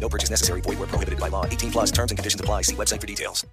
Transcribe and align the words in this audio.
No 0.00 0.08
purchase 0.08 0.30
necessary. 0.30 0.60
Void 0.60 0.78
where 0.78 0.88
prohibited 0.88 1.20
by 1.20 1.28
law. 1.28 1.44
18 1.44 1.72
plus 1.72 1.90
terms 1.90 2.10
and 2.10 2.18
conditions 2.18 2.40
apply. 2.40 2.62
See 2.62 2.74
website 2.74 3.00
for 3.00 3.06
details. 3.06 3.44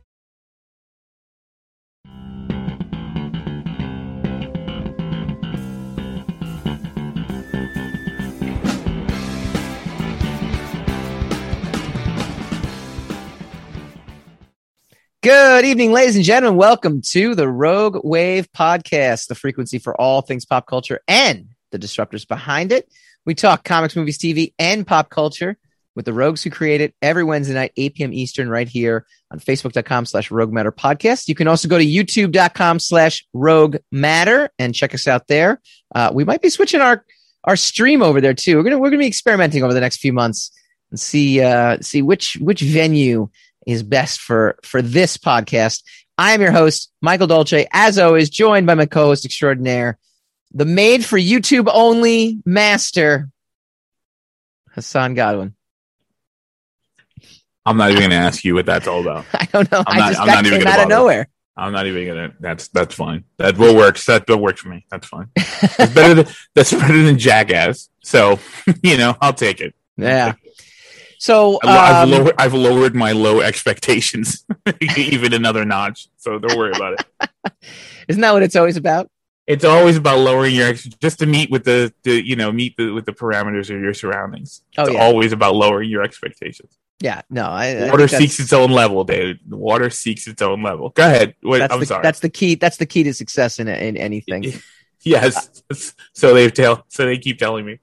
Good 15.24 15.66
evening, 15.66 15.92
ladies 15.92 16.16
and 16.16 16.24
gentlemen. 16.24 16.56
Welcome 16.56 17.02
to 17.02 17.34
the 17.34 17.50
Rogue 17.50 17.98
Wave 18.04 18.48
podcast, 18.52 19.26
the 19.26 19.34
frequency 19.34 19.80
for 19.80 20.00
all 20.00 20.22
things 20.22 20.46
pop 20.46 20.68
culture 20.68 21.02
and 21.08 21.48
the 21.72 21.80
disruptors 21.80 22.28
behind 22.28 22.72
it. 22.72 22.88
We 23.26 23.34
talk 23.34 23.64
comics, 23.64 23.96
movies, 23.96 24.20
TV, 24.20 24.54
and 24.60 24.86
pop 24.86 25.10
culture 25.10 25.58
with 25.96 26.06
the 26.06 26.14
rogues 26.14 26.44
who 26.44 26.50
create 26.50 26.82
it 26.82 26.94
every 27.02 27.24
Wednesday 27.24 27.54
night, 27.54 27.72
8 27.78 27.96
p.m. 27.96 28.14
Eastern, 28.14 28.50
right 28.50 28.68
here 28.68 29.06
on 29.32 29.40
facebook.com 29.40 30.06
slash 30.06 30.30
rogue 30.30 30.52
matter 30.52 30.72
podcast. 30.72 31.28
You 31.28 31.36
can 31.36 31.48
also 31.48 31.68
go 31.68 31.78
to 31.78 31.86
youtube.com 31.86 32.80
slash 32.80 33.26
rogue 33.34 33.78
matter 33.92 34.50
and 34.60 34.76
check 34.76 34.94
us 34.94 35.08
out 35.08 35.28
there. 35.28 35.62
Uh, 35.94 36.12
we 36.14 36.26
might 36.26 36.42
be 36.42 36.50
switching 36.50 36.82
our, 36.82 37.06
our 37.46 37.56
stream 37.56 38.02
over 38.02 38.20
there 38.20 38.34
too. 38.34 38.58
We're 38.58 38.64
going 38.64 38.72
to, 38.72 38.78
we're 38.80 38.90
going 38.90 39.00
to 39.00 39.04
be 39.04 39.08
experimenting 39.08 39.64
over 39.64 39.74
the 39.74 39.80
next 39.80 39.98
few 39.98 40.14
months 40.14 40.52
and 40.92 41.00
see, 41.00 41.42
uh, 41.42 41.78
see 41.82 42.02
which, 42.02 42.38
which 42.42 42.62
venue 42.62 43.30
is 43.66 43.82
best 43.82 44.20
for, 44.20 44.58
for 44.64 44.82
this 44.82 45.18
podcast. 45.18 45.84
I 46.18 46.34
am 46.34 46.42
your 46.42 46.52
host, 46.52 46.92
Michael 47.02 47.28
Dolce, 47.28 47.68
as 47.74 47.98
always, 47.98 48.30
joined 48.30 48.68
by 48.68 48.76
my 48.76 48.86
co-host 48.86 49.26
extraordinaire, 49.26 49.98
the 50.54 50.66
made 50.66 51.04
for 51.04 51.18
YouTube 51.18 51.70
only 51.72 52.42
master, 52.46 53.30
Hassan 54.72 55.14
Godwin. 55.14 55.56
I'm 57.66 57.78
not 57.78 57.90
even 57.92 58.02
going 58.02 58.12
to 58.12 58.18
ask 58.18 58.44
you 58.44 58.54
what 58.56 58.66
that's 58.66 58.88
all 58.88 59.02
about. 59.02 59.26
I 59.34 59.46
don't 59.46 59.72
know. 59.72 59.84
I'm 59.88 59.96
I 59.96 59.98
not- 60.00 60.10
just 60.10 60.22
I'm 60.22 60.28
not 60.28 60.46
even 60.46 60.68
out 60.68 60.80
of 60.82 60.88
nowhere. 60.90 61.28
I'm 61.58 61.72
not 61.72 61.88
even 61.88 62.06
gonna. 62.06 62.34
That's 62.42 62.68
that's 62.68 62.94
fine. 62.94 63.24
That 63.38 63.58
will 63.58 63.76
work. 63.78 63.98
That 64.00 64.28
will 64.28 64.40
work 64.40 64.58
for 64.58 64.68
me. 64.68 64.86
That's 64.92 65.08
fine. 65.08 65.30
It's 65.38 65.94
better 65.94 66.14
than 66.14 66.28
that's 66.54 66.74
better 66.74 67.02
than 67.02 67.18
Jackass. 67.18 67.90
So 68.04 68.40
you 68.84 68.98
know, 68.98 69.16
I'll 69.22 69.32
take 69.34 69.62
it. 69.62 69.74
Yeah. 69.96 70.34
So 71.18 71.58
I- 71.64 71.70
I've, 71.70 72.04
um, 72.04 72.12
lowered, 72.12 72.36
I've 72.38 72.54
lowered 72.54 72.94
my 72.96 73.14
low 73.14 73.40
expectations 73.40 74.46
even 74.82 75.32
another 75.34 75.64
notch. 75.64 76.10
So 76.18 76.40
don't 76.40 76.58
worry 76.58 76.74
about 76.76 77.00
it. 77.00 77.54
isn't 78.10 78.20
that 78.22 78.34
what 78.34 78.44
it's 78.44 78.58
always 78.58 78.76
about? 78.76 79.10
It's 79.48 79.64
always 79.64 79.96
about 79.96 80.20
lowering 80.20 80.56
your 80.56 80.68
ex- 80.68 80.84
just 80.84 81.20
to 81.20 81.26
meet 81.26 81.50
with 81.52 81.64
the, 81.64 81.94
the 82.04 82.22
you 82.28 82.36
know 82.36 82.52
meet 82.52 82.76
the, 82.76 82.92
with 82.92 83.06
the 83.06 83.14
parameters 83.14 83.74
of 83.74 83.80
your 83.80 83.94
surroundings. 83.94 84.62
Oh, 84.78 84.84
It's 84.84 84.94
yeah. 84.94 85.02
always 85.02 85.32
about 85.32 85.56
lowering 85.56 85.90
your 85.90 86.04
expectations. 86.04 86.78
Yeah. 87.02 87.22
No, 87.30 87.44
I, 87.46 87.68
I 87.68 87.86
Water 87.92 88.06
that's- 88.06 88.18
seeks 88.18 88.40
its 88.40 88.54
own 88.54 88.72
level, 88.72 89.04
dude. 89.04 89.40
Water 89.52 89.90
seeks 89.90 90.28
its 90.28 90.42
own 90.42 90.64
level. 90.64 90.90
Go 90.90 91.06
ahead. 91.06 91.36
Wait, 91.44 91.60
That's 91.60 91.74
I'm 91.74 91.80
the, 91.82 91.86
sorry. 91.86 92.04
That's 92.04 92.20
the 92.22 92.30
key. 92.30 92.56
That's 92.56 92.78
the 92.78 92.86
key 92.86 93.04
to 93.04 93.14
success 93.14 93.60
in 93.60 93.68
in 93.68 93.98
anything. 93.98 94.54
Yes. 95.08 95.62
So 96.14 96.34
they 96.34 96.50
tell. 96.50 96.84
So 96.88 97.06
they 97.06 97.20
keep 97.20 97.38
telling 97.38 97.64
me. 97.64 97.80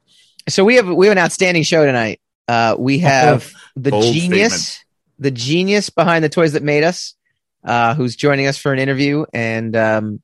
So 0.49 0.65
we 0.65 0.75
have 0.75 0.89
we 0.89 1.07
have 1.07 1.17
an 1.17 1.23
outstanding 1.23 1.63
show 1.63 1.87
tonight. 1.87 2.21
Uh, 2.49 2.75
we 2.77 2.99
have 2.99 3.49
the 3.77 3.93
genius, 3.93 4.67
statement. 4.67 4.85
the 5.21 5.31
genius 5.31 5.89
behind 5.89 6.25
the 6.25 6.29
toys 6.29 6.55
that 6.55 6.65
made 6.65 6.83
us, 6.83 7.15
uh, 7.63 7.95
who's 7.95 8.17
joining 8.17 8.49
us 8.49 8.59
for 8.59 8.73
an 8.73 8.81
interview, 8.81 9.25
and 9.33 9.77
um, 9.77 10.21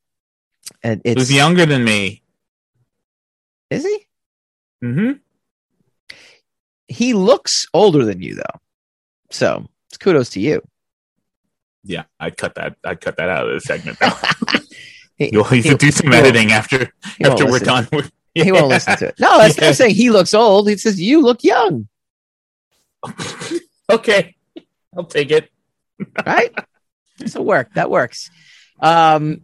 and 0.83 1.01
it's 1.05 1.21
Who's 1.21 1.33
younger 1.33 1.67
than 1.67 1.85
me? 1.85 2.25
Is 3.71 3.85
he? 3.85 4.07
hmm 4.83 5.13
He 6.89 7.15
looks 7.15 7.69
older 7.73 8.05
than 8.05 8.23
you 8.23 8.35
though, 8.35 8.61
so 9.31 9.67
it's 9.89 9.99
kudos 9.99 10.31
to 10.31 10.41
you. 10.41 10.63
Yeah, 11.85 12.05
I'd 12.21 12.37
cut 12.37 12.55
that. 12.57 12.77
I'd 12.85 13.01
cut 13.01 13.17
that 13.17 13.29
out 13.29 13.49
of 13.49 13.55
the 13.55 13.61
segment. 13.61 13.99
Though. 13.99 14.59
He, 15.17 15.31
You'll 15.33 15.43
have 15.43 15.65
to 15.65 15.77
do 15.77 15.91
some 15.91 16.13
editing 16.13 16.53
after 16.53 16.93
after 17.25 17.45
we're 17.45 17.59
done. 17.59 17.89
with- 17.91 18.13
He 18.35 18.53
won't 18.53 18.69
listen 18.77 18.97
to 18.99 19.09
it. 19.09 19.17
No, 19.19 19.37
that's 19.39 19.59
Yeah. 19.59 19.65
not 19.67 19.75
saying 19.75 19.97
he 19.97 20.11
looks 20.11 20.33
old. 20.33 20.69
He 20.69 20.77
says 20.77 21.01
you 21.01 21.23
look 21.23 21.43
young, 21.43 21.89
okay, 23.91 24.37
I'll 24.97 25.05
take 25.05 25.31
it. 25.31 25.51
right? 26.25 26.55
This'll 27.19 27.45
work. 27.45 27.75
That 27.75 27.91
works. 27.91 28.31
Um, 28.81 29.43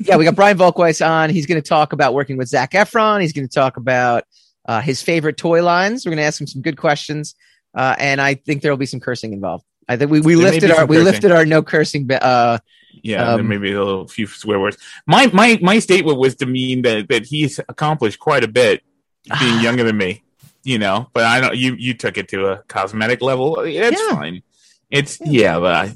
yeah, 0.00 0.16
we 0.16 0.24
got 0.24 0.36
Brian 0.36 0.56
Volk-Weiss 0.56 1.00
on. 1.00 1.30
He's 1.30 1.46
going 1.46 1.60
to 1.60 1.68
talk 1.68 1.92
about 1.92 2.14
working 2.14 2.36
with 2.36 2.48
Zac 2.48 2.72
Efron. 2.72 3.20
He's 3.20 3.32
going 3.32 3.48
to 3.48 3.52
talk 3.54 3.76
about 3.76 4.24
uh, 4.66 4.80
his 4.80 5.02
favorite 5.02 5.36
toy 5.36 5.62
lines. 5.64 6.04
We're 6.04 6.10
going 6.10 6.18
to 6.18 6.24
ask 6.24 6.40
him 6.40 6.46
some 6.46 6.62
good 6.62 6.76
questions, 6.76 7.34
uh, 7.74 7.94
and 7.98 8.20
I 8.20 8.34
think 8.34 8.62
there 8.62 8.72
will 8.72 8.76
be 8.78 8.86
some 8.86 9.00
cursing 9.00 9.32
involved. 9.32 9.64
I 9.88 9.96
think 9.96 10.10
we, 10.10 10.20
we 10.20 10.34
There 10.34 10.50
lifted 10.50 10.70
our 10.70 10.86
we 10.86 10.96
cursing. 10.96 11.12
lifted 11.12 11.30
our 11.32 11.44
no 11.46 11.62
cursing. 11.62 12.10
Uh, 12.12 12.58
Yeah, 13.02 13.32
Um, 13.34 13.48
may 13.48 13.58
be 13.58 13.72
a 13.72 13.78
little 13.84 14.08
few 14.08 14.26
swear 14.26 14.58
words. 14.60 14.76
My 15.06 15.26
my 15.32 15.58
my 15.62 15.78
statement 15.78 16.18
was 16.18 16.34
to 16.36 16.46
mean 16.46 16.82
that 16.82 17.08
that 17.08 17.26
he's 17.26 17.58
accomplished 17.68 18.18
quite 18.18 18.44
a 18.44 18.48
bit 18.48 18.82
being 19.40 19.60
younger 19.66 19.84
than 19.84 19.96
me. 19.96 20.22
You 20.64 20.78
know, 20.78 21.08
but 21.14 21.24
I 21.24 21.40
don't. 21.40 21.56
You 21.56 21.74
you 21.78 21.94
took 21.94 22.18
it 22.18 22.28
to 22.28 22.48
a 22.48 22.56
cosmetic 22.68 23.22
level. 23.22 23.56
That's 23.62 23.96
Yeah. 24.00 24.10
fine. 24.14 24.42
It's 24.90 25.18
yeah, 25.24 25.58
but 25.60 25.74
I, 25.74 25.86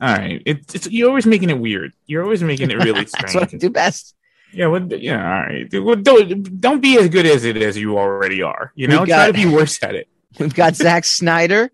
all 0.00 0.14
right. 0.18 0.42
It's, 0.44 0.74
it's 0.74 0.86
you're 0.90 1.08
always 1.08 1.26
making 1.26 1.50
it 1.50 1.58
weird. 1.58 1.92
You're 2.06 2.22
always 2.22 2.42
making 2.42 2.70
it 2.70 2.76
really 2.76 3.06
strange. 3.06 3.12
that's 3.32 3.34
what 3.34 3.54
I 3.54 3.56
do 3.56 3.70
best. 3.70 4.14
Yeah, 4.52 4.66
well, 4.66 4.84
yeah, 4.92 5.16
all 5.16 5.42
right. 5.48 5.66
Well, 5.72 5.96
don't 5.96 6.60
don't 6.60 6.80
be 6.82 6.98
as 6.98 7.08
good 7.08 7.24
as 7.26 7.44
it 7.44 7.56
as 7.56 7.76
you 7.78 7.98
already 7.98 8.42
are. 8.42 8.70
You 8.76 8.86
know, 8.88 9.00
We've 9.00 9.08
try 9.08 9.26
to 9.28 9.32
be 9.32 9.46
worse 9.46 9.82
at 9.82 9.94
it. 9.94 10.08
We've 10.38 10.54
got 10.54 10.76
Zack 10.76 11.04
Snyder. 11.04 11.70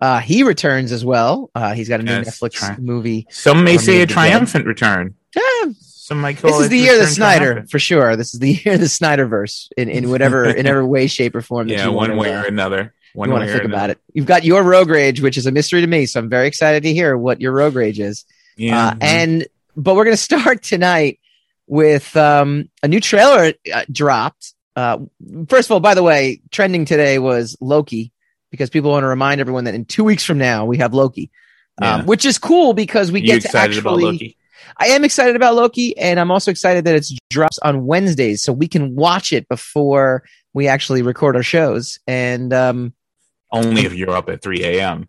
Uh, 0.00 0.18
he 0.20 0.42
returns 0.42 0.90
as 0.92 1.04
well. 1.04 1.50
Uh, 1.54 1.74
he's 1.74 1.88
got 1.88 2.00
a 2.00 2.02
new 2.02 2.10
Yes, 2.12 2.40
Netflix 2.40 2.52
try- 2.54 2.76
movie. 2.78 3.26
Some 3.30 3.62
may 3.64 3.78
say 3.78 4.00
a 4.00 4.02
of 4.02 4.08
the 4.08 4.14
Dead. 4.14 4.14
triumphant 4.14 4.66
return. 4.66 5.14
Yeah, 5.36 5.72
Some 5.78 6.20
might 6.20 6.38
call 6.38 6.50
this 6.50 6.60
is 6.62 6.68
the 6.70 6.78
year 6.78 6.94
of 6.94 7.00
the 7.00 7.06
Snyder 7.06 7.64
for 7.70 7.78
sure. 7.78 8.16
This 8.16 8.34
is 8.34 8.40
the 8.40 8.52
year 8.64 8.74
of 8.74 8.80
the 8.80 8.86
Snyderverse 8.86 9.68
in, 9.76 9.88
in 9.88 10.10
whatever 10.10 10.44
in 10.44 10.66
every 10.66 10.84
way, 10.84 11.06
shape, 11.06 11.34
or 11.36 11.40
form. 11.42 11.68
That 11.68 11.74
Yeah, 11.78 11.88
one 11.88 12.16
way 12.16 12.34
or 12.34 12.44
another. 12.44 12.92
One 13.14 13.28
you 13.28 13.34
want 13.34 13.46
to 13.46 13.52
think 13.52 13.64
about 13.64 13.90
it. 13.90 13.98
You've 14.14 14.26
got 14.26 14.42
your 14.42 14.62
Rogue 14.62 14.88
Rage, 14.88 15.20
which 15.20 15.36
is 15.36 15.46
a 15.46 15.52
mystery 15.52 15.82
to 15.82 15.86
me. 15.86 16.06
So 16.06 16.18
I'm 16.18 16.28
very 16.30 16.48
excited 16.48 16.82
to 16.84 16.92
hear 16.92 17.16
what 17.16 17.40
your 17.40 17.52
Rogue 17.52 17.74
Rage 17.76 18.00
is. 18.00 18.24
Yeah, 18.56 18.88
Uh, 18.88 18.94
and 19.00 19.46
but 19.76 19.94
we're 19.94 20.04
going 20.04 20.16
to 20.18 20.22
start 20.22 20.62
tonight 20.62 21.20
with 21.66 22.16
um, 22.16 22.68
a 22.82 22.88
new 22.88 23.00
trailer 23.00 23.52
uh, 23.72 23.84
dropped. 23.90 24.54
Uh, 24.76 24.98
first 25.48 25.68
of 25.68 25.72
all, 25.72 25.80
by 25.80 25.94
the 25.94 26.02
way, 26.02 26.40
trending 26.50 26.84
today 26.84 27.18
was 27.18 27.56
Loki 27.60 28.12
because 28.50 28.70
people 28.70 28.90
want 28.90 29.02
to 29.04 29.08
remind 29.08 29.40
everyone 29.40 29.64
that 29.64 29.74
in 29.74 29.84
two 29.84 30.04
weeks 30.04 30.24
from 30.24 30.38
now 30.38 30.64
we 30.64 30.78
have 30.78 30.94
Loki, 30.94 31.30
Yeah. 31.80 31.96
um, 31.96 32.06
which 32.06 32.24
is 32.24 32.38
cool 32.38 32.72
because 32.74 33.12
we 33.12 33.20
you 33.20 33.26
get 33.40 33.42
to 33.50 33.56
actually. 33.58 34.04
Loki? 34.04 34.36
I 34.78 34.86
am 34.88 35.04
excited 35.04 35.36
about 35.36 35.54
Loki, 35.54 35.96
and 35.98 36.18
I'm 36.18 36.30
also 36.30 36.50
excited 36.50 36.84
that 36.86 36.94
it's 36.94 37.14
drops 37.30 37.58
on 37.58 37.84
Wednesdays, 37.86 38.42
so 38.42 38.52
we 38.52 38.68
can 38.68 38.94
watch 38.94 39.32
it 39.32 39.46
before 39.48 40.22
we 40.54 40.68
actually 40.68 41.02
record 41.02 41.36
our 41.36 41.42
shows. 41.42 41.98
And 42.06 42.52
um, 42.54 42.94
Only 43.50 43.82
if 43.84 43.92
you're 43.94 44.10
up 44.16 44.28
at 44.30 44.40
3 44.42 44.64
a.m. 44.64 45.08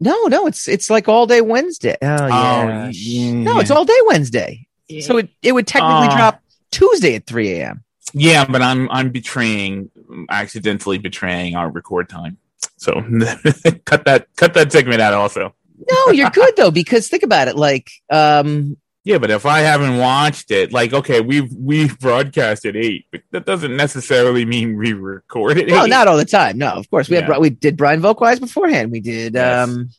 no, 0.00 0.24
no, 0.24 0.46
it's 0.46 0.68
it's 0.68 0.90
like 0.90 1.08
all 1.08 1.26
day 1.26 1.40
Wednesday. 1.40 1.96
Oh 2.02 2.26
yeah, 2.26 2.90
yeah. 2.92 3.32
no, 3.32 3.60
it's 3.60 3.70
all 3.70 3.84
day 3.84 3.98
Wednesday. 4.06 4.66
So 5.00 5.16
it, 5.18 5.30
it 5.42 5.52
would 5.52 5.66
technically 5.66 6.08
Oh. 6.10 6.16
drop 6.16 6.42
Tuesday 6.70 7.14
at 7.14 7.26
3 7.26 7.52
a.m. 7.60 7.84
Yeah, 8.12 8.44
but 8.44 8.62
I'm 8.62 8.90
I'm 8.90 9.10
betraying, 9.10 9.90
accidentally 10.30 10.98
betraying 10.98 11.56
our 11.56 11.70
record 11.70 12.08
time. 12.08 12.38
So 12.76 12.92
cut 13.84 14.04
that 14.04 14.26
cut 14.36 14.54
that 14.54 14.70
segment 14.72 15.00
out. 15.00 15.14
Also, 15.14 15.54
No, 15.90 16.12
you're 16.12 16.30
good 16.30 16.54
though 16.56 16.70
because 16.70 17.08
think 17.08 17.22
about 17.22 17.48
it. 17.48 17.56
Like, 17.56 17.90
um, 18.10 18.76
Yeah, 19.04 19.18
but 19.18 19.30
if 19.30 19.46
I 19.46 19.60
haven't 19.60 19.98
watched 19.98 20.50
it, 20.50 20.72
like, 20.72 20.92
okay, 20.92 21.20
we've 21.20 21.52
we've 21.54 21.98
broadcast 21.98 22.64
at 22.66 22.76
eight, 22.76 23.06
but 23.10 23.22
that 23.32 23.46
doesn't 23.46 23.76
necessarily 23.76 24.44
mean 24.44 24.76
we 24.76 24.92
record 24.92 25.58
at 25.58 25.66
no, 25.66 25.84
eight. 25.84 25.88
not 25.88 26.06
all 26.08 26.16
the 26.16 26.24
time. 26.24 26.58
No, 26.58 26.68
of 26.72 26.88
course 26.90 27.08
we 27.08 27.16
had 27.16 27.28
we 27.38 27.50
did 27.50 27.76
Brian 27.76 28.00
Volk-Weiss 28.00 28.38
beforehand. 28.38 28.92
We 28.92 29.00
did, 29.00 29.34
Yes. 29.34 29.68
um, 29.68 29.90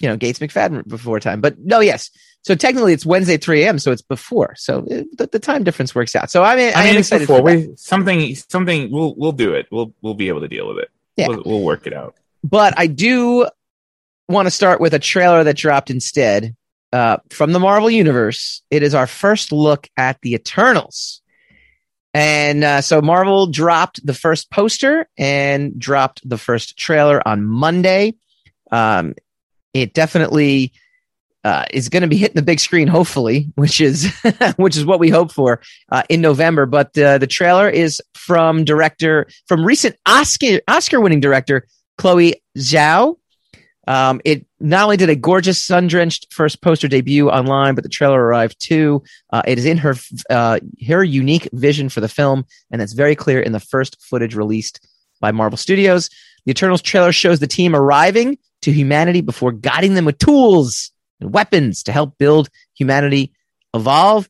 you 0.00 0.08
know, 0.08 0.16
Gates 0.16 0.38
McFadden 0.38 0.86
before 0.88 1.20
time. 1.20 1.40
But 1.40 1.58
no, 1.58 1.80
yes. 1.80 2.10
So 2.42 2.54
technically, 2.54 2.94
it's 2.94 3.04
Wednesday 3.04 3.36
3 3.36 3.64
a.m. 3.64 3.78
So 3.78 3.92
it's 3.92 4.02
before. 4.02 4.54
So 4.56 4.84
it, 4.88 5.18
the, 5.18 5.26
the 5.26 5.38
time 5.38 5.62
difference 5.62 5.94
works 5.94 6.16
out. 6.16 6.30
So 6.30 6.42
I 6.42 6.56
mean, 6.56 6.72
I, 6.74 6.80
I 6.80 6.84
mean, 6.84 6.96
it's 6.96 7.08
excited. 7.08 7.28
before 7.28 7.40
For 7.40 7.50
that. 7.50 7.68
we 7.68 7.76
something 7.76 8.34
something 8.34 8.90
we'll 8.90 9.14
we'll 9.16 9.32
do 9.32 9.52
it. 9.52 9.66
We'll 9.70 9.92
we'll 10.00 10.14
be 10.14 10.28
able 10.28 10.40
to 10.40 10.48
deal 10.48 10.66
with 10.68 10.78
it. 10.78 10.90
Yeah. 11.16 11.28
We'll, 11.28 11.42
we'll 11.44 11.62
work 11.62 11.86
it 11.86 11.92
out. 11.92 12.16
But 12.42 12.74
I 12.78 12.86
do 12.86 13.46
want 14.28 14.46
to 14.46 14.50
start 14.50 14.80
with 14.80 14.94
a 14.94 14.98
trailer 14.98 15.44
that 15.44 15.56
dropped 15.56 15.90
instead 15.90 16.56
uh, 16.92 17.18
from 17.28 17.52
the 17.52 17.60
Marvel 17.60 17.90
Universe. 17.90 18.62
It 18.70 18.82
is 18.82 18.94
our 18.94 19.06
first 19.06 19.52
look 19.52 19.88
at 19.96 20.20
the 20.22 20.34
Eternals. 20.34 21.20
And 22.12 22.64
uh, 22.64 22.80
so 22.80 23.00
Marvel 23.00 23.46
dropped 23.46 24.04
the 24.04 24.14
first 24.14 24.50
poster 24.50 25.08
and 25.16 25.78
dropped 25.78 26.28
the 26.28 26.38
first 26.38 26.76
trailer 26.76 27.26
on 27.26 27.44
Monday. 27.44 28.14
Um, 28.72 29.14
it 29.74 29.94
definitely 29.94 30.72
uh, 31.44 31.64
is 31.70 31.88
going 31.88 32.02
to 32.02 32.08
be 32.08 32.16
hitting 32.16 32.34
the 32.34 32.42
big 32.42 32.60
screen, 32.60 32.88
hopefully, 32.88 33.50
which 33.54 33.80
is 33.80 34.12
which 34.56 34.76
is 34.76 34.84
what 34.84 35.00
we 35.00 35.08
hope 35.08 35.32
for 35.32 35.60
uh, 35.90 36.02
in 36.08 36.20
November. 36.20 36.66
But 36.66 36.96
uh, 36.98 37.18
the 37.18 37.26
trailer 37.26 37.68
is 37.68 38.00
from 38.14 38.64
director 38.64 39.26
from 39.46 39.64
recent 39.64 39.96
Oscar 40.06 40.60
Oscar 40.68 41.00
winning 41.00 41.20
director 41.20 41.66
Chloe 41.98 42.42
Zhao. 42.58 43.16
Um, 43.86 44.20
it 44.24 44.46
not 44.60 44.84
only 44.84 44.98
did 44.98 45.08
a 45.08 45.16
gorgeous 45.16 45.60
sun 45.60 45.86
drenched 45.88 46.32
first 46.32 46.60
poster 46.60 46.86
debut 46.86 47.30
online, 47.30 47.74
but 47.74 47.82
the 47.82 47.90
trailer 47.90 48.22
arrived 48.22 48.56
too. 48.60 49.02
Uh, 49.32 49.42
it 49.46 49.58
is 49.58 49.64
in 49.64 49.78
her 49.78 49.94
uh, 50.28 50.60
her 50.86 51.02
unique 51.02 51.48
vision 51.52 51.88
for 51.88 52.00
the 52.00 52.08
film, 52.08 52.44
and 52.70 52.82
it's 52.82 52.92
very 52.92 53.16
clear 53.16 53.40
in 53.40 53.52
the 53.52 53.60
first 53.60 54.00
footage 54.00 54.34
released 54.34 54.86
by 55.20 55.32
Marvel 55.32 55.56
Studios. 55.56 56.10
The 56.44 56.52
Eternals 56.52 56.82
trailer 56.82 57.12
shows 57.12 57.40
the 57.40 57.46
team 57.46 57.74
arriving 57.74 58.38
to 58.62 58.72
humanity 58.72 59.20
before 59.20 59.52
guiding 59.52 59.94
them 59.94 60.04
with 60.04 60.18
tools 60.18 60.92
and 61.20 61.32
weapons 61.32 61.82
to 61.84 61.92
help 61.92 62.18
build 62.18 62.48
humanity 62.74 63.32
evolve. 63.74 64.28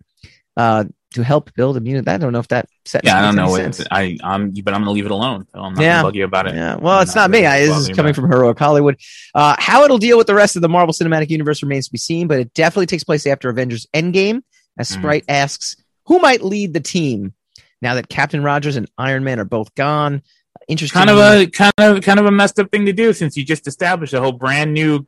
Uh, 0.57 0.85
to 1.15 1.25
help 1.25 1.53
build 1.55 1.77
immunity. 1.77 2.09
I 2.09 2.19
don't 2.19 2.33
know 2.33 2.39
if 2.39 2.47
that 2.49 2.67
Yeah, 3.03 3.19
I 3.19 3.23
don't 3.23 3.35
know. 3.35 3.53
any 3.57 3.67
What. 3.67 3.87
I 3.91 4.17
I'm 4.23 4.53
but 4.53 4.75
I'm 4.75 4.83
gonna 4.83 4.93
leave 4.93 5.07
it 5.07 5.11
alone. 5.11 5.45
So 5.53 5.59
I'm 5.61 5.75
not 5.75 5.83
Yeah. 5.83 5.95
gonna 5.95 6.09
bug 6.09 6.15
you 6.15 6.25
about 6.25 6.47
it. 6.47 6.55
Yeah, 6.55 6.77
well, 6.77 6.99
I'm 6.99 7.03
it's 7.03 7.17
not 7.17 7.31
me. 7.33 7.41
gonna 7.43 7.55
I, 7.57 7.67
this 7.67 7.77
is 7.77 7.97
coming 7.97 8.15
from 8.15 8.31
Heroic 8.31 8.57
Hollywood. 8.57 8.97
Uh, 9.35 9.57
how 9.59 9.83
it'll 9.85 9.99
deal 9.99 10.17
with 10.17 10.29
the 10.29 10.37
rest 10.37 10.55
of 10.55 10.63
the 10.63 10.69
Marvel 10.69 10.93
Cinematic 10.93 11.29
Universe 11.31 11.63
remains 11.65 11.87
to 11.87 11.93
be 11.93 11.99
seen, 11.99 12.29
but 12.29 12.39
it 12.39 12.55
definitely 12.55 12.87
takes 12.87 13.03
place 13.03 13.27
after 13.27 13.49
Avengers 13.49 13.89
Endgame. 13.93 14.43
As 14.79 14.89
Mhm. 14.89 14.99
Sprite 14.99 15.25
asks, 15.29 15.75
who 16.07 16.21
might 16.21 16.45
lead 16.45 16.75
the 16.75 16.81
team 16.81 17.35
now 17.83 17.95
that 17.95 18.09
Captain 18.09 18.45
Rogers 18.45 18.77
and 18.77 18.89
Iron 18.97 19.25
Man 19.25 19.41
are 19.41 19.45
both 19.45 19.75
gone? 19.75 20.23
Interesting. 20.71 20.99
kind 20.99 21.11
of 21.11 21.19
a 21.19 21.47
kind 21.47 21.73
of 21.79 22.03
kind 22.03 22.21
of 22.21 22.27
a 22.27 22.31
messed 22.31 22.59
up 22.59 22.71
thing 22.71 22.87
to 22.87 22.93
do 22.93 23.13
since 23.13 23.37
you 23.37 23.45
just 23.45 23.67
established 23.67 24.15
a 24.15 24.21
whole 24.21 24.33
brand 24.33 24.73
new 24.73 25.07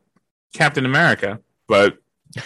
Captain 0.55 0.85
America. 0.85 1.41
But 1.69 1.99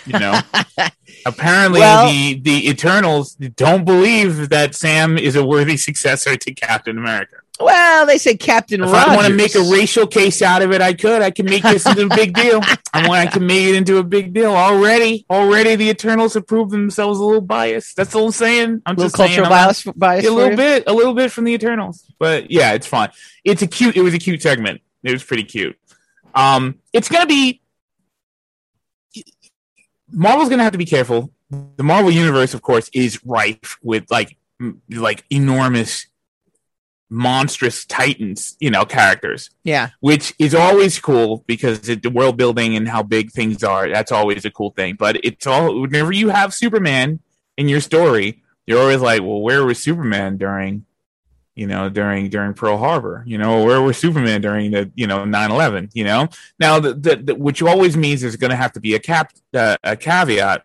you 0.04 0.18
know, 0.18 0.38
apparently 1.26 1.80
Well- 1.80 2.08
the 2.08 2.38
the 2.40 2.68
Eternals 2.68 3.34
don't 3.34 3.84
believe 3.84 4.50
that 4.50 4.74
Sam 4.74 5.16
is 5.18 5.34
a 5.36 5.44
worthy 5.44 5.76
successor 5.76 6.36
to 6.36 6.54
Captain 6.54 6.98
America. 6.98 7.36
Well, 7.58 8.06
they 8.06 8.18
say 8.18 8.36
Captain 8.36 8.82
If 8.82 8.90
Rogers. 8.90 9.08
I 9.08 9.16
want 9.16 9.28
to 9.28 9.34
make 9.34 9.54
a 9.54 9.62
racial 9.62 10.06
case 10.06 10.42
out 10.42 10.62
of 10.62 10.72
it, 10.72 10.80
I 10.80 10.92
could. 10.92 11.22
I 11.22 11.30
can 11.30 11.46
make 11.46 11.62
this 11.62 11.86
into 11.86 12.06
a 12.06 12.08
big 12.08 12.34
deal. 12.34 12.60
I 12.92 13.08
want 13.08 13.20
I 13.20 13.26
can 13.26 13.46
make 13.46 13.64
it 13.64 13.74
into 13.74 13.98
a 13.98 14.04
big 14.04 14.32
deal 14.32 14.54
already. 14.54 15.24
Already, 15.30 15.76
the 15.76 15.88
Eternals 15.88 16.34
have 16.34 16.46
proved 16.46 16.70
themselves 16.70 17.18
a 17.18 17.24
little 17.24 17.40
biased. 17.40 17.96
That's 17.96 18.14
all 18.14 18.26
I'm 18.26 18.32
saying. 18.32 18.82
I'm 18.84 18.96
just 18.96 19.16
saying, 19.16 19.28
cultural 19.28 19.46
I'm 19.46 19.66
bias, 19.66 19.84
bias 19.84 20.26
a 20.26 20.30
little 20.30 20.50
you? 20.50 20.56
bit, 20.56 20.84
a 20.86 20.92
little 20.92 21.14
bit 21.14 21.32
from 21.32 21.44
the 21.44 21.52
Eternals, 21.52 22.04
but 22.18 22.50
yeah, 22.50 22.72
it's 22.72 22.86
fine. 22.86 23.10
It's 23.44 23.62
a 23.62 23.66
cute. 23.66 23.96
It 23.96 24.02
was 24.02 24.14
a 24.14 24.18
cute 24.18 24.42
segment. 24.42 24.82
It 25.02 25.12
was 25.12 25.24
pretty 25.24 25.44
cute. 25.44 25.78
Um, 26.34 26.76
it's 26.92 27.08
gonna 27.08 27.26
be. 27.26 27.62
Marvel's 30.10 30.48
gonna 30.48 30.62
have 30.62 30.72
to 30.72 30.78
be 30.78 30.86
careful. 30.86 31.32
The 31.50 31.82
Marvel 31.82 32.10
universe, 32.10 32.54
of 32.54 32.62
course, 32.62 32.90
is 32.92 33.24
rife 33.24 33.78
with 33.82 34.10
like 34.10 34.36
like 34.90 35.24
enormous, 35.30 36.06
monstrous 37.08 37.84
titans. 37.84 38.56
You 38.60 38.70
know, 38.70 38.84
characters 38.84 39.50
Yeah, 39.64 39.90
which 40.00 40.34
is 40.38 40.54
always 40.54 40.98
cool 40.98 41.44
because 41.46 41.88
it, 41.88 42.02
the 42.02 42.10
world 42.10 42.36
building 42.36 42.76
and 42.76 42.88
how 42.88 43.02
big 43.02 43.30
things 43.30 43.62
are. 43.62 43.88
That's 43.88 44.12
always 44.12 44.44
a 44.44 44.50
cool 44.50 44.70
thing. 44.70 44.96
But 44.98 45.24
it's 45.24 45.46
all 45.46 45.80
whenever 45.80 46.12
you 46.12 46.28
have 46.30 46.54
Superman 46.54 47.20
in 47.56 47.68
your 47.68 47.80
story, 47.80 48.42
you're 48.66 48.80
always 48.80 49.00
like, 49.00 49.22
well, 49.22 49.40
where 49.40 49.64
was 49.64 49.78
Superman 49.78 50.36
during, 50.36 50.84
you 51.54 51.66
know, 51.66 51.88
during 51.88 52.28
during 52.28 52.54
Pearl 52.54 52.78
Harbor? 52.78 53.22
You 53.26 53.38
know, 53.38 53.64
where 53.64 53.80
was 53.80 53.96
Superman 53.96 54.40
during 54.40 54.72
the 54.72 54.90
you 54.94 55.06
know 55.06 55.20
9/11? 55.20 55.90
You 55.94 56.04
know, 56.04 56.28
now 56.58 56.80
the, 56.80 56.94
the, 56.94 57.16
the 57.16 57.34
which 57.34 57.62
always 57.62 57.96
means 57.96 58.20
there's 58.20 58.36
going 58.36 58.50
to 58.50 58.56
have 58.56 58.72
to 58.72 58.80
be 58.80 58.94
a 58.94 58.98
cap 58.98 59.32
uh, 59.54 59.76
a 59.82 59.96
caveat 59.96 60.64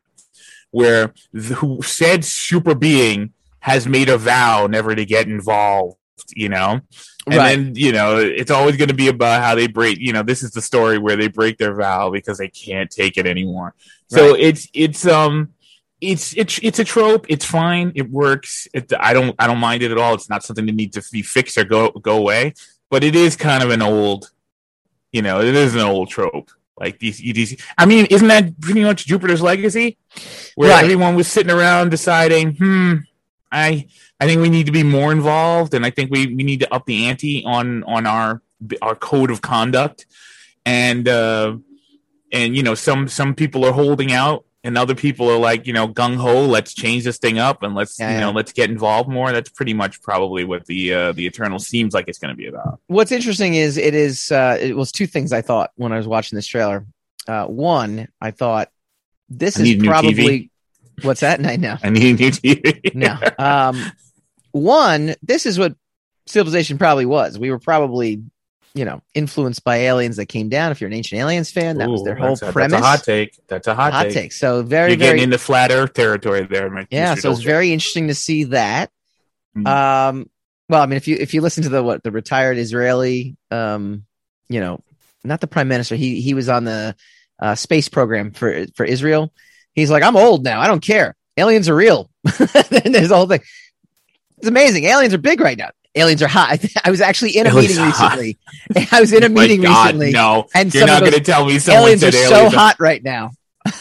where 0.71 1.13
the, 1.33 1.55
who 1.55 1.81
said 1.81 2.25
super 2.25 2.73
being 2.73 3.33
has 3.59 3.87
made 3.87 4.09
a 4.09 4.17
vow 4.17 4.67
never 4.67 4.95
to 4.95 5.05
get 5.05 5.27
involved. 5.27 5.97
You 6.35 6.49
know, 6.49 6.81
and 7.27 7.35
Right. 7.37 7.55
then 7.55 7.73
you 7.75 7.91
know 7.91 8.17
it's 8.17 8.51
always 8.51 8.77
going 8.77 8.89
to 8.89 8.93
be 8.95 9.07
about 9.07 9.41
how 9.43 9.55
they 9.55 9.67
break. 9.67 9.97
You 9.99 10.13
know, 10.13 10.23
this 10.23 10.43
is 10.43 10.51
the 10.51 10.61
story 10.61 10.97
where 10.97 11.15
they 11.15 11.27
break 11.27 11.57
their 11.57 11.75
vow 11.75 12.09
because 12.11 12.37
they 12.37 12.47
can't 12.49 12.89
take 12.89 13.17
it 13.17 13.25
anymore. 13.27 13.73
So 14.07 14.35
it's 14.35 14.67
it's 14.73 15.05
um 15.07 15.53
it's 16.01 16.35
it's 16.35 16.59
it's 16.63 16.79
a 16.79 16.83
trope. 16.83 17.25
It's 17.29 17.45
fine. 17.45 17.91
It 17.95 18.09
works. 18.09 18.67
It, 18.73 18.91
I 18.99 19.13
don't 19.13 19.35
I 19.37 19.47
don't 19.47 19.59
mind 19.59 19.83
it 19.83 19.91
at 19.91 19.97
all. 19.97 20.13
It's 20.15 20.29
not 20.29 20.43
something 20.43 20.65
that 20.65 20.75
needs 20.75 20.95
to 20.97 21.11
be 21.11 21.21
fixed 21.21 21.57
or 21.57 21.63
go 21.63 21.89
go 21.91 22.17
away. 22.17 22.53
But 22.89 23.03
it 23.03 23.15
is 23.15 23.35
kind 23.37 23.63
of 23.63 23.69
an 23.69 23.81
old, 23.81 24.31
you 25.13 25.21
know, 25.21 25.39
it 25.41 25.55
is 25.55 25.75
an 25.75 25.81
old 25.81 26.09
trope. 26.09 26.51
Like 26.77 26.97
these, 26.99 27.19
these 27.19 27.55
I 27.77 27.85
mean, 27.85 28.07
isn't 28.07 28.27
that 28.27 28.59
pretty 28.59 28.83
much 28.83 29.05
Jupiter's 29.05 29.41
legacy, 29.41 29.97
where 30.55 30.71
Right. 30.71 30.83
everyone 30.83 31.15
was 31.15 31.27
sitting 31.27 31.51
around 31.51 31.91
deciding, 31.91 32.55
hmm, 32.55 32.95
I 33.51 33.87
I 34.19 34.27
think 34.27 34.41
we 34.41 34.49
need 34.49 34.67
to 34.67 34.71
be 34.71 34.83
more 34.83 35.11
involved, 35.11 35.73
and 35.73 35.85
I 35.85 35.89
think 35.89 36.11
we, 36.11 36.27
we 36.27 36.43
need 36.43 36.61
to 36.61 36.73
up 36.73 36.85
the 36.85 37.05
ante 37.07 37.43
on 37.45 37.83
on 37.83 38.05
our 38.05 38.41
our 38.81 38.95
code 38.95 39.31
of 39.31 39.41
conduct, 39.41 40.05
and 40.65 41.07
uh, 41.07 41.57
and 42.31 42.55
you 42.55 42.63
know 42.63 42.75
some 42.75 43.07
some 43.07 43.35
people 43.35 43.65
are 43.65 43.73
holding 43.73 44.11
out, 44.13 44.45
and 44.63 44.77
other 44.77 44.95
people 44.95 45.29
are 45.29 45.37
like 45.37 45.67
you 45.67 45.73
know 45.73 45.87
gung 45.87 46.15
ho, 46.15 46.45
let's 46.45 46.73
change 46.73 47.03
this 47.03 47.17
thing 47.17 47.39
up, 47.39 47.63
and 47.63 47.75
let's 47.75 47.99
Yeah, 47.99 48.13
you 48.13 48.19
know 48.19 48.31
let's 48.31 48.53
get 48.53 48.69
involved 48.69 49.09
more. 49.09 49.31
That's 49.31 49.49
pretty 49.49 49.73
much 49.73 50.01
probably 50.01 50.43
what 50.43 50.65
the 50.65 50.93
uh, 50.93 51.11
the 51.11 51.25
Eternal 51.25 51.59
seems 51.59 51.93
like 51.93 52.07
it's 52.07 52.19
going 52.19 52.33
to 52.33 52.37
be 52.37 52.47
about. 52.47 52.79
what's 52.87 53.11
interesting 53.11 53.55
is 53.55 53.77
it 53.77 53.95
is 53.95 54.31
uh, 54.31 54.57
it 54.59 54.75
was 54.75 54.91
two 54.91 55.07
things 55.07 55.33
I 55.33 55.41
thought 55.41 55.71
when 55.75 55.91
I 55.91 55.97
was 55.97 56.07
watching 56.07 56.35
this 56.35 56.47
trailer. 56.47 56.85
Uh, 57.27 57.45
one, 57.45 58.07
I 58.19 58.31
thought 58.31 58.69
this 59.29 59.59
I 59.59 59.63
is 59.63 59.75
probably 59.83 60.50
what's 61.03 61.21
that? 61.21 61.39
No, 61.39 61.55
no, 61.55 61.77
I 61.83 61.89
need 61.89 62.19
new 62.19 62.31
TV. 62.31 62.95
no. 62.95 63.17
Um, 63.37 63.91
one, 64.51 65.15
this 65.21 65.45
is 65.45 65.57
what 65.57 65.75
civilization 66.27 66.77
probably 66.77 67.05
was. 67.05 67.39
We 67.39 67.51
were 67.51 67.59
probably, 67.59 68.23
you 68.73 68.85
know, 68.85 69.01
influenced 69.13 69.63
by 69.63 69.77
aliens 69.77 70.17
that 70.17 70.27
came 70.27 70.49
down. 70.49 70.71
If 70.71 70.81
you're 70.81 70.89
an 70.89 70.93
ancient 70.93 71.19
aliens 71.19 71.51
fan, 71.51 71.77
that 71.77 71.89
was 71.89 72.03
their 72.03 72.15
whole 72.15 72.29
that's 72.29 72.41
a, 72.41 72.51
premise. 72.51 72.73
That's 72.73 72.83
a 72.83 72.87
hot 72.87 73.03
take. 73.03 73.47
That's 73.47 73.67
a 73.67 73.75
hot, 73.75 73.93
Hot 73.93 74.03
take. 74.03 74.13
take. 74.13 74.31
So 74.33 74.63
very, 74.63 74.91
You're 74.91 74.97
very 74.97 75.11
getting 75.11 75.23
into 75.23 75.37
flat 75.37 75.71
Earth 75.71 75.93
territory 75.93 76.45
there, 76.45 76.69
Mr. 76.69 76.87
yeah. 76.91 77.15
So 77.15 77.31
it's 77.31 77.41
very 77.41 77.71
interesting 77.71 78.07
to 78.07 78.15
see 78.15 78.45
that. 78.45 78.91
Mm. 79.55 79.67
Um, 79.67 80.29
well, 80.69 80.81
I 80.81 80.85
mean, 80.85 80.97
if 80.97 81.07
you 81.07 81.17
if 81.19 81.33
you 81.33 81.41
listen 81.41 81.63
to 81.63 81.69
the 81.69 81.83
what 81.83 82.03
the 82.03 82.11
retired 82.11 82.57
Israeli, 82.57 83.35
um, 83.51 84.05
you 84.47 84.61
know, 84.61 84.79
not 85.23 85.41
the 85.41 85.47
prime 85.47 85.67
minister, 85.67 85.95
he 85.95 86.21
he 86.21 86.33
was 86.33 86.47
on 86.47 86.63
the 86.63 86.95
uh, 87.39 87.55
space 87.55 87.89
program 87.89 88.31
for 88.31 88.65
for 88.75 88.85
Israel. 88.85 89.33
He's 89.73 89.89
like, 89.89 90.03
I'm 90.03 90.17
old 90.17 90.43
now. 90.43 90.59
I 90.59 90.67
don't 90.67 90.81
care. 90.81 91.15
Aliens 91.37 91.69
are 91.69 91.75
real. 91.75 92.09
then 92.23 92.91
there's 92.91 93.09
the 93.09 93.15
whole 93.15 93.27
thing. 93.27 93.41
It's 94.37 94.47
amazing. 94.47 94.85
Aliens 94.85 95.13
are 95.13 95.19
big 95.19 95.39
right 95.39 95.57
now. 95.57 95.69
Aliens 95.95 96.21
are 96.21 96.27
hot. 96.27 96.59
I 96.83 96.91
was 96.91 97.01
actually 97.01 97.37
in 97.37 97.47
a 97.47 97.49
Aliens 97.49 97.69
meeting 97.69 97.83
are 97.83 97.91
hot. 97.91 98.17
recently. 98.17 98.37
I 98.91 99.01
was 99.01 99.13
in 99.13 99.23
a 99.23 99.27
oh 99.27 99.29
meeting 99.29 99.61
God, 99.61 99.85
recently, 99.85 100.11
No, 100.11 100.47
and 100.55 100.73
you're 100.73 100.87
not 100.87 101.01
going 101.01 101.13
to 101.13 101.19
tell 101.19 101.45
me 101.45 101.59
someone 101.59 101.83
aliens 101.83 102.03
are 102.03 102.11
said 102.11 102.29
so 102.29 102.35
aliens. 102.35 102.53
hot 102.53 102.75
right 102.79 103.03
now. 103.03 103.31
it's 103.65 103.79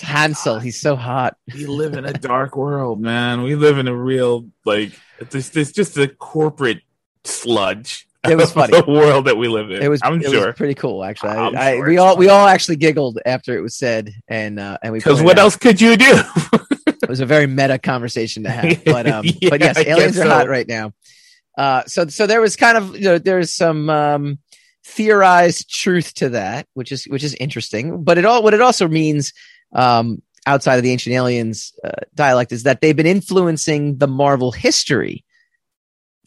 Hansel. 0.00 0.60
He's 0.60 0.80
so 0.80 0.96
hot. 0.96 1.36
We 1.52 1.66
live 1.66 1.94
in 1.94 2.04
a 2.04 2.12
dark 2.12 2.56
world, 2.56 3.00
man. 3.00 3.42
We 3.42 3.56
live 3.56 3.78
in 3.78 3.88
a 3.88 3.94
real 3.94 4.48
like 4.64 4.92
this. 5.30 5.50
This 5.50 5.72
just 5.72 5.96
a 5.98 6.08
corporate 6.08 6.80
sludge. 7.24 8.06
It 8.28 8.36
was 8.36 8.52
funny. 8.52 8.78
The 8.80 8.84
world 8.86 9.24
that 9.24 9.36
we 9.36 9.48
live 9.48 9.70
in. 9.72 9.82
It 9.82 9.88
was. 9.88 10.00
I'm 10.02 10.20
it 10.20 10.30
sure. 10.30 10.46
was 10.46 10.54
pretty 10.54 10.74
cool, 10.74 11.02
actually. 11.02 11.30
I, 11.30 11.46
I- 11.48 11.74
sure 11.76 11.86
we 11.86 11.98
all 11.98 12.16
we 12.16 12.28
all 12.28 12.46
actually 12.46 12.76
giggled 12.76 13.18
after 13.26 13.56
it 13.56 13.60
was 13.60 13.76
said, 13.76 14.12
and 14.28 14.60
uh, 14.60 14.78
and 14.82 14.92
we 14.92 15.00
Because 15.00 15.20
what 15.22 15.38
out 15.38 15.42
else 15.42 15.56
could 15.56 15.80
you 15.80 15.96
do? 15.96 16.22
It 16.86 17.08
was 17.08 17.18
a 17.18 17.26
very 17.26 17.48
meta 17.48 17.78
conversation 17.78 18.44
to 18.44 18.50
have. 18.50 18.82
But 18.84 19.08
um, 19.08 19.24
Yeah, 19.24 19.50
but 19.50 19.60
yes, 19.60 19.76
aliens 19.76 20.16
are 20.18 20.22
so. 20.22 20.28
hot 20.28 20.48
right 20.48 20.68
now. 20.68 20.92
Uh, 21.58 21.82
so 21.86 22.06
so 22.06 22.26
there 22.28 22.40
was 22.40 22.54
kind 22.54 22.78
of 22.78 22.94
you 22.96 23.02
know 23.02 23.18
there's 23.18 23.50
some 23.52 23.90
um, 23.90 24.38
theorized 24.84 25.68
truth 25.68 26.14
to 26.14 26.28
that, 26.30 26.68
which 26.74 26.92
is 26.92 27.04
which 27.06 27.24
is 27.24 27.34
interesting. 27.34 28.04
But 28.04 28.18
it 28.18 28.24
all 28.24 28.44
what 28.44 28.54
it 28.54 28.60
also 28.60 28.86
means 28.86 29.32
um, 29.72 30.22
outside 30.46 30.76
of 30.76 30.84
the 30.84 30.92
ancient 30.92 31.14
aliens 31.14 31.72
uh, 31.82 31.90
dialect 32.14 32.52
is 32.52 32.62
that 32.62 32.80
they've 32.80 32.96
been 32.96 33.06
influencing 33.06 33.98
the 33.98 34.06
Marvel 34.06 34.52
history 34.52 35.24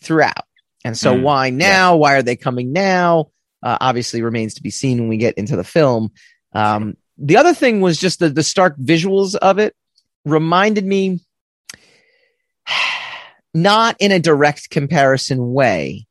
throughout. 0.01 0.43
And 0.85 0.95
so, 0.95 1.15
Mm, 1.15 1.23
why 1.23 1.49
now? 1.49 1.97
Why 1.97 2.13
are 2.13 2.21
they 2.21 2.35
coming 2.35 2.71
now? 2.71 3.31
Uh, 3.63 3.77
obviously, 3.81 4.21
remains 4.21 4.53
to 4.53 4.61
be 4.61 4.69
seen 4.69 4.99
when 4.99 5.09
we 5.09 5.17
get 5.17 5.33
into 5.35 5.55
the 5.55 5.63
film. 5.63 6.11
Um, 6.53 6.95
the 7.17 7.37
other 7.37 7.55
thing 7.55 7.81
was 7.81 7.99
just 7.99 8.19
the 8.19 8.29
the 8.29 8.43
stark 8.43 8.77
visuals 8.77 9.33
of 9.33 9.57
it 9.57 9.75
reminded 10.25 10.85
me, 10.85 11.21
not 13.55 13.95
in 13.99 14.11
a 14.11 14.19
direct 14.19 14.69
comparison 14.69 15.53
way, 15.53 16.05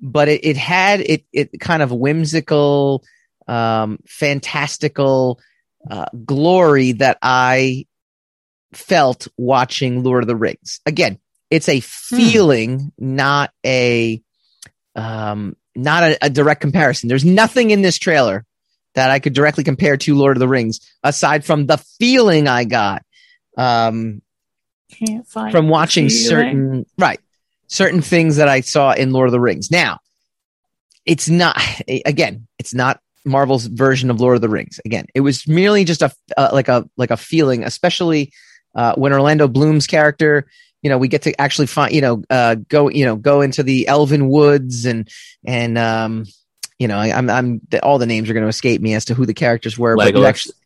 but 0.00 0.28
it, 0.28 0.44
it 0.44 0.56
had 0.56 1.00
it 1.00 1.24
it 1.32 1.58
kind 1.58 1.82
of 1.82 1.90
whimsical, 1.90 3.02
um, 3.48 3.98
fantastical 4.06 5.40
uh, 5.90 6.06
glory 6.24 6.92
that 6.92 7.18
I 7.22 7.86
felt 8.72 9.26
watching 9.36 10.04
Lord 10.04 10.22
of 10.22 10.28
the 10.28 10.36
Rings. 10.36 10.80
Again, 10.86 11.18
it's 11.52 11.68
a 11.68 11.80
feeling, 11.80 12.92
not 12.98 13.52
a 13.64 14.22
um, 14.96 15.54
not 15.74 16.02
a, 16.02 16.18
a 16.24 16.30
direct 16.30 16.62
comparison. 16.62 17.08
There's 17.08 17.26
nothing 17.26 17.70
in 17.70 17.82
this 17.82 17.98
trailer 17.98 18.46
that 18.94 19.10
I 19.10 19.18
could 19.18 19.34
directly 19.34 19.62
compare 19.62 19.98
to 19.98 20.14
Lord 20.16 20.36
of 20.36 20.40
the 20.40 20.48
Rings, 20.48 20.80
aside 21.02 21.44
from 21.44 21.66
the 21.66 21.76
feeling 21.76 22.48
I 22.48 22.64
got 22.64 23.04
um, 23.58 24.22
from 25.52 25.68
watching 25.68 26.08
certain 26.08 26.86
right 26.98 27.20
certain 27.66 28.00
things 28.00 28.36
that 28.36 28.48
I 28.48 28.62
saw 28.62 28.92
in 28.92 29.12
Lord 29.12 29.28
of 29.28 29.32
the 29.32 29.40
Rings. 29.40 29.70
Now, 29.70 29.98
it's 31.04 31.28
not 31.28 31.60
again, 32.06 32.46
it's 32.58 32.72
not 32.72 32.98
Marvel's 33.26 33.66
version 33.66 34.10
of 34.10 34.22
Lord 34.22 34.36
of 34.36 34.40
the 34.40 34.48
Rings. 34.48 34.80
Again, 34.86 35.04
it 35.14 35.20
was 35.20 35.46
merely 35.46 35.84
just 35.84 36.00
a 36.00 36.10
uh, 36.34 36.48
like 36.50 36.68
a 36.68 36.88
like 36.96 37.10
a 37.10 37.18
feeling, 37.18 37.62
especially 37.62 38.32
uh, 38.74 38.94
when 38.94 39.12
Orlando 39.12 39.48
Bloom's 39.48 39.86
character. 39.86 40.46
You 40.82 40.90
know, 40.90 40.98
we 40.98 41.08
get 41.08 41.22
to 41.22 41.40
actually 41.40 41.68
find, 41.68 41.94
you 41.94 42.00
know, 42.00 42.22
uh, 42.28 42.56
go, 42.56 42.88
you 42.88 43.04
know, 43.04 43.16
go 43.16 43.40
into 43.40 43.62
the 43.62 43.86
Elven 43.88 44.28
woods 44.28 44.84
and 44.84 45.08
and 45.44 45.78
um, 45.78 46.24
you 46.78 46.88
know, 46.88 46.98
I, 46.98 47.16
I'm 47.16 47.30
I'm 47.30 47.60
the, 47.70 47.82
all 47.82 47.98
the 47.98 48.06
names 48.06 48.28
are 48.28 48.34
going 48.34 48.42
to 48.42 48.48
escape 48.48 48.80
me 48.80 48.94
as 48.94 49.04
to 49.06 49.14
who 49.14 49.26
the 49.26 49.34
characters 49.34 49.78
were. 49.78 49.96
But 49.96 50.16
actually, 50.24 50.56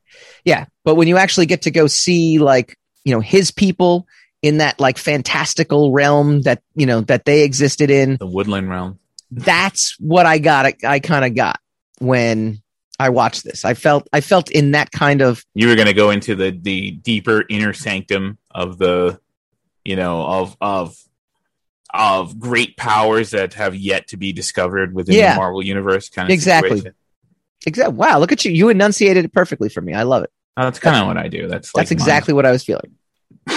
yeah, 0.44 0.66
but 0.84 0.94
when 0.94 1.08
you 1.08 1.18
actually 1.18 1.46
get 1.46 1.62
to 1.62 1.70
go 1.70 1.86
see 1.86 2.38
like 2.38 2.78
you 3.04 3.14
know 3.14 3.20
his 3.20 3.50
people 3.50 4.06
in 4.42 4.58
that 4.58 4.80
like 4.80 4.96
fantastical 4.96 5.92
realm 5.92 6.42
that 6.42 6.62
you 6.74 6.86
know 6.86 7.02
that 7.02 7.24
they 7.24 7.42
existed 7.42 7.90
in, 7.90 8.16
the 8.16 8.26
woodland 8.26 8.70
realm. 8.70 8.98
that's 9.30 9.96
what 9.98 10.24
I 10.24 10.38
got. 10.38 10.66
I, 10.66 10.74
I 10.86 11.00
kind 11.00 11.24
of 11.24 11.34
got 11.34 11.60
when 11.98 12.62
I 12.98 13.10
watched 13.10 13.44
this. 13.44 13.64
I 13.64 13.74
felt 13.74 14.08
I 14.12 14.20
felt 14.20 14.50
in 14.50 14.72
that 14.72 14.90
kind 14.90 15.20
of 15.20 15.44
You 15.54 15.68
were 15.68 15.74
going 15.74 15.86
to 15.86 15.94
go 15.94 16.10
into 16.10 16.34
the 16.34 16.50
the 16.50 16.92
deeper 16.92 17.44
inner 17.48 17.72
sanctum 17.72 18.38
of 18.50 18.78
the, 18.78 19.20
you 19.86 19.96
know, 19.96 20.22
of 20.26 20.56
of 20.60 20.96
of 21.94 22.38
great 22.38 22.76
powers 22.76 23.30
that 23.30 23.54
have 23.54 23.74
yet 23.74 24.08
to 24.08 24.16
be 24.16 24.32
discovered 24.32 24.92
within 24.92 25.14
Yeah. 25.16 25.34
the 25.34 25.40
Marvel 25.40 25.62
universe. 25.64 26.08
Kind 26.08 26.28
of 26.28 26.32
Exactly. 26.34 26.76
situation. 26.78 26.94
exact. 27.64 27.92
Wow, 27.92 28.18
look 28.18 28.32
at 28.32 28.44
you! 28.44 28.52
You 28.52 28.68
enunciated 28.68 29.24
it 29.24 29.32
perfectly 29.32 29.68
for 29.68 29.80
me. 29.80 29.94
I 29.94 30.02
love 30.02 30.24
it. 30.24 30.30
Oh, 30.56 30.64
that's 30.64 30.78
kind 30.78 30.96
of 30.96 31.06
what 31.06 31.16
I 31.16 31.28
do. 31.28 31.48
That's 31.48 31.74
like 31.74 31.82
That's 31.82 31.90
exactly 31.92 32.34
what 32.34 32.44
I 32.46 32.50
was 32.50 32.64
feeling. 32.64 32.96
all 33.48 33.56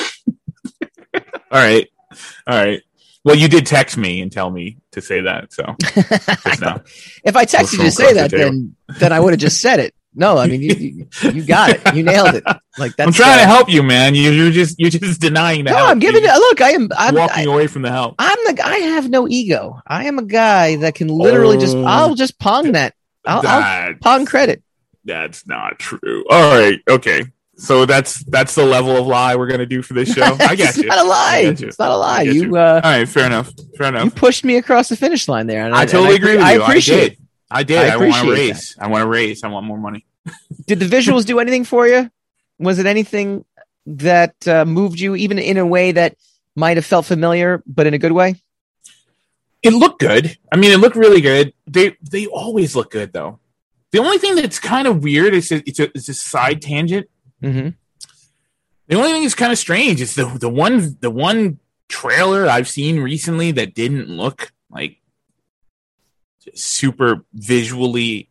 right, 1.51 1.87
all 2.47 2.63
right. 2.65 2.81
Well, 3.25 3.35
you 3.35 3.47
did 3.49 3.65
text 3.65 3.97
me 3.97 4.21
and 4.21 4.31
tell 4.31 4.49
me 4.49 4.77
to 4.91 5.01
say 5.01 5.21
that. 5.21 5.51
So 5.51 5.75
if 5.81 7.35
I 7.35 7.45
texted 7.45 7.73
you 7.73 7.83
to 7.83 7.91
say 7.91 8.13
that, 8.13 8.31
then 8.31 8.75
then 8.99 9.11
I 9.11 9.19
would 9.19 9.33
have 9.33 9.39
just 9.39 9.59
said 9.61 9.79
it. 9.79 9.93
No, 10.15 10.37
I 10.37 10.47
mean 10.47 10.61
you, 10.61 10.73
you 10.75 11.07
you 11.31 11.45
got 11.45 11.69
it. 11.71 11.95
You 11.95 12.03
nailed 12.03 12.35
it. 12.35 12.43
Like 12.77 12.95
that's 12.95 13.07
I'm 13.07 13.13
trying 13.13 13.39
uh, 13.39 13.41
to 13.41 13.47
help 13.47 13.69
you, 13.69 13.83
man. 13.83 14.15
You, 14.15 14.31
you're 14.31 14.51
just 14.51 14.79
you're 14.79 14.89
just 14.89 15.21
denying 15.21 15.65
the 15.65 15.71
No. 15.71 15.85
I'm 15.85 15.99
giving 15.99 16.23
it. 16.23 16.27
You're 16.27 16.35
Look, 16.39 16.61
I 16.61 16.71
am. 16.71 16.89
I'm. 16.97 17.15
walking 17.15 17.47
I, 17.47 17.51
away 17.51 17.67
from 17.67 17.83
the 17.83 17.91
help. 17.91 18.15
I'm 18.17 18.37
the. 18.45 18.65
I 18.65 18.77
have 18.77 19.09
no 19.09 19.27
ego. 19.27 19.79
I 19.85 20.05
am 20.05 20.17
a 20.17 20.23
guy 20.23 20.77
that 20.77 20.95
can 20.95 21.09
literally 21.09 21.57
just. 21.57 21.75
Oh. 21.75 21.83
I'll 21.85 22.15
just 22.15 22.39
pong 22.39 22.71
that. 22.71 22.95
I'll, 23.25 23.45
I'll 23.45 23.93
pong 23.95 24.25
credit. 24.25 24.63
That's 25.05 25.45
not 25.45 25.77
true. 25.79 26.25
All 26.29 26.57
right, 26.59 26.79
okay. 26.89 27.25
So 27.59 27.85
that's 27.85 28.23
that's 28.23 28.55
the 28.55 28.65
level 28.65 28.95
of 28.95 29.05
lie 29.05 29.35
we're 29.35 29.47
gonna 29.47 29.65
do 29.65 29.81
for 29.81 29.93
this 29.93 30.13
show. 30.13 30.23
I 30.39 30.55
get 30.55 30.69
it's 30.69 30.77
you. 30.77 30.85
not 30.87 31.05
a 31.05 31.07
lie. 31.07 31.37
I 31.37 31.39
you. 31.41 31.67
It's 31.67 31.77
not 31.79 31.91
a 31.91 31.97
lie. 31.97 32.21
You. 32.21 32.31
you. 32.31 32.57
Uh, 32.57 32.81
All 32.83 32.91
right, 32.91 33.07
fair 33.07 33.25
enough. 33.25 33.51
Fair 33.77 33.87
enough. 33.87 34.05
you 34.05 34.11
pushed 34.11 34.45
me 34.45 34.55
across 34.55 34.87
the 34.89 34.95
finish 34.95 35.27
line 35.27 35.47
there. 35.47 35.65
And 35.65 35.75
I 35.75 35.81
and 35.81 35.89
totally 35.89 36.15
appre- 36.15 36.21
agree 36.21 36.35
with 36.37 36.45
I 36.45 36.53
appreciate. 36.53 37.13
it. 37.13 37.19
I 37.51 37.63
did. 37.63 37.79
I 37.79 37.93
I, 37.93 37.97
want 37.97 38.25
to 38.25 38.31
raise. 38.31 38.75
I 38.79 38.87
want 38.87 39.01
to 39.03 39.07
raise. 39.07 39.43
I 39.43 39.47
want 39.47 39.65
more 39.65 39.77
money. 39.77 40.05
Did 40.67 40.79
the 40.79 40.85
visuals 40.85 41.25
do 41.25 41.39
anything 41.39 41.63
for 41.63 41.87
you? 41.87 42.09
Was 42.59 42.77
it 42.77 42.85
anything 42.85 43.45
that 43.85 44.47
uh, 44.47 44.65
moved 44.65 44.99
you, 44.99 45.15
even 45.15 45.39
in 45.39 45.57
a 45.57 45.65
way 45.65 45.91
that 45.91 46.15
might 46.55 46.77
have 46.77 46.85
felt 46.85 47.05
familiar, 47.05 47.63
but 47.65 47.87
in 47.87 47.93
a 47.93 47.97
good 47.97 48.11
way? 48.11 48.35
It 49.63 49.71
looked 49.71 49.99
good. 49.99 50.37
I 50.51 50.57
mean, 50.57 50.71
it 50.71 50.77
looked 50.77 50.95
really 50.95 51.21
good. 51.21 51.53
They 51.67 51.97
they 52.01 52.27
always 52.27 52.75
look 52.75 52.91
good 52.91 53.13
though. 53.13 53.39
The 53.91 53.99
only 53.99 54.19
thing 54.19 54.35
that's 54.35 54.59
kind 54.59 54.87
of 54.87 55.03
weird 55.03 55.33
is 55.33 55.51
it's 55.51 55.79
a 55.79 55.89
it's 55.95 56.07
a 56.07 56.13
side 56.13 56.61
tangent. 56.61 57.07
Mm-hmm. 57.41 57.69
The 58.87 58.95
only 58.95 59.11
thing 59.11 59.23
that's 59.23 59.35
kind 59.35 59.51
of 59.51 59.57
strange 59.57 60.01
is 60.01 60.15
the 60.15 60.25
the 60.25 60.49
one 60.49 60.97
the 61.01 61.09
one 61.09 61.59
trailer 61.87 62.47
I've 62.47 62.69
seen 62.69 62.99
recently 62.99 63.51
that 63.53 63.73
didn't 63.73 64.07
look 64.07 64.51
like 64.69 64.97
super 66.55 67.25
visually 67.33 68.29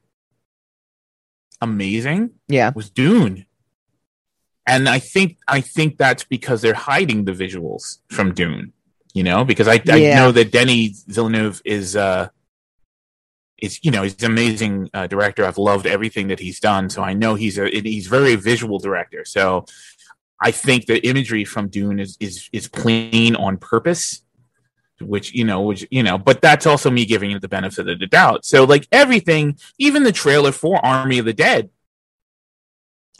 amazing 1.61 2.31
Yeah. 2.49 2.73
was 2.75 2.91
Dune. 2.91 3.47
And 4.67 4.89
I 4.89 4.99
think 4.99 5.39
I 5.49 5.61
think 5.61 5.97
that's 5.99 6.25
because 6.25 6.61
they're 6.63 6.75
hiding 6.75 7.25
the 7.25 7.33
visuals 7.33 7.99
from 8.11 8.35
Dune. 8.35 8.73
You 9.15 9.25
know, 9.25 9.45
because 9.45 9.67
I, 9.67 9.81
I 9.91 9.97
Yeah. 9.97 10.17
know 10.17 10.33
that 10.33 10.53
Denis 10.53 11.05
Villeneuve 11.09 11.61
is 11.65 11.97
uh 11.97 12.29
is 13.59 13.81
you 13.83 13.91
know 13.91 14.03
he's 14.03 14.23
an 14.23 14.31
amazing 14.31 14.89
uh, 14.95 15.07
director. 15.09 15.45
I've 15.45 15.59
loved 15.59 15.87
everything 15.87 16.29
that 16.29 16.39
he's 16.39 16.61
done, 16.61 16.91
so 16.91 17.03
I 17.03 17.13
know 17.15 17.35
he's 17.35 17.59
a 17.59 17.69
he's 17.69 18.07
very 18.07 18.37
visual 18.37 18.79
director. 18.79 19.25
So 19.25 19.65
I 20.41 20.53
think 20.53 20.87
the 20.87 21.05
imagery 21.07 21.45
from 21.45 21.69
Dune 21.69 21.99
is 21.99 22.17
is 22.21 22.49
is 22.53 22.69
plain 22.69 23.35
on 23.35 23.57
purpose, 23.57 24.23
which 25.01 25.35
you 25.35 25.45
know, 25.45 25.63
which 25.63 25.87
you 25.91 26.03
know, 26.03 26.19
but 26.19 26.41
that's 26.41 26.67
also 26.67 26.91
me 26.91 27.05
giving 27.05 27.31
it 27.31 27.41
the 27.41 27.49
benefit 27.49 27.89
of 27.89 27.99
the 27.99 28.07
doubt. 28.07 28.45
So 28.45 28.65
like 28.65 28.87
everything, 28.93 29.59
even 29.79 30.03
the 30.03 30.13
trailer 30.13 30.53
for 30.53 30.85
Army 30.85 31.19
of 31.19 31.25
the 31.25 31.33
Dead, 31.33 31.71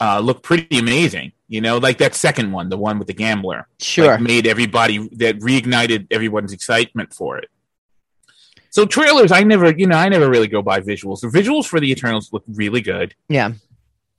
uh, 0.01 0.19
looked 0.19 0.43
pretty 0.43 0.79
amazing. 0.79 1.33
You 1.47 1.61
know, 1.61 1.77
like 1.77 1.97
that 1.97 2.13
second 2.13 2.51
one, 2.51 2.69
the 2.69 2.77
one 2.77 2.99
with 2.99 3.07
the 3.07 3.13
gambler, 3.13 3.67
Sure. 3.79 4.11
like, 4.11 4.21
made 4.21 4.45
everybody 4.45 4.99
that 5.13 5.39
reignited 5.39 6.07
everyone's 6.11 6.53
excitement 6.53 7.11
for 7.13 7.37
it. 7.39 7.49
So 8.69 8.85
trailers, 8.85 9.31
I 9.31 9.41
never, 9.41 9.71
you 9.71 9.87
know, 9.87 9.97
I 9.97 10.09
never 10.09 10.29
really 10.29 10.47
go 10.47 10.61
by 10.61 10.79
visuals. 10.79 11.21
The 11.21 11.27
visuals 11.27 11.65
for 11.65 11.79
the 11.79 11.89
Eternals 11.89 12.31
look 12.31 12.43
really 12.47 12.81
good. 12.81 13.15
yeah. 13.27 13.53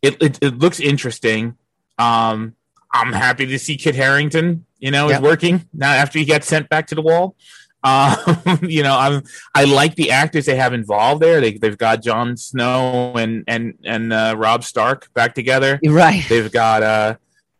It 0.02 0.16
it, 0.22 0.38
it 0.42 0.58
looks 0.58 0.80
interesting. 0.80 1.56
Um, 1.98 2.56
I'm 2.90 3.12
happy 3.12 3.44
to 3.46 3.58
see 3.58 3.76
Kit 3.76 3.94
Harington, 3.94 4.64
you 4.80 4.90
know, 4.90 5.08
Yeah. 5.08 5.16
is 5.16 5.22
working 5.22 5.66
now 5.72 5.92
after 5.92 6.18
he 6.18 6.24
got 6.24 6.42
sent 6.44 6.68
back 6.68 6.86
to 6.88 6.94
the 6.94 7.02
wall. 7.02 7.36
Um, 7.82 8.58
you 8.60 8.82
know, 8.82 8.94
I'm 8.94 9.22
I 9.54 9.64
like 9.64 9.94
the 9.94 10.10
actors 10.10 10.44
they 10.44 10.56
have 10.56 10.74
involved 10.74 11.22
there. 11.22 11.40
They 11.40 11.52
they've 11.56 11.78
got 11.78 12.02
Jon 12.02 12.36
Snow 12.36 13.14
and 13.16 13.42
and 13.48 13.72
and 13.86 14.12
uh, 14.12 14.34
Robb 14.36 14.64
Stark 14.64 15.08
back 15.14 15.34
together. 15.34 15.80
Right. 15.82 16.22
They've 16.28 16.52
got 16.52 16.82
uh 16.82 17.14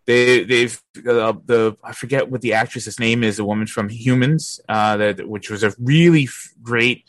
they 0.05 0.45
they've 0.45 0.79
uh, 1.09 1.33
the 1.47 1.75
I 1.83 1.93
forget 1.95 2.31
what 2.31 2.43
the 2.43 2.53
actress's 2.53 3.01
name 3.01 3.25
is, 3.25 3.39
the 3.39 3.47
woman 3.47 3.67
from 3.67 3.89
Humans, 3.89 4.61
uh, 4.69 4.99
that 4.99 5.27
which 5.27 5.49
was 5.49 5.63
a 5.63 5.73
really 5.79 6.25
f- 6.25 6.51
great 6.63 7.07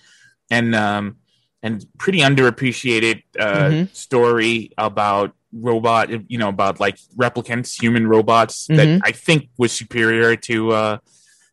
and 0.49 0.73
um 0.73 1.17
and 1.61 1.85
pretty 1.99 2.19
underappreciated 2.19 3.23
uh 3.37 3.69
Mhm. 3.71 3.93
story 3.93 4.71
about 4.77 5.35
robot, 5.53 6.09
you 6.29 6.37
know, 6.37 6.49
about 6.49 6.79
like 6.79 6.97
replicants, 7.17 7.79
human 7.81 8.07
robots 8.07 8.67
Mhm. 8.67 8.75
that 8.77 9.01
I 9.03 9.11
think 9.11 9.49
was 9.57 9.71
superior 9.71 10.35
to 10.35 10.71
uh 10.71 10.97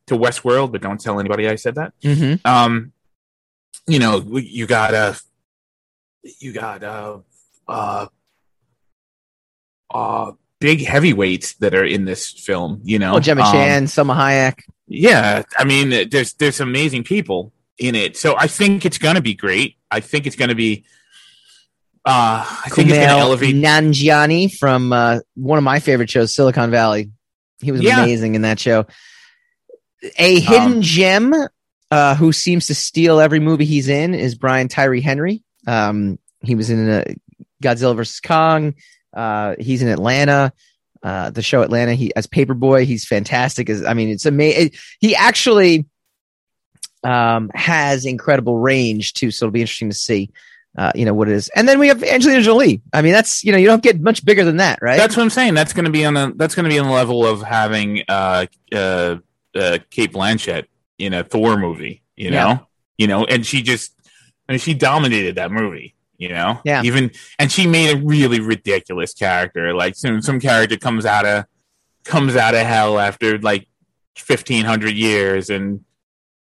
to 0.07 0.15
Westworld, 0.17 0.73
but 0.73 0.81
don't 0.83 1.01
tell 1.01 1.21
anybody 1.21 1.49
I 1.49 1.57
said 1.57 1.75
that 1.77 1.93
Mm-hmm. 2.03 2.47
um 2.47 2.93
you 3.87 3.99
know 3.99 4.23
you 4.37 4.67
got 4.67 4.95
uh 4.95 5.15
you 6.41 6.53
got 6.53 6.83
uh 6.83 7.19
uh 7.69 8.07
uh 9.91 10.33
big 10.61 10.85
heavyweights 10.85 11.55
that 11.55 11.75
are 11.75 11.85
in 11.85 12.05
this 12.05 12.31
film 12.33 12.81
you 12.85 12.99
know 12.99 13.15
Oh, 13.17 13.21
Gemma 13.21 13.43
Um, 13.43 13.53
Chan, 13.53 13.85
Salma 13.87 14.17
Hayek. 14.17 14.61
yeah 14.87 15.43
i 15.57 15.65
mean 15.65 16.09
there's 16.11 16.35
there's 16.35 16.61
amazing 16.61 17.05
people 17.05 17.53
in 17.79 17.95
it 17.95 18.17
so 18.17 18.35
i 18.37 18.47
think 18.47 18.85
it's 18.85 18.99
gonna 18.99 19.21
be 19.21 19.35
great 19.35 19.77
i 19.91 20.01
think 20.01 20.27
it's 20.27 20.37
gonna 20.37 20.55
be 20.55 20.85
uh 22.05 22.45
i 22.65 22.69
think 22.71 22.89
it's 22.89 22.99
gonna 22.99 23.13
Kumail 23.13 23.19
elevate 23.21 23.55
Nanjiani 23.57 24.55
from 24.57 24.93
uh, 24.93 25.19
one 25.35 25.59
of 25.59 25.65
my 25.65 25.81
favorite 25.81 26.11
shows, 26.11 26.35
Silicon 26.35 26.71
Valley. 26.71 27.11
He 27.61 27.73
was 27.73 27.81
Yeah. 27.83 28.03
amazing 28.03 28.35
in 28.35 28.43
that 28.43 28.61
show. 28.61 28.87
A 30.17 30.39
hidden 30.41 30.75
Um, 30.75 30.83
gem 30.83 31.35
uh, 31.91 32.15
who 32.15 32.33
seems 32.33 32.67
to 32.69 32.75
steal 32.75 33.19
every 33.21 33.41
movie 33.41 33.65
he's 33.65 33.89
in 33.89 34.15
is 34.15 34.35
Brian 34.37 34.69
Tyree 34.69 35.01
Henry. 35.01 35.43
Um, 35.67 36.19
he 36.43 36.55
was 36.55 36.71
in 36.71 36.89
uh, 36.89 37.05
Godzilla 37.63 37.97
vs 37.97 38.21
Kong. 38.21 38.75
Uh, 39.13 39.57
he's 39.59 39.83
in 39.83 39.89
Atlanta. 39.89 40.53
Uh, 41.03 41.31
the 41.31 41.43
show 41.43 41.63
Atlanta. 41.63 41.95
He 41.95 42.15
as 42.15 42.27
Paper 42.27 42.55
Boi. 42.55 42.85
He's 42.85 43.05
fantastic. 43.07 43.69
As 43.71 43.85
I 43.85 43.95
mean, 43.95 44.09
it's 44.11 44.27
amazing. 44.27 44.73
He 45.01 45.17
actually 45.17 45.87
um, 47.05 47.51
has 47.55 48.05
incredible 48.05 48.59
range 48.59 49.15
too. 49.15 49.31
So 49.31 49.47
it'll 49.47 49.53
be 49.53 49.61
interesting 49.63 49.91
to 49.91 49.97
see. 49.97 50.31
Uh, 50.79 50.93
you 50.95 51.05
know 51.05 51.13
what 51.13 51.29
it 51.29 51.35
is, 51.35 51.49
and 51.57 51.69
then 51.69 51.81
we 51.81 51.89
have 51.89 52.05
Angelina 52.05 52.41
Jolie. 52.41 52.81
I 52.93 53.03
mean, 53.03 53.13
that's 53.13 53.43
you 53.43 53.51
know 53.51 53.59
you 53.59 53.67
don't 53.67 53.83
get 53.83 54.01
much 54.01 54.25
bigger 54.25 54.45
than 54.45 54.59
that, 54.59 54.79
right? 54.81 54.97
That's 54.97 55.17
what 55.17 55.25
I'm 55.25 55.31
saying. 55.31 55.55
That's 55.55 55.73
going 55.73 55.87
to 55.87 55.91
be 55.91 56.05
on 56.05 56.15
the 56.15 56.33
that's 56.37 56.55
going 56.55 56.65
to 56.65 56.71
be 56.71 56.79
on 56.79 56.87
the 56.87 56.93
level 56.93 57.27
of 57.27 57.43
having 57.43 58.05
uh, 58.09 58.47
uh, 58.73 59.17
uh, 59.57 59.79
Cate 59.91 60.13
Blanchett 60.13 60.67
in 60.99 61.15
a 61.15 61.25
Thor 61.25 61.57
movie. 61.57 62.03
You 62.17 62.31
know, 62.31 62.37
Yeah. 62.37 62.59
you 62.97 63.07
know, 63.09 63.25
and 63.25 63.45
she 63.45 63.61
just 63.63 63.93
I 64.49 64.53
mean 64.53 64.61
she 64.61 64.73
dominated 64.73 65.35
that 65.35 65.51
movie. 65.51 65.97
You 66.17 66.29
know, 66.29 66.61
Yeah. 66.65 66.83
Even 66.85 67.11
and 67.41 67.51
she 67.51 67.67
made 67.67 67.97
a 67.97 68.01
really 68.01 68.39
ridiculous 68.39 69.15
character. 69.15 69.75
Like 69.75 69.97
some 69.97 70.23
some 70.23 70.39
character 70.39 70.77
comes 70.77 71.05
out 71.05 71.27
of 71.27 71.45
comes 72.05 72.37
out 72.37 72.55
of 72.55 72.65
hell 72.65 73.01
after 73.01 73.37
like 73.39 73.67
fifteen 74.17 74.65
hundred 74.65 74.95
years 74.95 75.51
and 75.51 75.85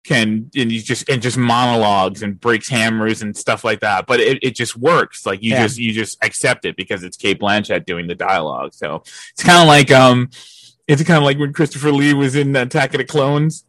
can 0.04 0.50
and 0.56 0.72
you 0.72 0.82
just 0.82 1.08
and 1.10 1.22
just 1.22 1.38
monologues 1.38 2.24
and 2.24 2.40
breaks 2.40 2.68
hammers 2.70 3.22
and 3.22 3.36
stuff 3.36 3.64
like 3.64 3.80
that. 3.80 4.06
But 4.06 4.20
it, 4.20 4.40
it 4.44 4.56
just 4.56 4.76
works. 4.78 5.26
Like 5.26 5.42
you 5.42 5.52
Yeah. 5.52 5.64
just 5.64 5.78
you 5.78 5.94
just 5.94 6.18
accept 6.24 6.66
it 6.66 6.76
because 6.76 7.04
it's 7.04 7.18
Cate 7.18 7.40
Blanchett 7.40 7.86
doing 7.86 8.08
the 8.08 8.16
dialogue. 8.16 8.74
So 8.74 9.04
it's 9.32 9.44
kind 9.44 9.62
of 9.62 9.68
like 9.68 9.92
um, 9.92 10.30
it's 10.88 11.02
kind 11.04 11.18
of 11.18 11.24
like 11.24 11.38
when 11.40 11.54
Christopher 11.54 11.92
Lee 11.92 12.14
was 12.14 12.36
in 12.36 12.56
Attack 12.56 12.94
of 12.94 12.98
the 13.00 13.06
Clones. 13.06 13.66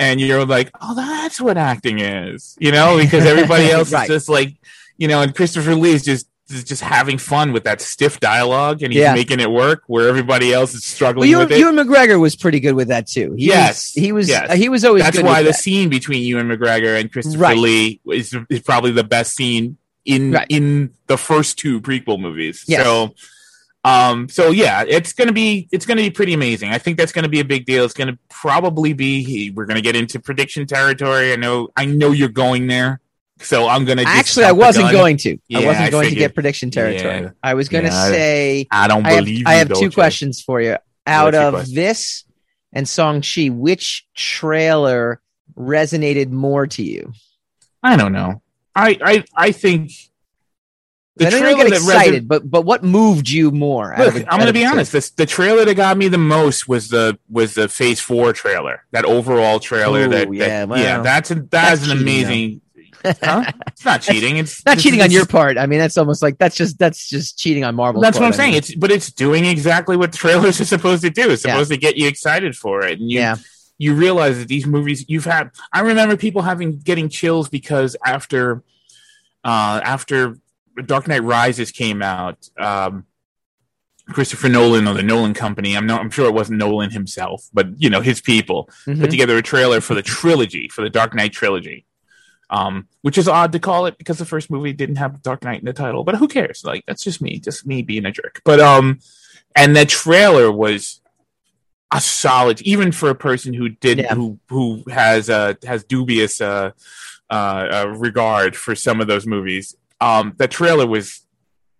And 0.00 0.20
you're 0.20 0.44
like, 0.44 0.70
oh, 0.80 0.94
that's 0.94 1.40
what 1.40 1.56
acting 1.58 1.98
is, 1.98 2.56
you 2.60 2.70
know, 2.70 2.98
because 2.98 3.24
everybody 3.26 3.68
else 3.72 3.92
Right. 3.92 4.04
is 4.08 4.14
just 4.16 4.28
like, 4.28 4.54
you 4.96 5.08
know, 5.08 5.22
and 5.22 5.34
Christopher 5.34 5.74
Lee 5.74 5.90
is 5.90 6.04
just 6.04 6.28
is 6.50 6.64
just 6.64 6.82
having 6.82 7.18
fun 7.18 7.52
with 7.52 7.64
that 7.64 7.80
stiff 7.80 8.20
dialogue, 8.20 8.82
and 8.82 8.92
he's 8.92 9.00
Yeah. 9.00 9.14
making 9.14 9.40
it 9.40 9.50
work 9.50 9.82
where 9.86 10.08
everybody 10.08 10.52
else 10.52 10.70
is 10.74 10.82
well, 10.84 10.94
struggling 10.94 11.30
Ewan, 11.30 11.44
with 11.48 11.52
it. 11.52 11.58
Ewan 11.60 11.76
McGregor 11.76 12.18
was 12.20 12.36
pretty 12.36 12.60
good 12.60 12.74
with 12.74 12.88
that 12.88 13.06
too. 13.06 13.34
He 13.36 13.46
Yes. 13.46 13.92
was, 13.94 14.02
he 14.04 14.12
was. 14.12 14.28
Yes. 14.28 14.50
uh, 14.50 14.54
he 14.54 14.68
was 14.68 14.84
always. 14.84 15.02
That's 15.02 15.20
why 15.20 15.42
the 15.42 15.50
that. 15.50 15.54
scene 15.58 15.88
between 15.88 16.22
Ewan 16.22 16.48
McGregor 16.48 16.98
and 17.00 17.10
Christopher 17.12 17.38
Right. 17.42 17.58
Lee 17.58 18.00
is, 18.10 18.34
is 18.48 18.60
probably 18.60 18.92
the 18.92 19.04
best 19.04 19.34
scene 19.36 19.76
in 20.04 20.32
Right. 20.32 20.46
in 20.48 20.90
the 21.06 21.18
first 21.18 21.58
two 21.58 21.80
prequel 21.80 22.18
movies. 22.18 22.64
Yes. 22.66 22.82
So, 22.84 23.14
um, 23.84 24.28
so 24.28 24.50
yeah, 24.50 24.84
it's 24.86 25.12
gonna 25.12 25.32
be 25.32 25.68
it's 25.70 25.86
gonna 25.86 26.00
be 26.02 26.10
pretty 26.10 26.32
amazing. 26.34 26.70
I 26.70 26.78
think 26.78 26.98
that's 26.98 27.12
gonna 27.12 27.28
be 27.28 27.40
a 27.40 27.44
big 27.44 27.64
deal. 27.66 27.84
It's 27.84 27.94
gonna 27.94 28.18
probably 28.28 28.92
be 28.92 29.50
we're 29.50 29.66
gonna 29.66 29.80
get 29.80 29.96
into 29.96 30.18
prediction 30.18 30.66
territory. 30.66 31.32
I 31.32 31.36
know 31.36 31.68
I 31.76 31.84
know 31.84 32.10
you're 32.12 32.28
going 32.28 32.66
there, 32.66 33.00
so 33.40 33.68
I'm 33.68 33.84
gonna 33.84 34.02
Actually, 34.06 34.46
I 34.46 34.52
wasn't 34.52 34.90
going 34.92 35.16
to. 35.18 35.38
I 35.54 35.64
wasn't 35.64 35.86
I 35.86 35.90
going 35.90 36.10
to 36.10 36.14
get 36.14 36.34
prediction 36.34 36.70
territory. 36.70 37.22
Yeah. 37.22 37.30
I 37.42 37.54
was 37.54 37.68
going 37.68 37.84
to 37.84 37.90
Yeah, 37.90 38.08
say. 38.08 38.66
I 38.70 38.88
don't 38.88 39.06
I 39.06 39.10
have, 39.10 39.24
believe 39.24 39.46
I 39.46 39.54
have 39.54 39.72
two 39.72 39.90
questions 39.90 40.40
for 40.42 40.60
you. 40.60 40.76
Out 41.06 41.34
of 41.34 41.54
question? 41.54 41.74
this 41.74 42.24
and 42.72 42.88
Song 42.88 43.22
Chi, 43.22 43.48
which 43.48 44.06
trailer 44.14 45.20
resonated 45.56 46.30
more 46.30 46.66
to 46.66 46.82
you? 46.82 47.12
I 47.82 47.96
don't 47.96 48.12
know. 48.12 48.42
I 48.74 48.98
I 49.02 49.24
I 49.34 49.52
think 49.52 49.92
I 51.20 51.30
trailer 51.30 51.50
you 51.50 51.56
get 51.56 51.70
that 51.70 51.80
reson- 51.80 52.28
but 52.28 52.48
but 52.48 52.64
what 52.64 52.84
moved 52.84 53.28
you 53.28 53.50
more? 53.50 53.94
Look, 53.98 54.14
the- 54.14 54.32
I'm 54.32 54.38
going 54.38 54.46
to 54.46 54.52
be 54.52 54.64
honest. 54.64 54.92
This, 54.92 55.10
the 55.10 55.26
trailer 55.26 55.64
that 55.64 55.74
got 55.74 55.96
me 55.96 56.08
the 56.08 56.18
most 56.18 56.68
was 56.68 56.88
the 56.88 57.18
was 57.28 57.54
the 57.54 57.68
Phase 57.68 58.00
Four 58.00 58.32
trailer. 58.32 58.84
That 58.92 59.04
overall 59.04 59.58
trailer. 59.58 60.00
Ooh, 60.00 60.08
that, 60.08 60.28
that 60.28 60.34
yeah, 60.34 60.66
yeah, 60.76 61.00
that's 61.00 61.30
a, 61.30 61.36
that's 61.36 61.50
that's 61.50 61.82
an 61.82 61.98
cheating, 61.98 62.02
amazing. 62.02 62.60
Huh? 63.04 63.50
It's 63.66 63.84
not 63.84 64.02
cheating. 64.08 64.36
It's 64.38 64.64
Not 64.64 64.78
cheating 64.78 65.00
on 65.02 65.10
your 65.10 65.26
part. 65.26 65.58
I 65.58 65.66
mean, 65.66 65.78
that's 65.78 65.96
almost 65.98 66.22
like 66.22 66.38
that's 66.38 66.56
just 66.56 66.78
that's 66.78 67.08
just 67.08 67.38
cheating 67.38 67.64
on 67.64 67.74
Marvel. 67.74 68.00
That's 68.00 68.18
what 68.18 68.26
I'm 68.26 68.32
saying. 68.32 68.54
It's 68.54 68.74
but 68.74 68.90
it's 68.90 69.10
doing 69.12 69.44
exactly 69.44 69.96
what 69.96 70.12
trailers 70.12 70.60
are 70.60 70.64
supposed 70.64 71.02
to 71.02 71.10
do. 71.10 71.30
It's 71.30 71.44
Yeah. 71.44 71.52
supposed 71.52 71.70
to 71.70 71.76
get 71.76 71.96
you 71.96 72.08
excited 72.08 72.56
for 72.56 72.84
it, 72.84 73.00
and 73.00 73.10
you 73.10 73.20
yeah, 73.20 73.36
you 73.78 73.94
realize 73.94 74.38
that 74.38 74.48
these 74.48 74.66
movies 74.66 75.04
you've 75.08 75.24
had. 75.24 75.50
I 75.72 75.80
remember 75.80 76.16
people 76.16 76.42
having 76.42 76.78
getting 76.78 77.08
chills 77.08 77.48
because 77.48 77.96
after 78.04 78.62
uh 79.44 79.80
after 79.84 80.36
Dark 80.84 81.08
Knight 81.08 81.22
Rises 81.24 81.70
came 81.72 82.02
out, 82.02 82.48
um, 82.58 83.04
Christopher 84.10 84.48
Nolan 84.48 84.88
or 84.88 84.94
the 84.94 85.02
Nolan 85.02 85.34
Company. 85.34 85.76
I'm 85.76 85.86
not. 85.86 86.00
I'm 86.00 86.10
sure 86.10 86.26
it 86.26 86.32
wasn't 86.34 86.58
Nolan 86.58 86.90
himself, 86.90 87.46
but 87.52 87.80
you 87.80 87.90
know 87.90 88.00
his 88.00 88.20
people 88.20 88.70
Mhm. 88.86 89.00
put 89.00 89.10
together 89.10 89.36
a 89.36 89.42
trailer 89.42 89.80
for 89.80 89.94
the 89.94 90.02
trilogy 90.02 90.68
for 90.68 90.80
the 90.82 90.88
Dark 90.90 91.14
Knight 91.14 91.32
trilogy. 91.32 91.84
Um, 92.50 92.88
which 93.02 93.18
is 93.18 93.28
odd 93.28 93.52
to 93.52 93.58
call 93.58 93.84
it 93.86 93.98
because 93.98 94.16
the 94.18 94.24
first 94.24 94.50
movie 94.50 94.72
didn't 94.72 94.96
have 94.96 95.22
Dark 95.22 95.44
Knight 95.44 95.60
in 95.60 95.66
the 95.66 95.72
title, 95.74 96.02
but 96.02 96.16
who 96.16 96.28
cares? 96.28 96.64
Like 96.64 96.84
that's 96.86 97.04
just 97.04 97.20
me, 97.20 97.38
just 97.38 97.66
me 97.66 97.82
being 97.82 98.06
a 98.06 98.10
jerk. 98.10 98.40
But 98.44 98.58
um, 98.58 99.00
and 99.54 99.76
the 99.76 99.84
trailer 99.84 100.50
was 100.50 101.00
a 101.92 102.00
solid, 102.00 102.62
even 102.62 102.92
for 102.92 103.10
a 103.10 103.14
person 103.14 103.52
who 103.52 103.68
did 103.68 103.98
Yeah. 103.98 104.14
who 104.14 104.38
who 104.48 104.84
has 104.90 105.28
uh 105.28 105.54
has 105.66 105.84
dubious 105.84 106.40
uh, 106.40 106.70
uh 107.30 107.34
uh 107.34 107.94
regard 107.98 108.56
for 108.56 108.74
some 108.74 109.00
of 109.00 109.06
those 109.08 109.26
movies. 109.26 109.76
Um, 110.00 110.34
the 110.38 110.48
trailer 110.48 110.86
was 110.86 111.22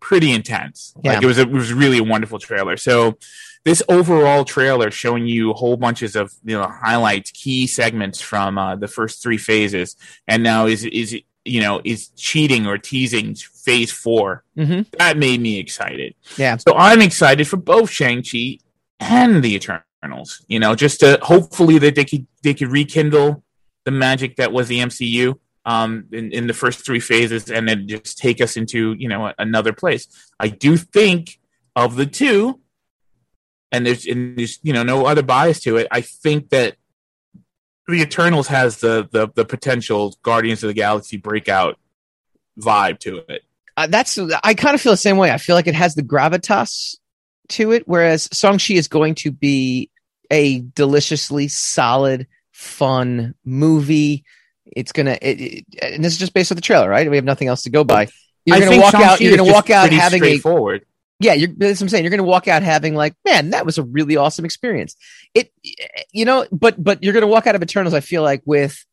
pretty 0.01 0.33
intense. 0.33 0.95
Yeah. 1.03 1.15
Like 1.15 1.23
it 1.23 1.27
was 1.27 1.39
a, 1.39 1.43
it 1.43 1.51
was 1.51 1.73
really 1.73 1.99
a 1.99 2.05
wonderful 2.05 2.39
trailer. 2.39 2.77
So 2.77 3.19
this 3.65 3.83
overall 3.89 4.45
trailer 4.45 4.91
showing 4.91 5.27
you 5.27 5.53
whole 5.53 5.77
bunches 5.77 6.17
of 6.17 6.33
you 6.45 6.57
know 6.57 6.67
highlights, 6.67 7.31
key 7.31 7.67
segments 7.67 8.21
from 8.21 8.59
uh, 8.59 8.77
the 8.77 8.89
first 8.89 9.23
three 9.23 9.39
phases, 9.39 9.97
and 10.27 10.43
now 10.43 10.67
is 10.67 10.85
is 10.85 11.17
you 11.45 11.61
know 11.61 11.81
is 11.85 12.09
cheating 12.11 12.67
or 12.67 12.79
teasing 12.79 13.35
phase 13.35 13.93
four. 13.93 14.45
Mhm. 14.57 14.87
That 14.99 15.17
made 15.17 15.41
me 15.41 15.59
excited. 15.59 16.15
Yeah. 16.37 16.57
So 16.57 16.75
I'm 16.75 17.01
excited 17.01 17.47
for 17.47 17.57
both 17.57 17.91
Shang 17.91 18.23
Chi 18.23 18.59
and 19.01 19.43
the 19.43 19.55
Eternals. 19.55 20.45
You 20.49 20.61
know, 20.61 20.75
just 20.75 21.01
to 21.01 21.19
hopefully 21.23 21.79
that 21.79 21.95
they 21.95 22.05
could 22.05 22.27
they 22.43 22.55
could 22.55 22.69
rekindle 22.71 23.43
the 23.85 23.91
magic 23.91 24.37
that 24.37 24.53
was 24.53 24.69
the 24.69 24.79
MCU 24.81 25.35
um 25.65 26.07
in, 26.13 26.31
in 26.33 26.47
the 26.47 26.55
first 26.55 26.85
three 26.85 27.01
phases 27.01 27.51
and 27.51 27.69
then 27.69 27.87
just 27.89 28.17
take 28.19 28.41
us 28.41 28.57
into 28.57 28.95
you 28.99 29.09
know 29.09 29.33
another 29.39 29.73
place 29.73 30.07
i 30.39 30.47
do 30.49 30.77
think 30.77 31.41
of 31.75 31.97
the 31.97 32.07
two 32.07 32.61
and 33.73 33.87
there's 33.87 34.07
and 34.07 34.37
there's 34.37 34.59
you 34.63 34.73
know 34.73 34.83
no 34.83 35.07
other 35.07 35.23
bias 35.23 35.61
to 35.61 35.77
it 35.77 35.87
i 35.91 36.01
think 36.01 36.51
that 36.51 36.77
the 37.87 38.01
eternals 38.03 38.49
has 38.49 38.79
the 38.79 39.09
the, 39.13 39.29
the 39.35 39.45
potential 39.45 40.17
guardians 40.23 40.63
of 40.63 40.69
the 40.69 40.75
galaxy 40.75 41.17
breakout 41.17 41.79
vibe 42.59 42.99
to 42.99 43.19
it 43.29 43.43
uh, 43.79 43.87
that's 43.87 44.19
I 44.43 44.55
kind 44.55 44.75
of 44.75 44.81
feel 44.81 44.93
the 44.93 44.97
same 44.97 45.19
way. 45.19 45.31
I 45.31 45.39
feel 45.39 45.55
like 45.55 45.69
it 45.69 45.75
has 45.77 45.95
the 45.95 46.03
gravitas 46.03 46.97
to 47.51 47.71
it, 47.71 47.87
whereas 47.87 48.29
Song-Chi 48.37 48.75
is 48.75 48.89
going 48.89 49.15
to 49.15 49.31
be 49.31 49.89
a 50.33 50.59
deliciously 50.59 51.47
solid, 51.47 52.27
fun 52.51 53.37
movie. 53.45 54.25
It's 54.67 54.91
gonna, 54.91 55.17
it, 55.23 55.41
it- 55.41 55.65
and 55.81 56.05
this 56.05 56.13
is 56.15 56.19
just 56.19 56.35
based 56.35 56.51
on 56.51 56.57
the 56.57 56.61
trailer, 56.61 56.91
right? 56.91 57.09
We 57.09 57.15
have 57.15 57.25
nothing 57.25 57.47
else 57.47 57.63
to 57.63 57.71
go 57.71 57.85
by. 57.85 58.09
You're 58.45 58.57
I 58.57 58.61
gonna 58.61 58.81
walk 58.81 58.95
out. 58.95 59.01
Shang-Chi 59.01 59.25
You're 59.27 59.37
gonna 59.37 59.53
walk 59.53 59.71
out 59.71 59.93
having 59.93 60.23
a 60.25 60.27
straightforward 60.27 60.85
yeah. 61.21 61.35
You're, 61.35 61.51
that's 61.57 61.81
what 61.81 61.87
I'm 61.87 61.89
saying. 61.89 62.05
You're 62.05 62.11
gonna 62.11 62.23
walk 62.23 62.49
out 62.49 62.63
having 62.63 62.95
like, 62.95 63.15
man, 63.25 63.51
that 63.51 63.67
was 63.67 63.79
a 63.79 63.83
really 63.83 64.17
awesome 64.17 64.45
experience. 64.45 64.97
It, 65.35 65.53
you 66.13 66.25
know, 66.25 66.47
but 66.53 66.83
but 66.83 67.03
you're 67.03 67.15
gonna 67.15 67.27
walk 67.27 67.47
out 67.47 67.55
of 67.55 67.63
Eternals. 67.63 67.95
I 67.95 68.01
feel 68.01 68.23
like 68.23 68.43
with 68.45 68.85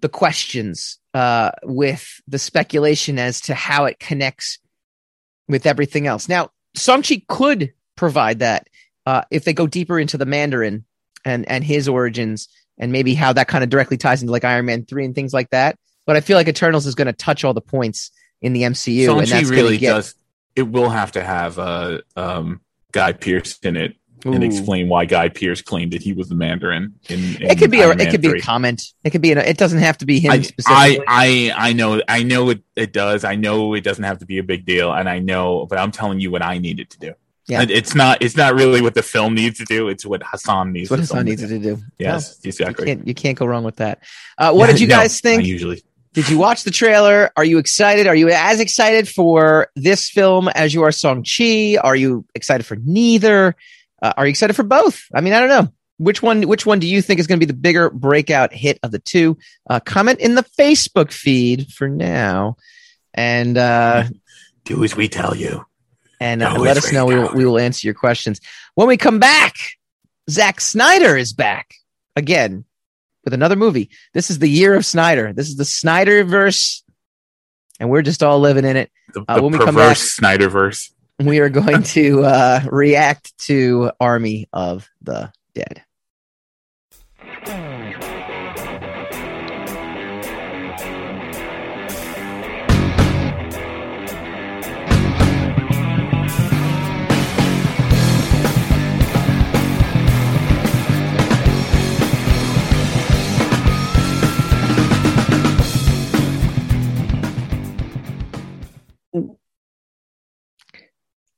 the 0.00 0.08
questions, 0.08 0.98
uh, 1.14 1.50
with 1.62 2.20
the 2.28 2.38
speculation 2.38 3.18
as 3.18 3.40
to 3.42 3.54
how 3.54 3.86
it 3.86 3.98
connects 3.98 4.58
with 5.48 5.66
everything 5.66 6.06
else. 6.06 6.28
Now, 6.28 6.50
Song-Chi 6.74 7.22
could 7.28 7.72
provide 7.96 8.40
that 8.40 8.68
uh, 9.06 9.22
if 9.30 9.44
they 9.44 9.52
go 9.52 9.66
deeper 9.66 9.98
into 9.98 10.18
the 10.18 10.26
Mandarin 10.26 10.84
and 11.24 11.48
and 11.48 11.64
his 11.64 11.88
origins 11.88 12.48
and 12.78 12.92
maybe 12.92 13.14
how 13.14 13.32
that 13.32 13.48
kind 13.48 13.64
of 13.64 13.70
directly 13.70 13.96
ties 13.96 14.22
into 14.22 14.32
like 14.32 14.44
Iron 14.44 14.66
Man 14.66 14.84
3 14.84 15.06
and 15.06 15.14
things 15.14 15.32
like 15.32 15.50
that. 15.50 15.78
But 16.04 16.16
I 16.16 16.20
feel 16.20 16.36
like 16.36 16.48
Eternals 16.48 16.86
is 16.86 16.94
going 16.94 17.06
to 17.06 17.12
touch 17.12 17.42
all 17.42 17.54
the 17.54 17.60
points 17.60 18.10
in 18.42 18.52
the 18.52 18.62
MCU 18.62 19.18
and 19.18 19.26
Shang-Chi 19.26 19.40
that's 19.40 19.50
really 19.50 19.62
going 19.62 19.80
get 19.80 19.94
does 19.94 20.14
it 20.56 20.62
will 20.62 20.88
have 20.90 21.12
to 21.12 21.22
have 21.22 21.58
uh 21.58 21.98
um 22.16 22.60
guy 22.92 23.12
Pearce 23.12 23.58
in 23.62 23.76
it 23.76 23.96
and 24.24 24.42
explain 24.42 24.88
why 24.88 25.04
guy 25.04 25.28
Pearce 25.28 25.62
claimed 25.62 25.92
that 25.92 26.02
he 26.02 26.12
was 26.12 26.28
the 26.28 26.34
mandarin 26.34 26.94
in, 27.08 27.20
in 27.36 27.42
it 27.50 27.58
could 27.58 27.70
be 27.70 27.80
a 27.80 27.84
Iron 27.86 28.00
it 28.00 28.04
Man 28.04 28.10
could 28.10 28.22
be 28.22 28.30
a 28.30 28.40
comment. 28.40 28.82
It 29.04 29.10
could 29.10 29.20
be 29.22 29.30
an, 29.30 29.38
it 29.38 29.56
doesn't 29.56 29.78
have 29.78 29.98
to 29.98 30.06
be 30.06 30.18
him 30.18 30.32
I, 30.32 30.40
specifically. 30.40 31.04
I, 31.06 31.52
I 31.56 31.68
I 31.68 31.72
know 31.74 32.02
I 32.08 32.22
know 32.24 32.50
it, 32.50 32.62
it 32.74 32.92
does. 32.92 33.22
I 33.24 33.36
know 33.36 33.74
it 33.74 33.84
doesn't 33.84 34.02
have 34.02 34.18
to 34.18 34.26
be 34.26 34.38
a 34.38 34.42
big 34.42 34.64
deal, 34.64 34.92
and 34.92 35.08
I 35.08 35.20
know, 35.20 35.66
but 35.66 35.78
I'm 35.78 35.92
telling 35.92 36.18
you 36.18 36.32
what 36.32 36.42
I 36.42 36.58
needed 36.58 36.90
to 36.90 36.98
do. 36.98 37.12
Yeah. 37.46 37.60
And 37.60 37.70
it's 37.70 37.94
not 37.94 38.20
it's 38.22 38.36
not 38.36 38.54
really 38.54 38.80
what 38.80 38.94
the 38.94 39.02
film 39.04 39.34
needs 39.34 39.58
to 39.58 39.64
do. 39.66 39.88
It's 39.88 40.04
what 40.04 40.22
Hassan 40.24 40.72
needs. 40.72 40.88
That's 40.88 41.02
what 41.02 41.18
Hassan 41.18 41.24
needs 41.26 41.42
to 41.42 41.48
to 41.48 41.58
do. 41.60 41.76
do. 41.76 41.82
Yes, 41.96 42.40
You 42.42 42.48
exactly. 42.48 42.86
can't 42.86 43.06
you 43.06 43.14
can't 43.14 43.38
go 43.38 43.46
wrong 43.46 43.62
with 43.62 43.76
that. 43.76 44.02
Uh, 44.36 44.52
what 44.52 44.66
did 44.66 44.80
you 44.80 44.88
No, 44.88 44.96
guys 44.96 45.20
think? 45.20 45.42
I 45.42 45.44
usually 45.44 45.84
Did 46.16 46.30
you 46.30 46.38
watch 46.38 46.64
the 46.64 46.70
trailer? 46.70 47.30
Are 47.36 47.44
you 47.44 47.58
excited? 47.58 48.06
Are 48.06 48.14
you 48.16 48.30
as 48.30 48.58
excited 48.58 49.06
for 49.06 49.68
this 49.76 50.08
film 50.08 50.48
as 50.48 50.72
you 50.72 50.82
are 50.82 50.90
Song 50.90 51.22
Chi? 51.24 51.76
Are 51.76 51.94
you 51.94 52.24
excited 52.34 52.64
for 52.64 52.76
neither? 52.76 53.54
Uh, 54.00 54.14
are 54.16 54.24
you 54.26 54.30
excited 54.30 54.56
for 54.56 54.62
both? 54.62 55.04
I 55.12 55.20
mean, 55.20 55.34
I 55.34 55.40
don't 55.40 55.50
know. 55.50 55.72
Which 55.98 56.22
one? 56.22 56.40
Which 56.48 56.64
one 56.64 56.78
do 56.78 56.86
you 56.86 57.02
think 57.02 57.20
is 57.20 57.26
going 57.26 57.38
to 57.38 57.46
be 57.46 57.52
the 57.52 57.58
bigger 57.58 57.90
breakout 57.90 58.54
hit 58.54 58.78
of 58.82 58.92
the 58.92 58.98
two? 58.98 59.36
Uh, 59.68 59.78
comment 59.80 60.18
in 60.20 60.36
the 60.36 60.44
Facebook 60.58 61.12
feed 61.12 61.70
for 61.70 61.86
now, 61.86 62.56
and 63.12 63.58
uh, 63.58 64.04
Do 64.64 64.84
as 64.84 64.96
we 64.96 65.08
tell 65.08 65.36
you. 65.36 65.66
and 66.18 66.42
uh, 66.42 66.58
let 66.58 66.78
us 66.78 66.92
know. 66.94 67.04
We 67.04 67.16
will, 67.16 67.34
we 67.34 67.44
will 67.44 67.58
answer 67.58 67.86
your 67.86 67.94
questions 67.94 68.40
when 68.74 68.88
we 68.88 68.96
come 68.96 69.18
back. 69.18 69.54
Zack 70.30 70.62
Snyder 70.62 71.14
is 71.14 71.34
back 71.34 71.74
again 72.16 72.64
with 73.26 73.34
another 73.34 73.56
movie. 73.56 73.90
This 74.14 74.30
is 74.30 74.38
the 74.38 74.48
year 74.48 74.74
of 74.74 74.86
Snyder. 74.86 75.32
This 75.34 75.48
is 75.48 75.56
the 75.56 75.64
Snyderverse, 75.64 76.82
and 77.80 77.90
we're 77.90 78.02
just 78.02 78.22
all 78.22 78.38
living 78.38 78.64
in 78.64 78.76
it. 78.76 78.90
The, 79.12 79.24
Uh, 79.28 79.40
when 79.40 79.52
we 79.52 79.58
come 79.58 79.74
perverse 79.74 80.18
Snyderverse. 80.18 80.90
We 81.18 81.40
are 81.40 81.48
going 81.48 81.82
to 81.82 82.24
uh, 82.24 82.60
react 82.70 83.36
to 83.46 83.90
Army 84.00 84.48
of 84.52 84.88
the 85.02 85.32
Dead. 85.54 85.82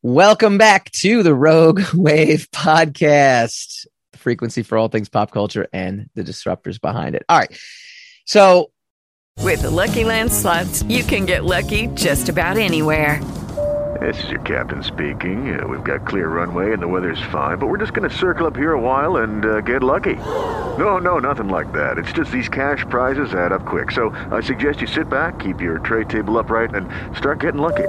Welcome 0.08 0.56
back 0.56 0.90
to 0.92 1.22
the 1.22 1.34
Rogue 1.34 1.82
Wave 1.94 2.50
podcast, 2.50 3.86
the 4.12 4.18
frequency 4.18 4.62
for 4.62 4.78
all 4.78 4.88
things 4.88 5.10
pop 5.10 5.30
culture 5.30 5.66
and 5.70 6.08
the 6.14 6.24
disruptors 6.24 6.80
behind 6.80 7.14
it. 7.14 7.24
All 7.28 7.36
right. 7.36 7.54
So, 8.24 8.70
With 9.42 9.60
the 9.60 9.70
Lucky 9.70 10.04
Land 10.04 10.32
slots, 10.32 10.82
you 10.84 11.04
can 11.04 11.26
get 11.26 11.44
lucky 11.44 11.88
just 11.88 12.30
about 12.30 12.56
anywhere. 12.56 13.22
This 14.00 14.24
is 14.24 14.30
your 14.30 14.40
captain 14.40 14.82
speaking. 14.82 15.60
Uh, 15.60 15.66
we've 15.68 15.84
got 15.84 16.06
clear 16.06 16.28
runway 16.28 16.72
and 16.72 16.80
the 16.80 16.88
weather's 16.88 17.22
fine, 17.30 17.58
but 17.58 17.66
we're 17.66 17.76
just 17.76 17.92
going 17.92 18.08
to 18.08 18.16
circle 18.16 18.46
up 18.46 18.56
here 18.56 18.72
a 18.72 18.80
while 18.80 19.18
and 19.18 19.44
uh, 19.44 19.60
get 19.60 19.82
lucky. 19.82 20.16
No, 20.16 20.96
no, 20.96 21.18
nothing 21.18 21.48
like 21.48 21.70
that. 21.72 21.98
It's 21.98 22.12
just 22.12 22.30
these 22.30 22.48
cash 22.48 22.86
prizes 22.88 23.34
add 23.34 23.52
up 23.52 23.66
quick. 23.66 23.90
So 23.90 24.08
I 24.30 24.40
suggest 24.40 24.80
you 24.80 24.86
sit 24.86 25.10
back, 25.10 25.38
keep 25.38 25.60
your 25.60 25.80
tray 25.80 26.04
table 26.04 26.38
upright, 26.38 26.74
and 26.74 26.88
start 27.14 27.40
getting 27.40 27.60
lucky. 27.60 27.88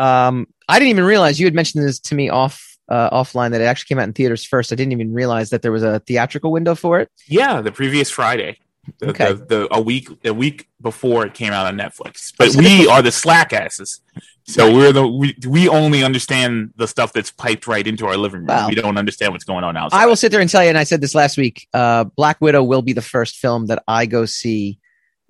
Um, 0.00 0.46
I 0.68 0.78
didn't 0.78 0.90
even 0.90 1.04
realize 1.04 1.38
you 1.38 1.46
had 1.46 1.54
mentioned 1.54 1.84
this 1.84 2.00
to 2.00 2.14
me 2.14 2.30
off 2.30 2.78
uh, 2.88 3.10
offline 3.10 3.50
that 3.52 3.60
it 3.60 3.64
actually 3.64 3.88
came 3.88 3.98
out 3.98 4.04
in 4.04 4.12
theaters 4.12 4.44
first. 4.44 4.72
I 4.72 4.76
didn't 4.76 4.92
even 4.92 5.12
realize 5.12 5.50
that 5.50 5.62
there 5.62 5.72
was 5.72 5.82
a 5.82 6.00
theatrical 6.00 6.50
window 6.52 6.74
for 6.74 7.00
it. 7.00 7.10
Yeah, 7.28 7.60
the 7.60 7.72
previous 7.72 8.10
Friday. 8.10 8.58
The, 8.98 9.10
Okay. 9.10 9.32
the, 9.32 9.44
the, 9.44 9.68
a 9.74 9.80
week 9.80 10.08
a 10.24 10.32
week 10.32 10.68
before 10.80 11.26
it 11.26 11.34
came 11.34 11.52
out 11.52 11.66
on 11.66 11.76
Netflix. 11.76 12.32
But 12.36 12.56
we 12.56 12.88
are 12.88 13.02
the 13.02 13.12
slack 13.12 13.52
asses. 13.52 14.00
So 14.46 14.74
we're 14.74 14.92
the 14.92 15.06
we, 15.06 15.36
we 15.46 15.68
only 15.68 16.02
understand 16.02 16.72
the 16.76 16.88
stuff 16.88 17.12
that's 17.12 17.30
piped 17.30 17.66
right 17.66 17.86
into 17.86 18.06
our 18.06 18.16
living 18.16 18.40
room. 18.40 18.48
Wow. 18.48 18.68
We 18.68 18.74
don't 18.74 18.96
understand 18.96 19.32
what's 19.32 19.44
going 19.44 19.64
on 19.64 19.76
outside. 19.76 19.98
I 19.98 20.06
will 20.06 20.16
sit 20.16 20.32
there 20.32 20.40
and 20.40 20.50
tell 20.50 20.62
you, 20.62 20.70
and 20.70 20.78
I 20.78 20.84
said 20.84 21.00
this 21.00 21.14
last 21.14 21.36
week. 21.36 21.68
Uh, 21.74 22.04
Black 22.04 22.40
Widow 22.40 22.64
will 22.64 22.82
be 22.82 22.94
the 22.94 23.02
first 23.02 23.36
film 23.36 23.66
that 23.66 23.84
I 23.86 24.06
go 24.06 24.24
see 24.24 24.80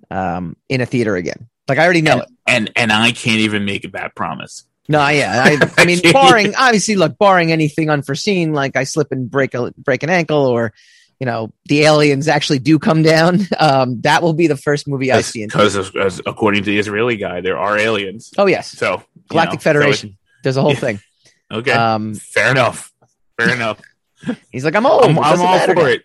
um, 0.09 0.55
in 0.69 0.81
a 0.81 0.85
theater 0.85 1.15
again. 1.17 1.49
Like 1.71 1.79
I 1.79 1.85
already 1.85 2.01
know 2.01 2.11
and, 2.13 2.21
it. 2.21 2.27
and 2.47 2.71
and 2.75 2.91
I 2.91 3.11
can't 3.13 3.39
even 3.39 3.63
make 3.63 3.89
that 3.93 4.13
promise. 4.13 4.65
No, 4.89 5.07
yeah. 5.07 5.43
I, 5.45 5.71
I 5.77 5.85
mean, 5.85 5.99
barring 6.11 6.53
obviously, 6.55 6.95
look, 6.95 7.17
barring 7.17 7.49
anything 7.53 7.89
unforeseen, 7.89 8.51
like 8.51 8.75
I 8.75 8.83
slip 8.83 9.13
and 9.13 9.31
break 9.31 9.53
a 9.53 9.71
break 9.77 10.03
an 10.03 10.09
ankle, 10.09 10.45
or 10.45 10.73
you 11.17 11.25
know, 11.25 11.53
the 11.69 11.83
aliens 11.83 12.27
actually 12.27 12.59
do 12.59 12.77
come 12.77 13.03
down. 13.03 13.47
Um, 13.57 14.01
that 14.01 14.21
will 14.21 14.33
be 14.33 14.47
the 14.47 14.57
first 14.57 14.87
movie 14.87 15.11
I 15.13 15.21
see. 15.21 15.45
Because 15.45 16.19
according 16.25 16.63
to 16.63 16.71
the 16.71 16.77
Israeli 16.77 17.15
guy, 17.15 17.39
there 17.39 17.57
are 17.57 17.77
aliens. 17.77 18.31
oh 18.37 18.47
yes, 18.47 18.69
So 18.71 19.03
Galactic 19.29 19.59
know, 19.59 19.61
so 19.61 19.63
Federation. 19.63 20.17
There's 20.43 20.57
a 20.57 20.61
whole 20.61 20.73
Yeah. 20.73 20.79
thing. 20.79 20.99
okay, 21.51 21.71
Um, 21.71 22.15
fair 22.15 22.51
enough. 22.51 22.91
Fair 23.39 23.53
enough. 23.55 23.79
he's 24.51 24.65
like, 24.65 24.75
I'm 24.75 24.85
old. 24.85 25.03
I'm, 25.05 25.17
I'm 25.19 25.41
all 25.41 25.59
for 25.59 25.73
now. 25.75 25.85
it. 25.85 26.03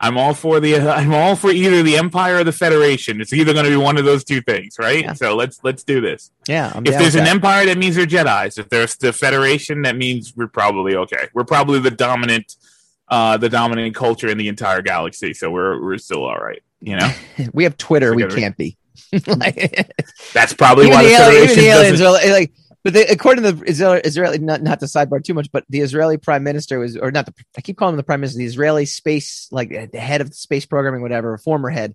I'm 0.00 0.16
all 0.16 0.34
for 0.34 0.60
the. 0.60 0.78
I'm 0.90 1.12
all 1.14 1.34
for 1.36 1.50
either 1.50 1.82
the 1.82 1.96
Empire 1.96 2.36
or 2.38 2.44
the 2.44 2.52
Federation. 2.52 3.20
It's 3.20 3.32
either 3.32 3.52
going 3.52 3.64
to 3.64 3.70
be 3.70 3.76
one 3.76 3.96
of 3.96 4.04
those 4.04 4.24
two 4.24 4.40
things, 4.40 4.76
right? 4.78 5.02
Yeah. 5.02 5.12
So 5.14 5.34
let's 5.34 5.58
let's 5.64 5.82
do 5.82 6.00
this. 6.00 6.30
Yeah, 6.46 6.72
I'm 6.74 6.86
If 6.86 6.98
there's 6.98 7.14
an 7.14 7.24
that. 7.24 7.30
Empire, 7.30 7.66
that 7.66 7.78
means 7.78 7.96
they're 7.96 8.06
Jedi's. 8.06 8.58
If 8.58 8.68
there's 8.68 8.96
the 8.96 9.12
Federation, 9.12 9.82
that 9.82 9.96
means 9.96 10.34
we're 10.36 10.46
probably 10.46 10.94
okay. 10.96 11.28
We're 11.34 11.44
probably 11.44 11.80
the 11.80 11.90
dominant, 11.90 12.54
uh, 13.08 13.36
the 13.38 13.48
dominant 13.48 13.94
culture 13.94 14.28
in 14.28 14.38
the 14.38 14.48
entire 14.48 14.82
galaxy. 14.82 15.34
So 15.34 15.50
we're 15.50 15.82
we're 15.82 15.98
still 15.98 16.24
all 16.24 16.38
right. 16.38 16.62
You 16.80 16.96
know, 16.96 17.10
we 17.52 17.64
have 17.64 17.76
Twitter. 17.76 18.14
We 18.14 18.26
can't 18.26 18.56
be. 18.56 18.76
like, 19.26 19.90
that's 20.34 20.52
probably 20.52 20.86
even 20.86 20.96
why 20.96 21.04
the, 21.04 21.10
the, 21.10 21.16
ali- 21.16 21.36
even 21.36 21.48
Federation 21.48 21.62
the 21.62 21.68
aliens 21.70 21.98
doesn't. 22.00 22.28
are 22.28 22.32
like, 22.32 22.52
but 22.84 22.92
the, 22.92 23.10
according 23.10 23.44
to 23.44 23.52
the 23.52 23.64
Israeli, 23.64 24.00
Israeli 24.00 24.38
not, 24.38 24.62
not 24.62 24.80
to 24.80 24.86
sidebar 24.86 25.22
too 25.22 25.34
much, 25.34 25.50
but 25.52 25.64
the 25.68 25.80
Israeli 25.80 26.16
prime 26.16 26.42
minister 26.44 26.78
was, 26.78 26.96
or 26.96 27.10
not 27.10 27.26
the, 27.26 27.34
I 27.56 27.60
keep 27.60 27.76
calling 27.76 27.94
him 27.94 27.96
the 27.96 28.02
prime 28.02 28.20
minister, 28.20 28.38
the 28.38 28.44
Israeli 28.44 28.86
space, 28.86 29.48
like 29.50 29.74
uh, 29.74 29.86
the 29.92 30.00
head 30.00 30.20
of 30.20 30.34
space 30.34 30.66
programming, 30.66 31.02
whatever, 31.02 31.36
former 31.38 31.70
head. 31.70 31.94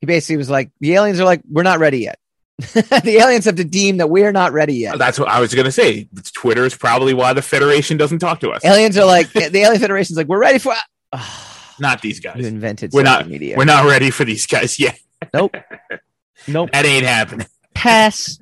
He 0.00 0.06
basically 0.06 0.36
was 0.36 0.50
like, 0.50 0.70
the 0.80 0.94
aliens 0.94 1.20
are 1.20 1.24
like, 1.24 1.42
we're 1.50 1.62
not 1.62 1.78
ready 1.78 1.98
yet. 2.00 2.18
the 2.58 3.16
aliens 3.20 3.46
have 3.46 3.56
to 3.56 3.64
deem 3.64 3.96
that 3.96 4.08
we're 4.10 4.32
not 4.32 4.52
ready 4.52 4.74
yet. 4.74 4.98
That's 4.98 5.18
what 5.18 5.28
I 5.28 5.40
was 5.40 5.54
going 5.54 5.64
to 5.64 5.72
say. 5.72 6.08
Twitter 6.34 6.64
is 6.64 6.74
probably 6.76 7.14
why 7.14 7.32
the 7.32 7.42
Federation 7.42 7.96
doesn't 7.96 8.18
talk 8.20 8.40
to 8.40 8.50
us. 8.50 8.64
Aliens 8.64 8.96
are 8.98 9.04
like, 9.06 9.32
the 9.32 9.58
alien 9.58 9.80
federation's 9.80 10.16
like, 10.16 10.28
we're 10.28 10.38
ready 10.38 10.58
for, 10.58 10.74
Not 11.78 12.02
these 12.02 12.16
you 12.16 12.22
guys. 12.22 12.46
invented 12.46 12.92
We're 12.92 13.02
not. 13.02 13.28
media. 13.28 13.56
We're 13.56 13.64
not 13.64 13.86
ready 13.86 14.10
for 14.10 14.24
these 14.24 14.46
guys 14.46 14.78
yet. 14.78 14.98
Nope. 15.32 15.56
Nope. 16.46 16.70
That 16.72 16.84
ain't 16.84 17.06
happening. 17.06 17.46
Pass. 17.74 18.38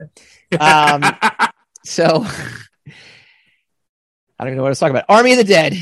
Um, 0.59 1.03
so 1.85 2.05
I 2.05 2.25
don't 4.45 4.49
even 4.49 4.57
know 4.57 4.63
what 4.63 4.69
I 4.69 4.71
was 4.71 4.79
talking 4.81 4.95
about. 4.97 5.07
Army 5.09 5.33
of 5.33 5.39
the 5.39 5.45
Dead 5.45 5.75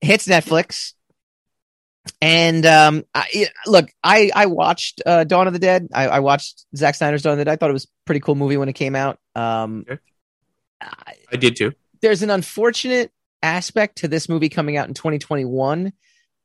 hits 0.00 0.26
Netflix. 0.26 0.92
And 2.20 2.66
um, 2.66 3.04
I, 3.14 3.48
look, 3.66 3.88
I 4.02 4.30
I 4.34 4.46
watched 4.46 5.00
uh, 5.06 5.24
Dawn 5.24 5.46
of 5.46 5.54
the 5.54 5.58
Dead. 5.58 5.88
I, 5.94 6.08
I 6.08 6.20
watched 6.20 6.66
Zack 6.76 6.96
Snyder's 6.96 7.22
Dawn 7.22 7.32
of 7.32 7.38
the 7.38 7.46
Dead. 7.46 7.52
I 7.52 7.56
thought 7.56 7.70
it 7.70 7.74
was 7.74 7.84
a 7.84 7.88
pretty 8.04 8.20
cool 8.20 8.34
movie 8.34 8.58
when 8.58 8.68
it 8.68 8.74
came 8.74 8.94
out. 8.94 9.18
Um. 9.34 9.84
I- 10.80 11.14
I 11.32 11.36
did 11.36 11.56
too. 11.56 11.72
there's 12.02 12.22
an 12.22 12.28
unfortunate 12.28 13.10
aspect 13.42 13.98
to 13.98 14.08
this 14.08 14.28
movie 14.28 14.50
coming 14.50 14.76
out 14.76 14.86
in 14.86 14.92
2021 14.92 15.94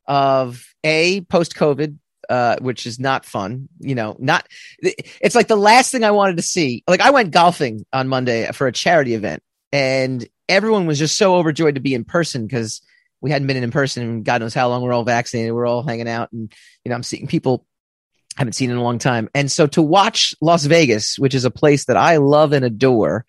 of 0.07 0.65
a 0.85 1.19
post 1.21 1.55
COVID, 1.55 1.97
uh, 2.29 2.57
which 2.59 2.85
is 2.85 2.99
not 2.99 3.25
fun. 3.25 3.67
You 3.79 3.95
know, 3.95 4.15
not 4.19 4.47
it's 4.79 5.35
like 5.35 5.47
the 5.47 5.55
last 5.55 5.91
thing 5.91 6.03
I 6.03 6.11
wanted 6.11 6.37
to 6.37 6.43
see. 6.43 6.83
Like 6.87 7.01
I 7.01 7.09
went 7.09 7.31
golfing 7.31 7.85
on 7.91 8.07
Monday 8.07 8.49
for 8.53 8.67
a 8.67 8.71
charity 8.71 9.15
event, 9.15 9.43
and 9.71 10.27
everyone 10.47 10.85
was 10.85 10.99
just 10.99 11.17
so 11.17 11.35
overjoyed 11.35 11.75
to 11.75 11.81
be 11.81 11.93
in 11.93 12.05
person 12.05 12.45
because 12.45 12.81
we 13.21 13.31
hadn't 13.31 13.47
been 13.47 13.61
in 13.61 13.71
person 13.71 14.03
in 14.03 14.23
God 14.23 14.41
knows 14.41 14.53
how 14.53 14.69
long. 14.69 14.81
We're 14.81 14.93
all 14.93 15.03
vaccinated. 15.03 15.53
We're 15.53 15.67
all 15.67 15.83
hanging 15.83 16.07
out, 16.07 16.31
and 16.31 16.53
you 16.85 16.89
know, 16.89 16.95
I'm 16.95 17.03
seeing 17.03 17.27
people 17.27 17.65
I 18.37 18.41
haven't 18.41 18.53
seen 18.53 18.71
in 18.71 18.77
a 18.77 18.83
long 18.83 18.99
time. 18.99 19.29
And 19.35 19.51
so 19.51 19.67
to 19.67 19.81
watch 19.81 20.33
Las 20.39 20.63
Vegas, 20.65 21.19
which 21.19 21.35
is 21.35 21.43
a 21.43 21.51
place 21.51 21.85
that 21.85 21.97
I 21.97 22.17
love 22.17 22.53
and 22.53 22.63
adore, 22.63 23.25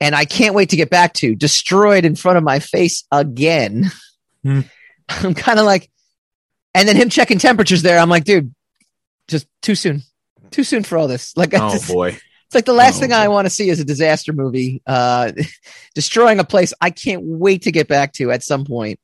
and 0.00 0.14
I 0.14 0.24
can't 0.24 0.54
wait 0.54 0.70
to 0.70 0.76
get 0.76 0.90
back 0.90 1.14
to, 1.14 1.34
destroyed 1.34 2.04
in 2.04 2.16
front 2.16 2.38
of 2.38 2.44
my 2.44 2.58
face 2.58 3.04
again. 3.12 3.90
Hmm. 4.42 4.60
I'm 5.08 5.34
kind 5.34 5.58
of 5.58 5.66
like, 5.66 5.90
and 6.74 6.88
then 6.88 6.96
him 6.96 7.08
checking 7.10 7.38
temperatures 7.38 7.82
there. 7.82 7.98
I'm 7.98 8.08
like, 8.10 8.24
dude, 8.24 8.54
just 9.28 9.46
too 9.62 9.74
soon, 9.74 10.02
too 10.50 10.64
soon 10.64 10.82
for 10.84 10.96
all 10.98 11.08
this. 11.08 11.36
Like, 11.36 11.52
Oh 11.54 11.74
it's, 11.74 11.90
boy. 11.90 12.08
it's 12.08 12.54
like 12.54 12.64
the 12.64 12.72
last 12.72 12.96
Oh, 12.96 13.00
thing 13.00 13.12
I 13.12 13.28
want 13.28 13.46
to 13.46 13.50
see 13.50 13.68
is 13.70 13.80
a 13.80 13.84
disaster 13.84 14.32
movie, 14.32 14.82
uh, 14.86 15.32
destroying 15.94 16.38
a 16.40 16.44
place 16.44 16.72
I 16.80 16.90
can't 16.90 17.22
wait 17.24 17.62
to 17.62 17.72
get 17.72 17.88
back 17.88 18.12
to 18.14 18.30
at 18.30 18.42
some 18.42 18.64
point. 18.64 18.98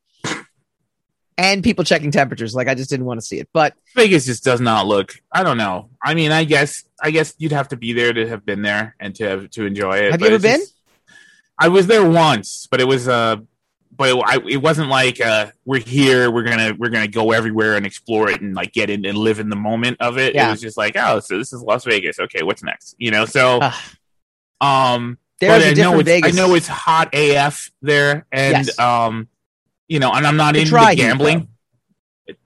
and 1.37 1.65
people 1.65 1.85
checking 1.85 2.11
temperatures. 2.11 2.55
Like 2.55 2.69
I 2.69 2.75
just 2.75 2.91
didn't 2.91 3.07
want 3.07 3.21
to 3.21 3.27
see 3.27 3.39
it. 3.41 3.49
But 3.53 3.75
Vegas 3.97 4.25
just 4.27 4.45
does 4.45 4.61
not 4.61 4.87
look. 4.87 5.15
I 5.33 5.43
don't 5.43 5.57
know. 5.59 5.91
I 6.03 6.15
mean, 6.15 6.31
I 6.33 6.45
guess 6.45 6.85
I 7.03 7.11
guess 7.11 7.35
you'd 7.39 7.53
have 7.53 7.69
to 7.69 7.77
be 7.77 7.93
there 7.93 8.13
to 8.13 8.29
have 8.29 8.47
been 8.47 8.63
there 8.63 8.95
and 9.01 9.15
to 9.17 9.25
have 9.29 9.51
to 9.51 9.67
enjoy 9.67 9.99
it. 9.99 10.13
Have 10.13 10.21
you 10.21 10.29
ever 10.29 10.39
been? 10.39 10.61
just- 10.61 10.75
I 11.59 11.69
was 11.69 11.87
there 11.87 12.05
once, 12.09 12.67
but 12.71 12.81
it 12.81 12.85
was 12.85 13.07
uh 13.09 13.37
but 13.97 14.09
it, 14.11 14.23
I, 14.27 14.39
it 14.49 14.57
wasn't 14.59 14.89
like 14.89 15.21
uh 15.21 15.47
we're 15.65 15.81
here, 15.81 16.31
we're 16.31 16.43
gonna 16.43 16.75
we're 16.79 16.91
gonna 16.91 17.09
go 17.09 17.33
everywhere 17.33 17.77
and 17.77 17.87
explore 17.87 18.31
it 18.31 18.41
and 18.41 18.55
like 18.55 18.73
get 18.73 18.91
in 18.91 19.05
and 19.05 19.17
live 19.17 19.39
in 19.41 19.49
the 19.49 19.57
moment 19.57 19.99
of 20.01 20.19
it. 20.19 20.35
Yeah. 20.35 20.49
It 20.49 20.51
was 20.53 20.61
just 20.61 20.77
like, 20.77 20.97
oh, 20.97 21.21
so 21.21 21.39
this 21.39 21.53
is 21.53 21.63
Las 21.63 21.85
Vegas. 21.85 22.19
Okay, 22.19 22.43
what's 22.43 22.63
next? 22.63 22.95
You 22.99 23.11
know, 23.11 23.25
so 23.25 23.61
um 24.61 25.19
There's 25.41 25.63
a 25.63 25.67
I 25.67 25.69
know 25.71 25.75
different 25.75 26.01
it's, 26.01 26.09
Vegas. 26.09 26.33
I 26.33 26.37
know 26.37 26.55
it's 26.55 26.69
hot 26.69 27.15
AF 27.15 27.71
there, 27.83 28.27
and 28.33 28.67
Yes. 28.67 28.79
um, 28.79 29.29
you 29.89 29.99
know, 29.99 30.13
and 30.13 30.27
I'm 30.27 30.37
not 30.37 30.57
into 30.57 30.71
dry 30.71 30.91
heat, 30.91 30.97
gambling. 31.03 31.49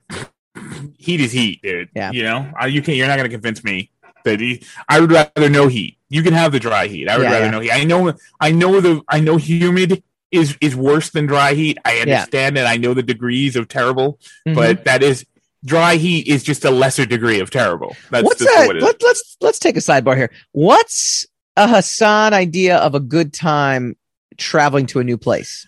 heat 0.97 1.21
is 1.21 1.31
heat, 1.31 1.61
dude. 1.61 1.89
Yeah. 1.95 2.11
You 2.11 2.23
know, 2.23 2.51
I, 2.59 2.67
you 2.67 2.81
can. 2.81 2.95
You're 2.95 3.07
not 3.07 3.15
going 3.17 3.29
to 3.29 3.33
convince 3.33 3.63
me 3.63 3.91
that 4.25 4.39
he, 4.39 4.63
I 4.87 4.99
would 4.99 5.11
rather 5.11 5.49
no 5.49 5.67
heat. 5.67 5.97
You 6.09 6.23
can 6.23 6.33
have 6.33 6.51
the 6.51 6.59
dry 6.59 6.87
heat. 6.87 7.07
I 7.07 7.17
would 7.17 7.23
Yeah, 7.23 7.31
rather 7.31 7.45
yeah. 7.45 7.51
no 7.51 7.59
heat. 7.61 7.71
I 7.71 7.83
know. 7.85 8.13
I 8.39 8.51
know 8.51 8.81
the. 8.81 9.01
I 9.07 9.19
know 9.19 9.37
humid 9.37 10.03
is 10.31 10.57
is 10.61 10.75
worse 10.75 11.09
than 11.09 11.25
dry 11.25 11.53
heat. 11.53 11.77
I 11.85 11.97
understand 11.97 12.57
it. 12.57 12.65
I 12.65 12.77
know 12.77 12.93
the 12.93 13.03
degrees 13.03 13.55
of 13.55 13.67
terrible, 13.67 14.19
Mhm. 14.47 14.55
but 14.55 14.85
that 14.85 15.03
is 15.03 15.25
dry 15.65 15.95
heat 15.95 16.27
is 16.27 16.43
just 16.43 16.63
a 16.65 16.71
lesser 16.71 17.05
degree 17.05 17.39
of 17.39 17.49
terrible. 17.49 17.95
That's 18.09 18.23
what's 18.23 18.39
just 18.39 18.55
that? 18.55 18.67
what 18.67 18.75
it 18.75 18.79
is. 18.79 18.83
Let, 18.83 19.03
let's 19.03 19.37
let's 19.41 19.59
take 19.59 19.77
a 19.77 19.81
sidebar 19.81 20.15
here. 20.15 20.31
What's 20.51 21.25
a 21.57 21.67
Hassan 21.67 22.33
idea 22.33 22.77
of 22.77 22.95
a 22.95 22.99
good 22.99 23.33
time 23.33 23.95
traveling 24.37 24.85
to 24.87 24.99
a 24.99 25.03
new 25.03 25.17
place? 25.17 25.67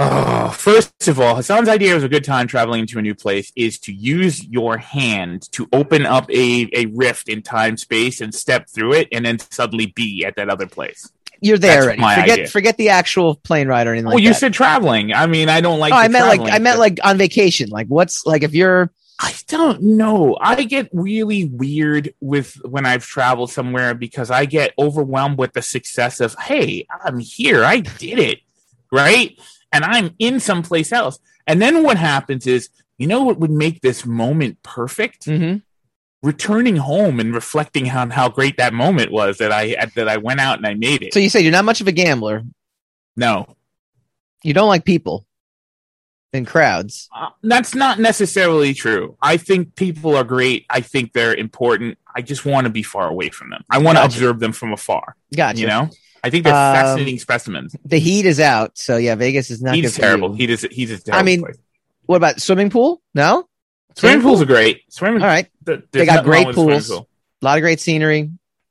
Oh, 0.00 0.50
first 0.50 1.08
of 1.08 1.18
all, 1.18 1.34
Hassan's 1.34 1.68
idea 1.68 1.96
of 1.96 2.04
a 2.04 2.08
good 2.08 2.22
time 2.22 2.46
traveling 2.46 2.86
to 2.86 3.00
a 3.00 3.02
new 3.02 3.16
place 3.16 3.50
is 3.56 3.80
to 3.80 3.92
use 3.92 4.44
your 4.44 4.76
hand 4.76 5.50
to 5.52 5.68
open 5.72 6.06
up 6.06 6.30
a, 6.30 6.68
a 6.72 6.86
rift 6.86 7.28
in 7.28 7.42
time 7.42 7.76
space 7.76 8.20
and 8.20 8.32
step 8.32 8.68
through 8.68 8.92
it 8.92 9.08
and 9.10 9.26
then 9.26 9.40
suddenly 9.50 9.86
be 9.86 10.24
at 10.24 10.36
that 10.36 10.48
other 10.48 10.68
place. 10.68 11.10
You're 11.40 11.58
there 11.58 11.86
That's 11.86 12.00
already. 12.00 12.20
Forget 12.20 12.38
idea. 12.38 12.48
forget 12.48 12.76
the 12.76 12.88
actual 12.90 13.34
plane 13.36 13.68
ride 13.68 13.86
or 13.86 13.90
anything 13.92 14.06
Well, 14.06 14.14
like 14.16 14.22
you 14.24 14.30
that. 14.30 14.38
said 14.38 14.52
traveling. 14.52 15.12
I 15.12 15.26
mean, 15.26 15.48
I 15.48 15.60
don't 15.60 15.78
like. 15.78 15.92
oh, 15.92 15.96
I 15.96 16.08
meant 16.08 16.26
like 16.26 16.52
I 16.52 16.58
meant 16.58 16.78
like 16.78 16.98
on 17.04 17.16
vacation. 17.18 17.68
Like 17.70 17.86
what's 17.88 18.24
like 18.26 18.42
if 18.42 18.54
you're 18.54 18.90
I 19.20 19.34
don't 19.48 19.82
know. 19.82 20.36
I 20.40 20.62
get 20.62 20.88
really 20.92 21.46
weird 21.46 22.14
with 22.20 22.54
when 22.64 22.86
I've 22.86 23.04
traveled 23.04 23.50
somewhere 23.50 23.92
because 23.94 24.30
I 24.30 24.44
get 24.44 24.74
overwhelmed 24.78 25.38
with 25.38 25.54
the 25.54 25.62
success 25.62 26.20
of, 26.20 26.36
hey, 26.38 26.86
I'm 27.04 27.18
here. 27.18 27.64
I 27.64 27.80
did 27.80 28.20
it. 28.20 28.38
Right. 28.92 29.36
And 29.72 29.82
I'm 29.84 30.14
in 30.20 30.38
someplace 30.38 30.92
else. 30.92 31.18
And 31.48 31.60
then 31.60 31.82
what 31.82 31.96
happens 31.96 32.46
is, 32.46 32.68
you 32.96 33.08
know 33.08 33.24
what 33.24 33.40
would 33.40 33.50
make 33.50 33.80
this 33.80 34.06
moment 34.06 34.62
perfect? 34.62 35.26
Mhm. 35.26 35.62
Returning 36.22 36.76
home 36.76 37.20
and 37.20 37.32
reflecting 37.32 37.88
on 37.90 38.10
how 38.10 38.28
great 38.28 38.56
that 38.56 38.72
moment 38.74 39.12
was 39.12 39.38
that 39.38 39.52
I 39.52 39.76
that 39.94 40.08
I 40.08 40.16
went 40.16 40.40
out 40.40 40.58
and 40.58 40.66
I 40.66 40.74
made 40.74 41.02
it. 41.02 41.14
so 41.14 41.20
you 41.20 41.28
say 41.30 41.40
you're 41.40 41.52
not 41.52 41.64
much 41.64 41.80
of 41.80 41.86
a 41.86 41.92
gambler. 41.92 42.42
no, 43.16 43.46
You 44.42 44.52
don't 44.52 44.68
like 44.68 44.84
people 44.84 45.26
and 46.32 46.44
crowds. 46.46 47.08
Uh, 47.16 47.28
that's 47.42 47.74
not 47.74 47.98
necessarily 48.00 48.74
true. 48.74 49.16
I 49.22 49.36
think 49.36 49.76
people 49.76 50.16
are 50.16 50.24
great. 50.24 50.66
I 50.68 50.80
think 50.80 51.12
they're 51.12 51.34
important. 51.34 51.98
I 52.14 52.20
just 52.22 52.44
want 52.44 52.64
to 52.66 52.70
be 52.70 52.82
far 52.82 53.08
away 53.08 53.28
from 53.30 53.50
them. 53.50 53.62
I 53.70 53.78
want 53.78 53.96
to 53.98 54.04
observe 54.04 54.40
them 54.40 54.52
from 54.52 54.72
afar. 54.72 55.14
Gotcha. 55.34 55.60
You 55.60 55.68
know, 55.68 55.88
I 56.24 56.30
think 56.30 56.42
they're 56.44 56.52
Um, 56.52 56.74
fascinating 56.74 57.20
specimens. 57.20 57.76
The 57.84 57.98
heat 58.00 58.26
is 58.26 58.40
out, 58.40 58.76
so 58.76 58.96
yeah, 58.96 59.14
Vegas 59.14 59.50
is 59.52 59.62
not. 59.62 59.76
Terrible. 59.94 60.30
you. 60.32 60.48
He 60.48 60.52
is. 60.52 60.66
He's 60.70 60.90
a 60.90 60.98
terrible. 60.98 61.20
I 61.20 61.22
mean, 61.22 61.40
place. 61.42 61.56
What 62.06 62.16
about 62.16 62.40
swimming 62.40 62.70
pool? 62.70 63.00
No. 63.14 63.48
swimming 63.96 64.22
pools 64.22 64.42
are 64.42 64.46
great. 64.46 64.82
Swimming. 64.90 65.22
All 65.22 65.28
right. 65.28 65.46
Th- 65.76 65.84
They 65.92 66.06
got 66.06 66.24
great 66.24 66.46
with 66.46 66.56
a 66.56 66.60
swimming 66.60 66.80
pools. 66.80 66.90
A 66.90 67.44
lot 67.44 67.58
of 67.58 67.62
great 67.62 67.80
scenery. 67.80 68.30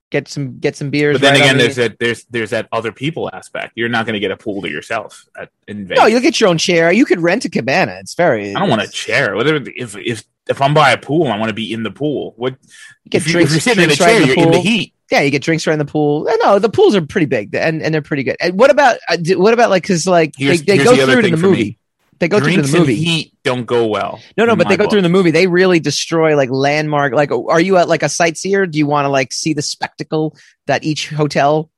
Get 0.10 0.29
some 0.29 0.60
get 0.60 0.75
some 0.77 0.89
beers. 0.89 1.15
But 1.15 1.21
then 1.21 1.33
right 1.33 1.41
again, 1.41 1.57
there's 1.57 1.75
that 1.75 1.99
there's 1.99 2.23
there's 2.29 2.51
that 2.51 2.69
other 2.71 2.93
people 2.93 3.29
aspect. 3.33 3.73
You're 3.75 3.89
not 3.89 4.05
going 4.05 4.13
to 4.13 4.21
get 4.21 4.31
a 4.31 4.38
pool 4.38 4.62
to 4.62 4.69
yourself 4.69 5.25
at, 5.38 5.49
in 5.67 5.86
Vegas. 5.86 6.01
no. 6.01 6.05
you'll 6.07 6.21
get 6.21 6.39
your 6.39 6.49
own 6.49 6.57
chair. 6.57 6.93
You 6.93 7.03
could 7.03 7.19
rent 7.19 7.43
a 7.43 7.49
cabana. 7.49 7.97
It's 7.99 8.15
very. 8.15 8.55
I 8.55 8.60
don't 8.60 8.69
want 8.69 8.81
a 8.83 8.88
chair. 8.88 9.36
Whatever. 9.36 9.69
If 9.75 9.97
if 9.97 10.23
if 10.47 10.62
I'm 10.62 10.73
by 10.73 10.91
a 10.91 10.97
pool, 10.97 11.27
I 11.27 11.38
want 11.38 11.49
to 11.49 11.53
be 11.53 11.73
in 11.73 11.83
the 11.83 11.91
pool. 11.91 12.33
What? 12.38 12.55
get 13.10 13.17
if, 13.21 13.27
you, 13.27 13.33
drinks- 13.33 13.51
you're 13.51 13.60
sitting 13.60 13.83
in 13.83 13.89
a 13.91 13.95
drinks 13.95 13.99
right 14.01 14.12
chair, 14.12 14.21
in 14.21 14.27
the 14.29 14.36
you're 14.36 14.45
in 14.45 14.51
the 14.53 14.60
heat. 14.62 14.93
Yeah, 15.12 15.21
you 15.21 15.29
get 15.29 15.41
drinks 15.41 15.67
right 15.67 15.73
in 15.73 15.79
the 15.79 15.86
pool. 15.86 16.25
Uh, 16.27 16.36
No, 16.38 16.60
the 16.60 16.69
pools 16.69 16.95
are 16.95 17.01
pretty 17.05 17.27
big 17.27 17.53
and, 17.53 17.81
and 17.81 17.93
they're 17.93 18.01
pretty 18.01 18.23
good. 18.23 18.38
And 18.39 18.57
what 18.57 18.69
about 18.71 18.97
uh, 19.10 19.17
what 19.36 19.53
about 19.53 19.69
like 19.69 19.83
because 19.83 20.07
like 20.07 20.33
they, 20.36 20.45
Here's- 20.45 20.62
they 20.62 20.75
here's 20.75 20.88
go 20.88 20.95
the 20.95 21.05
through 21.12 21.19
it 21.19 21.25
in 21.25 21.31
the 21.31 21.38
for 21.38 21.49
me. 21.49 21.77
They 22.19 22.27
go 22.27 22.39
through 22.39 22.53
Drinks 22.53 22.71
the 22.71 22.77
and 22.77 22.88
movie. 22.88 22.95
heat 22.95 23.34
don't 23.43 23.65
go 23.65 23.86
well. 23.88 24.19
No, 24.38 24.45
no, 24.45 24.56
but 24.56 24.67
they 24.67 24.75
go 24.77 24.86
book. 24.86 24.91
through 24.91 25.01
the 25.03 25.10
movie. 25.10 25.32
They 25.32 25.47
really 25.47 25.80
destroy 25.80 26.36
like 26.36 26.49
landmark. 26.49 27.13
Like, 27.13 27.32
are 27.32 27.62
you 27.62 27.77
at 27.77 27.88
like 27.88 28.03
a 28.03 28.10
sightseer? 28.10 28.65
Do 28.65 28.77
you 28.80 28.88
want 28.88 29.06
to 29.06 29.10
like 29.10 29.32
see 29.32 29.53
the 29.53 29.62
spectacle 29.62 30.36
that 30.65 30.84
each 30.84 31.10
hotel? 31.10 31.69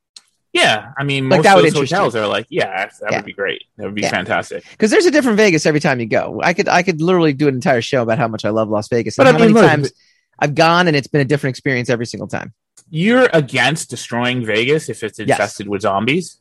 Yeah, 0.51 0.93
I 0.97 1.03
mean, 1.03 1.29
Like, 1.29 1.39
most 1.39 1.43
that 1.43 1.57
of 1.57 1.63
those 1.63 1.73
hotels 1.91 2.15
are 2.15 2.25
like, 2.25 2.47
yeah, 2.49 2.85
that 2.87 2.93
Yeah. 3.11 3.17
would 3.17 3.25
be 3.25 3.33
great. 3.33 3.63
That 3.77 3.85
would 3.85 3.93
be 3.95 4.01
Yeah. 4.01 4.09
fantastic. 4.09 4.63
Because 4.71 4.89
there's 4.89 5.05
a 5.05 5.11
different 5.11 5.37
Vegas 5.37 5.65
every 5.67 5.79
time 5.79 5.99
you 5.99 6.07
go. 6.07 6.39
I 6.43 6.53
could 6.53 6.67
I 6.67 6.81
could 6.81 7.01
literally 7.01 7.33
do 7.33 7.47
an 7.47 7.53
entire 7.53 7.81
show 7.81 8.01
about 8.01 8.17
how 8.17 8.27
much 8.27 8.45
I 8.45 8.49
love 8.49 8.67
Las 8.69 8.87
Vegas 8.87 9.15
But 9.15 9.27
I 9.27 9.31
mean, 9.33 9.41
many 9.41 9.53
look, 9.53 9.65
times 9.65 9.91
I've 10.39 10.55
gone 10.55 10.87
and 10.87 10.95
it's 10.95 11.07
been 11.07 11.21
a 11.21 11.25
different 11.25 11.53
experience 11.55 11.89
every 11.89 12.05
single 12.07 12.27
time. 12.27 12.53
You're 12.89 13.29
against 13.33 13.91
destroying 13.91 14.43
Vegas 14.43 14.89
if 14.89 15.03
it's 15.03 15.19
infested 15.19 15.67
with 15.67 15.81
zombies. 15.81 16.37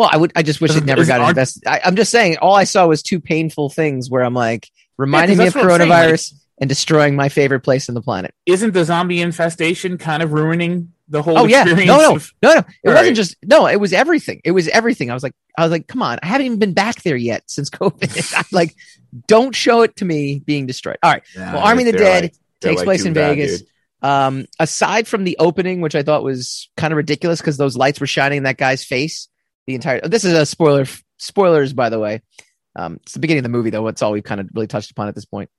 Well, 0.00 0.08
I 0.10 0.16
would. 0.16 0.32
I 0.34 0.42
just 0.42 0.62
wish 0.62 0.74
it 0.74 0.84
never 0.86 1.04
got 1.04 1.28
invested. 1.28 1.64
I, 1.66 1.80
I'm 1.84 1.94
just 1.94 2.10
saying. 2.10 2.38
All 2.38 2.54
I 2.54 2.64
saw 2.64 2.86
was 2.86 3.02
two 3.02 3.20
painful 3.20 3.68
things 3.68 4.08
where 4.08 4.24
I'm 4.24 4.32
like 4.32 4.70
reminding 4.96 5.36
me 5.36 5.46
of 5.46 5.52
coronavirus 5.52 6.32
and 6.58 6.68
destroying 6.68 7.16
my 7.16 7.28
favorite 7.28 7.60
place 7.60 7.88
on 7.90 7.94
the 7.94 8.00
planet. 8.00 8.34
Isn't 8.46 8.72
the 8.72 8.84
zombie 8.86 9.20
infestation 9.20 9.98
kind 9.98 10.22
of 10.22 10.32
ruining 10.32 10.92
the 11.08 11.22
whole 11.22 11.38
Oh 11.38 11.44
yeah, 11.46 11.64
no, 11.64 11.72
experience? 11.72 11.88
no, 12.02 12.14
of- 12.16 12.32
no, 12.42 12.48
no. 12.54 12.58
It 12.58 12.64
All 12.88 12.94
wasn't 12.94 13.06
right. 13.08 13.14
just 13.14 13.36
no. 13.44 13.66
It 13.66 13.76
was 13.76 13.92
everything. 13.92 14.40
It 14.42 14.52
was 14.52 14.68
everything. 14.68 15.10
I 15.10 15.14
was 15.14 15.22
like, 15.22 15.34
I 15.58 15.62
was 15.64 15.70
like, 15.70 15.86
come 15.86 16.00
on. 16.02 16.18
I 16.22 16.26
haven't 16.28 16.46
even 16.46 16.58
been 16.58 16.72
back 16.72 17.02
there 17.02 17.16
yet 17.16 17.42
since 17.46 17.68
COVID. 17.70 18.34
I'm 18.38 18.44
like, 18.52 18.74
don't 19.26 19.54
show 19.54 19.82
it 19.82 19.96
to 19.96 20.04
me 20.06 20.38
being 20.38 20.66
destroyed. 20.66 20.96
All 21.02 21.10
right. 21.10 21.22
Nah, 21.36 21.52
well, 21.54 21.62
Army 21.62 21.82
of 21.86 21.92
the 21.92 21.98
Dead 21.98 22.22
like- 22.24 22.34
takes 22.60 22.76
like 22.78 22.84
place 22.86 23.04
in 23.04 23.12
bad, 23.12 23.36
Vegas. 23.36 23.58
dude. 23.60 23.68
Um, 24.02 24.46
aside 24.58 25.06
from 25.06 25.24
the 25.24 25.36
opening, 25.38 25.82
which 25.82 25.94
I 25.94 26.02
thought 26.02 26.22
was 26.22 26.70
kind 26.78 26.90
of 26.92 26.96
ridiculous 26.96 27.38
because 27.40 27.58
those 27.58 27.76
lights 27.76 28.00
were 28.00 28.06
shining 28.06 28.38
in 28.38 28.42
that 28.44 28.56
guy's 28.56 28.82
face 28.82 29.28
the 29.66 29.74
entire. 29.74 30.00
This 30.02 30.24
is 30.24 30.32
a 30.32 30.46
spoiler. 30.46 30.86
Spoilers, 31.18 31.72
by 31.72 31.88
the 31.90 31.98
way. 31.98 32.22
Um, 32.76 32.94
it's 33.02 33.12
the 33.12 33.18
beginning 33.20 33.40
of 33.40 33.44
the 33.44 33.48
movie, 33.50 33.70
though. 33.70 33.86
It's 33.88 34.00
all 34.02 34.12
we've 34.12 34.22
kind 34.24 34.40
of 34.40 34.48
really 34.54 34.66
touched 34.66 34.90
upon 34.90 35.08
at 35.08 35.14
this 35.14 35.24
point. 35.26 35.50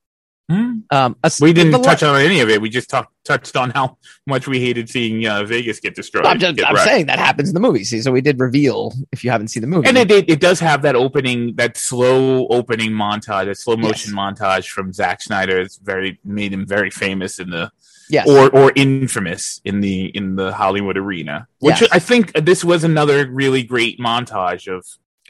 Hmm? 0.50 0.78
Um, 0.90 1.16
as- 1.22 1.40
We 1.40 1.52
didn't 1.52 1.70
the 1.72 1.78
li- 1.78 1.84
touch 1.84 2.02
on 2.02 2.20
any 2.20 2.40
of 2.40 2.48
it. 2.50 2.60
We 2.60 2.68
just 2.68 2.90
talked 2.90 3.12
touched 3.24 3.56
on 3.56 3.70
how 3.70 3.96
much 4.26 4.48
we 4.48 4.58
hated 4.60 4.90
seeing 4.90 5.24
uh, 5.24 5.44
Vegas 5.44 5.78
get 5.78 5.94
destroyed. 5.94 6.26
I'm 6.26 6.40
just 6.40 6.56
get 6.56 6.66
I'm 6.66 6.76
saying 6.78 7.06
that 7.06 7.20
happens 7.20 7.48
in 7.48 7.54
the 7.54 7.60
movie. 7.60 7.84
See, 7.84 8.00
so 8.02 8.10
we 8.10 8.20
did 8.20 8.40
reveal 8.40 8.92
if 9.12 9.22
you 9.22 9.30
haven't 9.30 9.48
seen 9.48 9.60
the 9.60 9.68
movie. 9.68 9.86
And 9.86 9.96
it, 9.96 10.10
it 10.10 10.28
it 10.28 10.40
does 10.40 10.58
have 10.58 10.82
that 10.82 10.96
opening, 10.96 11.54
that 11.56 11.76
slow 11.76 12.48
opening 12.48 12.90
montage, 12.90 13.44
that 13.44 13.56
slow 13.58 13.76
motion 13.76 14.12
montage 14.14 14.66
from 14.68 14.92
Zack 14.92 15.22
Snyder. 15.22 15.60
It's 15.60 15.76
very 15.76 16.18
made 16.24 16.52
him 16.52 16.66
very 16.66 16.90
famous 16.90 17.38
in 17.38 17.50
the 17.50 17.70
yes. 18.08 18.28
or 18.28 18.50
or 18.50 18.72
infamous 18.74 19.60
in 19.64 19.80
the 19.80 20.06
in 20.06 20.36
the 20.36 20.52
Hollywood 20.52 20.96
arena. 20.96 21.46
Which 21.58 21.80
Yes. 21.80 21.90
I 21.92 21.98
think 21.98 22.32
this 22.34 22.64
was 22.64 22.84
another 22.84 23.30
really 23.30 23.62
great 23.62 23.98
montage 23.98 24.66
of 24.74 24.84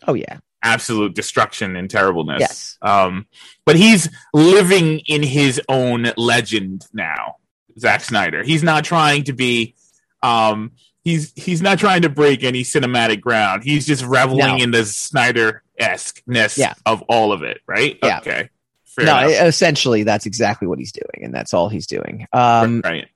oh 0.06 0.14
yeah. 0.14 0.38
absolute 0.62 1.14
destruction 1.14 1.76
and 1.76 1.88
terribleness. 1.90 2.40
Yes. 2.40 2.78
Um, 2.82 3.26
but 3.64 3.76
he's 3.76 4.08
living 4.34 5.00
in 5.06 5.22
his 5.22 5.60
own 5.68 6.12
legend 6.16 6.86
now, 6.92 7.36
Zack 7.78 8.02
Snyder. 8.02 8.42
He's 8.42 8.62
not 8.62 8.84
trying 8.84 9.24
to 9.24 9.32
be, 9.32 9.74
um, 10.22 10.72
he's 11.04 11.32
he's 11.36 11.62
not 11.62 11.78
trying 11.78 12.02
to 12.02 12.08
break 12.08 12.42
any 12.44 12.62
cinematic 12.62 13.20
ground. 13.20 13.62
He's 13.64 13.86
just 13.86 14.04
reveling 14.04 14.58
No. 14.58 14.64
in 14.64 14.70
the 14.72 14.84
Snyder 14.84 15.62
esque 15.78 16.22
ness 16.26 16.58
Yeah. 16.58 16.74
of 16.86 17.02
all 17.02 17.32
of 17.32 17.42
it. 17.42 17.60
Right? 17.66 17.98
Yeah. 18.02 18.18
Okay. 18.18 18.50
Fair 18.94 19.06
no, 19.06 19.18
enough. 19.18 19.46
essentially 19.48 20.02
that's 20.02 20.26
exactly 20.26 20.68
what 20.68 20.78
he's 20.78 20.92
doing, 20.92 21.24
and 21.24 21.34
that's 21.34 21.54
all 21.54 21.68
he's 21.68 21.86
doing. 21.86 22.26
Um, 22.32 22.80
right. 22.84 23.08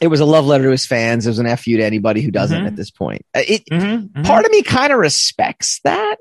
it 0.00 0.06
was 0.08 0.20
a 0.20 0.24
love 0.24 0.46
letter 0.46 0.64
to 0.64 0.70
his 0.70 0.86
fans. 0.86 1.26
It 1.26 1.30
was 1.30 1.38
an 1.38 1.56
fu 1.56 1.76
to 1.76 1.82
anybody 1.84 2.22
who 2.22 2.30
doesn't 2.30 2.62
Mhm. 2.62 2.66
at 2.66 2.76
this 2.76 2.90
point. 2.90 3.24
Uh, 3.34 3.42
It 3.46 3.64
Mhm, 3.70 4.08
mhm. 4.12 4.24
part 4.24 4.44
of 4.46 4.50
me 4.50 4.62
kind 4.62 4.92
of 4.92 4.98
respects 4.98 5.80
that, 5.84 6.16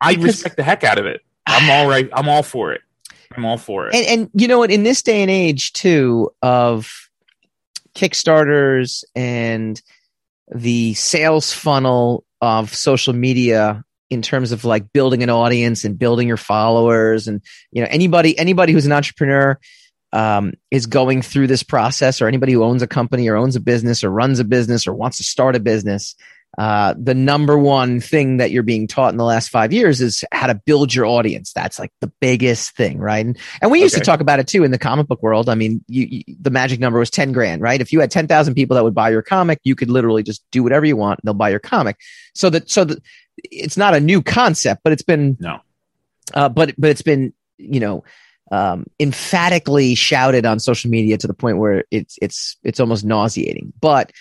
I 0.00 0.14
respect 0.14 0.56
the 0.56 0.64
heck 0.64 0.82
out 0.82 0.98
of 0.98 1.06
it. 1.06 1.20
I'm 1.46 1.70
all 1.70 1.88
right. 1.88 2.08
I'm 2.12 2.28
all 2.28 2.42
for 2.42 2.72
it. 2.72 2.80
I'm 3.36 3.44
all 3.44 3.58
for 3.58 3.86
it. 3.88 3.94
and 3.94 4.04
and 4.06 4.30
you 4.34 4.48
know 4.48 4.58
what? 4.58 4.70
In 4.72 4.82
this 4.82 5.02
day 5.02 5.22
and 5.22 5.30
age, 5.30 5.72
too, 5.72 6.30
of 6.42 6.90
Kickstarters 7.94 9.04
and 9.14 9.80
the 10.54 10.94
sales 10.94 11.52
funnel 11.52 12.24
of 12.40 12.74
social 12.74 13.12
media 13.12 13.84
in 14.12 14.20
terms 14.20 14.52
of 14.52 14.66
like 14.66 14.92
building 14.92 15.22
an 15.22 15.30
audience 15.30 15.84
and 15.86 15.98
building 15.98 16.28
your 16.28 16.36
followers 16.36 17.28
and 17.28 17.40
you 17.70 17.82
know 17.82 17.88
anybody 17.90 18.38
anybody 18.38 18.72
who's 18.72 18.84
an 18.84 18.92
entrepreneur 18.92 19.58
um, 20.12 20.52
is 20.70 20.84
going 20.84 21.22
through 21.22 21.46
this 21.46 21.62
process 21.62 22.20
or 22.20 22.28
anybody 22.28 22.52
who 22.52 22.62
owns 22.62 22.82
a 22.82 22.86
company 22.86 23.26
or 23.28 23.36
owns 23.36 23.56
a 23.56 23.60
business 23.60 24.04
or 24.04 24.10
runs 24.10 24.38
a 24.38 24.44
business 24.44 24.86
or 24.86 24.92
wants 24.92 25.16
to 25.16 25.24
start 25.24 25.56
a 25.56 25.60
business 25.60 26.14
uh, 26.58 26.94
the 26.98 27.14
number 27.14 27.56
one 27.56 27.98
thing 27.98 28.36
that 28.36 28.50
you're 28.50 28.62
being 28.62 28.86
taught 28.86 29.10
in 29.12 29.16
the 29.16 29.24
last 29.24 29.48
five 29.48 29.72
years 29.72 30.02
is 30.02 30.22
how 30.32 30.46
to 30.46 30.54
build 30.54 30.94
your 30.94 31.06
audience. 31.06 31.52
That's 31.54 31.78
like 31.78 31.90
the 32.00 32.12
biggest 32.20 32.76
thing, 32.76 32.98
right? 32.98 33.24
And, 33.24 33.38
and 33.62 33.70
we 33.70 33.80
used 33.80 33.94
Okay. 33.94 34.00
to 34.00 34.04
talk 34.04 34.20
about 34.20 34.38
it 34.38 34.46
too 34.48 34.62
in 34.62 34.70
the 34.70 34.78
comic 34.78 35.06
book 35.06 35.22
world. 35.22 35.48
I 35.48 35.54
mean, 35.54 35.82
you, 35.88 36.06
you, 36.26 36.36
the 36.40 36.50
magic 36.50 36.78
number 36.78 36.98
was 36.98 37.08
10 37.08 37.32
grand, 37.32 37.62
right? 37.62 37.80
If 37.80 37.90
you 37.90 38.00
had 38.00 38.10
10,000 38.10 38.54
people 38.54 38.74
that 38.74 38.84
would 38.84 38.94
buy 38.94 39.08
your 39.10 39.22
comic, 39.22 39.60
you 39.64 39.74
could 39.74 39.88
literally 39.90 40.22
just 40.22 40.44
do 40.50 40.62
whatever 40.62 40.84
you 40.84 40.94
want 40.96 41.20
and 41.20 41.26
they'll 41.26 41.32
buy 41.34 41.48
your 41.48 41.58
comic. 41.58 41.96
So 42.34 42.50
that, 42.50 42.68
so 42.70 42.84
that 42.84 43.02
it's 43.44 43.78
not 43.78 43.94
a 43.94 44.00
new 44.00 44.20
concept, 44.22 44.82
but 44.84 44.92
it's 44.92 45.02
been, 45.02 45.38
No. 45.40 45.60
uh, 46.34 46.50
but, 46.50 46.74
but 46.76 46.90
it's 46.90 47.02
been, 47.02 47.32
you 47.56 47.80
know, 47.80 48.04
um, 48.50 48.84
emphatically 49.00 49.94
shouted 49.94 50.44
on 50.44 50.60
social 50.60 50.90
media 50.90 51.16
to 51.16 51.26
the 51.26 51.32
point 51.32 51.56
where 51.56 51.84
it's, 51.90 52.18
it's, 52.20 52.58
it's 52.62 52.78
almost 52.80 53.06
nauseating. 53.06 53.72
But 53.80 54.12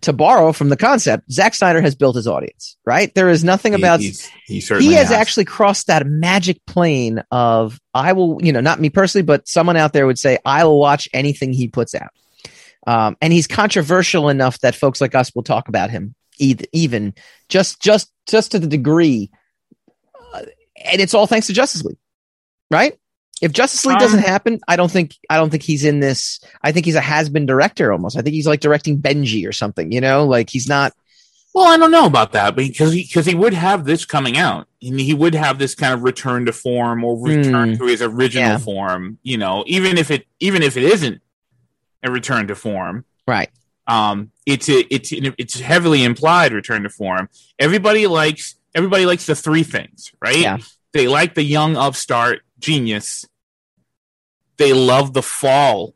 to 0.00 0.12
borrow 0.12 0.52
from 0.52 0.70
the 0.70 0.76
concept, 0.76 1.30
Zack 1.30 1.54
Snyder 1.54 1.82
has 1.82 1.94
built 1.94 2.16
his 2.16 2.26
audience, 2.26 2.76
right? 2.86 3.14
There 3.14 3.28
is 3.28 3.44
nothing 3.44 3.74
about 3.74 4.00
he, 4.00 4.06
he's- 4.06 4.30
he 4.46 4.60
certainly 4.60 4.88
he 4.88 4.94
has, 4.98 5.10
actually 5.10 5.44
crossed 5.44 5.86
that 5.88 6.06
magic 6.06 6.64
plane 6.66 7.22
of 7.30 7.78
I 7.92 8.14
will, 8.14 8.38
you 8.42 8.52
know, 8.52 8.60
not 8.60 8.80
me 8.80 8.88
personally, 8.90 9.22
but 9.24 9.46
someone 9.46 9.76
out 9.76 9.92
there 9.92 10.06
would 10.06 10.18
say 10.18 10.38
I 10.44 10.64
will 10.64 10.78
watch 10.80 11.08
anything 11.12 11.52
he 11.52 11.68
puts 11.68 11.94
out. 11.94 12.10
Um, 12.86 13.16
and 13.20 13.32
he's 13.32 13.46
controversial 13.46 14.28
enough 14.28 14.58
that 14.60 14.74
folks 14.74 15.00
like 15.00 15.14
us 15.14 15.32
will 15.34 15.42
talk 15.44 15.68
about 15.68 15.90
him, 15.90 16.14
eith- 16.40 16.66
even 16.72 17.14
just 17.48 17.80
just 17.80 18.10
just 18.26 18.52
to 18.52 18.58
the 18.58 18.66
degree, 18.66 19.30
uh, 20.34 20.42
and 20.84 21.00
it's 21.00 21.14
all 21.14 21.26
thanks 21.26 21.46
to 21.48 21.52
Justice 21.52 21.84
League, 21.84 21.98
right? 22.70 22.98
If 23.42 23.52
Justice 23.52 23.84
League 23.84 23.98
doesn't 23.98 24.20
Um, 24.20 24.24
happen, 24.24 24.60
I 24.68 24.76
don't 24.76 24.90
think 24.90 25.16
I 25.28 25.36
don't 25.36 25.50
think 25.50 25.62
he's 25.64 25.84
in 25.84 26.00
this. 26.00 26.40
I 26.62 26.72
think 26.72 26.86
he's 26.86 26.94
a 26.94 27.00
has 27.00 27.28
been 27.28 27.44
director 27.44 27.92
almost. 27.92 28.16
I 28.16 28.22
think 28.22 28.34
he's 28.34 28.46
like 28.46 28.60
directing 28.60 28.98
Benji 29.02 29.46
or 29.46 29.52
something. 29.52 29.92
You 29.92 30.00
know, 30.00 30.24
like 30.26 30.48
he's 30.48 30.68
not. 30.68 30.94
Well, 31.54 31.66
I 31.66 31.76
don't 31.76 31.90
know 31.90 32.06
about 32.06 32.32
that 32.32 32.56
because 32.56 32.92
he 32.94 33.02
because 33.02 33.26
he 33.26 33.34
would 33.34 33.52
have 33.52 33.84
this 33.84 34.04
coming 34.06 34.38
out, 34.38 34.68
and 34.80 34.98
he 34.98 35.12
would 35.12 35.34
have 35.34 35.58
this 35.58 35.74
kind 35.74 35.92
of 35.92 36.02
return 36.02 36.46
to 36.46 36.52
form 36.52 37.04
or 37.04 37.18
return 37.20 37.72
Hmm. 37.74 37.78
to 37.78 37.86
his 37.86 38.00
original 38.00 38.48
Yeah. 38.50 38.58
form. 38.58 39.18
You 39.22 39.36
know, 39.38 39.64
even 39.66 39.98
if 39.98 40.10
it 40.10 40.24
even 40.40 40.62
if 40.62 40.76
it 40.78 40.84
isn't 40.84 41.20
a 42.04 42.10
return 42.10 42.46
to 42.46 42.54
form, 42.54 43.04
Right. 43.28 43.50
um, 43.86 44.30
it's 44.46 44.68
a, 44.68 44.80
it's 44.94 45.10
it's 45.12 45.58
heavily 45.60 46.04
implied 46.04 46.52
return 46.52 46.84
to 46.84 46.88
form. 46.88 47.28
Everybody 47.58 48.06
likes 48.06 48.54
everybody 48.74 49.04
likes 49.04 49.26
the 49.26 49.34
three 49.34 49.62
things, 49.64 50.10
right? 50.22 50.38
Yeah. 50.38 50.58
They 50.92 51.08
like 51.08 51.34
the 51.34 51.42
young 51.42 51.76
upstart 51.76 52.42
genius. 52.60 53.26
They 54.58 54.72
love 54.72 55.12
the 55.12 55.22
fall 55.22 55.94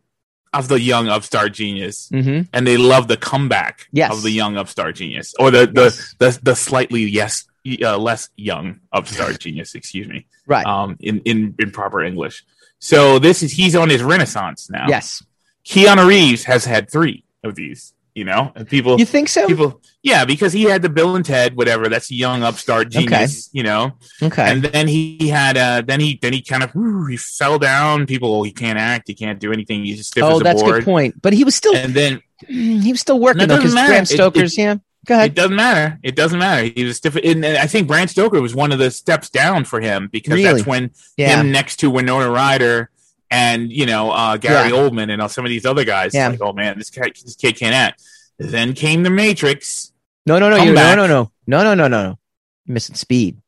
of 0.53 0.69
the 0.69 0.81
young 0.81 1.09
upstart 1.09 1.53
genius 1.53 2.09
Mm-hmm. 2.12 2.42
and 2.53 2.66
they 2.66 2.77
love 2.77 3.09
the 3.09 3.16
comeback 3.16 3.88
Yes. 3.92 4.12
of 4.12 4.23
the 4.23 4.31
young 4.31 4.57
upstart 4.57 4.97
genius 4.97 5.35
or 5.38 5.51
the 5.51 5.66
the 5.66 5.85
Yes. 5.85 6.14
the, 6.19 6.38
the 6.42 6.55
slightly 6.57 7.03
yes 7.03 7.45
uh, 7.83 7.99
less 7.99 8.31
young 8.37 8.81
upstart 8.92 9.38
genius 9.45 9.75
excuse 9.75 10.09
me 10.09 10.27
Right. 10.47 10.64
um 10.64 10.97
in, 11.01 11.21
in 11.25 11.55
in 11.59 11.71
proper 11.73 12.01
english 12.03 12.45
so 12.79 13.19
this 13.19 13.42
is 13.42 13.53
he's 13.53 13.75
on 13.77 13.90
his 13.90 14.03
renaissance 14.03 14.71
now 14.71 14.87
yes. 14.88 15.23
keanu 15.64 16.07
reeves 16.07 16.45
has 16.45 16.64
had 16.64 16.90
three 16.90 17.25
of 17.45 17.55
these 17.57 17.92
you 18.16 18.24
know 18.24 18.50
and 18.57 18.66
people 18.66 18.98
You 18.98 19.05
think 19.05 19.29
so? 19.29 19.46
people 19.46 19.81
yeah 20.02 20.24
because 20.24 20.52
he 20.52 20.62
had 20.62 20.81
the 20.83 20.88
bill 20.88 21.14
and 21.14 21.24
ted 21.24 21.55
whatever 21.55 21.88
that's 21.88 22.11
a 22.11 22.14
young 22.14 22.42
upstart 22.42 22.88
genius 22.90 23.50
you 23.52 23.62
know 23.62 23.92
okay. 24.22 24.50
and 24.50 24.62
then 24.64 24.88
he, 24.88 25.29
had 25.29 25.57
uh 25.59 25.83
then 25.87 26.00
he 26.00 26.18
then 26.20 26.33
he 26.33 26.40
kind 26.40 26.62
of 26.62 26.70
whew, 26.72 27.07
he 27.07 27.16
fell 27.16 27.59
down 27.59 28.07
people 28.07 28.35
oh, 28.35 28.42
he 28.42 28.52
can't 28.52 28.79
act 28.79 29.07
he 29.07 29.14
can't 29.14 29.38
do 29.38 29.52
anything 29.52 29.85
he's 29.85 29.98
just 29.98 30.11
stiff 30.11 30.24
oh, 30.24 30.37
as 30.37 30.40
a 30.40 30.44
that's 30.44 30.62
a 30.62 30.64
board 30.64 30.74
good 30.76 30.85
point. 30.85 31.22
But 31.22 31.35
he 31.35 31.44
was 31.44 31.55
still 31.55 31.76
and 31.76 31.92
then 31.94 32.20
he 32.48 32.90
was 32.90 33.00
still 33.00 33.20
working 33.20 33.46
though 33.48 33.57
because 33.59 33.74
doesn't 33.74 33.88
matter. 33.90 34.02
It- 34.02 34.09
Stoker's. 34.09 34.57
yeah. 34.57 34.76
Go 35.07 35.14
ahead. 35.14 35.31
It 35.31 35.35
doesn't 35.37 35.55
matter. 35.55 36.00
It 36.02 36.16
doesn't 36.16 36.38
matter. 36.38 36.64
He 36.74 36.83
was 36.83 36.96
stiff. 36.96 37.14
And 37.14 37.46
I 37.46 37.66
think 37.68 37.87
Bram 37.87 38.09
Stoker 38.09 38.42
was 38.42 38.57
one 38.57 38.72
of 38.72 38.81
the 38.81 38.90
steps 38.90 39.31
down 39.31 39.64
for 39.64 39.81
him 39.81 40.09
because 40.11 40.35
Really? 40.35 40.42
that's 40.52 40.66
when 40.66 40.90
Yeah. 41.16 41.40
him 41.40 41.52
next 41.52 41.76
to 41.76 41.90
Winona 41.90 42.29
Ryder 42.29 42.90
and 43.31 43.71
you 43.73 43.87
know 43.87 44.11
uh, 44.11 44.37
Gary 44.37 44.71
Yeah. 44.71 44.77
Oldman 44.77 45.12
and 45.12 45.31
some 45.31 45.45
of 45.45 45.49
these 45.49 45.67
other 45.67 45.85
guys. 45.85 46.15
Yeah. 46.15 46.29
Like, 46.29 46.41
oh 46.41 46.53
man, 46.53 46.79
this 46.79 46.91
guy, 46.91 47.11
this 47.11 47.37
kid 47.37 47.57
can't 47.57 47.75
act. 47.75 48.03
Then 48.39 48.75
came 48.75 49.03
the 49.03 49.11
Matrix. 49.11 49.93
No, 50.27 50.39
no, 50.39 50.51
no, 50.51 50.57
you, 50.57 50.73
no, 50.73 50.95
no, 50.95 51.07
no, 51.07 51.31
no, 51.47 51.62
no, 51.62 51.62
no, 51.62 51.75
no, 51.75 51.89
no. 51.89 52.19
You're 52.67 52.75
missing 52.75 52.97
Speed. 52.97 53.39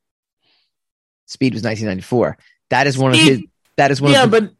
Speed 1.27 1.55
was 1.55 1.62
1994. 1.62 2.38
That 2.71 2.87
is 2.87 2.97
one 2.97 3.12
of 3.12 3.19
his. 3.19 3.43
That 3.77 3.91
is 3.91 4.01
one. 4.01 4.12
Yeah, 4.12 4.25
of 4.25 4.31
the, 4.31 4.41
but 4.41 4.53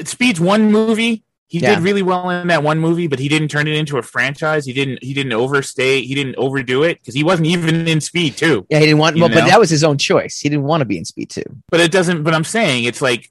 the 0.00 0.06
Speed's 0.06 0.40
one 0.40 0.70
movie. 0.72 1.24
He 1.50 1.60
Yeah. 1.60 1.76
did 1.76 1.82
really 1.84 2.02
well 2.02 2.28
in 2.28 2.48
that 2.48 2.62
one 2.62 2.78
movie, 2.78 3.06
but 3.06 3.18
he 3.18 3.26
didn't 3.28 3.48
turn 3.48 3.66
it 3.66 3.74
into 3.74 3.96
a 3.96 4.02
franchise. 4.02 4.66
He 4.66 4.74
didn't. 4.74 5.02
He 5.02 5.14
didn't 5.14 5.32
overstay. 5.32 6.02
He 6.02 6.14
didn't 6.14 6.36
overdo 6.36 6.82
it 6.82 6.98
because 7.00 7.14
he 7.14 7.24
wasn't 7.24 7.48
even 7.48 7.88
in 7.88 8.00
Speed 8.02 8.36
too. 8.36 8.66
yeah, 8.68 8.78
he 8.80 8.84
didn't 8.86 8.98
want. 8.98 9.16
Well, 9.18 9.28
but 9.30 9.46
that 9.46 9.58
was 9.58 9.70
his 9.70 9.82
own 9.82 9.96
choice. 9.96 10.38
He 10.40 10.48
didn't 10.50 10.64
want 10.66 10.82
to 10.82 10.84
be 10.84 10.98
in 10.98 11.04
Speed 11.06 11.30
two. 11.30 11.44
but 11.70 11.80
it 11.80 11.90
doesn't 11.90 12.22
but 12.22 12.34
i'm 12.34 12.44
saying 12.44 12.84
it's 12.84 13.00
like 13.00 13.30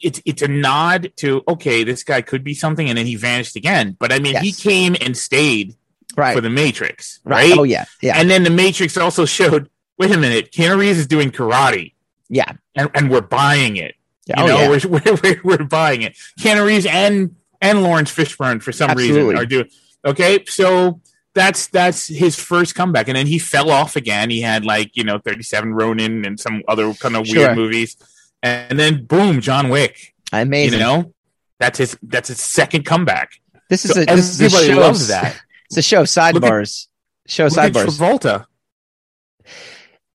it's 0.00 0.20
it's 0.24 0.42
a 0.42 0.48
nod 0.48 1.12
to 1.16 1.42
okay 1.46 1.84
this 1.84 2.02
guy 2.04 2.20
could 2.22 2.42
be 2.44 2.54
something 2.54 2.88
and 2.88 2.96
then 2.98 3.06
he 3.06 3.16
vanished 3.16 3.56
again 3.56 3.96
but 3.98 4.12
i 4.12 4.18
mean 4.18 4.36
he 4.36 4.52
came 4.52 4.96
and 5.00 5.16
stayed 5.16 5.74
Right. 6.16 6.34
for 6.34 6.40
the 6.40 6.50
matrix 6.50 7.20
right. 7.24 7.50
right, 7.50 7.58
Oh 7.58 7.62
yeah. 7.62 7.84
Yeah. 8.02 8.14
and 8.18 8.28
then 8.28 8.42
the 8.42 8.50
matrix 8.50 8.96
also 8.96 9.24
showed 9.24 9.70
wait 9.96 10.10
a 10.10 10.18
minute 10.18 10.50
Keanu 10.50 10.76
Reeves 10.78 10.98
is 10.98 11.06
doing 11.06 11.30
karate 11.30 11.92
yeah. 12.28 12.52
and, 12.74 12.90
and 12.94 13.10
we're 13.10 13.20
buying 13.20 13.76
it 13.76 13.94
Yeah. 14.26 14.40
you 14.40 14.44
Oh 14.44 14.46
know 14.48 14.58
yeah. 14.74 14.86
we're, 14.86 15.20
we're, 15.22 15.40
we're, 15.58 15.64
buying 15.64 16.02
it 16.02 16.16
Keanu 16.40 16.66
Reeves 16.66 16.84
and 16.86 17.36
and 17.60 17.82
Laurence 17.84 18.10
Fishburne 18.12 18.60
for 18.60 18.72
some 18.72 18.90
Absolutely. 18.90 19.22
reason 19.22 19.36
are 19.36 19.46
doing 19.46 19.68
okay 20.04 20.44
so 20.46 21.00
that's 21.32 21.68
that's 21.68 22.08
his 22.08 22.34
first 22.36 22.74
comeback 22.74 23.06
and 23.06 23.16
then 23.16 23.28
he 23.28 23.38
fell 23.38 23.70
off 23.70 23.94
again 23.94 24.30
he 24.30 24.40
had 24.40 24.64
like 24.64 24.96
you 24.96 25.04
know 25.04 25.18
37 25.20 25.72
Ronin 25.72 26.24
and 26.24 26.40
some 26.40 26.62
other 26.66 26.92
kind 26.94 27.14
of 27.14 27.24
Sure. 27.28 27.46
weird 27.46 27.56
movies 27.56 27.96
and 28.42 28.78
then 28.78 29.04
boom 29.04 29.40
John 29.40 29.68
Wick 29.68 30.14
Amazing. 30.32 30.78
you 30.78 30.84
know 30.84 31.12
that's 31.58 31.78
his 31.78 31.98
that's 32.02 32.28
his 32.28 32.40
second 32.40 32.84
comeback 32.84 33.32
this 33.68 33.84
is 33.84 33.92
So 33.92 34.02
a 34.02 34.06
this 34.06 34.28
is 34.28 34.40
a 34.40 34.44
everybody 34.44 34.66
show. 34.74 34.80
loves 34.80 35.08
that 35.08 35.40
It's 35.66 35.76
a 35.76 35.82
show 35.82 36.02
sidebars. 36.04 36.86
show 37.26 37.46
at 37.46 37.52
sidebars. 37.52 37.86
Travolta 37.98 38.46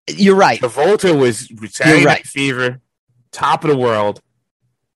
You're 0.07 0.35
right. 0.35 0.59
Travolta 0.59 1.17
was 1.19 1.49
Saturday 1.71 1.99
You're 1.99 2.05
right. 2.07 2.25
Fever 2.25 2.81
top 3.31 3.63
of 3.63 3.69
the 3.71 3.77
world 3.77 4.21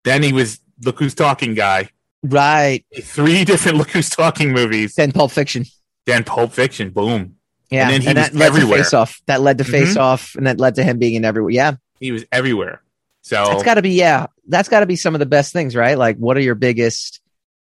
then 0.03 0.23
he 0.23 0.31
was 0.33 0.59
Look 0.83 0.99
Who's 0.99 1.13
Talking 1.15 1.53
guy 1.55 1.89
Right. 2.23 2.85
three 3.01 3.43
different 3.45 3.77
Look 3.79 3.89
Who's 3.91 4.09
Talking 4.09 4.51
movies 4.53 4.95
Then 4.95 5.11
Pulp 5.11 5.31
Fiction. 5.31 5.65
then 6.05 6.23
Pulp 6.23 6.53
Fiction 6.53 6.89
boom 6.91 7.35
Yeah. 7.69 7.83
And 7.83 7.91
then 7.93 8.01
he 8.01 8.13
that 8.13 8.31
was 8.31 8.39
led 8.39 8.47
everywhere. 8.47 8.77
to 8.79 8.83
Face 8.83 8.93
Off. 8.93 9.21
That 9.27 9.41
led 9.41 9.57
to 9.59 9.63
Face 9.63 9.95
Mhm. 9.95 10.01
Off, 10.01 10.35
and 10.35 10.47
that 10.47 10.59
led 10.59 10.75
to 10.75 10.83
him 10.83 10.97
being 10.99 11.15
in 11.15 11.25
everywhere. 11.25 11.51
Yeah. 11.51 11.73
he 11.99 12.11
was 12.11 12.23
everywhere 12.31 12.81
so 13.21 13.45
That's 13.45 13.63
got 13.63 13.75
to 13.75 13.81
be 13.81 13.91
yeah. 13.91 14.27
That's 14.47 14.69
got 14.69 14.79
to 14.79 14.85
be 14.85 14.95
some 14.95 15.13
of 15.15 15.19
the 15.19 15.25
best 15.25 15.53
things, 15.53 15.75
right? 15.75 15.97
Like, 15.97 16.17
what 16.17 16.35
are 16.37 16.41
your 16.41 16.55
biggest, 16.55 17.19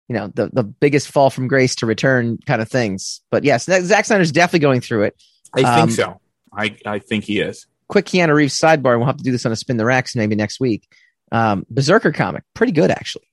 you 0.08 0.14
know, 0.16 0.28
the 0.34 0.48
the 0.52 0.62
biggest 0.64 1.08
fall 1.08 1.30
from 1.30 1.48
grace 1.48 1.74
to 1.76 1.86
return 1.86 2.38
kind 2.46 2.62
of 2.62 2.68
things? 2.68 3.20
But 3.30 3.44
yes, 3.44 3.66
that- 3.66 3.82
Zack 3.82 4.04
Snyder's 4.06 4.32
definitely 4.32 4.60
going 4.60 4.80
through 4.80 5.04
it. 5.04 5.22
I 5.54 5.62
um, 5.62 5.88
think 5.88 5.96
so 5.96 6.20
I 6.52 6.76
I 6.86 6.98
think 6.98 7.24
he 7.24 7.40
is 7.40 7.66
Quick 7.88 8.06
Keanu 8.06 8.34
Reeves 8.34 8.58
sidebar. 8.58 8.92
and 8.92 9.00
We'll 9.00 9.06
have 9.06 9.18
to 9.18 9.24
do 9.24 9.32
this 9.32 9.44
on 9.44 9.52
a 9.52 9.56
spin 9.56 9.76
the 9.76 9.84
racks 9.84 10.16
maybe 10.16 10.34
next 10.34 10.60
week. 10.60 10.86
Um, 11.30 11.66
Berserker 11.70 12.12
comic, 12.12 12.44
pretty 12.54 12.72
good 12.72 12.90
actually. 12.90 13.26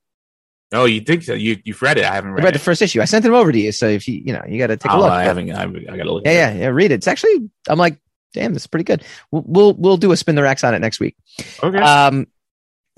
oh 0.74 0.86
you 0.86 1.02
think 1.02 1.24
so 1.24 1.34
you 1.34 1.58
you've 1.64 1.82
read 1.82 1.98
it 1.98 2.06
I 2.06 2.14
haven't 2.16 2.32
I 2.32 2.34
read, 2.36 2.44
read 2.46 2.56
the 2.56 2.60
first 2.60 2.82
issue. 2.82 3.02
I 3.02 3.06
sent 3.06 3.24
them 3.24 3.34
over 3.34 3.52
to 3.52 3.60
you, 3.60 3.72
so 3.72 3.88
if 3.88 4.08
you 4.08 4.22
you 4.26 4.34
know 4.34 4.44
you 4.48 4.58
got 4.58 4.68
to 4.68 4.78
take 4.78 4.92
a 4.92 4.96
Oh, 4.96 5.00
look. 5.00 5.12
I 5.12 5.24
haven't 5.24 5.52
I, 5.52 5.64
I 5.64 5.98
gotta 5.98 6.12
look 6.12 6.26
yeah, 6.26 6.32
yeah, 6.32 6.54
yeah. 6.54 6.68
Read 6.68 6.92
it. 6.92 6.96
It's 6.96 7.08
actually 7.08 7.50
I'm 7.68 7.80
like, 7.80 7.98
damn, 8.34 8.54
this 8.54 8.64
is 8.64 8.68
pretty 8.68 8.84
good. 8.84 9.04
We'll 9.32 9.44
we'll, 9.46 9.74
we'll 9.74 9.98
do 9.98 10.12
a 10.12 10.18
spin 10.18 10.36
the 10.36 10.44
racks 10.44 10.64
on 10.64 10.74
it 10.74 10.80
next 10.80 11.00
week. 11.00 11.16
okay 11.64 11.78
Um, 11.80 12.28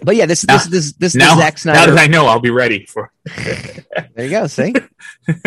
but 0.04 0.16
yeah, 0.16 0.26
this 0.26 0.46
Now- 0.48 0.58
this 0.58 0.68
this 0.68 0.94
this 0.94 1.16
now, 1.16 1.36
the 1.36 1.42
Zack 1.42 1.66
now 1.66 1.86
that 1.86 1.98
I 2.00 2.08
know 2.08 2.26
I'll 2.28 2.40
be 2.40 2.50
ready 2.50 2.86
for 2.88 3.12
there 3.38 3.76
you 4.26 4.30
go. 4.30 4.48
See, 4.48 4.74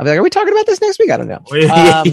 I'm 0.00 0.06
like, 0.06 0.16
are 0.18 0.22
we 0.22 0.30
talking 0.30 0.52
about 0.52 0.64
this 0.66 0.80
next 0.80 0.98
week? 0.98 1.10
I 1.10 1.16
don't 1.16 1.28
know. 1.28 1.42
Um, 1.68 2.06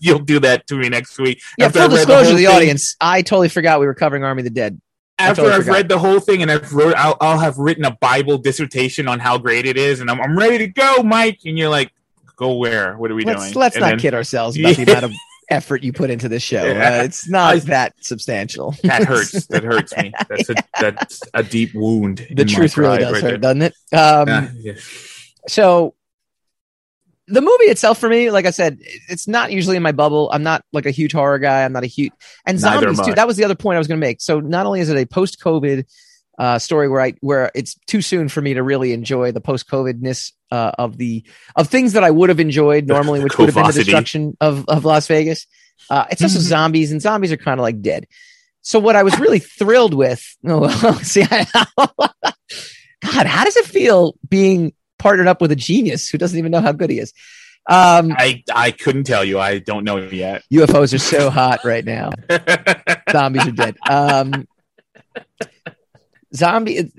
You'll 0.00 0.18
do 0.18 0.40
that 0.40 0.66
to 0.66 0.74
me 0.76 0.88
next 0.88 1.18
week. 1.18 1.40
Yeah, 1.58 1.66
After 1.66 1.78
full 1.78 1.84
I've 1.86 1.90
disclosure 1.92 2.22
whole 2.24 2.30
to 2.32 2.36
the 2.36 2.46
thing- 2.46 2.54
audience, 2.56 2.96
I 3.00 3.22
totally 3.22 3.48
forgot 3.48 3.80
we 3.80 3.86
were 3.86 3.94
covering 3.94 4.24
Army 4.24 4.40
of 4.40 4.44
the 4.44 4.50
Dead. 4.50 4.80
After 5.18 5.42
totally 5.42 5.54
I've 5.54 5.62
forgot. 5.64 5.74
read 5.76 5.88
the 5.90 5.98
whole 5.98 6.18
thing 6.20 6.42
and 6.42 6.50
I've 6.50 6.72
wrote, 6.72 6.94
I'll, 6.96 7.16
I'll 7.20 7.38
have 7.38 7.58
written 7.58 7.84
a 7.84 7.90
Bible 7.92 8.38
dissertation 8.38 9.06
on 9.06 9.20
how 9.20 9.36
great 9.38 9.66
it 9.66 9.76
is, 9.76 10.00
and 10.00 10.10
I'm, 10.10 10.20
I'm 10.20 10.36
ready 10.36 10.58
to 10.58 10.66
go, 10.68 11.02
Mike. 11.02 11.40
And 11.44 11.56
you're 11.58 11.68
like, 11.68 11.92
go 12.36 12.54
where? 12.56 12.96
What 12.96 13.10
are 13.10 13.14
we 13.14 13.24
Let's 13.24 13.42
doing? 13.42 13.54
let's 13.54 13.76
And 13.76 13.82
not 13.82 13.88
then 13.90 13.98
kid 14.00 14.14
ourselves 14.14 14.58
about 14.58 14.76
the 14.76 14.82
amount 14.84 15.04
of 15.04 15.12
effort 15.50 15.82
you 15.82 15.92
put 15.92 16.10
into 16.10 16.28
this 16.28 16.42
show. 16.42 16.62
Uh, 16.62 17.02
it's 17.04 17.28
not 17.28 17.54
I- 17.54 17.58
that 17.60 17.94
substantial. 18.04 18.74
That 18.84 19.04
hurts. 19.04 19.46
That 19.48 19.64
hurts 19.64 19.96
me. 19.96 20.12
That's 20.28 20.48
a 20.50 20.54
that's 20.80 21.22
a 21.34 21.42
deep 21.42 21.74
wound. 21.74 22.26
the 22.30 22.44
truth 22.44 22.76
really 22.76 22.98
does 22.98 23.12
right 23.14 23.22
hurt, 23.22 23.28
there. 23.28 23.38
doesn't 23.38 23.62
it? 23.62 23.74
Um, 23.92 24.28
Yeah, 24.28 24.50
yeah. 24.56 24.72
so 25.48 25.94
the 27.26 27.40
movie 27.40 27.64
itself 27.64 27.96
for 27.98 28.08
me 28.08 28.28
like 28.32 28.44
i 28.44 28.50
said 28.50 28.78
it's 29.08 29.28
not 29.28 29.52
usually 29.52 29.76
in 29.76 29.82
my 29.84 29.92
bubble 29.92 30.28
i'm 30.32 30.42
not 30.42 30.64
like 30.72 30.84
a 30.84 30.90
huge 30.90 31.12
horror 31.12 31.38
guy 31.38 31.64
i'm 31.64 31.72
not 31.72 31.84
a 31.84 31.86
huge 31.86 32.10
and 32.44 32.60
Neither 32.60 32.86
zombies 32.92 33.06
too 33.06 33.14
that 33.14 33.26
was 33.28 33.36
the 33.36 33.44
other 33.44 33.54
point 33.54 33.76
i 33.76 33.78
was 33.78 33.86
going 33.86 34.00
to 34.00 34.04
make 34.04 34.20
so 34.20 34.40
not 34.40 34.66
only 34.66 34.80
is 34.80 34.88
it 34.88 34.96
a 34.96 35.06
post-covid 35.06 35.84
uh, 36.40 36.58
story 36.58 36.88
where 36.88 37.02
I 37.02 37.12
where 37.20 37.50
it's 37.54 37.74
too 37.86 38.00
soon 38.00 38.28
for 38.30 38.40
me 38.40 38.54
to 38.54 38.62
really 38.62 38.92
enjoy 38.94 39.30
the 39.30 39.42
post 39.42 39.68
COVIDness 39.68 40.32
uh, 40.50 40.72
of 40.78 40.96
the 40.96 41.22
of 41.54 41.68
things 41.68 41.92
that 41.92 42.02
I 42.02 42.10
would 42.10 42.30
have 42.30 42.40
enjoyed 42.40 42.86
normally, 42.86 43.20
which 43.20 43.36
would 43.38 43.48
have 43.50 43.54
been 43.54 43.66
the 43.66 43.72
destruction 43.84 44.36
of 44.40 44.64
of 44.66 44.84
Las 44.86 45.06
Vegas. 45.06 45.46
Uh, 45.90 46.06
it's 46.10 46.22
also 46.22 46.38
Mhm. 46.38 46.42
zombies, 46.42 46.92
and 46.92 47.02
zombies 47.02 47.30
are 47.30 47.36
kind 47.36 47.60
of 47.60 47.62
like 47.62 47.82
dead. 47.82 48.06
So 48.62 48.78
what 48.78 48.96
I 48.96 49.02
was 49.02 49.18
really 49.20 49.38
thrilled 49.58 49.92
with, 49.94 50.24
oh, 50.46 50.60
well, 50.82 50.94
see, 51.00 51.24
I, 51.30 51.46
God, 53.02 53.26
how 53.26 53.44
does 53.44 53.56
it 53.56 53.66
feel 53.66 54.14
being 54.28 54.72
partnered 54.98 55.26
up 55.28 55.40
with 55.42 55.52
a 55.52 55.56
genius 55.56 56.08
who 56.08 56.16
doesn't 56.18 56.38
even 56.38 56.50
know 56.52 56.60
how 56.62 56.72
good 56.72 56.88
he 56.90 56.98
is? 57.00 57.12
Um, 57.68 58.12
I 58.16 58.42
I 58.54 58.70
couldn't 58.70 59.04
tell 59.04 59.24
you. 59.24 59.38
I 59.38 59.58
don't 59.58 59.84
know 59.84 59.98
yet. 59.98 60.42
UFOs 60.52 60.94
are 60.94 60.98
so 60.98 61.28
hot 61.28 61.60
right 61.64 61.84
now. 61.84 62.10
Zombies 63.12 63.46
are 63.46 63.52
dead. 63.52 63.76
Um, 63.88 64.48
zombie. 66.34 66.92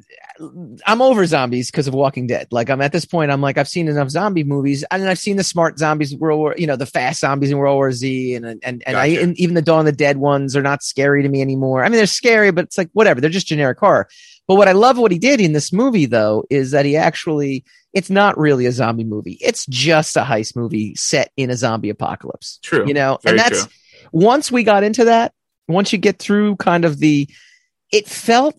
I'm 0.85 1.01
over 1.01 1.25
zombies 1.25 1.69
because 1.69 1.87
of 1.87 1.93
Walking 1.93 2.27
Dead. 2.27 2.47
Like 2.51 2.69
I'm 2.69 2.81
at 2.81 2.91
this 2.91 3.05
point, 3.05 3.31
I'm 3.31 3.41
like 3.41 3.57
I've 3.57 3.67
seen 3.67 3.87
enough 3.87 4.09
zombie 4.09 4.43
movies, 4.43 4.83
and 4.89 5.07
I've 5.07 5.19
seen 5.19 5.37
the 5.37 5.43
smart 5.43 5.77
zombies 5.77 6.15
World 6.15 6.39
War, 6.39 6.55
you 6.57 6.67
know, 6.67 6.75
the 6.75 6.85
fast 6.85 7.21
zombies 7.21 7.51
in 7.51 7.57
World 7.57 7.75
War 7.75 7.91
Z, 7.91 8.35
and 8.35 8.45
and 8.45 8.83
and, 8.85 8.97
I, 8.97 9.07
and 9.07 9.39
even 9.39 9.55
the 9.55 9.61
Dawn 9.61 9.81
of 9.81 9.85
the 9.85 9.91
Dead 9.91 10.17
ones 10.17 10.55
are 10.55 10.61
not 10.61 10.83
scary 10.83 11.23
to 11.23 11.29
me 11.29 11.41
anymore. 11.41 11.83
I 11.83 11.89
mean, 11.89 11.97
they're 11.97 12.07
scary, 12.07 12.51
but 12.51 12.65
it's 12.65 12.77
like 12.77 12.89
whatever. 12.93 13.21
They're 13.21 13.29
just 13.29 13.47
generic 13.47 13.79
horror. 13.79 14.07
But 14.47 14.55
what 14.55 14.67
I 14.67 14.73
love 14.73 14.97
what 14.97 15.11
he 15.11 15.19
did 15.19 15.39
in 15.39 15.53
this 15.53 15.71
movie, 15.71 16.07
though, 16.07 16.43
is 16.49 16.71
that 16.71 16.85
he 16.85 16.97
actually 16.97 17.63
it's 17.93 18.09
not 18.09 18.37
really 18.37 18.65
a 18.65 18.71
zombie 18.71 19.03
movie. 19.03 19.37
It's 19.41 19.65
just 19.67 20.15
a 20.15 20.21
heist 20.21 20.55
movie 20.55 20.95
set 20.95 21.31
in 21.35 21.49
a 21.49 21.55
zombie 21.55 21.89
apocalypse. 21.89 22.59
True. 22.63 22.87
You 22.87 22.93
know, 22.93 23.19
Very 23.23 23.37
and 23.37 23.39
that's 23.39 23.65
true. 23.65 23.73
once 24.11 24.51
we 24.51 24.63
got 24.63 24.83
into 24.83 25.05
that, 25.05 25.33
once 25.67 25.91
you 25.91 25.99
get 25.99 26.19
through 26.19 26.55
kind 26.57 26.85
of 26.85 26.99
the, 26.99 27.29
it 27.91 28.07
felt 28.07 28.55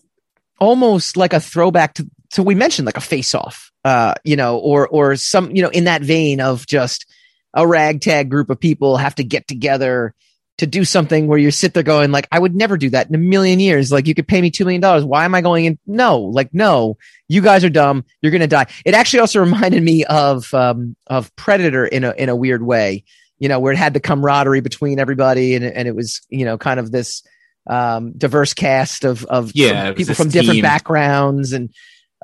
almost 0.63 1.17
like 1.17 1.33
a 1.33 1.39
throwback 1.39 1.95
to, 1.95 2.09
so 2.31 2.41
we 2.41 2.55
mentioned 2.55 2.85
like 2.85 2.97
a 2.97 3.01
face 3.01 3.35
off, 3.35 3.71
uh, 3.83 4.13
you 4.23 4.35
know, 4.35 4.57
or, 4.57 4.87
or 4.87 5.15
some, 5.15 5.55
you 5.55 5.61
know, 5.61 5.69
in 5.69 5.83
that 5.83 6.01
vein 6.01 6.39
of 6.39 6.65
just 6.65 7.05
a 7.53 7.67
ragtag 7.67 8.29
group 8.29 8.49
of 8.49 8.59
people 8.59 8.97
have 8.97 9.15
to 9.15 9.23
get 9.23 9.47
together 9.47 10.15
to 10.59 10.67
do 10.67 10.85
something 10.85 11.27
where 11.27 11.37
you 11.37 11.51
sit 11.51 11.73
there 11.73 11.83
going 11.83 12.11
like, 12.11 12.27
I 12.31 12.39
would 12.39 12.55
never 12.55 12.77
do 12.77 12.91
that 12.91 13.09
in 13.09 13.15
a 13.15 13.19
million 13.19 13.59
years. 13.59 13.91
Like 13.91 14.07
you 14.07 14.15
could 14.15 14.27
pay 14.27 14.39
me 14.39 14.51
$2 14.51 14.65
million. 14.65 15.07
Why 15.07 15.25
am 15.25 15.35
I 15.35 15.41
going 15.41 15.65
in? 15.65 15.79
No, 15.85 16.19
like, 16.19 16.53
no, 16.53 16.97
you 17.27 17.41
guys 17.41 17.63
are 17.63 17.69
dumb. 17.69 18.05
You're 18.21 18.31
to 18.31 18.47
die. 18.47 18.67
It 18.85 18.93
actually 18.93 19.19
also 19.19 19.39
reminded 19.39 19.83
me 19.83 20.05
of, 20.05 20.53
um, 20.53 20.95
of 21.07 21.35
Predator 21.35 21.85
in 21.85 22.03
a, 22.03 22.11
in 22.11 22.29
a 22.29 22.35
weird 22.35 22.63
way 22.63 23.03
you 23.39 23.49
know, 23.49 23.59
where 23.59 23.73
it 23.73 23.77
had 23.77 23.93
the 23.93 23.99
camaraderie 23.99 24.61
between 24.61 24.99
everybody 24.99 25.53
and, 25.55 25.65
and 25.65 25.85
it 25.85 25.93
was, 25.93 26.21
you 26.29 26.45
know, 26.45 26.57
kind 26.57 26.79
of 26.79 26.93
this 26.93 27.23
um, 27.67 28.11
diverse 28.17 28.53
cast 28.53 29.03
of, 29.05 29.23
of 29.25 29.51
Yeah, 29.53 29.67
from 29.69 29.77
it 29.77 29.89
was 29.89 29.97
people 29.97 30.15
from 30.15 30.29
different 30.29 30.55
team. 30.57 30.61
backgrounds. 30.63 31.53
And, 31.53 31.69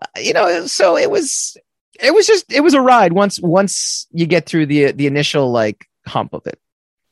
uh, 0.01 0.05
you 0.19 0.33
know, 0.33 0.65
so 0.67 0.97
it 0.97 1.09
was, 1.09 1.57
it 2.01 2.13
was 2.13 2.27
just, 2.27 2.51
it 2.51 2.61
was 2.61 2.73
a 2.73 2.81
ride 2.81 3.13
once, 3.13 3.39
once 3.39 4.07
you 4.11 4.25
get 4.25 4.45
through 4.45 4.65
the, 4.67 4.91
the 4.91 5.07
initial 5.07 5.51
like 5.51 5.87
hump 6.07 6.33
of 6.33 6.45
it. 6.47 6.59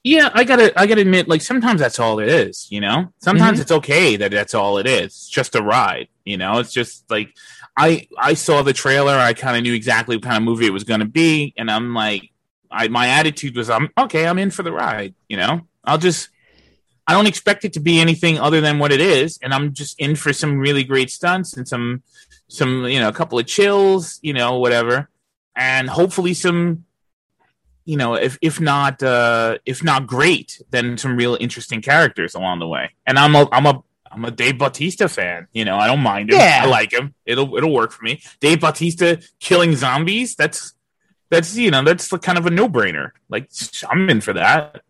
Yeah, 0.03 0.29
I 0.33 0.45
gotta, 0.45 0.79
I 0.79 0.87
gotta 0.87 1.01
admit, 1.01 1.27
like 1.27 1.41
sometimes 1.41 1.81
that's 1.81 1.99
all 1.99 2.19
it 2.19 2.29
is. 2.29 2.67
You 2.69 2.79
know, 2.79 3.11
sometimes 3.19 3.57
Mhm. 3.57 3.61
it's 3.61 3.71
okay 3.71 4.15
that 4.15 4.31
that's 4.31 4.53
all 4.53 4.77
it 4.77 4.87
is. 4.87 5.05
It's 5.07 5.27
just 5.29 5.55
a 5.55 5.61
ride. 5.61 6.07
You 6.23 6.37
know, 6.37 6.59
it's 6.59 6.71
just 6.71 7.09
like 7.09 7.33
I, 7.75 8.07
I 8.17 8.33
saw 8.33 8.61
the 8.61 8.71
trailer. 8.73 9.13
I 9.17 9.33
kind 9.33 9.57
of 9.57 9.63
knew 9.63 9.73
exactly 9.73 10.15
what 10.15 10.23
kind 10.23 10.37
of 10.37 10.43
movie 10.43 10.65
it 10.65 10.71
was 10.73 10.85
going 10.85 11.01
to 11.01 11.05
be, 11.05 11.53
and 11.57 11.69
I'm 11.69 11.93
like, 11.93 12.29
I, 12.71 12.87
my 12.87 13.07
attitude 13.07 13.55
was, 13.55 13.69
I'm 13.69 13.89
okay. 13.97 14.27
I'm 14.27 14.39
in 14.39 14.49
for 14.51 14.63
the 14.63 14.71
ride. 14.71 15.13
You 15.27 15.37
know, 15.37 15.61
I'll 15.83 15.97
just, 15.97 16.29
I 17.07 17.13
don't 17.13 17.27
expect 17.27 17.63
it 17.63 17.73
to 17.73 17.79
be 17.79 17.99
anything 17.99 18.37
other 18.37 18.59
than 18.59 18.79
what 18.79 18.91
it 18.91 18.99
is, 18.99 19.39
and 19.41 19.53
I'm 19.53 19.73
just 19.73 19.99
in 19.99 20.15
for 20.15 20.33
some 20.33 20.57
really 20.57 20.83
great 20.83 21.09
stunts 21.09 21.55
and 21.55 21.67
some, 21.67 22.03
some, 22.47 22.85
you 22.85 22.99
know, 22.99 23.07
a 23.07 23.13
couple 23.13 23.39
of 23.39 23.45
chills, 23.45 24.19
you 24.21 24.33
know, 24.33 24.59
whatever, 24.59 25.09
and 25.55 25.89
hopefully 25.89 26.33
some 26.33 26.85
you 27.87 27.95
know, 27.95 28.15
if 28.15 28.37
if 28.41 28.59
not 28.59 29.01
uh 29.01 29.57
if 29.65 29.81
not 29.81 30.07
great, 30.07 30.61
then 30.71 30.97
some 30.97 31.15
real 31.15 31.37
interesting 31.39 31.81
characters 31.81 32.35
along 32.35 32.59
the 32.59 32.67
way. 32.67 32.91
And 33.05 33.17
I'm 33.17 33.33
a 33.33 33.47
I'm 33.49 33.65
a 33.65 33.81
I'm 34.11 34.25
a 34.25 34.31
Dave 34.31 34.57
Bautista 34.57 35.07
fan. 35.07 35.47
You 35.53 35.63
know, 35.63 35.77
I 35.77 35.87
don't 35.87 36.01
mind 36.01 36.29
him. 36.29 36.37
Yeah. 36.37 36.63
I 36.63 36.67
like 36.67 36.91
him. 36.91 37.15
It'll 37.25 37.55
it'll 37.55 37.71
work 37.71 37.93
for 37.93 38.03
me. 38.03 38.21
Dave 38.41 38.59
Bautista 38.59 39.21
killing 39.39 39.73
zombies. 39.73 40.35
That's 40.35 40.73
that's 41.29 41.55
you 41.55 41.71
know 41.71 41.81
that's 41.81 42.09
the 42.09 42.19
kind 42.19 42.37
of 42.37 42.45
a 42.45 42.49
no 42.49 42.67
brainer. 42.67 43.11
Like 43.29 43.49
I'm 43.89 44.09
in 44.09 44.19
for 44.19 44.33
that. 44.33 44.81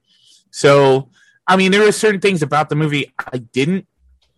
So 0.49 1.11
I 1.47 1.55
mean, 1.55 1.71
there 1.71 1.87
are 1.87 1.91
certain 1.91 2.21
things 2.21 2.41
about 2.41 2.69
the 2.69 2.75
movie 2.75 3.13
I 3.31 3.37
didn't 3.37 3.87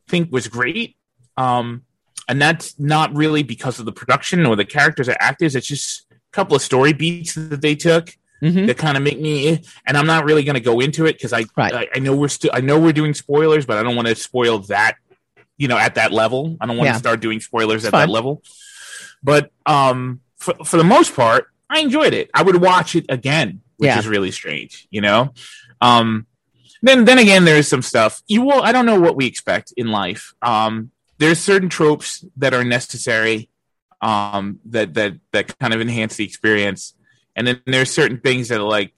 think 0.08 0.32
was 0.32 0.48
great. 0.48 0.96
Um, 1.38 1.84
and 2.28 2.40
that's 2.42 2.78
not 2.80 3.16
really 3.16 3.42
because 3.44 3.80
of 3.80 3.86
the 3.86 3.92
production 3.92 4.46
or 4.46 4.56
the 4.56 4.66
characters 4.66 5.10
or 5.10 5.16
actors. 5.20 5.56
It's 5.56 5.66
just 5.68 6.06
a 6.12 6.16
couple 6.32 6.56
of 6.56 6.62
story 6.62 6.94
beats 6.94 7.34
that 7.36 7.62
they 7.62 7.76
took 7.76 8.16
Mhm. 8.42 8.68
that 8.68 8.78
kind 8.78 8.96
of 8.96 9.04
make 9.04 9.20
me. 9.20 9.62
And 9.88 9.98
I'm 9.98 10.06
not 10.06 10.24
really 10.26 10.44
going 10.44 10.54
to 10.56 10.60
go 10.62 10.80
into 10.80 11.06
it 11.06 11.14
because 11.14 11.34
I, 11.34 11.46
Right. 11.58 11.74
I 11.74 11.88
I 11.96 12.00
know 12.00 12.16
we're 12.16 12.28
still 12.30 12.52
I 12.54 12.62
know 12.62 12.80
we're 12.80 12.94
doing 12.94 13.14
spoilers, 13.14 13.66
but 13.66 13.78
I 13.78 13.84
don't 13.84 13.96
want 13.96 14.08
to 14.08 14.16
spoil 14.16 14.60
that. 14.70 14.96
You 15.58 15.68
know, 15.68 15.78
at 15.78 15.96
that 15.96 16.12
level, 16.14 16.56
I 16.62 16.66
don't 16.68 16.78
want 16.78 16.88
Yeah. 16.88 16.94
to 16.94 17.00
start 17.00 17.20
doing 17.20 17.40
spoilers 17.42 17.84
It's 17.84 17.88
at 17.88 17.92
fine. 17.92 18.08
that 18.08 18.14
level. 18.14 18.42
But 19.24 19.52
um, 19.66 20.22
for 20.38 20.54
for 20.64 20.78
the 20.78 20.84
most 20.86 21.16
part, 21.16 21.48
I 21.70 21.80
enjoyed 21.80 22.14
it. 22.14 22.30
I 22.34 22.44
would 22.44 22.58
watch 22.62 22.96
it 22.96 23.06
again, 23.10 23.62
which 23.78 23.88
Yeah. 23.88 24.00
is 24.00 24.08
really 24.08 24.32
strange. 24.32 24.88
You 24.90 25.02
know, 25.02 25.34
um, 25.82 26.26
then 26.82 27.06
then 27.06 27.18
again, 27.20 27.46
there 27.46 27.58
is 27.58 27.68
some 27.68 27.82
stuff 27.82 28.22
you 28.28 28.42
will. 28.42 28.62
I 28.62 28.72
don't 28.72 28.86
know 28.86 29.00
what 29.00 29.16
we 29.16 29.26
expect 29.26 29.74
in 29.78 29.88
life. 29.90 30.34
Um, 30.42 30.92
there's 31.18 31.40
certain 31.40 31.70
tropes 31.70 32.24
that 32.38 32.54
are 32.54 32.64
necessary, 32.64 33.50
um, 34.02 34.60
that 34.66 34.94
that 34.94 35.14
that 35.32 35.58
kind 35.60 35.74
of 35.74 35.82
enhance 35.82 36.16
the 36.16 36.24
experience, 36.26 36.94
and 37.36 37.46
then 37.48 37.62
there's 37.66 37.92
certain 37.92 38.20
things 38.20 38.48
that 38.50 38.60
are 38.60 38.68
like, 38.68 38.94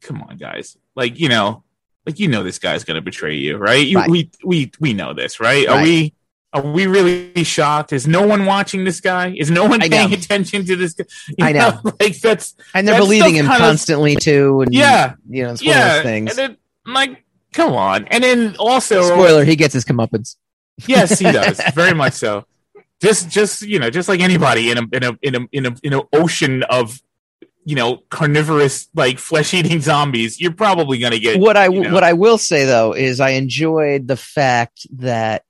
come 0.00 0.22
on, 0.22 0.36
guys, 0.36 0.76
like 0.96 1.18
you 1.20 1.28
know, 1.28 1.62
like 2.06 2.18
you 2.18 2.28
know, 2.28 2.42
this 2.42 2.58
guy's 2.58 2.84
gonna 2.84 3.00
betray 3.02 3.36
you, 3.36 3.56
right? 3.56 3.86
You, 3.86 3.98
Right. 3.98 4.10
We 4.10 4.30
we 4.44 4.72
we 4.80 4.92
know 4.92 5.14
this, 5.14 5.38
right? 5.40 5.66
Are 5.68 5.82
we? 5.82 6.14
Are 6.54 6.60
we 6.60 6.86
really 6.86 7.44
shocked? 7.44 7.94
Is 7.94 8.06
no 8.06 8.26
one 8.26 8.44
watching 8.44 8.84
this 8.84 9.00
guy? 9.00 9.34
Is 9.34 9.50
no 9.50 9.64
one 9.64 9.80
paying 9.80 10.12
attention 10.12 10.66
to 10.66 10.76
this 10.76 10.92
guy? 10.92 11.04
You 11.38 11.46
I 11.46 11.52
know. 11.52 11.80
like 12.00 12.20
that's 12.20 12.54
And 12.74 12.86
they're 12.86 12.96
That 12.96 13.00
believing 13.00 13.36
him 13.36 13.46
kind 13.46 13.62
of- 13.62 13.66
constantly 13.68 14.16
too. 14.16 14.60
And 14.60 14.74
Yeah. 14.74 15.14
you 15.30 15.44
know, 15.44 15.52
it's 15.52 15.64
one 15.64 15.74
of 15.74 15.82
those 15.82 16.02
things. 16.02 16.30
And 16.36 16.38
then 16.38 16.56
I'm 16.86 16.94
like, 16.94 17.24
come 17.52 17.72
on. 17.72 18.06
And 18.06 18.24
then 18.24 18.56
also, 18.58 19.02
Spoiler, 19.02 19.44
he 19.44 19.56
gets 19.56 19.74
his 19.74 19.84
comeuppance. 19.84 20.36
yes, 20.86 21.18
he 21.18 21.24
does 21.32 21.60
very 21.74 21.94
much 21.94 22.14
so. 22.14 22.44
Just, 23.00 23.30
just 23.30 23.62
you 23.62 23.78
know, 23.78 23.90
just 23.90 24.08
like 24.08 24.20
anybody 24.20 24.70
in 24.70 24.78
a 24.78 24.82
in 24.92 25.02
a 25.04 25.18
in 25.22 25.34
a 25.34 25.48
in 25.52 25.66
a 25.66 25.74
in 25.82 25.92
an 25.92 26.02
ocean 26.12 26.62
of 26.64 27.00
you 27.64 27.76
know 27.76 27.98
carnivorous 28.10 28.88
like 28.94 29.18
flesh 29.18 29.54
eating 29.54 29.80
zombies, 29.90 30.40
you're 30.40 30.52
probably 30.52 30.98
gonna 30.98 31.18
get 31.18 31.40
what 31.40 31.56
I 31.56 31.68
you 31.68 31.82
know. 31.82 31.92
what 31.92 32.04
I 32.04 32.12
will 32.12 32.38
say 32.38 32.64
though 32.64 32.92
is 32.92 33.20
I 33.20 33.30
enjoyed 33.30 34.06
the 34.08 34.16
fact 34.16 34.86
that 34.98 35.42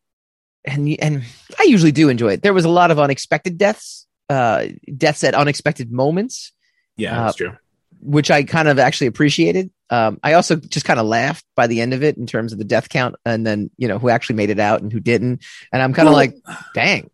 and 0.64 0.88
and 1.00 1.24
I 1.58 1.64
usually 1.64 1.92
do 1.92 2.08
enjoy 2.08 2.34
it. 2.34 2.42
There 2.42 2.54
was 2.54 2.64
a 2.64 2.70
lot 2.70 2.90
of 2.90 2.98
unexpected 2.98 3.58
deaths, 3.58 4.06
uh, 4.28 4.66
deaths 4.96 5.24
at 5.24 5.34
unexpected 5.34 5.92
moments, 5.92 6.52
yeah, 6.96 7.20
uh, 7.20 7.24
that's 7.24 7.36
true. 7.36 7.56
which 8.00 8.30
I 8.30 8.44
kind 8.44 8.68
of 8.68 8.78
actually 8.78 9.08
appreciated. 9.08 9.70
Um, 9.92 10.18
I 10.22 10.32
also 10.32 10.56
just 10.56 10.86
kind 10.86 10.98
of 10.98 11.04
laughed 11.06 11.44
by 11.54 11.66
the 11.66 11.80
end 11.82 11.92
of 11.92 12.02
it 12.02 12.16
in 12.16 12.26
terms 12.26 12.52
of 12.52 12.58
the 12.58 12.64
death 12.64 12.88
count, 12.88 13.14
and 13.26 13.46
then 13.46 13.70
you 13.76 13.88
know 13.88 13.98
who 13.98 14.08
actually 14.08 14.36
made 14.36 14.48
it 14.50 14.58
out 14.58 14.80
and 14.80 14.90
who 14.92 15.00
didn't, 15.00 15.44
and 15.72 15.82
I'm 15.82 15.92
kind 15.92 16.08
of 16.08 16.14
Well- 16.14 16.20
like, 16.22 16.34
dang, 16.74 17.10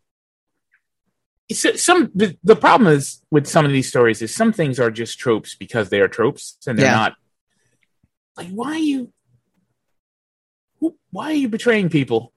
It's, 1.49 1.83
some 1.83 2.11
the, 2.15 2.37
the 2.45 2.55
problem 2.57 2.93
is 2.93 3.21
with 3.31 3.47
some 3.47 3.65
of 3.67 3.73
these 3.73 3.89
stories 3.89 4.23
is 4.23 4.35
some 4.35 4.53
things 4.53 4.79
are 4.79 4.91
just 4.93 5.19
tropes 5.19 5.55
because 5.57 5.89
they 5.91 6.01
are 6.01 6.09
tropes 6.09 6.57
and 6.67 6.79
they're 6.79 6.87
Yeah. 6.87 6.93
not 6.93 7.15
like 8.37 8.49
why 8.51 8.73
are 8.73 8.79
you 8.79 9.13
who, 10.81 10.95
why 11.11 11.31
are 11.31 11.41
you 11.43 11.49
betraying 11.49 11.89
people 11.89 12.33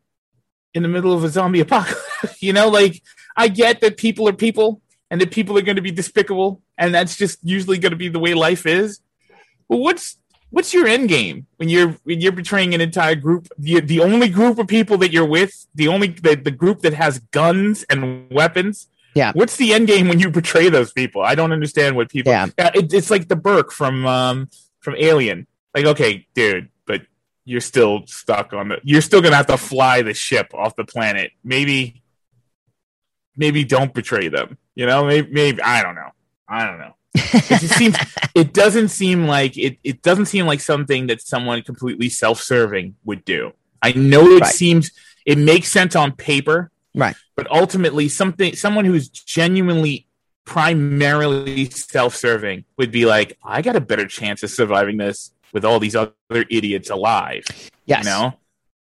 in 0.74 0.82
the 0.82 0.90
middle 0.90 1.14
of 1.14 1.24
a 1.24 1.30
zombie 1.30 1.60
apocalypse? 1.68 2.42
You 2.42 2.54
know 2.54 2.70
like 2.70 3.02
i 3.38 3.48
get 3.48 3.82
that 3.82 3.98
people 3.98 4.28
are 4.28 4.34
people 4.34 4.82
and 5.12 5.20
that 5.22 5.30
people 5.32 5.58
are 5.58 5.62
going 5.62 5.76
to 5.76 5.82
be 5.84 5.92
despicable 5.92 6.62
and 6.78 6.94
that's 6.96 7.16
just 7.18 7.38
usually 7.44 7.78
going 7.78 7.92
to 7.92 7.98
be 7.98 8.10
the 8.10 8.18
way 8.20 8.34
life 8.34 8.66
is. 8.66 9.00
Well 9.70 9.80
what's 9.80 10.18
what's 10.52 10.74
your 10.74 10.86
end 10.86 11.10
game 11.10 11.48
when 11.58 11.70
you're 11.70 11.98
when 12.04 12.22
you're 12.22 12.32
betraying 12.32 12.76
an 12.76 12.82
entire 12.82 13.16
group? 13.16 13.48
The, 13.58 13.80
the 13.80 14.02
only 14.02 14.30
group 14.30 14.60
of 14.60 14.68
people 14.68 14.98
that 15.00 15.12
you're 15.12 15.26
with 15.26 15.68
the 15.74 15.88
only 15.88 16.10
the, 16.10 16.36
the 16.36 16.52
group 16.52 16.82
that 16.82 16.94
has 16.94 17.20
guns 17.20 17.84
and 17.90 18.30
weapons. 18.30 18.88
Yeah. 19.14 19.34
what's 19.34 19.58
the 19.58 19.74
end 19.74 19.88
game 19.88 20.08
when 20.08 20.20
you 20.20 20.30
betray 20.30 20.70
those 20.70 20.94
people? 20.94 21.22
I 21.22 21.36
don't 21.36 21.52
understand 21.52 21.98
what 21.98 22.10
people 22.10 22.32
Yeah. 22.32 22.48
Uh, 22.58 22.72
it, 22.76 22.94
it's 22.94 23.10
like 23.10 23.28
the 23.28 23.36
burke 23.36 23.72
from 23.72 24.06
um 24.06 24.50
from 24.80 24.96
alien. 24.98 25.48
Like 25.74 25.86
okay 25.86 26.28
dude 26.34 26.70
but 26.86 27.02
you're 27.46 27.62
still 27.62 28.06
stuck 28.06 28.54
on 28.54 28.70
the 28.70 28.80
you're 28.84 29.02
still 29.02 29.22
gonna 29.22 29.36
have 29.36 29.48
to 29.48 29.58
fly 29.58 30.02
the 30.02 30.14
ship 30.14 30.54
off 30.54 30.76
the 30.76 30.86
planet. 30.86 31.32
Maybe 31.44 32.04
maybe 33.36 33.64
don't 33.64 33.94
betray 33.94 34.28
them. 34.28 34.58
You 34.76 34.86
know 34.86 35.06
maybe, 35.06 35.32
maybe 35.32 35.62
i 35.62 35.82
don't 35.82 35.96
know. 35.96 36.12
I 36.48 36.66
don't 36.66 36.80
know 36.80 36.94
it 37.14 37.60
just 37.60 37.76
seems 37.76 37.98
it 38.36 38.54
doesn't 38.54 38.88
seem 38.90 39.28
like 39.28 39.58
it 39.58 39.78
it 39.84 40.02
doesn't 40.02 40.28
seem 40.28 40.46
like 40.46 40.60
something 40.62 41.08
that 41.08 41.22
someone 41.22 41.62
completely 41.62 42.08
self-serving 42.10 42.96
would 43.04 43.24
do 43.26 43.52
i 43.82 43.92
know 43.94 44.26
it 44.32 44.42
Right. 44.42 44.54
seems 44.54 44.92
it 45.26 45.38
makes 45.38 45.68
sense 45.70 45.96
on 45.96 46.12
paper 46.14 46.72
Right. 46.94 47.16
But 47.38 47.50
ultimately, 47.50 48.10
something 48.10 48.54
someone 48.54 48.84
who's 48.84 49.08
genuinely 49.08 50.08
primarily 50.44 51.70
self-serving 51.70 52.66
would 52.78 52.92
be 52.92 53.06
like, 53.06 53.38
I 53.44 53.62
got 53.62 53.78
a 53.78 53.82
better 53.82 54.06
chance 54.08 54.44
of 54.44 54.50
surviving 54.50 54.98
this 54.98 55.32
with 55.54 55.64
all 55.64 55.80
these 55.80 55.96
other 55.96 56.12
idiots 56.50 56.90
alive. 56.90 57.46
Yes. 57.86 58.04
You 58.04 58.10
know, 58.10 58.34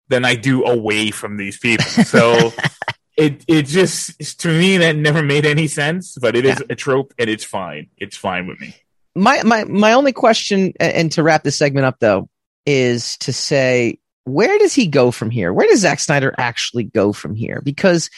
than 0.07 0.25
I 0.25 0.33
do 0.33 0.65
away 0.65 1.11
from 1.11 1.37
these 1.37 1.59
people. 1.59 1.85
So 1.85 2.51
it 3.19 3.45
it 3.47 3.65
just 3.67 4.39
to 4.39 4.47
me 4.47 4.77
that 4.77 4.95
never 4.95 5.21
made 5.21 5.45
any 5.45 5.67
sense, 5.67 6.17
but 6.19 6.35
it 6.35 6.45
is 6.45 6.59
Yeah. 6.59 6.65
a 6.69 6.75
trope 6.75 7.13
and 7.19 7.29
it's 7.29 7.43
fine. 7.43 7.87
It's 7.97 8.15
fine 8.17 8.47
with 8.47 8.59
me. 8.59 8.73
my 9.15 9.43
my 9.43 9.65
my 9.65 9.93
only 9.93 10.13
question 10.13 10.73
and 10.79 11.11
to 11.11 11.23
wrap 11.23 11.43
this 11.43 11.57
segment 11.57 11.85
up 11.85 11.97
though 11.99 12.29
is 12.65 13.17
to 13.17 13.33
say 13.33 13.97
where 14.25 14.57
does 14.59 14.73
he 14.73 14.85
go 14.87 15.11
from 15.11 15.29
here 15.29 15.51
where 15.51 15.67
does 15.67 15.79
Zack 15.79 15.99
Snyder 15.99 16.33
actually 16.37 16.83
go 16.83 17.11
from 17.11 17.35
here 17.35 17.61
because 17.63 18.09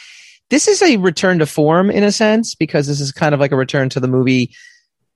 this 0.50 0.68
is 0.68 0.82
a 0.82 0.98
return 0.98 1.38
to 1.38 1.46
form 1.46 1.90
in 1.90 2.04
a 2.04 2.12
sense 2.12 2.54
because 2.54 2.86
this 2.86 3.00
is 3.00 3.10
kind 3.10 3.34
of 3.34 3.40
like 3.40 3.52
a 3.52 3.56
return 3.56 3.88
to 3.88 4.00
the 4.00 4.08
movie 4.08 4.54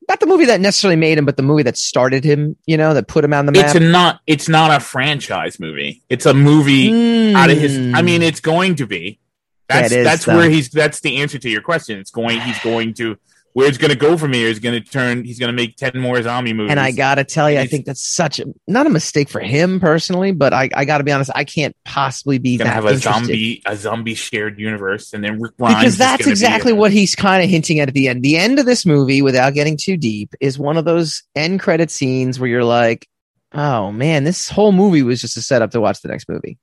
not 0.08 0.18
the 0.20 0.26
movie 0.26 0.46
that 0.46 0.60
necessarily 0.60 0.96
made 0.96 1.18
him 1.18 1.26
but 1.26 1.36
the 1.36 1.42
movie 1.42 1.64
that 1.64 1.76
started 1.76 2.24
him 2.24 2.56
you 2.64 2.76
know 2.78 2.94
that 2.94 3.06
put 3.06 3.22
him 3.22 3.34
on 3.34 3.44
the 3.44 3.52
map 3.52 3.66
It's 3.66 3.74
a 3.74 3.80
not 3.80 4.20
it's 4.26 4.48
not 4.48 4.70
a 4.74 4.80
franchise 4.80 5.60
movie. 5.60 6.02
It's 6.08 6.24
a 6.26 6.34
movie 6.34 7.30
hmm. 7.30 7.36
out 7.36 7.50
of 7.50 7.58
his 7.58 7.76
I 7.94 8.02
mean 8.02 8.22
it's 8.22 8.40
going 8.40 8.76
to 8.76 8.86
be. 8.86 9.20
That's 9.68 9.88
Hmm. 9.92 9.94
it 9.94 10.00
is, 10.00 10.04
that's 10.04 10.26
where 10.26 10.48
he's 10.50 10.68
that's 10.70 11.00
the 11.00 11.16
answer 11.18 11.38
to 11.38 11.50
your 11.50 11.62
question. 11.62 11.98
It's 11.98 12.10
going 12.10 12.40
he's 12.40 12.58
going 12.60 12.94
to 12.94 13.16
where 13.52 13.66
it's 13.66 13.78
going 13.78 13.90
to 13.90 13.96
go 13.96 14.18
from 14.18 14.34
here 14.34 14.48
is 14.48 14.58
going 14.58 14.80
to 14.82 14.86
turn 14.90 15.24
he's 15.24 15.38
going 15.38 15.48
to 15.48 15.56
make 15.56 15.76
10 15.76 15.98
more 15.98 16.20
zombie 16.20 16.52
movies. 16.52 16.72
and 16.72 16.78
I 16.78 16.90
gotta 16.92 17.24
tell 17.24 17.50
you, 17.50 17.58
I 17.58 17.66
think 17.66 17.86
that's 17.86 18.06
such 18.06 18.38
a 18.38 18.44
not 18.68 18.86
a 18.86 18.90
mistake 18.90 19.30
for 19.30 19.40
him 19.40 19.80
personally, 19.80 20.32
but 20.32 20.52
I, 20.52 20.68
I 20.74 20.84
gotta 20.84 21.04
be 21.04 21.10
honest, 21.10 21.30
I 21.34 21.44
can't 21.44 21.74
possibly 21.84 22.36
be 22.38 22.58
that 22.58 22.66
have 22.66 22.84
a 22.84 22.88
interested. 22.90 23.10
zombie 23.26 23.62
a 23.64 23.74
zombie 23.74 24.14
shared 24.14 24.60
universe 24.60 25.14
and 25.14 25.24
then 25.24 25.40
Rick 25.40 25.56
Grimes 25.56 25.78
because 25.78 25.96
that's 25.96 26.22
gonna 26.22 26.32
exactly 26.32 26.74
what 26.74 26.92
he's 26.92 27.14
kind 27.14 27.42
of 27.42 27.48
hinting 27.48 27.80
at 27.80 27.88
at 27.88 27.94
the 27.94 28.08
end. 28.08 28.22
The 28.22 28.36
end 28.36 28.58
of 28.58 28.66
this 28.66 28.84
movie, 28.84 29.22
without 29.22 29.54
getting 29.54 29.78
too 29.78 29.96
deep, 29.96 30.34
is 30.38 30.58
one 30.58 30.76
of 30.76 30.84
those 30.84 31.22
end 31.34 31.60
credit 31.60 31.90
scenes 31.90 32.38
where 32.38 32.50
you're 32.50 32.62
like, 32.62 33.08
"Oh 33.54 33.90
man, 33.90 34.24
this 34.24 34.50
whole 34.50 34.72
movie 34.72 35.02
was 35.02 35.22
just 35.22 35.38
a 35.38 35.40
setup 35.42 35.70
to 35.70 35.80
watch 35.80 36.02
the 36.02 36.08
next 36.08 36.28
movie." 36.28 36.58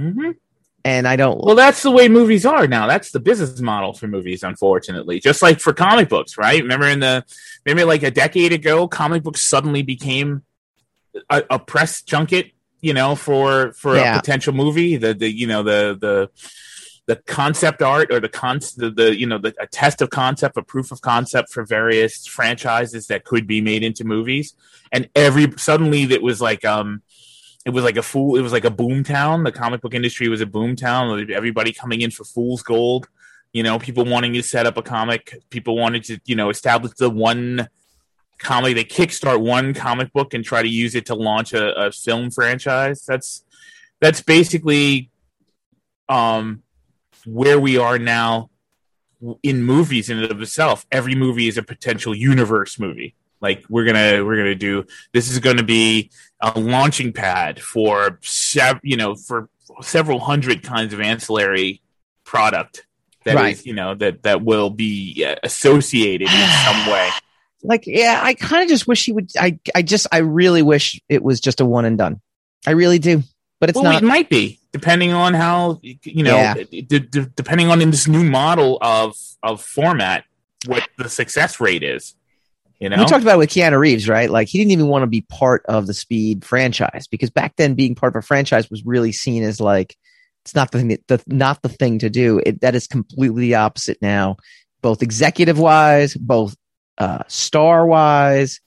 Mhm. 0.00 0.36
And 0.84 1.06
I 1.06 1.16
don't. 1.16 1.42
Well, 1.44 1.54
that's 1.56 1.82
the 1.82 1.90
way 1.90 2.08
movies 2.08 2.46
are 2.46 2.66
now. 2.66 2.86
That's 2.86 3.10
the 3.10 3.20
business 3.20 3.60
model 3.60 3.92
for 3.92 4.06
movies, 4.08 4.42
unfortunately. 4.42 5.20
Just 5.20 5.42
like 5.42 5.60
for 5.60 5.72
comic 5.72 6.08
books, 6.08 6.38
right? 6.38 6.62
Remember 6.62 6.86
in 6.86 7.00
the 7.00 7.24
maybe 7.66 7.84
like 7.84 8.02
a 8.02 8.10
decade 8.10 8.52
ago, 8.52 8.88
comic 8.88 9.22
books 9.22 9.42
suddenly 9.42 9.82
became 9.82 10.42
a, 11.28 11.42
a 11.50 11.58
press 11.58 12.02
junket, 12.02 12.52
you 12.80 12.94
know, 12.94 13.14
for 13.14 13.72
for 13.74 13.96
Yeah. 13.96 14.14
a 14.16 14.20
potential 14.20 14.54
movie. 14.54 14.96
The 14.96 15.12
the 15.12 15.30
you 15.30 15.46
know 15.46 15.62
the 15.62 15.98
the 16.00 16.30
the 17.06 17.16
concept 17.16 17.82
art 17.82 18.10
or 18.12 18.20
the 18.20 18.28
con 18.28 18.60
the, 18.76 18.90
the 18.90 19.18
you 19.18 19.26
know 19.26 19.36
the 19.38 19.54
a 19.60 19.66
test 19.66 20.00
of 20.00 20.08
concept, 20.10 20.56
a 20.56 20.62
proof 20.62 20.92
of 20.92 21.02
concept 21.02 21.52
for 21.52 21.64
various 21.64 22.26
franchises 22.26 23.08
that 23.08 23.24
could 23.24 23.46
be 23.46 23.60
made 23.60 23.82
into 23.82 24.04
movies. 24.04 24.54
And 24.92 25.10
every 25.14 25.52
suddenly 25.58 26.04
it 26.04 26.22
was 26.22 26.40
like 26.40 26.64
um 26.64 27.02
it 27.66 27.70
was 27.70 27.84
like 27.84 27.96
a 27.96 28.02
fool 28.02 28.36
it 28.36 28.42
was 28.42 28.52
like 28.52 28.64
a 28.64 28.70
boom 28.70 29.04
town. 29.04 29.44
The 29.44 29.52
comic 29.52 29.80
book 29.80 29.94
industry 29.94 30.28
was 30.28 30.40
a 30.40 30.46
boom 30.46 30.76
town. 30.76 31.30
Everybody 31.30 31.72
coming 31.72 32.00
in 32.00 32.10
for 32.10 32.24
fool's 32.24 32.62
gold. 32.62 33.08
You 33.52 33.62
know 33.62 33.78
people 33.78 34.04
wanting 34.04 34.32
to 34.34 34.42
set 34.42 34.66
up 34.66 34.76
a 34.76 34.82
comic. 34.82 35.42
People 35.50 35.76
wanted 35.76 36.04
to 36.04 36.20
you 36.24 36.36
know 36.36 36.50
establish 36.50 36.92
the 36.94 37.10
one 37.10 37.68
comic. 38.38 38.74
They 38.74 38.84
kickstart 38.84 39.40
one 39.40 39.74
comic 39.74 40.12
book 40.12 40.32
and 40.34 40.44
try 40.44 40.62
to 40.62 40.68
use 40.68 40.94
it 40.94 41.06
to 41.06 41.14
launch 41.14 41.52
a, 41.52 41.86
a 41.86 41.92
film 41.92 42.30
franchise. 42.30 43.04
That's 43.04 43.44
that's 44.00 44.22
basically 44.22 45.10
um 46.08 46.62
where 47.26 47.60
we 47.60 47.76
are 47.76 47.98
now 47.98 48.48
in 49.42 49.62
movies 49.62 50.08
in 50.08 50.18
and 50.18 50.30
of 50.30 50.40
itself. 50.40 50.86
Every 50.90 51.14
movie 51.14 51.46
is 51.46 51.58
a 51.58 51.62
potential 51.62 52.14
universe 52.14 52.78
movie 52.78 53.14
like 53.40 53.64
we're 53.68 53.84
gonna 53.84 54.24
we're 54.24 54.36
gonna 54.36 54.54
do 54.54 54.84
this 55.12 55.30
is 55.30 55.38
gonna 55.38 55.62
be 55.62 56.10
a 56.40 56.58
launching 56.58 57.12
pad 57.12 57.60
for 57.60 58.18
sev- 58.22 58.80
you 58.82 58.96
know 58.96 59.14
for 59.14 59.48
several 59.82 60.18
hundred 60.20 60.62
kinds 60.62 60.92
of 60.92 61.00
ancillary 61.00 61.80
product 62.24 62.86
that 63.24 63.32
is 63.32 63.36
Right. 63.36 63.66
you 63.66 63.74
know 63.74 63.94
that 63.94 64.22
that 64.22 64.42
will 64.42 64.70
be 64.70 65.24
uh, 65.26 65.36
associated 65.42 66.28
in 66.28 66.48
some 66.64 66.86
way 66.92 67.08
like, 67.62 67.86
yeah, 67.86 68.20
I 68.22 68.32
kind 68.32 68.62
of 68.62 68.70
just 68.70 68.88
wish 68.88 69.04
he 69.04 69.12
would. 69.12 69.30
I, 69.38 69.58
I 69.74 69.82
just, 69.82 70.06
I 70.10 70.18
really 70.20 70.62
wish 70.62 70.98
it 71.10 71.22
was 71.22 71.40
just 71.40 71.60
a 71.60 71.66
one 71.66 71.84
and 71.84 71.98
done. 71.98 72.22
I 72.66 72.70
really 72.70 72.98
do, 72.98 73.22
but 73.60 73.68
it's 73.68 73.76
well, 73.76 73.84
not. 73.92 74.02
it 74.02 74.06
might 74.06 74.30
be 74.30 74.58
depending 74.72 75.12
on 75.12 75.34
how 75.34 75.78
you 75.82 76.22
know 76.24 76.36
Yeah. 76.36 76.54
d- 76.54 76.80
d- 76.80 77.26
depending 77.36 77.68
on 77.68 77.82
in 77.82 77.90
this 77.90 78.08
new 78.08 78.24
model 78.24 78.78
of 78.80 79.14
of 79.42 79.60
format 79.60 80.24
what 80.64 80.88
the 80.96 81.10
success 81.10 81.60
rate 81.60 81.82
is 81.82 82.14
you 82.80 82.88
know 82.88 82.96
We 82.98 83.04
talked 83.04 83.22
about 83.22 83.36
it 83.36 83.38
with 83.38 83.50
Keanu 83.50 83.78
Reeves, 83.78 84.08
right? 84.08 84.30
Like 84.30 84.48
he 84.48 84.58
didn't 84.58 84.72
even 84.72 84.88
want 84.88 85.02
to 85.02 85.06
be 85.06 85.20
part 85.22 85.64
of 85.66 85.86
the 85.86 85.94
Speed 85.94 86.44
franchise 86.44 87.06
because 87.10 87.30
back 87.30 87.56
then 87.56 87.74
being 87.74 87.94
part 87.94 88.16
of 88.16 88.24
a 88.24 88.26
franchise 88.26 88.70
was 88.70 88.84
really 88.84 89.12
seen 89.12 89.42
as 89.42 89.60
like 89.60 89.96
it's 90.44 90.54
not 90.54 90.70
the 90.70 90.78
thing 90.78 90.88
that, 90.88 91.06
the, 91.06 91.22
not 91.26 91.62
the 91.62 91.68
thing 91.68 91.98
to 91.98 92.08
do. 92.08 92.40
It, 92.44 92.62
that 92.62 92.74
is 92.74 92.86
completely 92.86 93.42
the 93.42 93.56
opposite 93.56 93.98
now, 94.00 94.36
both 94.80 95.02
executive 95.02 95.58
wise, 95.58 96.14
both 96.14 96.56
uh, 97.00 97.24
star 97.28 97.86
wise. 97.86 98.60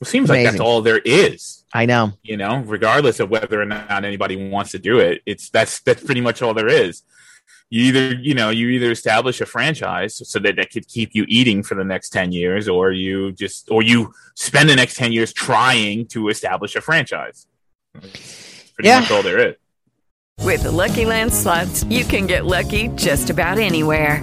it 0.00 0.06
seems 0.06 0.28
like 0.28 0.44
that's 0.44 0.60
all 0.60 0.82
there 0.82 1.00
is 1.04 1.64
I 1.72 1.86
know. 1.86 2.12
you 2.22 2.36
know 2.36 2.58
regardless 2.66 3.20
of 3.20 3.30
whether 3.30 3.60
or 3.60 3.64
not 3.64 3.90
anybody 4.04 4.50
wants 4.50 4.72
to 4.72 4.78
do 4.78 4.98
it 4.98 5.22
it's 5.24 5.48
that's 5.50 5.80
that's 5.80 6.02
pretty 6.02 6.20
much 6.20 6.42
all 6.42 6.52
there 6.52 6.68
is 6.68 7.02
you 7.72 7.84
either 7.84 8.14
you 8.16 8.34
know 8.34 8.50
you 8.50 8.68
either 8.68 8.90
establish 8.90 9.40
a 9.40 9.46
franchise 9.46 10.20
so 10.28 10.38
that 10.40 10.56
that 10.56 10.70
could 10.70 10.86
keep 10.88 11.10
you 11.14 11.24
eating 11.28 11.62
for 11.62 11.76
the 11.76 11.84
next 11.84 12.10
10 12.10 12.32
years 12.32 12.68
or 12.68 12.90
you 12.90 13.30
just 13.32 13.70
or 13.70 13.82
you 13.82 14.12
spend 14.34 14.68
the 14.68 14.74
next 14.76 14.96
10 14.96 15.12
years 15.12 15.32
trying 15.32 16.04
to 16.06 16.28
establish 16.28 16.74
a 16.76 16.80
franchise 16.80 17.46
It's 18.02 18.72
pretty 18.74 18.88
Yeah. 18.88 19.00
much 19.00 19.10
all 19.12 19.22
there 19.22 19.38
is 19.50 19.54
With 20.44 20.62
the 20.64 20.72
Lucky 20.72 21.04
Land 21.04 21.32
slots, 21.32 21.84
you 21.84 22.04
can 22.04 22.26
get 22.26 22.46
lucky 22.46 22.88
just 22.96 23.28
about 23.30 23.58
anywhere. 23.58 24.22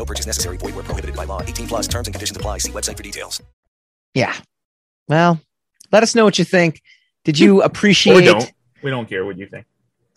No 0.00 0.06
purchase 0.06 0.24
necessary. 0.24 0.56
Void 0.56 0.74
where 0.74 0.82
prohibited 0.82 1.14
by 1.14 1.26
law. 1.26 1.42
18 1.42 1.66
plus 1.68 1.86
terms 1.86 2.08
and 2.08 2.14
conditions 2.14 2.34
apply. 2.34 2.56
See 2.56 2.72
website 2.72 2.96
for 2.96 3.02
details. 3.02 3.42
Yeah. 4.14 4.34
Well, 5.08 5.38
let 5.92 6.02
us 6.02 6.14
know 6.14 6.24
what 6.24 6.38
you 6.38 6.44
think. 6.46 6.80
Did 7.26 7.38
you 7.38 7.60
or 7.60 7.66
appreciate? 7.66 8.24
don't 8.24 8.50
we 8.82 8.90
don't 8.90 9.06
care 9.06 9.26
what 9.26 9.36
you 9.36 9.46
think 9.46 9.66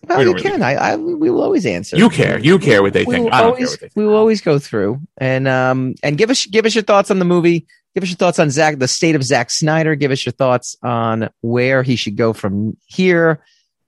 Well, 0.07 0.19
We 0.19 0.23
you 0.23 0.29
really 0.31 0.41
can. 0.41 0.61
I, 0.63 0.75
I, 0.75 0.95
we 0.95 1.29
will 1.29 1.43
always 1.43 1.65
answer. 1.65 1.97
you 1.97 2.09
care 2.09 2.39
you 2.39 2.59
care 2.59 2.81
what 2.81 2.93
they 2.93 3.03
we 3.03 3.15
think 3.15 3.25
will 3.25 3.34
i 3.34 3.41
don't 3.41 3.57
care 3.57 3.65
always 3.65 3.71
what 3.71 3.79
they 3.81 3.88
think 3.88 3.95
we 3.97 4.05
will 4.05 4.15
always 4.15 4.39
go 4.39 4.57
through 4.57 5.01
and 5.17 5.49
um 5.49 5.95
and 6.01 6.17
give 6.17 6.29
us 6.29 6.45
give 6.45 6.65
us 6.65 6.73
your 6.73 6.86
thoughts 6.86 7.11
on 7.11 7.19
the 7.19 7.25
movie. 7.25 7.67
Give 7.93 8.03
us 8.03 8.09
your 8.09 8.15
thoughts 8.15 8.39
on 8.39 8.49
Zack, 8.49 8.79
the 8.79 8.88
state 8.88 9.15
of 9.15 9.23
Zack 9.23 9.49
Snyder. 9.51 9.95
Give 9.95 10.11
us 10.11 10.25
your 10.25 10.31
thoughts 10.31 10.77
on 10.81 11.29
where 11.41 11.84
he 11.84 11.97
should 11.97 12.15
go 12.15 12.31
from 12.31 12.77
here. 12.86 13.43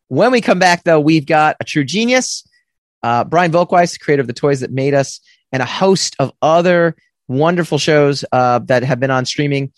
When 0.10 0.32
we 0.32 0.42
come 0.42 0.60
back, 0.60 0.84
though, 0.84 1.00
we've 1.00 1.26
got 1.26 1.56
a 1.60 1.64
true 1.64 1.84
genius, 1.86 2.48
uh, 3.06 3.24
Brian 3.24 3.52
Volk-Weiss, 3.52 4.00
creator 4.00 4.22
of 4.22 4.28
the 4.28 4.34
toys 4.34 4.62
that 4.62 4.72
made 4.72 4.96
us, 4.96 5.20
and 5.52 5.62
a 5.62 5.66
host 5.66 6.16
of 6.18 6.32
other 6.42 6.96
wonderful 7.28 7.78
shows 7.78 8.26
uh, 8.32 8.58
that 8.66 8.84
have 8.84 9.00
been 9.00 9.12
on 9.12 9.26
streaming, 9.26 9.72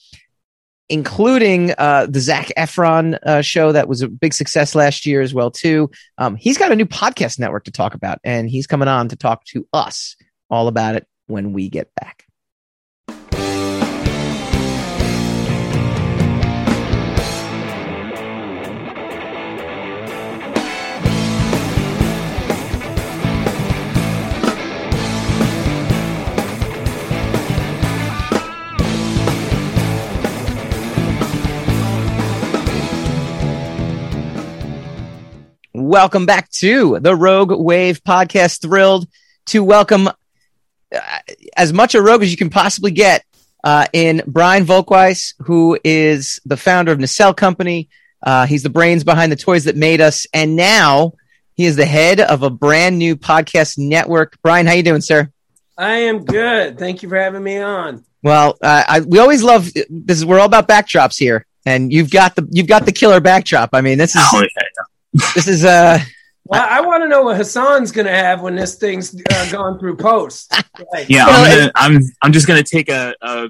including 0.88 1.74
uh, 1.78 2.06
the 2.10 2.22
Zac 2.22 2.54
Efron 2.58 3.20
uh, 3.26 3.42
show 3.42 3.74
that 3.74 3.90
was 3.90 4.02
a 4.02 4.08
big 4.08 4.34
success 4.34 4.76
last 4.76 5.06
year 5.06 5.22
as 5.22 5.34
well 5.34 5.52
too. 5.52 5.92
Um, 6.18 6.38
he's 6.38 6.58
got 6.58 6.72
a 6.72 6.76
new 6.76 6.86
podcast 6.86 7.38
network 7.38 7.66
to 7.66 7.72
talk 7.72 7.94
about, 7.94 8.20
and 8.24 8.50
he's 8.50 8.66
coming 8.66 8.88
on 8.88 9.10
to 9.10 9.18
talk 9.18 9.44
to 9.48 9.68
us 9.74 10.16
all 10.50 10.70
about 10.70 10.96
it 10.96 11.06
when 11.26 11.52
we 11.52 11.70
get 11.70 11.94
back. 11.96 12.27
Welcome 35.88 36.26
back 36.26 36.50
to 36.50 37.00
the 37.00 37.16
Rogue 37.16 37.54
Wave 37.54 38.04
podcast. 38.04 38.62
Thrilled 38.62 39.08
to 39.46 39.64
welcome 39.64 40.10
uh, 40.10 41.20
as 41.56 41.72
much 41.72 41.96
a 41.96 42.02
rogue 42.02 42.24
as 42.24 42.30
you 42.30 42.36
can 42.36 42.50
possibly 42.50 42.92
get 42.92 43.24
uh, 43.64 43.86
in 43.94 44.22
Brian 44.28 44.66
Volk-Weiss, 44.66 45.36
who 45.44 45.80
is 45.86 46.42
the 46.44 46.58
founder 46.58 46.92
of 46.92 47.00
Nacelle 47.00 47.34
Company. 47.34 47.88
Uh, 48.22 48.46
he's 48.46 48.64
the 48.64 48.70
brains 48.70 49.06
behind 49.06 49.32
the 49.32 49.38
toys 49.38 49.64
that 49.64 49.78
made 49.78 50.02
us, 50.02 50.28
and 50.34 50.58
now 50.58 51.14
he 51.54 51.64
is 51.64 51.78
the 51.78 51.86
head 51.86 52.20
of 52.20 52.44
a 52.44 52.50
brand 52.50 53.00
new 53.00 53.16
podcast 53.16 53.78
network. 53.78 54.38
Brian, 54.42 54.68
how 54.68 54.74
you 54.74 54.84
doing, 54.84 55.00
sir? 55.00 55.32
I 55.78 56.00
am 56.00 56.26
good. 56.26 56.78
Thank 56.78 57.02
you 57.02 57.08
for 57.08 57.16
having 57.16 57.44
me 57.46 57.60
on. 57.60 58.04
Well, 58.22 58.58
uh, 58.62 58.84
I, 58.86 59.00
we 59.00 59.20
always 59.20 59.42
love 59.42 59.72
this. 59.74 60.18
Is 60.18 60.26
we're 60.26 60.40
all 60.40 60.48
about 60.48 60.68
backdrops 60.68 61.18
here, 61.18 61.46
and 61.66 61.94
you've 61.94 62.12
got 62.12 62.36
the 62.36 62.46
you've 62.52 62.68
got 62.68 62.86
the 62.86 62.92
killer 62.92 63.22
backdrop. 63.22 63.70
I 63.72 63.80
mean, 63.80 63.98
this 63.98 64.18
is 64.18 64.22
Oh, 64.34 64.42
yeah. 64.42 64.84
This 65.14 65.48
is 65.48 65.66
uh 65.66 66.00
Well, 66.46 66.66
I, 66.68 66.82
want 66.82 67.04
to 67.04 67.10
know 67.10 67.24
what 67.24 67.38
Hassan's 67.38 67.92
going 67.92 68.08
to 68.08 68.14
have 68.14 68.42
when 68.42 68.56
this 68.56 68.76
thing's 68.76 69.14
uh, 69.30 69.52
gone 69.52 69.80
through 69.80 69.98
post. 69.98 70.54
Like, 70.94 71.10
Yeah, 71.10 71.26
I'm, 71.28 71.50
gonna, 71.58 71.72
I'm 71.76 72.02
I'm 72.24 72.32
just 72.32 72.48
gonna 72.48 72.64
take 72.64 72.90
a, 72.90 73.14
a 73.22 73.50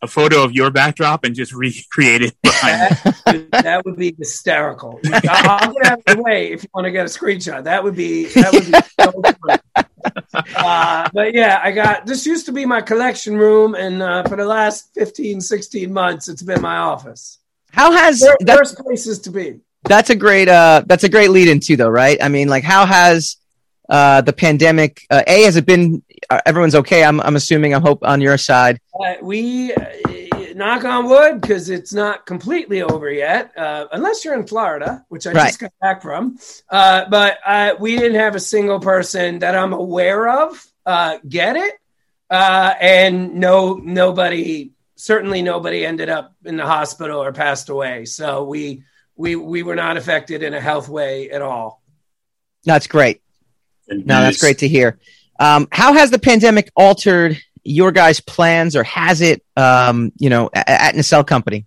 a 0.00 0.06
photo 0.06 0.42
of 0.44 0.52
your 0.52 0.70
backdrop 0.70 1.24
and 1.24 1.34
just 1.34 1.52
recreate 1.64 2.22
it. 2.22 2.34
behind 2.42 2.96
that, 3.26 3.48
that 3.50 3.84
would 3.84 3.96
be 3.96 4.14
hysterical. 4.16 5.00
I'll 5.12 5.20
I'll 5.50 5.72
get 5.72 5.86
out 5.86 5.98
of 6.06 6.16
the 6.16 6.22
way 6.22 6.52
if 6.52 6.62
you 6.62 6.68
want 6.72 6.84
to 6.86 6.90
get 6.90 7.06
a 7.06 7.08
screenshot. 7.08 7.64
That 7.64 7.82
would 7.82 7.96
be 7.96 8.26
that 8.26 8.52
would 8.52 8.66
be 8.66 8.72
so 9.00 9.12
funny. 9.46 9.62
Uh, 10.56 11.08
but 11.12 11.34
yeah, 11.34 11.60
I 11.62 11.72
got 11.72 12.06
this 12.06 12.24
used 12.24 12.46
to 12.46 12.52
be 12.52 12.64
my 12.64 12.80
collection 12.80 13.36
room, 13.36 13.74
and 13.74 14.00
uh, 14.00 14.22
for 14.22 14.36
the 14.36 14.44
last 14.44 14.90
15, 14.94 15.40
16 15.40 15.92
months, 15.92 16.28
it's 16.28 16.42
been 16.42 16.62
my 16.62 16.76
office. 16.76 17.38
how 17.72 17.90
has 17.92 18.20
Wor- 18.22 18.36
that, 18.40 18.56
Worst 18.58 18.78
places 18.78 19.18
to 19.20 19.30
be. 19.30 19.60
That's 19.84 20.10
a 20.10 20.14
great 20.16 20.48
uh 20.48 20.82
that's 20.86 21.04
a 21.04 21.08
great 21.08 21.30
lead 21.30 21.48
in 21.48 21.60
too 21.60 21.76
though 21.76 21.88
right 21.88 22.18
i 22.22 22.28
mean 22.28 22.48
like 22.48 22.64
how 22.64 22.84
has 22.86 23.36
uh 23.88 24.20
the 24.20 24.32
pandemic 24.32 25.02
uh, 25.10 25.22
a 25.26 25.42
has 25.42 25.56
it 25.56 25.64
been 25.66 26.02
uh, 26.30 26.40
everyone's 26.44 26.74
okay 26.74 27.04
i'm 27.04 27.20
i'm 27.20 27.36
assuming 27.36 27.74
i 27.74 27.78
hope 27.78 28.00
on 28.02 28.20
your 28.20 28.36
side 28.36 28.80
Uh, 29.00 29.14
we 29.22 29.72
uh, 29.72 29.84
knock 30.54 30.84
on 30.84 31.08
wood 31.08 31.40
because 31.40 31.70
it's 31.70 31.92
not 31.92 32.26
completely 32.26 32.82
over 32.82 33.08
yet, 33.10 33.56
uh, 33.56 33.86
unless 33.92 34.24
you're 34.24 34.34
in 34.34 34.44
Florida, 34.44 35.04
which 35.08 35.24
I 35.24 35.30
Right. 35.32 35.46
just 35.46 35.60
got 35.60 35.72
back 35.80 36.02
from. 36.02 36.36
Uh, 36.68 37.04
but 37.08 37.38
uh, 37.46 37.74
we 37.78 37.96
didn't 37.96 38.18
have 38.18 38.34
a 38.34 38.40
single 38.40 38.80
person 38.80 39.38
that 39.38 39.54
I'm 39.54 39.72
aware 39.72 40.28
of 40.28 40.66
uh, 40.84 41.18
get 41.28 41.54
it, 41.56 41.74
uh, 42.28 42.74
and 42.80 43.36
no 43.36 43.74
nobody, 43.74 44.72
certainly 44.96 45.42
nobody 45.42 45.86
ended 45.86 46.08
up 46.08 46.34
in 46.44 46.56
the 46.56 46.66
hospital 46.66 47.22
or 47.22 47.32
passed 47.32 47.68
away. 47.68 48.04
So 48.06 48.42
we 48.42 48.82
we 49.18 49.36
we 49.36 49.62
were 49.62 49.74
not 49.74 49.98
affected 49.98 50.42
in 50.42 50.54
a 50.54 50.60
health 50.60 50.88
way 50.88 51.28
at 51.30 51.42
all. 51.42 51.82
that's 52.64 52.86
great 52.86 53.20
no 53.88 54.22
that's 54.22 54.40
great 54.40 54.58
to 54.58 54.68
hear 54.68 54.98
um 55.38 55.68
how 55.70 55.92
has 55.92 56.10
the 56.10 56.18
pandemic 56.18 56.70
altered 56.74 57.38
your 57.64 57.92
guys 57.92 58.20
plans 58.20 58.74
or 58.76 58.84
has 58.84 59.20
it 59.20 59.42
um 59.56 60.12
you 60.16 60.30
know 60.30 60.48
at, 60.54 60.68
at 60.68 60.94
nacelle 60.96 61.24
company 61.24 61.66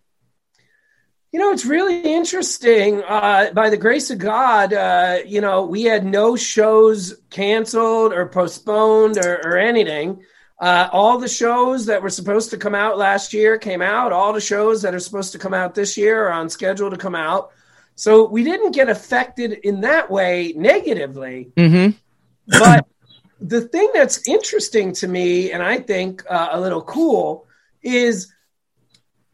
You 1.33 1.39
know, 1.39 1.53
it's 1.53 1.65
really 1.65 2.01
interesting. 2.01 3.01
Uh, 3.07 3.51
by 3.53 3.69
the 3.69 3.77
grace 3.77 4.11
of 4.11 4.17
God, 4.19 4.73
uh, 4.73 5.19
you 5.25 5.39
know, 5.39 5.65
we 5.65 5.83
had 5.83 6.03
no 6.03 6.35
shows 6.35 7.21
canceled 7.29 8.11
or 8.11 8.27
postponed 8.27 9.17
or, 9.17 9.35
or 9.45 9.57
anything. 9.57 10.23
Uh, 10.61 10.87
all 10.91 11.17
the 11.17 11.27
shows 11.27 11.87
that 11.87 12.01
were 12.01 12.09
supposed 12.09 12.51
to 12.51 12.57
come 12.57 12.75
out 12.75 12.97
last 12.97 13.33
year 13.33 13.57
came 13.57 13.81
out. 13.81 14.13
All 14.13 14.31
the 14.31 14.39
shows 14.39 14.83
that 14.83 14.95
are 14.95 14.99
supposed 14.99 15.33
to 15.33 15.39
come 15.39 15.53
out 15.53 15.75
this 15.75 15.97
year 15.97 16.27
are 16.27 16.31
on 16.31 16.49
schedule 16.49 16.89
to 16.89 16.97
come 16.97 17.15
out. 17.15 17.51
So 17.95 18.27
we 18.27 18.43
didn't 18.43 18.71
get 18.71 18.87
affected 18.87 19.51
in 19.51 19.81
that 19.81 20.09
way 20.09 20.53
negatively 20.55 21.51
mm-hmm 21.57 21.91
but 22.47 22.87
the 23.39 23.61
thing 23.61 23.89
that's 23.93 24.27
interesting 24.27 24.93
to 24.93 25.07
me 25.07 25.51
and 25.51 25.63
i 25.63 25.77
think 25.77 26.23
uh, 26.29 26.49
a 26.51 26.59
little 26.59 26.81
cool 26.81 27.47
is 27.81 28.33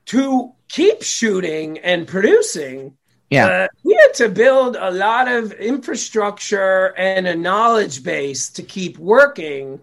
to 0.06 0.54
keep 0.70 1.02
shooting 1.02 1.78
and 1.80 2.08
producing 2.08 2.96
yeah 3.30 3.48
uh, 3.48 3.68
we 3.84 3.94
had 3.94 4.14
to 4.14 4.30
build 4.30 4.76
a 4.76 4.92
lot 4.92 5.28
of 5.28 5.52
infrastructure 5.54 6.94
and 6.98 7.28
a 7.28 7.36
knowledge 7.36 8.04
base 8.04 8.50
to 8.50 8.64
keep 8.64 8.98
working 8.98 9.80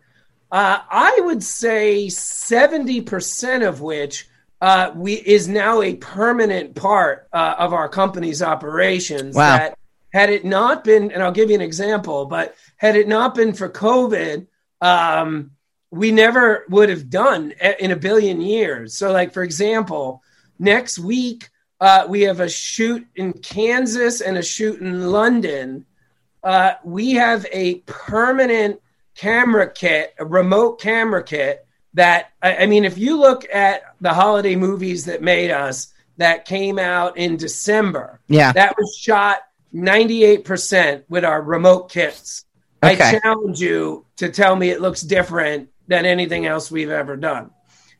uh, 0.50 0.78
i 0.90 1.20
would 1.24 1.42
say 1.42 2.06
70% 2.06 3.66
of 3.66 3.80
which 3.80 4.28
uh, 4.60 4.92
we 4.94 5.14
is 5.14 5.46
now 5.48 5.82
a 5.82 5.94
permanent 5.96 6.74
part 6.74 7.28
uh, 7.32 7.54
of 7.58 7.72
our 7.72 7.88
company's 7.88 8.42
operations 8.42 9.34
Wow. 9.36 9.56
that 9.58 9.78
had 10.12 10.30
it 10.30 10.44
not 10.44 10.84
been 10.84 11.10
and 11.10 11.22
i'll 11.22 11.32
give 11.32 11.50
you 11.50 11.56
an 11.56 11.60
example 11.60 12.26
but 12.26 12.54
had 12.76 12.96
it 12.96 13.08
not 13.08 13.34
been 13.34 13.52
for 13.52 13.68
covid 13.68 14.46
um, 14.80 15.50
we 15.90 16.10
never 16.12 16.64
would 16.68 16.88
have 16.88 17.08
done 17.10 17.52
in 17.80 17.90
a 17.90 17.96
billion 17.96 18.40
years 18.40 18.96
so 18.96 19.12
like 19.12 19.32
for 19.32 19.42
example 19.42 20.22
next 20.58 20.98
week 20.98 21.48
uh, 21.80 22.06
we 22.08 22.22
have 22.22 22.40
a 22.40 22.48
shoot 22.48 23.04
in 23.16 23.32
kansas 23.32 24.20
and 24.20 24.38
a 24.38 24.42
shoot 24.42 24.80
in 24.80 25.10
london 25.10 25.84
uh, 26.42 26.74
we 26.84 27.12
have 27.12 27.44
a 27.52 27.76
permanent 27.86 28.80
camera 29.14 29.70
kit 29.70 30.14
a 30.18 30.24
remote 30.24 30.80
camera 30.80 31.22
kit 31.22 31.66
that 31.94 32.32
I, 32.42 32.56
I 32.56 32.66
mean 32.66 32.84
if 32.84 32.98
you 32.98 33.18
look 33.18 33.46
at 33.52 33.82
the 34.00 34.12
holiday 34.12 34.56
movies 34.56 35.04
that 35.06 35.22
made 35.22 35.50
us 35.50 35.92
that 36.16 36.44
came 36.44 36.78
out 36.78 37.16
in 37.16 37.36
december 37.36 38.20
yeah 38.28 38.52
that 38.52 38.76
was 38.76 38.96
shot 38.96 39.42
98% 39.74 41.04
with 41.08 41.24
our 41.24 41.42
remote 41.42 41.90
kits. 41.90 42.44
Okay. 42.82 43.02
I 43.02 43.18
challenge 43.18 43.60
you 43.60 44.06
to 44.16 44.30
tell 44.30 44.54
me 44.54 44.70
it 44.70 44.80
looks 44.80 45.00
different 45.00 45.70
than 45.88 46.06
anything 46.06 46.46
else 46.46 46.70
we've 46.70 46.90
ever 46.90 47.16
done. 47.16 47.50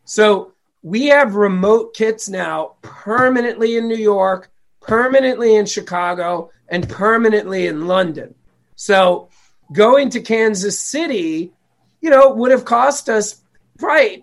So 0.04 0.52
we 0.82 1.06
have 1.06 1.34
remote 1.34 1.94
kits 1.94 2.28
now 2.28 2.76
permanently 2.82 3.76
in 3.76 3.88
New 3.88 3.96
York, 3.96 4.50
permanently 4.80 5.56
in 5.56 5.66
Chicago, 5.66 6.50
and 6.68 6.88
permanently 6.88 7.66
in 7.66 7.88
London. 7.88 8.34
So 8.76 9.28
going 9.72 10.10
to 10.10 10.20
Kansas 10.20 10.78
City, 10.78 11.52
you 12.00 12.10
know, 12.10 12.30
would 12.34 12.50
have 12.50 12.64
cost 12.64 13.08
us 13.08 13.40
right 13.80 14.22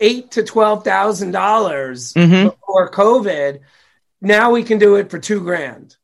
eight 0.00 0.30
to 0.32 0.42
twelve 0.42 0.84
thousand 0.84 1.32
dollars 1.32 2.12
Mhm. 2.14 2.50
before 2.50 2.90
COVID. 2.90 3.60
Now 4.20 4.50
we 4.52 4.62
can 4.62 4.78
do 4.78 4.96
it 4.96 5.10
for 5.10 5.18
two 5.18 5.40
grand. 5.40 5.96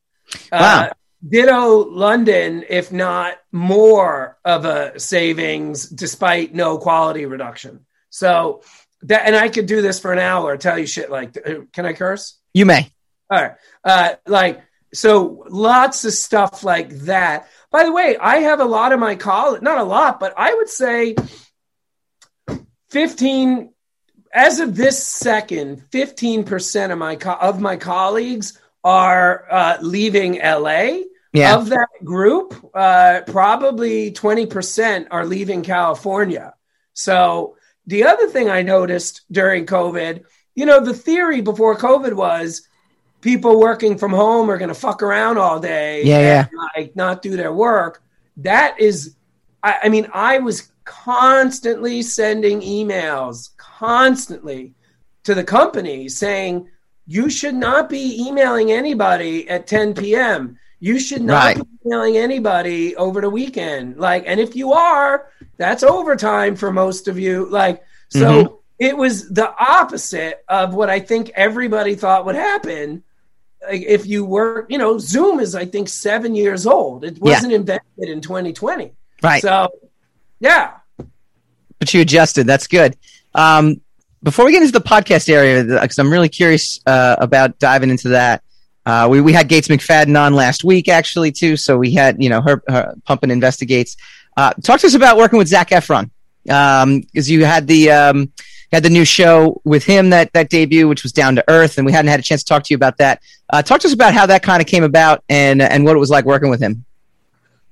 Wow. 0.51 0.83
Uh, 0.83 0.89
ditto 1.27 1.85
London, 1.89 2.63
if 2.69 2.91
not 2.91 3.37
more 3.51 4.37
of 4.45 4.65
a 4.65 4.99
savings, 4.99 5.87
despite 5.89 6.53
no 6.53 6.77
quality 6.77 7.25
reduction. 7.25 7.85
So 8.09 8.61
that, 9.03 9.23
and 9.25 9.35
I 9.35 9.49
could 9.49 9.65
do 9.65 9.81
this 9.81 9.99
for 9.99 10.13
an 10.13 10.19
hour, 10.19 10.55
tell 10.57 10.77
you 10.77 10.87
shit 10.87 11.09
like, 11.09 11.33
can 11.73 11.85
I 11.85 11.93
curse? 11.93 12.35
you 12.53 12.65
may 12.65 12.89
All 13.29 13.41
right. 13.41 13.55
Uh, 13.83 14.15
like, 14.27 14.61
so 14.93 15.45
lots 15.49 16.05
of 16.05 16.13
stuff 16.13 16.63
like 16.63 16.89
that. 17.01 17.49
By 17.75 17.83
the 17.83 17.91
way, 17.91 18.15
I 18.15 18.37
have 18.37 18.61
a 18.61 18.65
lot 18.65 18.93
of 18.93 19.01
my 19.01 19.15
college, 19.15 19.61
not 19.61 19.77
a 19.77 19.83
lot, 19.83 20.17
but 20.21 20.33
I 20.37 20.53
would 20.53 20.69
say 20.69 21.13
15, 22.91 23.73
as 24.33 24.61
of 24.61 24.77
this 24.77 25.05
second, 25.05 25.83
15% 25.91 26.93
of 26.93 26.97
my, 26.97 27.17
co- 27.17 27.33
of 27.33 27.59
my 27.59 27.75
colleagues 27.75 28.57
are 28.81 29.45
uh, 29.51 29.77
leaving 29.81 30.39
LA. 30.41 30.99
Yeah. 31.33 31.57
Of 31.57 31.67
that 31.67 31.89
group, 32.01 32.55
uh, 32.73 33.23
probably 33.27 34.13
20% 34.13 35.07
are 35.11 35.25
leaving 35.25 35.61
California. 35.61 36.53
So 36.93 37.57
the 37.87 38.05
other 38.05 38.29
thing 38.29 38.49
I 38.49 38.61
noticed 38.61 39.23
during 39.29 39.65
COVID, 39.65 40.23
you 40.55 40.65
know, 40.65 40.79
the 40.79 40.93
theory 40.93 41.41
before 41.41 41.77
COVID 41.77 42.13
was 42.13 42.65
people 43.25 43.59
working 43.59 43.97
from 43.97 44.11
home 44.11 44.51
are 44.51 44.57
going 44.59 44.69
to 44.69 44.75
fuck 44.75 45.01
around 45.01 45.39
all 45.39 45.59
day 45.59 46.03
Yeah, 46.03 46.45
and 46.47 46.59
like 46.77 46.95
not 46.95 47.23
do 47.23 47.35
their 47.35 47.51
work. 47.51 48.03
That 48.37 48.79
is, 48.79 49.15
I, 49.63 49.75
I 49.85 49.89
mean, 49.89 50.07
I 50.13 50.37
was 50.37 50.71
constantly 50.83 52.03
sending 52.03 52.61
emails, 52.61 53.49
constantly 53.57 54.75
to 55.23 55.33
the 55.33 55.43
company 55.43 56.07
saying, 56.07 56.69
you 57.07 57.31
should 57.31 57.55
not 57.55 57.89
be 57.89 58.27
emailing 58.27 58.71
anybody 58.71 59.49
at 59.49 59.65
10 59.65 59.95
p.m. 59.95 60.59
You 60.79 60.99
should 60.99 61.23
not 61.23 61.43
Right. 61.45 61.55
be 61.57 61.63
emailing 61.83 62.17
anybody 62.17 62.95
over 62.95 63.21
the 63.21 63.29
weekend. 63.29 63.97
Like, 63.97 64.23
and 64.27 64.39
if 64.39 64.55
you 64.55 64.73
are, 64.73 65.29
that's 65.57 65.81
overtime 65.81 66.55
for 66.55 66.71
most 66.71 67.07
of 67.07 67.17
you. 67.17 67.49
Like, 67.49 67.81
so 68.09 68.27
Mhm. 68.43 68.57
it 68.77 68.95
was 68.95 69.29
the 69.29 69.51
opposite 69.59 70.43
of 70.47 70.75
what 70.75 70.91
I 70.91 70.99
think 70.99 71.31
everybody 71.33 71.95
thought 71.95 72.25
would 72.25 72.35
happen. 72.35 73.01
If 73.69 74.05
you 74.05 74.25
were, 74.25 74.65
you 74.69 74.77
know, 74.77 74.97
Zoom 74.97 75.39
is 75.39 75.55
I 75.55 75.65
think 75.65 75.89
seven 75.89 76.35
years 76.35 76.65
old. 76.65 77.03
It 77.03 77.19
wasn't 77.19 77.53
invented 77.53 77.83
in 77.97 78.21
2020. 78.21 78.91
right 79.21 79.41
So, 79.41 79.67
yeah. 80.39 80.73
but 81.79 81.93
you 81.93 82.01
adjusted. 82.01 82.47
That's 82.47 82.67
good. 82.67 82.97
Um, 83.33 83.81
before 84.23 84.45
we 84.45 84.51
get 84.51 84.63
into 84.63 84.73
the 84.73 84.83
podcast 84.83 85.29
area, 85.29 85.63
because 85.63 85.99
I'm 85.99 86.11
really 86.11 86.29
curious 86.29 86.79
uh, 86.87 87.15
about 87.19 87.59
diving 87.59 87.89
into 87.89 88.09
that, 88.09 88.41
Uh, 88.85 89.07
we 89.09 89.19
we 89.19 89.33
had 89.33 89.47
Gates 89.47 89.67
McFadden 89.67 90.15
on 90.19 90.35
last 90.35 90.63
week 90.63 90.87
actually 90.87 91.31
too, 91.31 91.57
so 91.57 91.75
we 91.77 91.91
had 91.91 92.21
you 92.21 92.29
know 92.29 92.41
her, 92.41 92.61
her 92.67 92.93
pumping 93.05 93.31
investigates. 93.31 93.97
Uh, 94.37 94.53
talk 94.63 94.79
to 94.81 94.87
us 94.87 94.93
about 94.93 95.17
working 95.17 95.39
with 95.39 95.47
Zac 95.47 95.69
Efron 95.69 96.09
because 96.43 96.83
um, 96.83 97.03
you 97.13 97.45
had 97.45 97.67
the 97.67 97.89
um, 97.89 98.31
had 98.71 98.83
the 98.83 98.89
new 98.89 99.05
show 99.05 99.61
with 99.63 99.83
him 99.83 100.09
that 100.09 100.33
that 100.33 100.49
debut, 100.49 100.87
which 100.87 101.03
was 101.03 101.11
Down 101.11 101.35
to 101.35 101.43
Earth, 101.47 101.77
and 101.77 101.85
we 101.85 101.91
hadn't 101.91 102.09
had 102.09 102.19
a 102.19 102.23
chance 102.23 102.43
to 102.43 102.47
talk 102.47 102.63
to 102.63 102.73
you 102.73 102.75
about 102.75 102.97
that. 102.97 103.21
Uh, 103.49 103.61
talk 103.61 103.81
to 103.81 103.87
us 103.87 103.93
about 103.93 104.13
how 104.13 104.25
that 104.25 104.43
kind 104.43 104.61
of 104.61 104.67
came 104.67 104.83
about 104.83 105.23
and 105.29 105.61
and 105.61 105.85
what 105.85 105.95
it 105.95 105.99
was 105.99 106.09
like 106.09 106.25
working 106.25 106.49
with 106.49 106.61
him. 106.61 106.85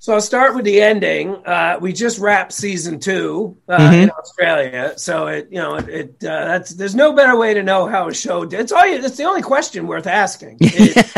So 0.03 0.13
I'll 0.13 0.19
start 0.19 0.53
with 0.53 0.65
the 0.65 0.81
ending. 0.81 1.33
Uh, 1.45 1.77
we 1.79 1.93
just 1.93 2.19
wrapped 2.19 2.51
season 2.51 2.99
two 2.99 3.57
uh, 3.69 3.77
mm-hmm. 3.77 3.93
in 3.93 4.11
Australia, 4.11 4.93
so 4.97 5.27
it 5.27 5.47
you 5.49 5.59
know 5.59 5.75
it, 5.75 5.87
it 5.87 6.09
uh, 6.25 6.43
that's 6.45 6.71
there's 6.71 6.93
no 6.93 7.13
better 7.13 7.37
way 7.37 7.53
to 7.53 7.63
know 7.63 7.87
how 7.87 8.09
a 8.09 8.13
show 8.13 8.43
did. 8.43 8.59
It's 8.59 8.73
all 8.73 8.85
you, 8.85 8.97
it's 8.97 9.15
the 9.15 9.23
only 9.23 9.41
question 9.41 9.87
worth 9.87 10.05
asking. 10.05 10.59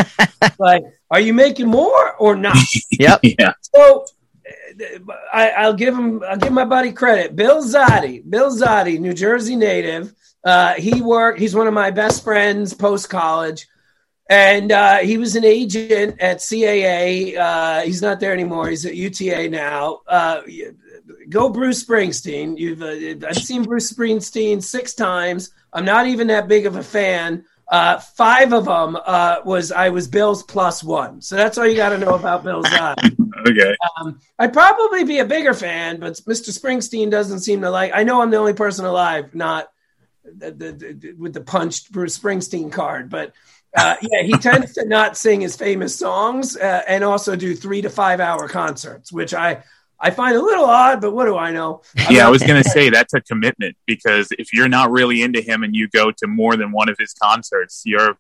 like, 0.60 0.84
are 1.10 1.20
you 1.20 1.34
making 1.34 1.66
more 1.66 2.14
or 2.18 2.36
not? 2.36 2.58
yep. 2.92 3.22
Yeah. 3.40 3.54
So 3.74 4.06
I, 5.34 5.68
will 5.68 5.74
give 5.74 5.94
him 5.94 6.24
I'll 6.24 6.38
give 6.38 6.54
my 6.54 6.66
buddy 6.66 6.92
credit. 6.92 7.36
Bill 7.36 7.64
Zotti, 7.64 8.28
Bill 8.30 8.52
Zotti, 8.52 9.00
New 9.00 9.14
Jersey 9.14 9.56
native. 9.56 10.14
Uh, 10.44 10.74
he 10.74 11.02
worked. 11.02 11.40
He's 11.40 11.56
one 11.56 11.68
of 11.68 11.74
my 11.74 11.92
best 11.92 12.24
friends 12.24 12.74
post 12.74 13.10
college. 13.10 13.68
And 14.28 14.72
uh, 14.72 14.98
he 14.98 15.18
was 15.18 15.36
an 15.36 15.46
agent 15.46 16.20
at 16.20 16.38
CAA. 16.38 17.38
Uh, 17.38 17.82
he's 17.82 18.02
not 18.02 18.20
there 18.20 18.34
anymore. 18.34 18.70
He's 18.70 18.86
at 18.86 18.96
UTA 18.96 19.50
now. 19.50 20.02
Uh, 20.08 20.42
go 21.30 21.50
Bruce 21.50 21.84
Springsteen. 21.84 22.58
You've 22.58 22.82
uh, 22.82 23.28
I've 23.28 23.38
seen 23.38 23.64
Bruce 23.64 23.92
Springsteen 23.92 24.64
six 24.64 24.94
times. 24.94 25.52
I'm 25.74 25.86
not 25.86 26.08
even 26.08 26.28
that 26.28 26.48
big 26.48 26.66
of 26.66 26.76
a 26.76 26.84
fan. 26.84 27.46
Uh, 27.68 27.98
five 27.98 28.54
of 28.54 28.66
them 28.66 28.98
uh, 29.06 29.38
was 29.44 29.72
I 29.72 29.90
was 29.90 30.08
Bill's 30.08 30.44
plus 30.44 30.84
one. 30.84 31.22
So 31.22 31.36
that's 31.36 31.58
all 31.58 31.66
you 31.66 31.76
got 31.76 31.90
to 31.90 31.98
know 31.98 32.14
about 32.14 32.44
Bill's. 32.44 32.68
okay. 32.72 33.76
Um, 34.00 34.20
I'd 34.38 34.54
probably 34.54 35.04
be 35.04 35.20
a 35.20 35.26
bigger 35.26 35.54
fan, 35.54 36.00
but 36.00 36.14
Mr. 36.14 36.58
Springsteen 36.58 37.10
doesn't 37.10 37.40
seem 37.40 37.62
to 37.62 37.72
like. 37.72 37.92
I 37.94 38.04
know 38.04 38.22
I'm 38.22 38.30
the 38.30 38.38
only 38.38 38.54
person 38.54 38.86
alive 38.86 39.34
not 39.34 39.70
the, 40.24 40.52
the, 40.52 40.72
the, 40.72 41.14
with 41.14 41.34
the 41.34 41.42
punched 41.42 41.92
Bruce 41.92 42.18
Springsteen 42.18 42.72
card, 42.72 43.10
but 43.10 43.34
uh, 43.76 43.96
yeah, 44.02 44.22
he 44.24 44.34
tends 44.34 44.74
to 44.74 44.86
not 44.86 45.18
sing 45.18 45.42
his 45.42 45.56
famous 45.56 45.98
songs 45.98 46.56
uh, 46.56 46.82
and 46.88 47.04
also 47.04 47.36
do 47.36 47.56
three 47.56 47.82
to 47.82 47.90
five 47.90 48.20
hour 48.20 48.48
concerts, 48.48 49.12
which 49.12 49.34
I 49.34 49.64
I 50.00 50.12
find 50.12 50.36
a 50.36 50.42
little 50.42 50.66
odd, 50.66 51.02
but 51.02 51.14
what 51.14 51.26
do 51.26 51.38
I 51.38 51.52
know? 51.52 51.82
I'm 51.98 52.16
yeah, 52.16 52.28
I 52.28 52.30
was 52.30 52.44
going 52.44 52.62
to 52.62 52.70
say 52.78 52.90
that's 52.90 53.14
a 53.14 53.22
commitment 53.22 53.78
because 53.86 54.28
if 54.38 54.54
you're 54.54 54.70
not 54.70 54.92
really 54.92 55.22
into 55.22 55.42
him 55.42 55.64
and 55.64 55.76
you 55.76 55.88
go 55.88 56.12
to 56.12 56.28
more 56.28 56.56
than 56.56 56.72
one 56.72 56.90
of 56.90 56.98
his 56.98 57.14
concerts, 57.14 57.84
you're 57.86 58.18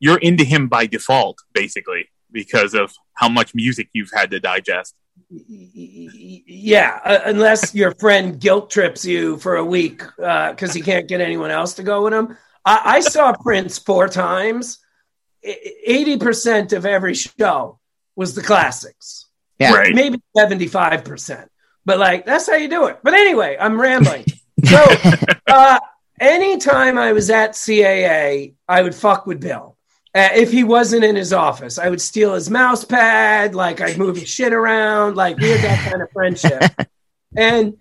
you're 0.00 0.18
into 0.18 0.44
him 0.44 0.68
by 0.68 0.86
default, 0.86 1.38
basically, 1.52 2.08
because 2.30 2.74
of 2.74 2.92
how 3.14 3.28
much 3.28 3.54
music 3.54 3.88
you've 3.92 4.12
had 4.14 4.30
to 4.30 4.38
digest. 4.38 4.94
Yeah, 5.30 7.00
uh, 7.04 7.20
unless 7.24 7.74
your 7.74 7.92
friend 7.96 8.38
guilt 8.38 8.70
trips 8.70 9.04
you 9.04 9.38
for 9.38 9.56
a 9.56 9.64
week 9.64 10.02
because 10.16 10.70
uh, 10.70 10.74
he 10.74 10.80
can't 10.80 11.08
get 11.08 11.20
anyone 11.20 11.50
else 11.50 11.74
to 11.74 11.82
go 11.82 12.04
with 12.04 12.14
him. 12.14 12.36
I, 12.64 12.80
I 12.84 13.00
saw 13.00 13.32
Prince 13.32 13.78
four 13.78 14.08
times 14.08 14.78
80% 15.44 16.72
of 16.72 16.86
every 16.86 17.14
show 17.14 17.78
was 18.16 18.34
the 18.34 18.42
classics. 18.42 19.27
Yeah. 19.58 19.74
Right. 19.74 19.94
Maybe 19.94 20.20
75%. 20.36 21.48
But 21.84 21.98
like, 21.98 22.26
that's 22.26 22.48
how 22.48 22.56
you 22.56 22.68
do 22.68 22.86
it. 22.86 22.98
But 23.02 23.14
anyway, 23.14 23.56
I'm 23.58 23.80
rambling. 23.80 24.26
so, 24.64 24.84
uh, 25.46 25.78
anytime 26.20 26.98
I 26.98 27.12
was 27.12 27.30
at 27.30 27.52
CAA, 27.52 28.54
I 28.68 28.82
would 28.82 28.94
fuck 28.94 29.26
with 29.26 29.40
Bill. 29.40 29.76
Uh, 30.14 30.30
if 30.34 30.50
he 30.50 30.64
wasn't 30.64 31.04
in 31.04 31.16
his 31.16 31.32
office, 31.32 31.78
I 31.78 31.88
would 31.90 32.00
steal 32.00 32.34
his 32.34 32.50
mouse 32.50 32.84
pad. 32.84 33.54
Like 33.54 33.80
I'd 33.80 33.98
move 33.98 34.16
his 34.16 34.28
shit 34.28 34.52
around. 34.52 35.16
Like 35.16 35.36
we 35.38 35.50
had 35.50 35.60
that 35.60 35.90
kind 35.90 36.02
of 36.02 36.10
friendship. 36.10 36.62
and 37.36 37.76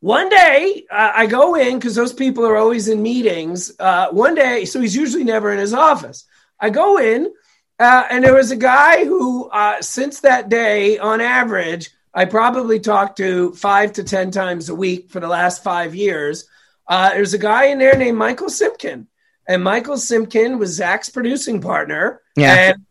one 0.00 0.28
day 0.28 0.84
uh, 0.90 1.12
I 1.14 1.26
go 1.26 1.54
in 1.54 1.78
because 1.78 1.94
those 1.94 2.12
people 2.12 2.46
are 2.46 2.56
always 2.56 2.88
in 2.88 3.02
meetings. 3.02 3.72
Uh, 3.78 4.08
one 4.10 4.34
day, 4.34 4.64
so 4.64 4.80
he's 4.80 4.96
usually 4.96 5.24
never 5.24 5.52
in 5.52 5.58
his 5.58 5.74
office. 5.74 6.24
I 6.60 6.70
go 6.70 6.98
in, 6.98 7.32
uh, 7.78 8.04
and 8.10 8.24
there 8.24 8.34
was 8.34 8.50
a 8.50 8.56
guy 8.56 9.04
who, 9.04 9.48
uh, 9.48 9.80
since 9.80 10.20
that 10.20 10.48
day, 10.48 10.98
on 10.98 11.20
average, 11.20 11.90
I 12.12 12.24
probably 12.24 12.80
talked 12.80 13.18
to 13.18 13.52
five 13.52 13.92
to 13.94 14.04
10 14.04 14.30
times 14.30 14.68
a 14.68 14.74
week 14.74 15.10
for 15.10 15.20
the 15.20 15.28
last 15.28 15.62
five 15.62 15.94
years. 15.94 16.48
Uh, 16.86 17.10
there's 17.10 17.34
a 17.34 17.38
guy 17.38 17.66
in 17.66 17.78
there 17.78 17.96
named 17.96 18.18
Michael 18.18 18.48
Simkin. 18.48 19.06
And 19.46 19.62
Michael 19.62 19.96
Simkin 19.96 20.58
was 20.58 20.74
Zac's 20.74 21.08
producing 21.08 21.60
partner. 21.60 22.20
Yeah. 22.36 22.54
And 22.54 22.86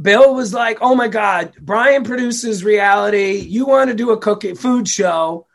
Bill 0.00 0.34
was 0.34 0.52
like, 0.52 0.78
oh 0.80 0.94
my 0.94 1.08
God, 1.08 1.54
Brian 1.60 2.04
produces 2.04 2.62
reality. 2.62 3.38
You 3.38 3.66
want 3.66 3.88
to 3.88 3.96
do 3.96 4.10
a 4.10 4.18
cooking 4.18 4.54
food 4.54 4.86
show. 4.86 5.46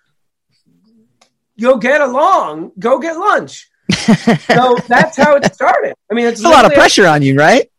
You'll 1.56 1.78
get 1.78 2.02
along. 2.02 2.72
Go 2.80 3.00
get 3.00 3.18
lunch 3.18 3.72
so 3.92 4.78
that's 4.88 5.18
how 5.18 5.36
it 5.36 5.54
started. 5.54 5.96
I 6.10 6.14
mean, 6.14 6.26
it's 6.26 6.44
a 6.44 6.50
lot 6.50 6.66
of 6.66 6.74
pressure 6.74 7.08
on 7.08 7.22
you, 7.22 7.36
right? 7.36 7.71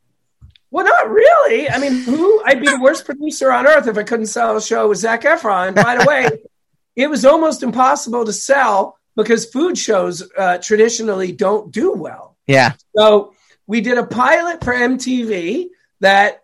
Well, 0.72 0.86
not 0.86 1.10
really. 1.10 1.68
I 1.68 1.78
mean, 1.78 2.02
who? 2.02 2.42
I'd 2.44 2.60
be 2.60 2.66
the 2.66 2.80
worst 2.80 3.04
producer 3.06 3.52
on 3.52 3.66
earth 3.66 3.86
if 3.86 3.98
I 3.98 4.02
couldn't 4.02 4.26
sell 4.26 4.56
a 4.56 4.62
show 4.62 4.88
with 4.88 4.98
Zac 4.98 5.22
Efron. 5.22 5.74
By 5.74 5.98
the 5.98 6.06
way, 6.06 6.30
it 6.96 7.08
was 7.08 7.26
almost 7.26 7.62
impossible 7.62 8.24
to 8.24 8.32
sell 8.32 8.98
because 9.14 9.44
food 9.44 9.76
shows 9.76 10.26
uh, 10.36 10.58
traditionally 10.58 11.30
don't 11.30 11.70
do 11.70 11.92
well. 11.92 12.38
Yeah. 12.46 12.72
So 12.96 13.34
we 13.66 13.82
did 13.82 13.98
a 13.98 14.06
pilot 14.06 14.64
for 14.64 14.72
MTV 14.72 15.68
that 16.00 16.42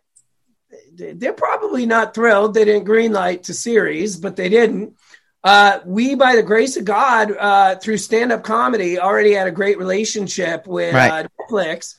they're 0.92 1.32
probably 1.32 1.86
not 1.86 2.14
thrilled. 2.14 2.52
They 2.52 2.66
didn't 2.66 2.86
greenlight 2.86 3.44
to 3.44 3.54
series, 3.54 4.16
but 4.16 4.36
they 4.36 4.50
didn't. 4.50 4.94
Uh, 5.42 5.80
we, 5.86 6.16
by 6.16 6.36
the 6.36 6.42
grace 6.42 6.76
of 6.76 6.84
God, 6.84 7.32
uh, 7.32 7.76
through 7.76 7.96
stand 7.96 8.32
up 8.32 8.44
comedy, 8.44 8.98
already 8.98 9.32
had 9.32 9.46
a 9.46 9.52
great 9.52 9.78
relationship 9.78 10.66
with 10.66 10.92
right. 10.92 11.24
uh, 11.24 11.28
Netflix. 11.40 11.94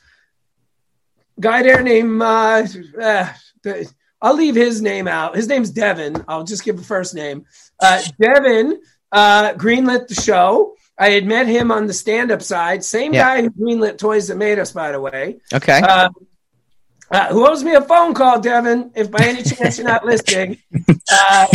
Guy 1.39 1.63
there 1.63 1.81
named, 1.81 2.21
uh, 2.21 2.67
uh, 3.01 3.33
I'll 4.21 4.35
leave 4.35 4.55
his 4.55 4.81
name 4.81 5.07
out. 5.07 5.35
His 5.35 5.47
name's 5.47 5.71
Devin. 5.71 6.23
I'll 6.27 6.43
just 6.43 6.63
give 6.63 6.79
a 6.79 6.83
first 6.83 7.15
name. 7.15 7.45
Uh, 7.79 8.01
Devin 8.19 8.81
greenlit 9.13 10.07
the 10.07 10.15
show. 10.15 10.75
I 10.97 11.11
had 11.11 11.25
met 11.25 11.47
him 11.47 11.71
on 11.71 11.87
the 11.87 11.93
stand 11.93 12.29
up 12.29 12.41
side. 12.41 12.83
Same 12.83 13.13
yeah. 13.13 13.23
guy 13.23 13.41
who 13.43 13.49
greenlit 13.51 13.97
Toys 13.97 14.27
That 14.27 14.35
Made 14.35 14.59
Us, 14.59 14.73
by 14.73 14.91
the 14.91 14.99
way. 14.99 15.39
Okay. 15.53 15.81
Uh, 17.11 17.27
who 17.29 17.47
owes 17.47 17.63
me 17.63 17.73
a 17.73 17.81
phone 17.81 18.13
call, 18.13 18.39
Devin, 18.39 18.91
if 18.95 19.09
by 19.09 19.23
any 19.23 19.41
chance 19.41 19.77
you're 19.77 19.87
not 19.87 20.05
listening. 20.05 20.57
Uh, 21.11 21.47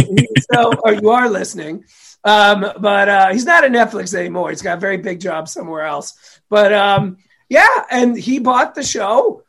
so, 0.53 0.73
or 0.83 0.95
you 0.95 1.11
are 1.11 1.31
listening. 1.31 1.85
Um, 2.25 2.67
but 2.81 3.09
uh, 3.09 3.33
he's 3.33 3.45
not 3.45 3.63
at 3.63 3.71
Netflix 3.71 4.13
anymore. 4.13 4.51
He's 4.51 4.63
got 4.63 4.79
a 4.79 4.81
very 4.81 4.97
big 4.97 5.21
job 5.21 5.49
somewhere 5.49 5.83
else. 5.83 6.41
But 6.51 6.73
um, 6.73 7.19
yeah, 7.49 7.85
and 7.89 8.19
he 8.19 8.41
bought 8.41 8.75
the 8.75 8.83
show. 8.83 9.45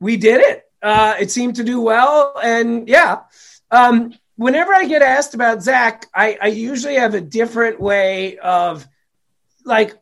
We 0.00 0.16
did 0.16 0.40
it. 0.40 0.64
Uh, 0.82 1.14
it 1.20 1.30
seemed 1.30 1.56
to 1.56 1.64
do 1.64 1.80
well. 1.80 2.34
And 2.42 2.88
yeah, 2.88 3.20
um, 3.70 4.14
whenever 4.36 4.74
I 4.74 4.86
get 4.86 5.02
asked 5.02 5.34
about 5.34 5.62
Zac, 5.62 6.06
I, 6.14 6.38
I 6.40 6.46
usually 6.48 6.94
have 6.94 7.14
a 7.14 7.20
different 7.20 7.80
way 7.80 8.38
of 8.38 8.88
like 9.64 9.94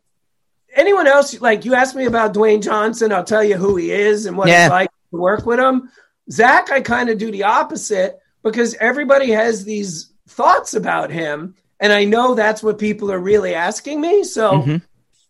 anyone 0.75 1.07
else. 1.07 1.41
Like 1.41 1.65
you 1.65 1.75
ask 1.75 1.97
me 1.97 2.07
about 2.07 2.35
Dwayne 2.35 2.63
Johnson, 2.63 3.13
I'll 3.13 3.25
tell 3.25 3.43
you 3.43 3.57
who 3.57 3.77
he 3.77 3.91
is 3.91 4.27
and 4.27 4.39
what 4.39 4.49
yeah. 4.49 4.65
he's 4.65 4.71
like 4.71 4.91
to 5.11 5.17
work 5.19 5.45
with 5.45 5.59
him. 5.59 5.91
Zac, 6.31 6.71
I 6.71 6.81
kind 6.81 7.09
of 7.09 7.19
do 7.19 7.33
the 7.33 7.45
opposite 7.45 8.21
because 8.43 8.75
everybody 8.75 9.31
has 9.33 9.65
these 9.65 10.13
thoughts 10.29 10.75
about 10.75 11.11
him. 11.11 11.55
And 11.81 11.93
I 11.93 12.05
know 12.05 12.35
that's 12.35 12.63
what 12.63 12.79
people 12.79 13.11
are 13.11 13.19
really 13.19 13.55
asking 13.55 14.01
me. 14.01 14.25
So 14.25 14.53
mm-hmm. 14.53 14.77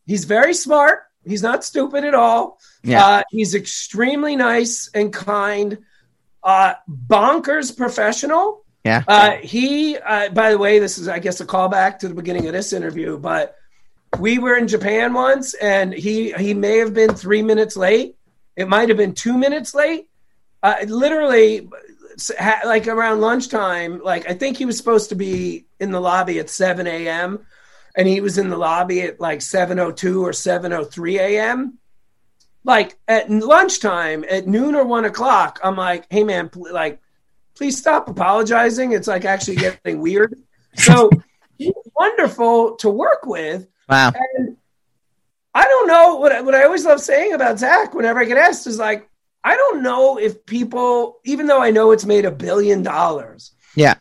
he's 0.06 0.24
very 0.24 0.54
smart. 0.54 1.02
He's 1.28 1.42
not 1.42 1.64
stupid 1.64 2.04
at 2.04 2.14
all. 2.14 2.58
Yeah. 2.82 3.04
Uh, 3.04 3.22
he's 3.30 3.54
extremely 3.54 4.36
nice 4.36 4.90
and 4.94 5.12
kind, 5.12 5.78
uh, 6.42 6.74
bonkers 6.88 7.76
professional. 7.76 8.64
Yeah. 8.84 9.04
Uh, 9.06 9.32
he, 9.32 9.96
uh, 9.98 10.30
by 10.30 10.50
the 10.50 10.58
way, 10.58 10.78
this 10.78 10.98
is, 10.98 11.08
I 11.08 11.18
guess, 11.18 11.40
a 11.40 11.46
callback 11.46 11.98
to 12.00 12.08
the 12.08 12.14
beginning 12.14 12.46
of 12.46 12.52
this 12.52 12.72
interview, 12.72 13.18
but 13.18 13.56
we 14.18 14.38
were 14.38 14.56
in 14.56 14.68
Japan 14.68 15.12
once 15.12 15.54
and 15.54 15.92
he, 15.92 16.32
he 16.32 16.54
may 16.54 16.78
have 16.78 16.94
been 16.94 17.14
three 17.14 17.42
minutes 17.42 17.76
late 17.76 18.16
it 18.58 18.68
might 18.68 18.88
have 18.88 18.98
been 18.98 19.14
two 19.14 19.38
minutes 19.38 19.72
late. 19.72 20.08
Uh, 20.64 20.74
literally, 20.88 21.68
like 22.64 22.88
around 22.88 23.20
lunchtime, 23.20 24.02
like 24.02 24.28
I 24.28 24.34
think 24.34 24.56
he 24.56 24.64
was 24.64 24.76
supposed 24.76 25.10
to 25.10 25.14
be 25.14 25.66
in 25.78 25.92
the 25.92 26.00
lobby 26.00 26.40
at 26.40 26.50
7 26.50 26.84
a.m. 26.88 27.46
and 27.96 28.06
he 28.08 28.20
was 28.20 28.38
in 28.38 28.48
the 28.48 28.56
lobby 28.56 29.02
at 29.02 29.20
like 29.20 29.40
7.02 29.40 30.22
or 30.22 30.30
7.03 30.30 31.18
a.m. 31.18 31.78
Like 32.64 32.98
at 33.08 33.30
lunchtime, 33.30 34.24
at 34.28 34.46
noon 34.46 34.74
or 34.74 34.84
one 34.84 35.04
o'clock, 35.04 35.58
I'm 35.62 35.76
like, 35.76 36.06
hey 36.10 36.24
man, 36.24 36.48
pl- 36.48 36.72
like, 36.72 37.00
please 37.56 37.78
stop 37.78 38.08
apologizing. 38.08 38.92
It's 38.92 39.08
like 39.08 39.24
actually 39.24 39.56
getting 39.56 40.00
weird. 40.00 40.34
So 40.74 41.10
he's 41.56 41.72
wonderful 41.96 42.76
to 42.76 42.88
work 42.88 43.26
with. 43.26 43.66
Wow. 43.88 44.12
And 44.36 44.56
I 45.54 45.64
don't 45.64 45.88
know 45.88 46.14
what 46.16 46.30
I, 46.30 46.40
what 46.40 46.54
I 46.54 46.62
always 46.62 46.84
love 46.84 47.00
saying 47.00 47.32
about 47.32 47.58
Zac 47.58 47.94
whenever 47.94 48.20
I 48.20 48.26
get 48.26 48.36
asked 48.36 48.68
is 48.68 48.78
like, 48.78 49.08
I 49.42 49.56
don't 49.56 49.82
know 49.82 50.18
if 50.18 50.46
people, 50.46 51.18
even 51.24 51.46
though 51.46 51.60
I 51.60 51.72
know 51.72 51.90
it's 51.90 52.04
made 52.04 52.26
a 52.26 52.30
billion 52.30 52.84
dollars, 52.84 53.52
Yeah. 53.74 53.94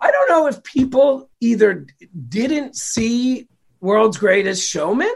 I 0.00 0.10
don't 0.10 0.28
know 0.28 0.46
if 0.46 0.62
people 0.62 1.30
either 1.40 1.86
didn't 2.28 2.76
see 2.76 3.48
World's 3.80 4.18
Greatest 4.18 4.68
Showman 4.68 5.14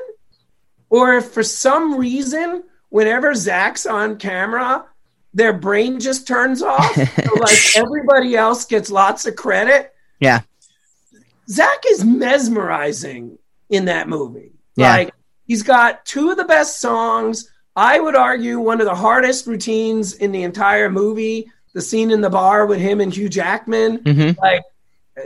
or 0.88 1.14
if 1.14 1.26
for 1.26 1.42
some 1.42 1.96
reason, 1.96 2.64
whenever 2.88 3.34
Zac's 3.34 3.86
on 3.86 4.16
camera, 4.16 4.84
their 5.32 5.52
brain 5.52 6.00
just 6.00 6.26
turns 6.26 6.62
off. 6.62 6.94
so 6.94 7.34
like 7.34 7.58
everybody 7.76 8.36
else 8.36 8.64
gets 8.64 8.90
lots 8.90 9.26
of 9.26 9.36
credit. 9.36 9.92
Yeah. 10.18 10.40
Zac 11.48 11.82
is 11.88 12.04
mesmerizing 12.04 13.38
in 13.68 13.86
that 13.86 14.08
movie. 14.08 14.52
Yeah. 14.76 14.90
Like 14.90 15.14
he's 15.46 15.62
got 15.62 16.04
two 16.04 16.30
of 16.30 16.36
the 16.36 16.44
best 16.44 16.80
songs. 16.80 17.50
I 17.76 18.00
would 18.00 18.16
argue 18.16 18.58
one 18.58 18.80
of 18.80 18.86
the 18.86 18.94
hardest 18.94 19.46
routines 19.46 20.12
in 20.14 20.32
the 20.32 20.42
entire 20.42 20.90
movie. 20.90 21.50
The 21.74 21.80
scene 21.80 22.10
in 22.10 22.20
the 22.20 22.30
bar 22.30 22.66
with 22.66 22.78
him 22.80 23.00
and 23.00 23.14
Hugh 23.14 23.28
Jackman, 23.28 23.98
Mhm. 23.98 24.38
like 24.38 24.62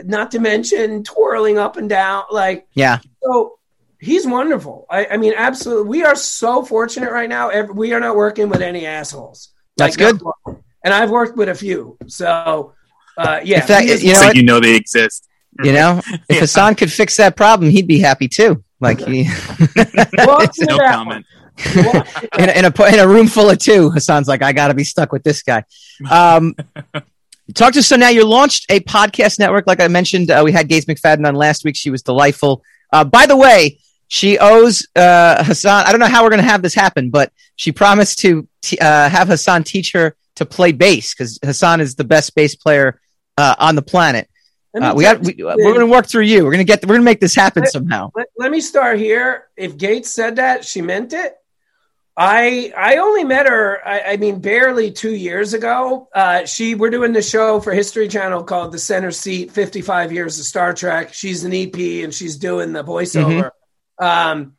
not 0.03 0.31
to 0.31 0.39
mention 0.39 1.03
twirling 1.03 1.57
up 1.57 1.77
and 1.77 1.89
down. 1.89 2.23
Like 2.31 2.67
Yeah. 2.73 2.99
so, 3.23 3.53
he's 3.99 4.27
wonderful. 4.27 4.85
I, 4.89 5.07
I 5.11 5.17
mean, 5.17 5.33
absolutely. 5.35 5.89
We 5.89 6.03
are 6.03 6.15
so 6.15 6.63
fortunate 6.63 7.11
right 7.11 7.29
now. 7.29 7.49
Ev- 7.49 7.69
We 7.71 7.93
are 7.93 7.99
not 7.99 8.15
working 8.15 8.49
with 8.49 8.61
any 8.61 8.85
assholes. 8.85 9.49
That's 9.77 9.97
Like, 9.97 10.19
good. 10.19 10.21
no- 10.45 10.59
And 10.83 10.93
I've 10.93 11.09
worked 11.09 11.35
with 11.37 11.49
a 11.49 11.55
few. 11.55 11.97
So 12.07 12.73
uh, 13.17 13.39
yeah, 13.43 13.61
In 13.61 13.67
fact, 13.67 13.87
you 13.87 14.13
know 14.13 14.21
so 14.21 14.31
you 14.33 14.43
know 14.43 14.59
they 14.59 14.75
exist. 14.75 15.27
You 15.63 15.71
know, 15.71 16.01
if 16.29 16.39
Hassan 16.41 16.75
could 16.75 16.91
fix 16.91 17.15
that 17.17 17.35
problem, 17.37 17.69
he'd 17.71 17.87
be 17.87 17.99
happy 17.99 18.27
too. 18.27 18.63
Like 18.81 18.99
he 18.99 19.23
Walk 20.17 20.53
through 20.55 20.65
No 20.67 20.77
comment. 20.77 21.07
one. 21.07 21.44
in, 22.37 22.49
a, 22.49 22.59
in 22.59 22.65
a 22.65 22.83
in 22.85 22.99
a 22.99 23.07
room 23.07 23.27
full 23.27 23.49
of 23.49 23.57
two, 23.59 23.89
Hassan's 23.89 24.27
like, 24.27 24.41
I 24.41 24.53
got 24.53 24.67
to 24.69 24.73
be 24.73 24.83
stuck 24.83 25.11
with 25.11 25.23
this 25.23 25.41
guy. 25.41 25.63
Um, 26.09 26.55
talk 27.53 27.73
to 27.73 27.79
us. 27.79 27.87
So 27.87 27.95
now 27.95 28.09
you 28.09 28.25
launched 28.25 28.65
a 28.69 28.79
podcast 28.81 29.39
network. 29.39 29.67
Like 29.67 29.79
I 29.79 29.87
mentioned, 29.87 30.31
uh, 30.31 30.41
we 30.43 30.51
had 30.51 30.67
Gates 30.67 30.85
McFadden 30.85 31.27
on 31.27 31.35
last 31.35 31.63
week. 31.63 31.75
She 31.75 31.89
was 31.89 32.01
delightful. 32.01 32.63
Uh, 32.91 33.03
by 33.03 33.25
the 33.25 33.37
way, 33.37 33.79
she 34.07 34.37
owes 34.37 34.85
uh, 34.95 35.43
Hassan. 35.43 35.85
I 35.85 35.91
don't 35.91 35.99
know 35.99 36.07
how 36.07 36.23
we're 36.23 36.29
going 36.29 36.41
to 36.41 36.47
have 36.47 36.61
this 36.61 36.73
happen, 36.73 37.09
but 37.09 37.31
she 37.55 37.71
promised 37.71 38.19
to 38.19 38.47
t- 38.61 38.77
uh, 38.79 39.09
have 39.09 39.27
Hassan 39.27 39.63
teach 39.63 39.91
her 39.93 40.15
to 40.35 40.45
play 40.45 40.71
bass 40.71 41.13
because 41.13 41.39
Hassan 41.43 41.81
is 41.81 41.95
the 41.95 42.03
best 42.03 42.35
bass 42.35 42.55
player 42.55 42.99
uh, 43.37 43.55
on 43.57 43.75
the 43.75 43.81
planet. 43.81 44.29
Uh, 44.79 44.93
we 44.95 45.03
got, 45.03 45.21
we, 45.21 45.35
we're 45.39 45.55
going 45.55 45.79
to 45.79 45.87
work 45.87 46.05
through 46.05 46.23
you. 46.23 46.43
We're 46.43 46.51
going 46.51 46.65
to 46.65 46.65
get. 46.65 46.83
We're 46.83 46.95
going 46.95 47.01
to 47.01 47.05
make 47.05 47.21
this 47.21 47.33
happen 47.33 47.65
somehow. 47.65 48.11
let, 48.13 48.27
let 48.37 48.51
me 48.51 48.59
start 48.59 48.99
here. 48.99 49.47
If 49.55 49.77
Gates 49.77 50.11
said 50.11 50.35
that, 50.35 50.65
she 50.65 50.81
meant 50.81 51.13
it. 51.13 51.37
I 52.17 52.71
I 52.77 52.97
only 52.97 53.25
met 53.25 53.47
her. 53.47 53.85
I, 53.85 54.13
I 54.13 54.17
mean, 54.17 54.39
barely 54.39 54.91
two 54.91 55.13
years 55.13 55.53
ago. 55.53 56.07
Uh, 56.15 56.45
she 56.45 56.73
we're 56.73 56.89
doing 56.89 57.11
the 57.11 57.21
show 57.21 57.59
for 57.59 57.73
History 57.73 58.07
Channel 58.07 58.43
called 58.43 58.71
The 58.71 58.79
Center 58.79 59.11
Seat: 59.11 59.51
Fifty 59.51 59.81
Five 59.81 60.13
Years 60.13 60.39
of 60.39 60.45
Star 60.45 60.73
Trek. 60.73 61.13
She's 61.13 61.43
an 61.43 61.53
EP 61.53 61.75
and 61.75 62.13
she's 62.13 62.37
doing 62.37 62.71
the 62.71 62.83
voiceover. 62.83 63.51
Um, 63.99 64.53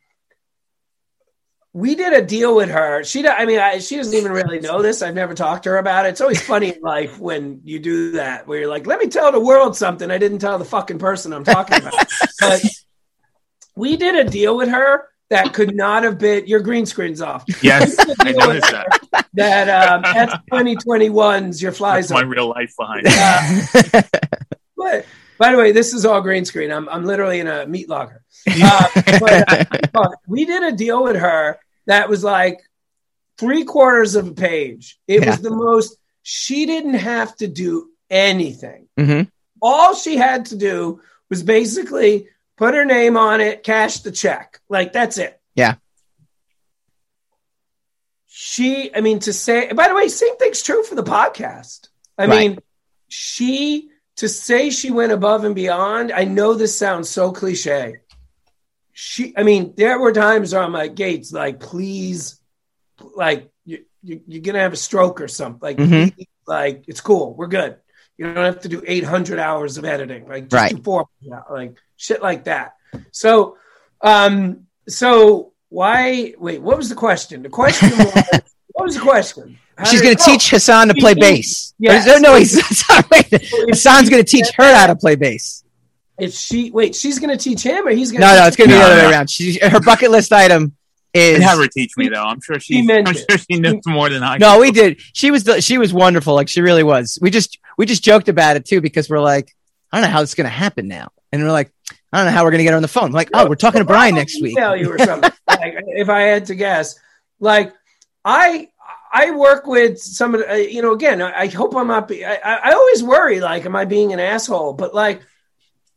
we 1.73 1.95
did 1.95 2.13
a 2.13 2.25
deal 2.25 2.55
with 2.55 2.69
her. 2.69 3.03
She, 3.03 3.27
I 3.27 3.45
mean, 3.45 3.59
I, 3.59 3.77
she 3.79 3.97
doesn't 3.97 4.13
even 4.13 4.31
really 4.31 4.59
know 4.59 4.81
this. 4.81 5.03
I've 5.03 5.13
never 5.13 5.35
talked 5.35 5.63
to 5.63 5.69
her 5.69 5.77
about 5.77 6.05
it. 6.05 6.09
It's 6.09 6.21
always 6.21 6.41
funny 6.41 6.69
in 6.69 6.81
life 6.81 7.19
when 7.19 7.61
you 7.63 7.77
do 7.79 8.13
that, 8.13 8.47
where 8.47 8.59
you're 8.59 8.69
like, 8.69 8.85
"Let 8.85 8.99
me 8.99 9.07
tell 9.07 9.31
the 9.31 9.39
world 9.39 9.75
something 9.75 10.11
I 10.11 10.19
didn't 10.19 10.39
tell 10.39 10.59
the 10.59 10.65
fucking 10.65 10.99
person 10.99 11.33
I'm 11.33 11.43
talking 11.43 11.79
about." 11.79 12.05
but 12.39 12.63
we 13.75 13.97
did 13.97 14.15
a 14.15 14.29
deal 14.29 14.55
with 14.55 14.69
her 14.69 15.07
that 15.29 15.53
could 15.53 15.75
not 15.75 16.03
have 16.03 16.17
been. 16.17 16.47
Your 16.47 16.59
green 16.61 16.85
screen's 16.85 17.21
off. 17.21 17.43
Yes, 17.61 17.95
We 17.97 18.05
did 18.05 18.17
a 18.19 18.21
I 18.21 18.23
deal 18.31 18.35
with 18.35 18.47
noticed 18.47 18.71
that. 18.71 19.27
That 19.33 19.69
um, 19.89 20.01
that's 20.01 20.33
2021's 20.51 21.61
your 21.61 21.71
flies 21.71 22.07
That's 22.09 22.21
my 22.21 22.27
real 22.27 22.49
life 22.49 22.73
behind. 22.77 23.05
Uh, 23.09 24.01
but 24.77 25.05
by 25.37 25.51
the 25.51 25.57
way, 25.57 25.71
this 25.71 25.93
is 25.93 26.05
all 26.05 26.21
green 26.21 26.45
screen. 26.45 26.71
I'm 26.71 26.87
I'm 26.89 27.05
literally 27.05 27.39
in 27.39 27.47
a 27.47 27.65
meat 27.67 27.89
locker. 27.89 28.23
Uh, 28.49 28.87
but, 29.19 29.89
uh, 29.95 30.09
we 30.27 30.45
did 30.45 30.63
a 30.63 30.71
deal 30.75 31.03
with 31.03 31.15
her 31.17 31.59
that 31.85 32.09
was 32.09 32.23
like 32.23 32.59
three 33.37 33.63
quarters 33.65 34.15
of 34.15 34.27
a 34.27 34.33
page. 34.33 34.97
It 35.07 35.21
Yeah. 35.23 35.31
was 35.31 35.39
the 35.41 35.51
most. 35.51 35.97
She 36.23 36.65
didn't 36.65 36.95
have 36.95 37.35
to 37.37 37.47
do 37.47 37.89
anything. 38.09 38.87
hmm 38.97 39.21
All 39.61 39.93
she 39.95 40.17
had 40.17 40.45
to 40.47 40.55
do 40.55 41.01
was 41.29 41.43
basically 41.43 42.27
put 42.57 42.73
her 42.73 42.85
name 42.85 43.15
on 43.17 43.39
it, 43.41 43.63
cash 43.63 43.99
the 44.01 44.11
check. 44.11 44.59
Like 44.69 44.91
that's 44.93 45.17
it. 45.17 45.39
Yeah. 45.55 45.75
She, 48.27 48.93
I 48.93 49.01
mean, 49.01 49.19
to 49.19 49.33
say. 49.33 49.71
By 49.73 49.87
the 49.87 49.95
way, 49.95 50.07
same 50.09 50.37
thing's 50.37 50.61
true 50.61 50.83
for 50.83 50.95
the 50.95 51.03
podcast. 51.03 51.87
I 52.17 52.25
Right. 52.25 52.49
mean, 52.51 52.59
she 53.07 53.89
to 54.17 54.27
say 54.27 54.69
she 54.69 54.91
went 54.91 55.11
above 55.11 55.43
and 55.43 55.55
beyond. 55.55 56.11
I 56.11 56.23
know 56.25 56.53
this 56.53 56.77
sounds 56.77 57.09
so 57.09 57.31
cliche. 57.31 57.97
She, 58.91 59.33
I 59.37 59.43
mean, 59.43 59.73
there 59.77 59.99
were 59.99 60.11
times 60.11 60.53
where 60.53 60.63
I'm 60.63 60.73
like, 60.73 60.95
Gates, 60.95 61.31
like, 61.31 61.59
please, 61.59 62.39
like, 63.15 63.51
you, 63.63 63.85
you, 64.01 64.21
you're 64.27 64.41
gonna 64.41 64.59
have 64.59 64.73
a 64.73 64.77
stroke 64.77 65.21
or 65.21 65.27
something. 65.27 65.59
Like, 65.61 65.77
Mhm. 65.77 66.15
please, 66.15 66.27
like, 66.47 66.85
it's 66.87 67.01
cool, 67.01 67.35
we're 67.35 67.45
good. 67.47 67.77
You 68.17 68.33
don't 68.33 68.43
have 68.43 68.61
to 68.61 68.69
do 68.69 68.81
800 68.85 69.37
hours 69.37 69.77
of 69.77 69.85
editing. 69.85 70.27
Like, 70.27 70.45
just 70.49 70.53
Right. 70.53 70.75
do 70.75 70.81
four, 70.81 71.05
yeah, 71.21 71.41
like 71.49 71.77
shit 71.97 72.21
like 72.21 72.45
that. 72.45 72.73
So, 73.11 73.57
um, 74.01 74.67
so 74.87 75.51
why? 75.69 76.33
Wait, 76.37 76.61
what 76.61 76.77
was 76.77 76.89
the 76.89 76.95
question? 76.95 77.43
The 77.43 77.49
question 77.49 77.89
was, 77.91 78.13
what 78.73 78.85
was 78.85 78.95
the 78.95 79.01
question? 79.01 79.59
How 79.77 79.83
She's 79.85 80.01
going 80.01 80.15
to 80.15 80.23
teach 80.23 80.49
Hassan 80.49 80.87
to 80.87 80.95
play 80.95 81.13
she- 81.13 81.19
bass. 81.19 81.73
Yes. 81.77 82.07
Or- 82.07 82.19
No, 82.19 82.35
he's 82.35 82.51
sorry. 82.85 83.03
Hassan's 83.69 84.09
going 84.09 84.23
to 84.23 84.29
teach 84.29 84.47
her 84.57 84.75
how 84.75 84.87
to 84.87 84.95
play 84.95 85.15
bass. 85.15 85.63
If 86.19 86.33
she 86.33 86.71
wait, 86.71 86.95
she's 86.95 87.19
going 87.19 87.29
to 87.29 87.37
teach 87.37 87.61
him, 87.61 87.85
or 87.85 87.91
he's 87.91 88.11
going. 88.11 88.21
to 88.21 88.27
No, 88.27 88.39
no, 88.39 88.47
it's 88.47 88.55
going 88.55 88.69
to 88.69 88.75
be 88.75 88.79
the 88.79 88.85
other 88.85 88.95
way 88.95 89.11
around. 89.11 89.29
She, 89.29 89.59
her 89.59 89.79
bucket 89.79 90.09
list 90.09 90.33
item 90.33 90.75
is 91.13 91.35
And 91.35 91.43
have 91.43 91.59
her 91.59 91.67
teach 91.67 91.91
me 91.95 92.09
though. 92.09 92.23
I'm 92.23 92.41
sure 92.41 92.59
she. 92.59 92.81
She 92.81 92.91
I'm 92.91 93.13
sure 93.13 93.37
she 93.37 93.59
knows 93.59 93.81
more 93.85 94.09
than 94.09 94.23
I. 94.23 94.37
No, 94.39 94.55
do. 94.55 94.61
we 94.61 94.71
did. 94.71 94.99
She 95.13 95.29
was 95.29 95.43
the, 95.43 95.61
she 95.61 95.77
was 95.77 95.93
wonderful. 95.93 96.33
Like 96.33 96.49
she 96.49 96.61
really 96.61 96.81
was. 96.83 97.19
We 97.21 97.29
just 97.29 97.59
we 97.77 97.85
just 97.85 98.03
joked 98.03 98.29
about 98.29 98.55
it 98.55 98.65
too 98.65 98.81
because 98.81 99.11
we're 99.11 99.19
like, 99.19 99.55
I 99.91 99.97
don't 100.01 100.09
know 100.09 100.13
how 100.13 100.21
it's 100.21 100.35
going 100.35 100.45
to 100.45 100.49
happen 100.49 100.87
now, 100.87 101.09
and 101.31 101.41
we're 101.43 101.51
like, 101.51 101.71
I 102.11 102.17
don't 102.17 102.25
know 102.27 102.31
how 102.31 102.43
we're 102.43 102.51
going 102.51 102.59
to 102.59 102.63
get 102.63 102.71
her 102.71 102.75
on 102.77 102.81
the 102.81 102.87
phone. 102.87 103.11
like, 103.11 103.29
oh, 103.33 103.47
we're 103.47 103.55
talking 103.55 103.79
to 103.79 103.85
Brian 103.85 104.15
next 104.15 104.41
week. 104.41 104.55
Tell 104.57 104.75
you 104.75 104.91
or 104.91 104.99
something. 104.99 105.31
like, 105.47 105.75
if 105.87 106.09
I 106.09 106.21
had 106.21 106.45
to 106.47 106.55
guess, 106.55 106.99
like 107.39 107.73
I 108.25 108.69
I 109.13 109.31
work 109.31 109.65
with 109.67 109.97
some 109.99 110.35
of 110.35 110.41
uh, 110.49 110.53
you 110.53 110.81
know 110.81 110.93
again 110.93 111.21
I, 111.21 111.41
I 111.41 111.47
hope 111.47 111.75
I'm 111.75 111.87
not 111.87 112.07
be, 112.09 112.25
I, 112.25 112.35
I 112.35 112.71
always 112.73 113.01
worry 113.03 113.39
like 113.39 113.65
am 113.65 113.75
I 113.75 113.85
being 113.85 114.11
an 114.11 114.19
asshole 114.19 114.73
but 114.73 114.93
like 114.93 115.21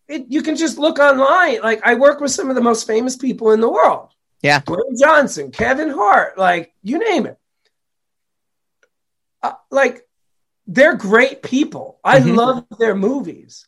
it, 0.07 0.27
you 0.29 0.43
can 0.43 0.55
just 0.55 0.79
look 0.79 0.99
online 1.01 1.61
like 1.63 1.81
I 1.85 1.95
work 1.95 2.21
with 2.21 2.31
some 2.31 2.49
of 2.51 2.55
the 2.57 2.61
most 2.63 2.87
famous 2.87 3.17
people 3.17 3.51
in 3.53 3.61
the 3.61 3.69
world 3.69 4.11
Yeah. 4.43 4.61
Dwayne 4.61 4.99
Johnson 4.99 5.51
Kevin 5.51 5.91
Hart 5.91 6.39
like 6.39 6.73
you 6.83 6.99
name 6.99 7.27
it 7.27 7.37
uh, 9.43 9.53
like 9.71 10.03
they're 10.67 10.97
great 10.97 11.43
people 11.43 11.99
I 12.05 12.21
Mhm. 12.21 12.37
love 12.37 12.65
their 12.79 12.95
movies 12.95 13.67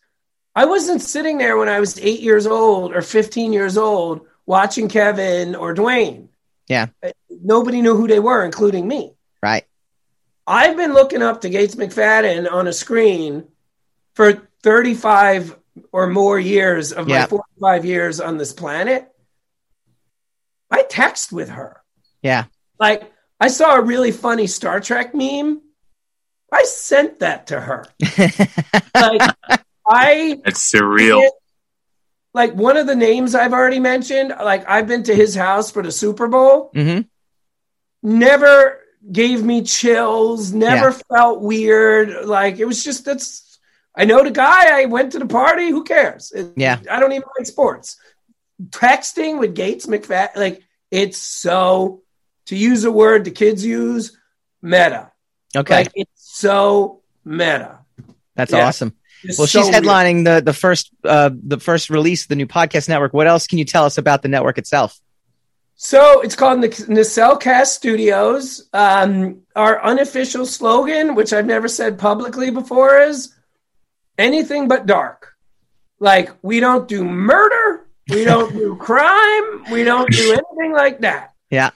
I 0.55 0.67
wasn't 0.67 1.01
sitting 1.03 1.39
there 1.39 1.57
when 1.57 1.69
I 1.69 1.81
was 1.81 1.99
eight 1.99 2.21
years 2.21 2.47
old 2.47 2.95
or 2.95 3.01
15 3.03 3.53
years 3.53 3.77
old 3.79 4.27
watching 4.47 4.89
Kevin 4.89 5.55
or 5.55 5.75
Dwayne. 5.75 6.29
Yeah. 6.69 6.89
Uh, 7.03 7.11
nobody 7.31 7.81
knew 7.83 7.97
who 7.97 8.07
they 8.07 8.21
were, 8.21 8.45
including 8.45 8.87
me. 8.87 9.15
Right. 9.43 9.65
I've 10.47 10.77
been 10.77 10.93
looking 10.93 11.23
up 11.23 11.41
to 11.43 11.49
Gates 11.49 11.75
McFadden 11.75 12.51
on 12.51 12.67
a 12.67 12.73
screen 12.73 13.45
for 14.15 14.49
35 14.63 15.57
or 15.91 16.07
more 16.09 16.39
years 16.39 16.93
of 16.93 17.09
Yeah. 17.09 17.21
my 17.21 17.27
45 17.27 17.85
years 17.85 18.21
on 18.21 18.37
this 18.37 18.53
planet. 18.53 19.09
I 20.71 20.83
text 20.83 21.33
with 21.33 21.49
her. 21.51 21.83
Yeah. 22.23 22.45
Like, 22.79 23.11
I 23.41 23.49
saw 23.49 23.75
a 23.77 23.83
really 23.83 24.11
funny 24.13 24.47
Star 24.47 24.81
Trek 24.81 25.15
meme. 25.15 25.63
I 26.53 26.65
sent 26.65 27.21
that 27.21 27.47
to 27.49 27.61
her. 27.61 27.87
Like, 28.95 29.37
I 29.93 30.41
It's 30.45 30.73
surreal. 30.73 31.29
like 32.35 32.55
one 32.55 32.77
of 32.77 32.87
the 32.87 32.97
names 32.97 33.35
I've 33.35 33.53
already 33.53 33.79
mentioned, 33.81 34.33
like 34.43 34.69
I've 34.69 34.87
been 34.87 35.03
to 35.05 35.15
his 35.15 35.35
house 35.35 35.71
for 35.71 35.83
the 35.83 35.93
Super 35.93 36.29
Bowl, 36.29 36.71
hmm 36.75 37.01
never 38.03 38.81
gave 39.11 39.43
me 39.43 39.63
chills, 39.63 40.53
never 40.53 40.91
Yeah. 40.91 40.99
felt 41.09 41.41
weird. 41.41 42.25
Like 42.27 42.59
it 42.59 42.65
was 42.65 42.83
just 42.83 43.05
that's 43.05 43.59
I 43.95 44.07
know 44.07 44.25
the 44.25 44.31
guy, 44.31 44.81
I 44.81 44.87
went 44.87 45.13
to 45.13 45.19
the 45.19 45.27
party, 45.27 45.69
who 45.69 45.85
cares? 45.85 46.33
It- 46.35 46.53
Yeah. 46.57 46.79
I 46.91 46.99
don't 46.99 47.13
even 47.13 47.29
like 47.39 47.47
sports. 47.47 47.99
Texting 48.71 49.39
with 49.39 49.55
Gates 49.55 49.87
McFadden, 49.87 50.37
like 50.37 50.63
it's 50.91 51.19
so 51.19 52.03
to 52.47 52.57
use 52.57 52.85
a 52.85 52.91
word 52.93 53.25
the 53.25 53.31
kids 53.31 53.65
use, 53.65 54.17
meta. 54.63 55.13
Okay. 55.55 55.75
Like 55.77 55.93
it's 55.95 56.11
so 56.39 57.03
meta. 57.25 57.81
That's 58.35 58.53
yeah. 58.53 58.67
awesome. 58.67 58.95
It's 59.25 59.39
Well, 59.39 59.47
so 59.47 59.61
she's 59.63 59.71
weird. 59.71 59.85
headlining 59.85 60.25
the 60.25 60.41
the 60.43 60.53
first 60.53 60.91
uh 61.05 61.31
the 61.33 61.59
first 61.61 61.91
release 61.91 62.23
of 62.25 62.29
the 62.29 62.37
new 62.37 62.47
podcast 62.47 62.89
network. 62.89 63.13
What 63.13 63.27
else 63.27 63.47
can 63.47 63.59
you 63.59 63.65
tell 63.65 63.85
us 63.85 63.99
about 63.99 64.23
the 64.23 64.29
network 64.29 64.59
itself? 64.59 64.99
So 65.77 66.21
it's 66.21 66.37
called 66.37 66.61
Nic- 66.61 66.75
Nacelcast 66.89 67.67
Studios. 67.67 68.69
Um, 68.73 69.41
our 69.57 69.83
unofficial 69.85 70.47
slogan, 70.47 71.15
which 71.17 71.33
I've 71.33 71.47
never 71.47 71.67
said 71.67 71.99
publicly 71.99 72.51
before, 72.51 73.01
is 73.01 73.35
anything 74.19 74.69
but 74.69 74.87
dark. 74.87 75.35
Like 75.99 76.31
we 76.43 76.61
don't 76.61 76.87
do 76.89 77.05
murder, 77.05 77.87
we 78.11 78.25
don't 78.25 78.53
do 78.53 78.77
crime, 78.81 79.65
we 79.73 79.83
don't 79.85 80.11
do 80.11 80.33
anything 80.57 80.73
like 80.73 81.01
that. 81.01 81.33
Yeah. 81.51 81.71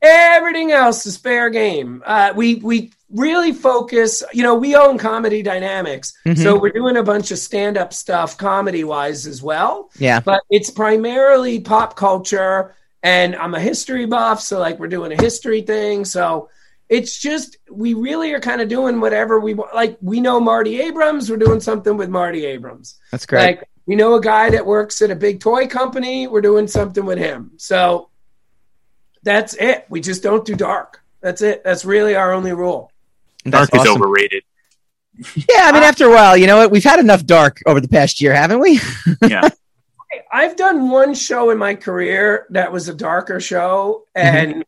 Everything 0.00 0.70
else 0.70 1.06
is 1.06 1.16
fair 1.16 1.50
game. 1.50 2.02
Uh, 2.06 2.32
we 2.36 2.56
we 2.56 2.92
really 3.10 3.52
focus. 3.52 4.22
You 4.32 4.42
know, 4.42 4.54
we 4.54 4.76
own 4.76 4.98
Comedy 4.98 5.42
Dynamics, 5.42 6.12
Mhm. 6.26 6.42
so 6.42 6.58
we're 6.58 6.72
doing 6.72 6.96
a 6.96 7.02
bunch 7.02 7.30
of 7.30 7.38
stand 7.38 7.78
up 7.78 7.92
stuff, 7.94 8.36
comedy 8.36 8.84
wise 8.84 9.26
as 9.26 9.42
well. 9.42 9.90
Yeah. 9.98 10.20
But 10.20 10.42
it's 10.50 10.70
primarily 10.70 11.60
pop 11.60 11.96
culture, 11.96 12.74
and 13.02 13.34
I'm 13.36 13.54
a 13.54 13.60
history 13.60 14.04
buff, 14.06 14.40
so 14.40 14.58
like 14.58 14.78
we're 14.78 14.88
doing 14.88 15.12
a 15.12 15.20
history 15.22 15.62
thing. 15.62 16.04
So 16.04 16.50
it's 16.88 17.18
just 17.18 17.56
we 17.70 17.94
really 17.94 18.32
are 18.32 18.40
kind 18.40 18.60
of 18.60 18.68
doing 18.68 19.00
whatever 19.00 19.38
we 19.40 19.54
want. 19.54 19.74
Like 19.74 19.96
we 20.02 20.20
know 20.20 20.40
Marty 20.40 20.80
Abrams, 20.80 21.30
we're 21.30 21.36
doing 21.36 21.60
something 21.60 21.96
with 21.96 22.08
Marty 22.08 22.44
Abrams. 22.46 22.96
That's 23.10 23.26
great. 23.26 23.42
Like 23.42 23.68
we 23.86 23.94
know 23.96 24.14
a 24.14 24.20
guy 24.20 24.50
that 24.50 24.66
works 24.66 25.00
at 25.00 25.10
a 25.10 25.16
big 25.16 25.40
toy 25.40 25.66
company. 25.66 26.26
We're 26.26 26.40
doing 26.42 26.66
something 26.68 27.04
with 27.06 27.18
him. 27.18 27.52
So 27.56 28.08
that's 29.22 29.54
it. 29.54 29.86
We 29.88 30.00
just 30.00 30.22
don't 30.22 30.44
do 30.44 30.54
dark. 30.54 31.00
That's 31.20 31.42
it. 31.42 31.62
That's 31.64 31.84
really 31.84 32.14
our 32.14 32.32
only 32.32 32.52
rule. 32.52 32.90
That's 33.50 33.70
Dark 33.70 33.86
is 33.86 33.92
overrated. 33.92 34.42
Yeah, 35.34 35.62
I 35.64 35.72
mean, 35.72 35.82
after 35.82 36.06
a 36.06 36.10
while, 36.10 36.36
you 36.36 36.46
know 36.46 36.58
what? 36.58 36.70
We've 36.70 36.84
had 36.84 37.00
enough 37.00 37.26
dark 37.26 37.60
over 37.66 37.80
the 37.80 37.88
past 37.88 38.20
year, 38.20 38.32
haven't 38.32 38.60
we? 38.60 38.78
Yeah. 39.26 39.48
I've 40.32 40.56
done 40.56 40.90
one 40.90 41.12
show 41.14 41.50
in 41.50 41.58
my 41.58 41.74
career 41.74 42.46
that 42.50 42.70
was 42.72 42.88
a 42.88 42.94
darker 42.94 43.40
show, 43.40 44.04
mm-hmm. 44.16 44.36
and 44.36 44.64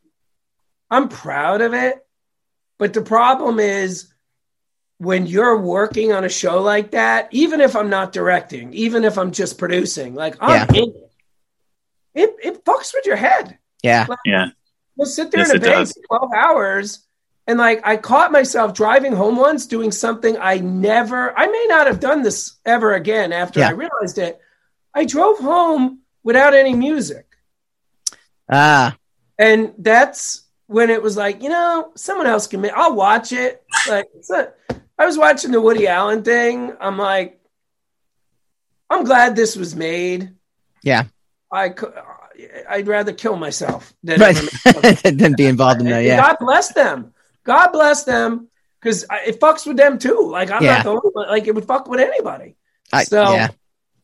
I'm 0.91 1.09
proud 1.09 1.61
of 1.61 1.73
it. 1.73 2.05
But 2.79 2.95
the 2.95 3.03
problem 3.03 3.61
is 3.61 4.13
when 4.99 5.27
you're 5.27 5.59
working 5.61 6.13
on 6.13 6.25
a 6.25 6.29
show 6.29 6.61
like 6.63 6.91
that, 6.91 7.29
even 7.31 7.61
if 7.61 7.77
I'm 7.77 7.89
not 7.89 8.13
directing, 8.13 8.75
even 8.75 9.05
if 9.05 9.19
I'm 9.19 9.31
just 9.31 9.57
producing, 9.57 10.15
like 10.15 10.37
I'm 10.41 10.67
Yeah. 10.75 10.83
in 10.83 10.89
it. 10.91 11.13
It 12.13 12.37
it 12.43 12.65
fucks 12.65 12.93
with 12.93 13.07
your 13.07 13.17
head. 13.17 13.57
Yeah. 13.83 14.07
Yeah. 14.25 14.49
We'll 14.97 15.07
sit 15.07 15.31
there 15.31 15.41
Yes, 15.41 15.51
in 15.51 15.57
a 15.57 15.59
it 15.59 15.63
bank 15.63 15.75
does. 15.77 15.93
for 15.93 16.19
12 16.19 16.33
hours. 16.35 17.07
And 17.51 17.59
like 17.59 17.81
I 17.83 17.97
caught 17.97 18.31
myself 18.31 18.75
driving 18.75 19.13
home 19.13 19.35
once 19.37 19.67
doing 19.67 19.91
something 19.91 20.37
I 20.39 20.59
never, 20.59 21.37
I 21.37 21.49
may 21.49 21.67
not 21.69 21.89
have 21.89 21.99
done 21.99 22.23
this 22.23 22.55
ever 22.65 22.95
again 22.95 23.33
after 23.33 23.59
Yeah. 23.59 23.71
I 23.71 23.73
realized 23.73 24.19
it. 24.19 24.39
I 24.95 25.05
drove 25.05 25.41
home 25.41 25.99
without 26.23 26.55
any 26.55 26.75
music. 26.75 27.27
Ah, 28.49 28.97
And 29.37 29.73
that's 29.79 30.43
when 30.69 30.91
it 30.91 31.03
was 31.03 31.17
like, 31.17 31.43
you 31.43 31.49
know, 31.49 31.91
someone 31.97 32.29
else 32.29 32.47
can 32.47 32.61
make, 32.61 32.73
I'll 32.73 32.95
watch 32.95 33.33
it. 33.33 33.65
Like, 33.89 34.07
a, 34.33 34.49
I 34.97 35.07
was 35.07 35.19
watching 35.19 35.51
the 35.51 35.61
Woody 35.61 35.89
Allen 35.89 36.23
thing. 36.23 36.73
I'm 36.81 36.99
like, 36.99 37.41
I'm 38.89 39.03
glad 39.03 39.35
this 39.35 39.57
was 39.57 39.75
made. 39.75 40.31
yeah. 40.85 41.05
I 41.53 41.71
could, 41.71 41.93
I'd 42.69 42.87
rather 42.87 43.13
kill 43.13 43.35
myself 43.37 43.93
than 44.05 44.21
Right. 44.21 44.37
ever 44.37 44.45
make 44.45 44.53
something. 44.99 45.17
Than 45.17 45.35
be 45.35 45.47
involved 45.47 45.81
in 45.81 45.89
that. 45.89 46.05
Yeah. 46.05 46.19
God 46.29 46.37
bless 46.39 46.73
them. 46.73 47.13
God 47.45 47.69
bless 47.73 48.05
them 48.05 48.49
because 48.81 49.05
it 49.27 49.41
fucks 49.41 49.67
with 49.67 49.77
them 49.77 49.99
too. 49.99 50.29
Like 50.31 50.51
I'm 50.51 50.63
Yeah. 50.63 50.77
not 50.77 50.85
the 50.85 50.91
only 50.91 51.11
one. 51.13 51.29
Like 51.29 51.47
it 51.47 51.55
would 51.55 51.65
fuck 51.67 51.89
with 51.89 52.01
anybody. 52.01 52.57
I, 52.93 53.05
So 53.05 53.33
yeah. 53.35 53.49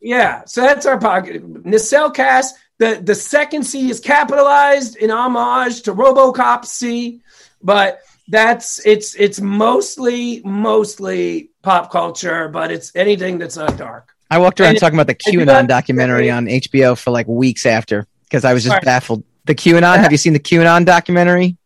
yeah. 0.01 0.43
So 0.45 0.61
that's 0.61 0.85
our 0.85 0.99
pocket. 0.99 1.43
Nacelcast. 1.63 2.47
The 2.79 3.01
the 3.03 3.15
second 3.15 3.63
C 3.63 3.89
is 3.89 3.99
capitalized 3.99 4.97
in 4.97 5.09
homage 5.09 5.81
to 5.83 5.93
RoboCop 5.93 6.63
C, 6.65 7.21
but 7.61 7.99
that's 8.27 8.85
it's 8.85 9.15
it's 9.15 9.39
mostly 9.41 10.41
mostly 10.43 11.49
pop 11.63 11.91
culture, 11.91 12.47
but 12.49 12.71
it's 12.71 12.91
anything 12.95 13.37
that's 13.39 13.57
not 13.57 13.77
dark. 13.77 14.13
I 14.29 14.37
walked 14.39 14.59
around 14.59 14.71
And- 14.71 14.79
talking 14.79 14.99
about 14.99 15.07
the 15.07 15.15
QAnon 15.15 15.67
documentary 15.67 16.29
on 16.29 16.45
HBO 16.47 16.97
for 16.97 17.11
like 17.11 17.27
weeks 17.27 17.65
after 17.65 18.05
because 18.25 18.45
I 18.45 18.53
was 18.53 18.63
just 18.63 18.81
baffled. 18.83 19.23
The 19.45 19.55
QAnon. 19.55 19.97
Have 19.97 20.11
you 20.11 20.17
seen 20.17 20.33
the 20.33 20.39
QAnon 20.39 20.85
documentary? 20.85 21.57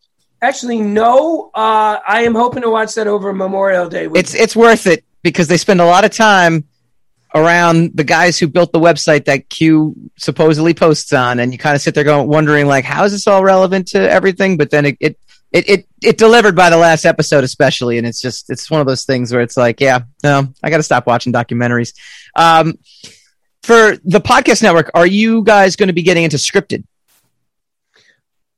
Actually, 0.42 0.80
no. 0.80 1.52
Uh, 1.54 2.00
I 2.06 2.24
am 2.24 2.34
hoping 2.34 2.62
to 2.62 2.70
watch 2.70 2.94
that 2.94 3.06
over 3.06 3.32
Memorial 3.32 3.88
Day. 3.88 4.08
Weekend. 4.08 4.16
It's 4.16 4.34
it's 4.34 4.56
worth 4.56 4.88
it 4.88 5.04
because 5.22 5.46
they 5.46 5.56
spend 5.56 5.80
a 5.80 5.84
lot 5.84 6.04
of 6.04 6.10
time 6.10 6.64
around 7.32 7.92
the 7.94 8.04
guys 8.04 8.38
who 8.38 8.48
built 8.48 8.72
the 8.72 8.80
website 8.80 9.24
that 9.26 9.48
Q 9.48 9.94
supposedly 10.18 10.74
posts 10.74 11.12
on, 11.12 11.38
and 11.38 11.52
you 11.52 11.58
kind 11.58 11.76
of 11.76 11.80
sit 11.80 11.94
there 11.94 12.02
going 12.02 12.28
wondering 12.28 12.66
like, 12.66 12.84
how 12.84 13.04
is 13.04 13.12
this 13.12 13.28
all 13.28 13.44
relevant 13.44 13.88
to 13.88 14.10
everything? 14.10 14.56
But 14.56 14.70
then 14.70 14.86
it 14.86 14.96
it 14.98 15.18
it 15.52 15.68
it, 15.68 15.86
it 16.02 16.18
delivered 16.18 16.56
by 16.56 16.70
the 16.70 16.76
last 16.76 17.04
episode, 17.04 17.44
especially, 17.44 17.98
and 17.98 18.06
it's 18.06 18.20
just 18.20 18.50
it's 18.50 18.68
one 18.68 18.80
of 18.80 18.86
those 18.88 19.04
things 19.04 19.32
where 19.32 19.42
it's 19.42 19.56
like, 19.56 19.80
yeah, 19.80 20.00
no, 20.24 20.48
I 20.60 20.70
got 20.70 20.78
to 20.78 20.82
stop 20.82 21.06
watching 21.06 21.32
documentaries. 21.32 21.94
Um, 22.34 22.78
for 23.62 23.96
the 24.02 24.20
podcast 24.20 24.60
network, 24.60 24.90
are 24.92 25.06
you 25.06 25.44
guys 25.44 25.76
going 25.76 25.86
to 25.86 25.92
be 25.92 26.02
getting 26.02 26.24
into 26.24 26.36
scripted? 26.36 26.82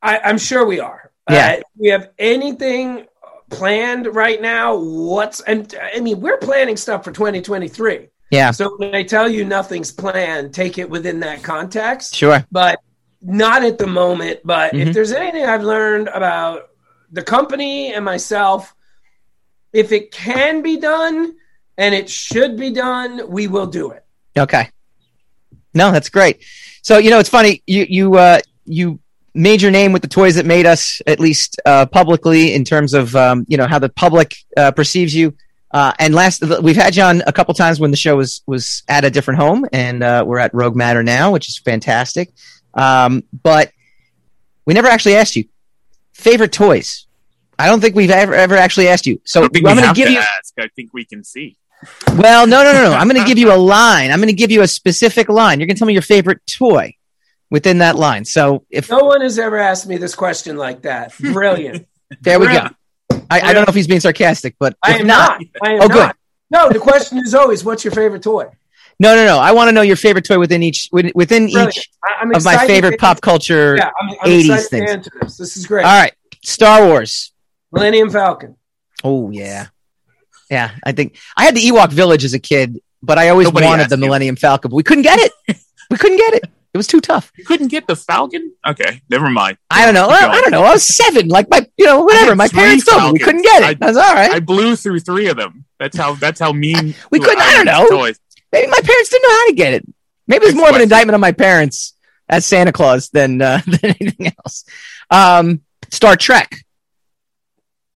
I, 0.00 0.18
I'm 0.18 0.38
sure 0.38 0.64
we 0.64 0.80
are. 0.80 1.10
Yeah. 1.30 1.56
Uh, 1.58 1.62
we 1.76 1.88
have 1.88 2.10
anything 2.18 3.06
planned 3.50 4.06
right 4.14 4.40
now? 4.40 4.76
What's 4.76 5.40
and 5.40 5.74
I 5.94 6.00
mean, 6.00 6.20
we're 6.20 6.38
planning 6.38 6.76
stuff 6.76 7.04
for 7.04 7.12
2023. 7.12 8.08
Yeah, 8.30 8.50
So 8.50 8.76
when 8.78 8.94
I 8.94 9.02
tell 9.04 9.28
you 9.28 9.44
nothing's 9.44 9.92
planned, 9.92 10.52
take 10.54 10.78
it 10.78 10.90
within 10.90 11.20
that 11.20 11.42
context. 11.42 12.14
sure. 12.16 12.44
But 12.50 12.80
not 13.22 13.62
at 13.64 13.78
the 13.78 13.86
moment. 13.86 14.40
But 14.44 14.72
Mhm. 14.72 14.88
if 14.88 14.94
there's 14.94 15.12
anything 15.12 15.44
I've 15.44 15.62
learned 15.62 16.08
about 16.08 16.68
the 17.12 17.22
company 17.22 17.92
and 17.94 18.04
myself, 18.04 18.74
if 19.72 19.92
it 19.92 20.10
can 20.10 20.62
be 20.62 20.78
done 20.78 21.34
and 21.78 21.94
it 21.94 22.08
should 22.08 22.56
be 22.56 22.70
done, 22.70 23.30
we 23.30 23.46
will 23.46 23.66
do 23.66 23.90
it. 23.90 24.04
Okay. 24.36 24.68
No, 25.74 25.90
that's 25.92 26.08
great. 26.08 26.42
So 26.82 26.98
you 26.98 27.10
know, 27.10 27.18
it's 27.18 27.28
funny. 27.28 27.62
You 27.66 27.86
you 27.88 28.14
uh, 28.16 28.40
you 28.64 28.98
made 29.34 29.60
your 29.60 29.70
name 29.70 29.92
with 29.92 30.02
the 30.02 30.08
toys 30.08 30.36
that 30.36 30.46
made 30.46 30.66
us, 30.66 31.02
at 31.06 31.20
least 31.20 31.60
uh, 31.66 31.86
publicly, 31.86 32.54
in 32.54 32.64
terms 32.64 32.94
of 32.94 33.14
um, 33.16 33.44
you 33.48 33.56
know 33.56 33.66
how 33.66 33.78
the 33.78 33.88
public 33.88 34.36
uh, 34.56 34.70
perceives 34.70 35.14
you. 35.14 35.34
Uh, 35.70 35.92
and 35.98 36.14
last, 36.14 36.42
we've 36.62 36.76
had 36.76 36.94
you 36.94 37.02
on 37.02 37.20
a 37.26 37.32
couple 37.32 37.52
times 37.52 37.80
when 37.80 37.90
the 37.90 37.96
show 37.96 38.16
was 38.16 38.42
was 38.46 38.84
at 38.88 39.04
a 39.04 39.10
different 39.10 39.40
home, 39.40 39.66
and 39.72 40.02
uh, 40.02 40.24
we're 40.26 40.38
at 40.38 40.54
Rogue 40.54 40.76
Matter 40.76 41.02
now, 41.02 41.32
which 41.32 41.48
is 41.48 41.58
fantastic. 41.58 42.30
Um, 42.74 43.24
but 43.42 43.72
we 44.66 44.74
never 44.74 44.88
actually 44.88 45.16
asked 45.16 45.36
you 45.36 45.44
favorite 46.12 46.52
toys. 46.52 47.06
I 47.58 47.66
don't 47.66 47.80
think 47.80 47.94
we've 47.94 48.10
ever 48.10 48.34
ever 48.34 48.56
actually 48.56 48.88
asked 48.88 49.06
you. 49.06 49.20
So 49.24 49.40
I 49.40 49.42
don't 49.42 49.52
think 49.52 49.66
I'm 49.66 49.76
going 49.76 49.88
to 49.88 49.94
give 49.94 50.10
you. 50.10 50.18
ask. 50.18 50.54
I 50.58 50.68
think 50.76 50.92
we 50.92 51.04
can 51.04 51.24
see. 51.24 51.56
Well, 52.16 52.46
no, 52.46 52.64
no, 52.64 52.72
no, 52.72 52.82
no. 52.84 52.92
I'm 52.94 53.08
going 53.08 53.20
to 53.20 53.28
give 53.28 53.38
you 53.38 53.52
a 53.52 53.56
line. 53.76 54.10
I'm 54.10 54.18
going 54.18 54.28
to 54.28 54.34
give 54.34 54.50
you 54.50 54.62
a 54.62 54.68
specific 54.68 55.28
line. 55.28 55.60
You're 55.60 55.66
going 55.66 55.76
to 55.76 55.78
tell 55.78 55.86
me 55.86 55.92
your 55.92 56.02
favorite 56.02 56.40
toy 56.46 56.96
within 57.50 57.78
that 57.78 57.96
line. 57.96 58.24
So 58.24 58.64
if 58.70 58.90
No 58.90 58.98
one 59.04 59.20
has 59.20 59.38
ever 59.38 59.58
asked 59.58 59.86
me 59.86 59.96
this 59.96 60.14
question 60.14 60.56
like 60.56 60.82
that. 60.82 61.16
Brilliant. 61.18 61.86
there 62.20 62.38
we 62.40 62.46
go. 62.46 62.68
I, 63.30 63.40
I 63.40 63.52
don't 63.52 63.64
know 63.64 63.70
if 63.70 63.74
he's 63.74 63.86
being 63.86 64.00
sarcastic, 64.00 64.56
but 64.58 64.76
I 64.82 64.98
am 64.98 65.06
not, 65.06 65.40
not. 65.40 65.68
I 65.68 65.72
am 65.74 65.82
Oh, 65.82 65.88
good. 65.88 65.94
not. 65.96 66.16
No, 66.50 66.68
the 66.70 66.78
question 66.78 67.18
is 67.18 67.34
always, 67.34 67.64
what's 67.64 67.84
your 67.84 67.92
favorite 67.92 68.22
toy? 68.22 68.46
no, 69.00 69.16
no, 69.16 69.24
no. 69.24 69.38
I 69.38 69.52
want 69.52 69.68
to 69.68 69.72
know 69.72 69.82
your 69.82 69.96
favorite 69.96 70.24
toy 70.24 70.38
within 70.38 70.62
each 70.62 70.88
within 70.92 71.12
within 71.14 71.46
Brilliant. 71.50 71.76
each 71.78 71.88
I- 72.04 72.16
I'm 72.20 72.34
of 72.34 72.44
my 72.44 72.66
favorite 72.66 73.00
pop 73.00 73.20
culture. 73.20 73.76
Yeah, 73.76 73.90
I'm, 74.00 74.10
I'm 74.10 74.16
80s 74.30 74.44
excited 74.44 74.68
things. 74.70 74.84
to 74.86 74.92
answer 74.92 75.10
this. 75.22 75.36
This 75.36 75.56
is 75.56 75.66
great. 75.66 75.84
All 75.84 75.98
right, 76.00 76.12
Star 76.44 76.86
Wars. 76.86 77.32
Millennium 77.72 78.08
Falcon. 78.10 78.56
Oh 79.02 79.30
yeah, 79.30 79.66
yeah. 80.48 80.72
I 80.84 80.92
think 80.92 81.16
I 81.36 81.44
had 81.44 81.56
the 81.56 81.60
Ewok 81.62 81.90
Village 81.90 82.24
as 82.24 82.34
a 82.34 82.38
kid, 82.38 82.78
but 83.02 83.18
I 83.18 83.30
always 83.30 83.48
Nobody 83.48 83.66
wanted 83.66 83.82
asked 83.82 83.90
the 83.90 83.96
you. 83.96 84.02
Millennium 84.02 84.36
Falcon. 84.36 84.70
But 84.70 84.76
we 84.76 84.84
couldn't 84.84 85.02
get 85.02 85.18
it. 85.18 85.32
we 85.90 85.96
couldn't 85.96 86.18
get 86.18 86.34
it. 86.34 86.44
It 86.74 86.76
was 86.76 86.88
too 86.88 87.00
tough. 87.00 87.30
You 87.38 87.44
couldn't 87.44 87.68
get 87.68 87.86
the 87.86 87.94
Falcon? 87.94 88.52
Okay, 88.66 89.00
never 89.08 89.30
mind. 89.30 89.58
I 89.70 89.84
don't 89.84 89.94
know. 89.94 90.08
Well, 90.08 90.30
I 90.30 90.40
don't 90.40 90.50
know. 90.50 90.64
I 90.64 90.72
was 90.72 90.82
seven. 90.84 91.28
Like 91.28 91.48
my, 91.48 91.64
you 91.78 91.84
know, 91.86 92.02
whatever. 92.02 92.34
My 92.34 92.48
parents 92.48 92.84
told 92.84 93.04
me 93.04 93.12
we 93.12 93.18
couldn't 93.20 93.42
get 93.42 93.62
it. 93.62 93.80
I- 93.80 93.86
I, 93.86 93.88
was 93.88 93.96
all 93.96 94.12
right. 94.12 94.32
I 94.32 94.40
blew 94.40 94.74
through 94.74 94.98
three 95.00 95.28
of 95.28 95.36
them. 95.36 95.64
That's 95.78 95.96
how. 95.96 96.14
That's 96.14 96.40
how 96.40 96.52
mean. 96.52 96.94
We 97.12 97.20
couldn't- 97.20 97.40
I 97.40 97.52
don't 97.54 97.66
know. 97.66 97.88
Toys. 97.88 98.18
Maybe 98.52 98.66
my 98.66 98.78
parents 98.82 99.08
didn't 99.10 99.22
know 99.22 99.34
how 99.36 99.46
to 99.46 99.54
get 99.54 99.74
it. 99.74 99.86
Maybe 100.26 100.46
it's 100.46 100.56
more 100.56 100.68
of 100.68 100.74
an 100.74 100.82
indictment 100.82 101.14
on 101.14 101.20
my 101.20 101.32
parents 101.32 101.94
as 102.28 102.44
Santa 102.44 102.72
Claus 102.72 103.08
than 103.10 103.40
uh, 103.40 103.60
than 103.66 103.94
anything 104.00 104.32
else. 104.44 104.64
Um, 105.10 105.60
Star 105.90 106.16
Trek. 106.16 106.63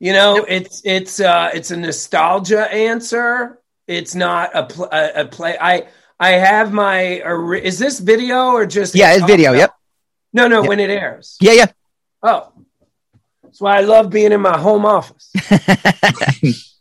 You 0.00 0.12
know, 0.12 0.44
it's 0.46 0.82
it's 0.84 1.18
uh 1.20 1.50
it's 1.52 1.70
a 1.72 1.76
nostalgia 1.76 2.72
answer. 2.72 3.58
It's 3.88 4.14
not 4.14 4.54
a 4.54 4.64
pl- 4.66 4.88
a, 4.92 5.22
a 5.22 5.24
play. 5.26 5.56
I 5.60 5.88
I 6.20 6.30
have 6.30 6.72
my 6.72 7.20
ori- 7.22 7.64
is 7.64 7.78
this 7.78 7.98
video 7.98 8.52
or 8.52 8.64
just 8.66 8.94
Yeah, 8.94 9.12
it's 9.14 9.24
video. 9.24 9.52
Yep. 9.52 9.74
No, 10.32 10.46
no, 10.46 10.60
Yep. 10.60 10.68
when 10.68 10.78
it 10.80 10.90
airs. 10.90 11.36
Yeah, 11.40 11.52
yeah. 11.52 11.66
Oh, 12.22 12.52
that's 13.42 13.60
why 13.60 13.78
I 13.78 13.80
love 13.80 14.10
being 14.10 14.30
in 14.32 14.40
my 14.40 14.56
home 14.56 14.84
office. 14.86 15.32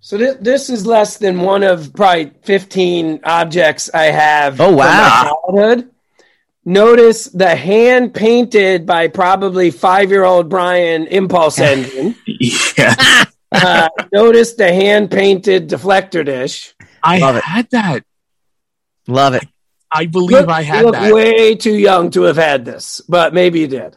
so 0.00 0.16
this, 0.16 0.36
this 0.40 0.70
is 0.70 0.86
less 0.86 1.18
than 1.18 1.40
one 1.40 1.62
of 1.62 1.92
probably 1.94 2.32
15 2.42 3.20
objects 3.24 3.90
I 3.92 4.04
have. 4.04 4.60
Oh, 4.60 4.74
wow. 4.74 5.36
childhood. 5.44 5.90
Notice 6.64 7.24
the 7.26 7.54
hand 7.56 8.12
painted 8.14 8.84
by 8.86 9.08
probably 9.08 9.70
five 9.70 10.10
year 10.10 10.24
old 10.24 10.48
Brian 10.48 11.06
impulse 11.06 11.58
engine. 11.60 12.14
yeah. 12.26 13.24
uh, 13.52 13.88
notice 14.12 14.54
the 14.54 14.72
hand 14.72 15.10
painted 15.10 15.68
deflector 15.68 16.24
dish. 16.24 16.74
I 17.02 17.18
Love 17.18 17.36
it. 17.36 17.44
had 17.44 17.70
that. 17.70 18.04
Love 19.08 19.34
it. 19.34 19.46
I 19.92 20.06
believe 20.06 20.48
I 20.48 20.60
you 20.60 20.66
had 20.66 20.84
look 20.84 20.94
that. 20.94 21.12
way 21.12 21.54
too 21.56 21.74
young 21.74 22.10
to 22.10 22.22
have 22.22 22.36
had 22.36 22.64
this, 22.64 23.00
but 23.08 23.34
maybe 23.34 23.60
you 23.60 23.66
did. 23.66 23.96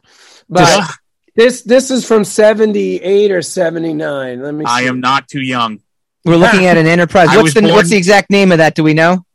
But 0.49 0.66
Just- 0.66 0.99
this 1.36 1.61
this 1.64 1.91
is 1.91 2.07
from 2.07 2.24
seventy 2.24 2.97
eight 3.01 3.32
or 3.32 3.41
seventy 3.41 3.93
nine. 3.93 4.41
Let 4.41 4.53
me. 4.53 4.64
See. 4.66 4.72
I 4.72 4.82
am 4.84 5.01
not 5.01 5.28
too 5.28 5.41
young. 5.41 5.82
We're 6.26 6.38
looking 6.38 6.66
at 6.66 6.78
an 6.78 6.86
enterprise. 6.95 7.28
What's 7.36 7.53
the 7.53 7.61
born- 7.61 7.74
what's 7.74 7.89
the 7.89 7.97
exact 7.97 8.30
name 8.30 8.51
of 8.51 8.59
that? 8.59 8.76
Do 8.76 8.84
we 8.84 8.93
know? 8.93 9.26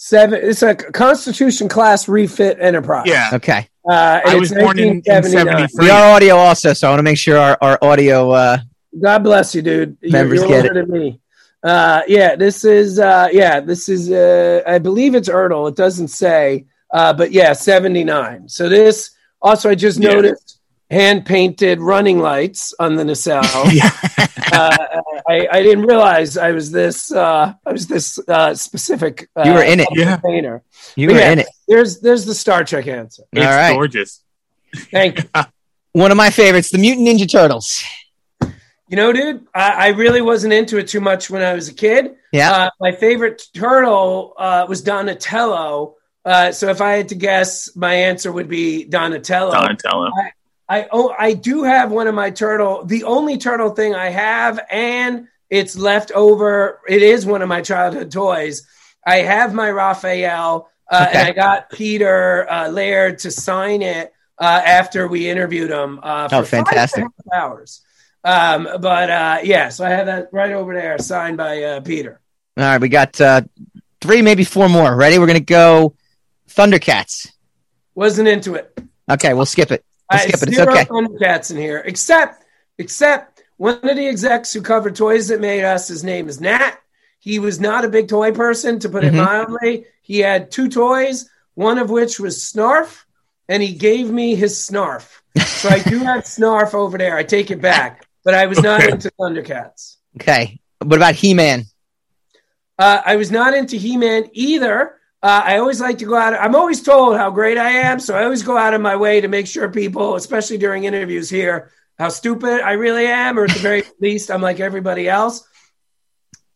Seven. 0.00 0.38
It's 0.40 0.62
a 0.62 0.76
Constitution 0.76 1.68
class 1.68 2.08
refit 2.08 2.56
enterprise. 2.60 3.06
Yeah. 3.06 3.30
Okay. 3.32 3.68
uh, 3.90 4.20
and 4.24 4.30
I 4.30 4.32
it's 4.34 4.40
was 4.40 4.54
born 4.54 4.78
in, 4.78 5.02
in 5.04 5.22
73. 5.24 5.68
We 5.84 5.90
are 5.90 6.14
audio 6.14 6.36
also, 6.36 6.72
so 6.72 6.86
I 6.86 6.90
want 6.92 7.00
to 7.00 7.02
make 7.02 7.18
sure 7.18 7.36
our, 7.36 7.58
our 7.60 7.78
audio 7.82 8.30
uh 8.30 8.58
God 9.02 9.24
bless 9.24 9.56
you, 9.56 9.62
dude. 9.62 9.98
You're, 10.00 10.12
Members 10.12 10.38
you're 10.40 10.48
get 10.48 10.66
older 10.68 10.82
than 10.82 10.90
me. 10.90 11.20
Uh, 11.64 12.02
yeah, 12.06 12.36
this 12.36 12.64
is 12.64 13.00
uh, 13.00 13.28
yeah, 13.32 13.58
this 13.58 13.88
is 13.88 14.10
uh, 14.12 14.62
I 14.66 14.78
believe 14.78 15.16
it's 15.16 15.28
Ertl. 15.28 15.68
It 15.68 15.74
doesn't 15.74 16.08
say, 16.08 16.66
uh, 16.92 17.12
but 17.12 17.32
yeah, 17.32 17.52
seventy 17.52 18.04
nine. 18.04 18.48
So 18.48 18.68
this 18.68 19.10
also 19.42 19.68
I 19.68 19.74
just 19.74 19.98
Yeah. 19.98 20.12
noticed 20.12 20.60
hand 20.90 21.26
painted 21.26 21.80
running 21.80 22.20
lights 22.20 22.72
on 22.78 22.94
the 22.94 23.04
nacelle. 23.04 23.42
uh, 24.52 25.02
I, 25.28 25.48
I 25.50 25.62
didn't 25.62 25.84
realize 25.86 26.36
I 26.36 26.52
was 26.52 26.70
this 26.70 27.12
uh, 27.12 27.54
I 27.66 27.72
was 27.72 27.86
this 27.86 28.18
uh, 28.28 28.54
specific. 28.54 29.28
Uh, 29.36 29.42
You 29.46 29.52
were 29.54 29.62
in 29.62 29.80
it. 29.80 29.88
Yeah. 29.92 30.16
Painter. 30.18 30.62
you 30.96 31.08
But 31.08 31.14
were 31.14 31.20
yeah, 31.20 31.32
in 31.32 31.38
it. 31.40 31.46
There's 31.66 32.00
there's 32.00 32.24
the 32.24 32.34
Star 32.34 32.64
Trek 32.64 32.86
answer. 32.86 33.24
It's 33.32 33.46
All 33.46 33.52
right. 33.52 33.72
gorgeous. 33.74 34.22
Thank 34.90 35.18
you. 35.22 35.28
One 35.92 36.10
of 36.10 36.16
my 36.16 36.30
favorites, 36.30 36.70
the 36.70 36.78
Mutant 36.78 37.08
Ninja 37.08 37.30
Turtles. 37.30 37.82
You 38.90 38.96
know, 38.96 39.12
dude, 39.12 39.46
I, 39.54 39.70
I 39.70 39.88
really 39.88 40.22
wasn't 40.22 40.52
into 40.54 40.78
it 40.78 40.88
too 40.88 41.00
much 41.00 41.28
when 41.28 41.42
I 41.42 41.52
was 41.54 41.68
a 41.68 41.74
kid. 41.74 42.14
Yeah. 42.32 42.50
Uh, 42.52 42.70
my 42.80 42.92
favorite 42.92 43.42
turtle 43.54 44.34
uh, 44.38 44.64
was 44.68 44.80
Donatello. 44.82 45.96
Uh, 46.24 46.52
so 46.52 46.68
if 46.68 46.80
I 46.80 46.92
had 46.92 47.08
to 47.10 47.14
guess, 47.14 47.74
my 47.76 47.92
answer 47.94 48.30
would 48.32 48.48
be 48.48 48.84
Donatello. 48.84 49.52
Donatello. 49.52 50.06
I 50.06 50.32
oh, 50.70 51.14
I 51.18 51.32
do 51.34 51.62
have 51.64 51.90
one 51.90 52.06
of 52.06 52.14
my 52.14 52.30
turtle. 52.30 52.84
The 52.84 53.04
only 53.04 53.38
turtle 53.38 53.70
thing 53.70 53.94
I 53.94 54.10
have, 54.10 54.60
and 54.70 55.28
it's 55.50 55.76
left 55.76 56.12
over. 56.12 56.80
It 56.88 57.02
is 57.02 57.24
one 57.24 57.42
of 57.42 57.48
my 57.48 57.62
childhood 57.62 58.10
toys. 58.10 58.66
I 59.06 59.16
have 59.18 59.54
my 59.54 59.70
Raphael, 59.70 60.68
uh, 60.90 61.06
Okay. 61.08 61.18
and 61.18 61.28
I 61.28 61.32
got 61.32 61.70
Peter 61.70 62.50
uh, 62.50 62.68
Laird 62.68 63.20
to 63.20 63.30
sign 63.30 63.80
it 63.82 64.12
uh, 64.38 64.44
after 64.64 65.08
we 65.08 65.28
interviewed 65.28 65.70
him. 65.70 66.00
Uh, 66.02 66.28
for 66.28 66.34
Oh, 66.36 66.42
fantastic. 66.44 67.04
hours. 67.32 67.80
Um, 68.24 68.68
but 68.80 69.08
uh, 69.10 69.38
yeah, 69.44 69.70
so 69.70 69.86
I 69.86 69.90
have 69.90 70.06
that 70.06 70.28
right 70.32 70.52
over 70.52 70.74
there, 70.74 70.98
signed 70.98 71.36
by 71.38 71.62
uh, 71.62 71.80
Peter. 71.80 72.20
All 72.58 72.64
right, 72.64 72.80
we 72.80 72.88
got 72.88 73.18
uh 73.20 73.42
three, 74.00 74.20
maybe 74.20 74.44
four 74.44 74.68
more. 74.68 74.94
Ready? 74.94 75.18
We're 75.18 75.28
gonna 75.28 75.40
go 75.40 75.94
Thundercats. 76.50 77.30
Wasn't 77.94 78.28
into 78.28 78.54
it. 78.54 78.76
Okay, 79.10 79.32
we'll 79.34 79.46
skip 79.46 79.70
it. 79.70 79.84
We'll 80.10 80.20
I 80.20 80.26
skip 80.26 80.42
it. 80.42 80.48
It's 80.50 80.58
okay. 80.58 80.84
Thundercats 80.84 81.50
in 81.50 81.56
here, 81.56 81.82
except 81.84 82.44
except 82.78 83.42
one 83.56 83.74
of 83.82 83.96
the 83.96 84.06
execs 84.06 84.52
who 84.52 84.62
covered 84.62 84.94
Toys 84.96 85.28
That 85.28 85.40
Made 85.40 85.64
Us. 85.64 85.88
His 85.88 86.04
name 86.04 86.28
is 86.28 86.40
Nat. 86.40 86.76
He 87.18 87.38
was 87.38 87.58
not 87.60 87.84
a 87.84 87.88
big 87.88 88.08
toy 88.08 88.32
person, 88.32 88.78
to 88.80 88.88
put 88.88 89.04
it 89.04 89.12
Mhm. 89.12 89.16
mildly. 89.24 89.86
He 90.02 90.20
had 90.20 90.50
two 90.50 90.68
toys, 90.68 91.28
one 91.54 91.78
of 91.78 91.90
which 91.90 92.20
was 92.20 92.38
Snarf, 92.38 93.04
and 93.48 93.62
he 93.62 93.74
gave 93.74 94.10
me 94.10 94.34
his 94.36 94.56
Snarf. 94.56 95.08
So 95.44 95.68
I 95.68 95.80
do 95.80 95.98
have 95.98 96.22
Snarf 96.24 96.74
over 96.74 96.96
there. 96.96 97.16
I 97.16 97.24
take 97.24 97.50
it 97.50 97.60
back, 97.60 98.06
but 98.24 98.34
I 98.34 98.46
was 98.46 98.62
not 98.62 98.82
Okay. 98.82 98.92
into 98.92 99.10
Thundercats. 99.20 99.96
Okay. 100.20 100.60
What 100.82 100.96
about 100.96 101.16
He 101.16 101.34
Man? 101.34 101.64
Uh, 102.78 103.02
I 103.04 103.16
was 103.16 103.30
not 103.32 103.54
into 103.54 103.76
He 103.76 103.96
Man 103.96 104.28
either. 104.32 104.94
Uh, 105.22 105.42
I 105.44 105.58
always 105.58 105.80
like 105.80 105.98
to 105.98 106.04
go 106.04 106.14
out. 106.16 106.34
I'm 106.34 106.54
always 106.54 106.80
told 106.82 107.16
how 107.16 107.30
great 107.30 107.58
I 107.58 107.70
am, 107.70 107.98
so 107.98 108.16
I 108.16 108.22
always 108.24 108.42
go 108.44 108.56
out 108.56 108.74
of 108.74 108.80
my 108.80 108.94
way 108.94 109.20
to 109.20 109.28
make 109.28 109.48
sure 109.48 109.68
people, 109.68 110.14
especially 110.14 110.58
during 110.58 110.84
interviews, 110.84 111.28
hear 111.28 111.72
how 111.98 112.08
stupid 112.08 112.60
I 112.60 112.72
really 112.72 113.06
am, 113.06 113.36
or 113.38 113.44
at 113.44 113.50
the 113.50 113.58
very 113.58 113.82
least, 114.00 114.30
I'm 114.30 114.40
like 114.42 114.60
everybody 114.60 115.08
else. 115.08 115.44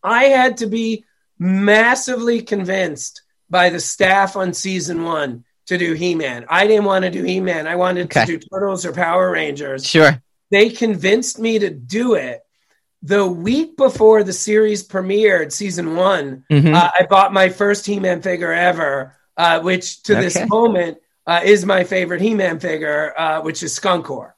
I 0.05 0.25
had 0.25 0.59
to 0.59 0.67
be 0.67 1.05
massively 1.39 2.41
convinced 2.43 3.23
by 3.51 3.69
the 3.71 3.81
staff 3.81 4.37
on 4.37 4.55
season 4.55 5.03
one 5.03 5.45
to 5.67 5.77
do 5.77 5.95
He 5.95 6.15
Man. 6.15 6.45
I 6.49 6.69
didn't 6.69 6.85
want 6.85 7.05
to 7.05 7.11
do 7.11 7.25
He 7.25 7.41
Man. 7.41 7.67
I 7.67 7.75
wanted 7.77 8.05
Okay. 8.07 8.25
to 8.27 8.39
do 8.39 8.47
Turtles 8.53 8.87
or 8.87 8.93
Power 8.93 9.31
Rangers 9.33 9.85
Sure. 9.87 10.23
they 10.53 10.71
convinced 10.71 11.39
me 11.41 11.59
to 11.59 11.71
do 11.71 12.15
it 12.15 12.43
the 13.03 13.27
week 13.27 13.77
before 13.77 14.23
the 14.23 14.33
series 14.33 14.87
premiered 14.87 15.51
season 15.53 15.97
one 15.97 16.45
Mhm. 16.51 16.75
uh, 16.75 16.91
i 16.99 17.05
bought 17.07 17.33
my 17.33 17.49
first 17.49 17.85
he-man 17.87 18.23
figure 18.23 18.53
ever 18.53 19.17
uh, 19.37 19.61
which 19.61 20.03
to 20.05 20.15
this 20.15 20.39
moment 20.49 20.99
uh, 21.27 21.41
is 21.45 21.65
my 21.67 21.85
favorite 21.85 22.21
he-man 22.21 22.61
figure 22.61 23.13
uh, 23.19 23.41
which 23.41 23.63
is 23.63 23.73
skunkor 23.79 24.33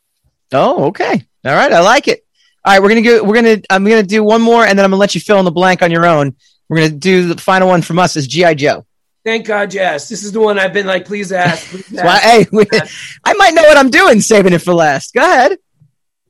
Oh, 0.53 0.85
okay. 0.85 1.25
All 1.45 1.53
right, 1.55 1.73
I 1.73 1.81
like 1.81 2.07
it. 2.07 2.25
All 2.65 2.73
right, 2.73 2.81
we're 2.81 2.91
gonna 2.91 3.03
go. 3.03 3.25
We're 3.25 3.35
gonna. 3.35 3.61
I'm 3.71 3.83
gonna 3.83 4.05
do 4.05 4.23
one 4.23 4.41
more, 4.41 4.65
and 4.65 4.79
then 4.79 4.85
I'm 4.85 4.91
gonna 4.93 5.01
let 5.01 5.15
you 5.15 5.21
fill 5.21 5.39
in 5.41 5.45
the 5.45 5.51
blank 5.51 5.83
on 5.83 5.91
your 5.91 6.07
own. 6.07 6.37
We're 6.69 6.77
gonna 6.77 6.91
do 6.91 7.27
the 7.35 7.41
final 7.41 7.67
one 7.67 7.83
from 7.83 7.99
us 7.99 8.15
is 8.15 8.29
GI 8.29 8.55
Joe. 8.55 8.87
thank 9.25 9.47
god 9.47 9.72
yes 9.75 10.09
this 10.11 10.22
is 10.22 10.30
the 10.33 10.38
one 10.41 10.59
i've 10.59 10.72
been 10.75 10.87
like 10.87 11.07
please 11.07 11.33
ask, 11.33 11.67
please 11.71 11.87
So 11.99 12.03
I, 12.07 12.18
hey, 12.18 12.47
we, 12.53 12.67
I 13.25 13.33
might 13.34 13.55
know 13.55 13.63
what 13.63 13.76
I'm 13.79 13.91
doing, 13.91 14.21
saving 14.21 14.53
it 14.53 14.61
for 14.63 14.75
last. 14.75 15.13
Go 15.14 15.22
ahead. 15.22 15.59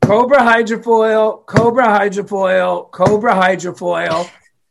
Cobra 0.06 0.38
hydrofoil, 0.38 1.46
Cobra 1.46 1.86
hydrofoil, 1.86 2.90
Cobra 2.90 3.32
hydrofoil. 3.34 4.28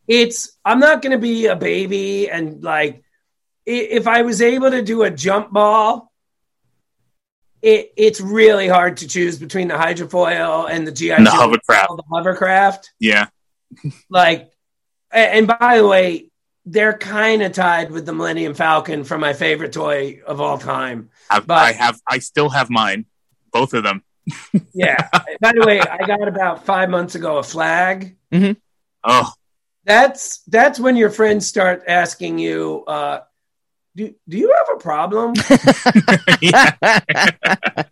It's 0.08 0.58
I'm 0.64 0.80
not 0.80 1.02
going 1.02 1.12
to 1.14 1.18
be 1.18 1.48
a 1.48 1.56
baby 1.56 2.30
and 2.30 2.64
like 2.64 3.04
if 3.66 4.08
I 4.08 4.22
was 4.24 4.42
able 4.42 4.70
to 4.72 4.82
do 4.82 5.04
a 5.04 5.10
jump 5.10 5.52
ball, 5.52 6.12
it 7.62 7.94
it's 7.96 8.20
really 8.22 8.68
hard 8.68 8.98
to 8.98 9.08
choose 9.08 9.40
between 9.40 9.70
the 9.70 9.76
hydrofoil 9.76 10.70
and 10.70 10.86
the 10.86 10.92
GI 10.92 11.12
And 11.12 11.26
the 11.26 11.32
Joe, 11.32 11.38
hovercraft. 11.38 11.90
the 11.96 12.04
hovercraft. 12.12 12.92
Yeah. 13.00 13.28
Like, 14.10 14.52
and 15.12 15.48
by 15.48 15.78
the 15.78 15.88
way, 15.88 16.30
they're 16.66 16.98
kind 16.98 17.42
of 17.42 17.54
tied 17.54 17.90
with 17.92 18.06
the 18.06 18.14
Millennium 18.14 18.54
Falcon 18.54 19.04
for 19.04 19.18
my 19.18 19.34
favorite 19.34 19.74
toy 19.74 20.22
of 20.28 20.40
all 20.42 20.58
time. 20.58 21.10
I've, 21.30 21.48
But- 21.48 21.58
I 21.58 21.72
have. 21.72 22.00
I 22.08 22.20
still 22.20 22.50
have 22.50 22.70
mine. 22.70 23.06
Both 23.52 23.74
of 23.74 23.84
them. 23.84 24.04
Yeah. 24.74 25.10
by 25.42 25.54
the 25.54 25.64
way, 25.66 25.80
I 25.80 26.06
got 26.06 26.28
about 26.28 26.66
five 26.66 26.90
months 26.90 27.16
ago 27.16 27.38
a 27.38 27.44
flag. 27.44 28.16
Oh, 29.04 29.32
that's 29.86 30.40
that's 30.48 30.80
when 30.80 30.96
your 30.96 31.10
friends 31.10 31.46
start 31.46 31.84
asking 31.88 32.40
you 32.40 32.84
uh 32.88 33.20
do, 33.96 34.16
do 34.28 34.38
you 34.38 34.56
have 34.58 34.78
a 34.78 34.80
problem 34.80 35.34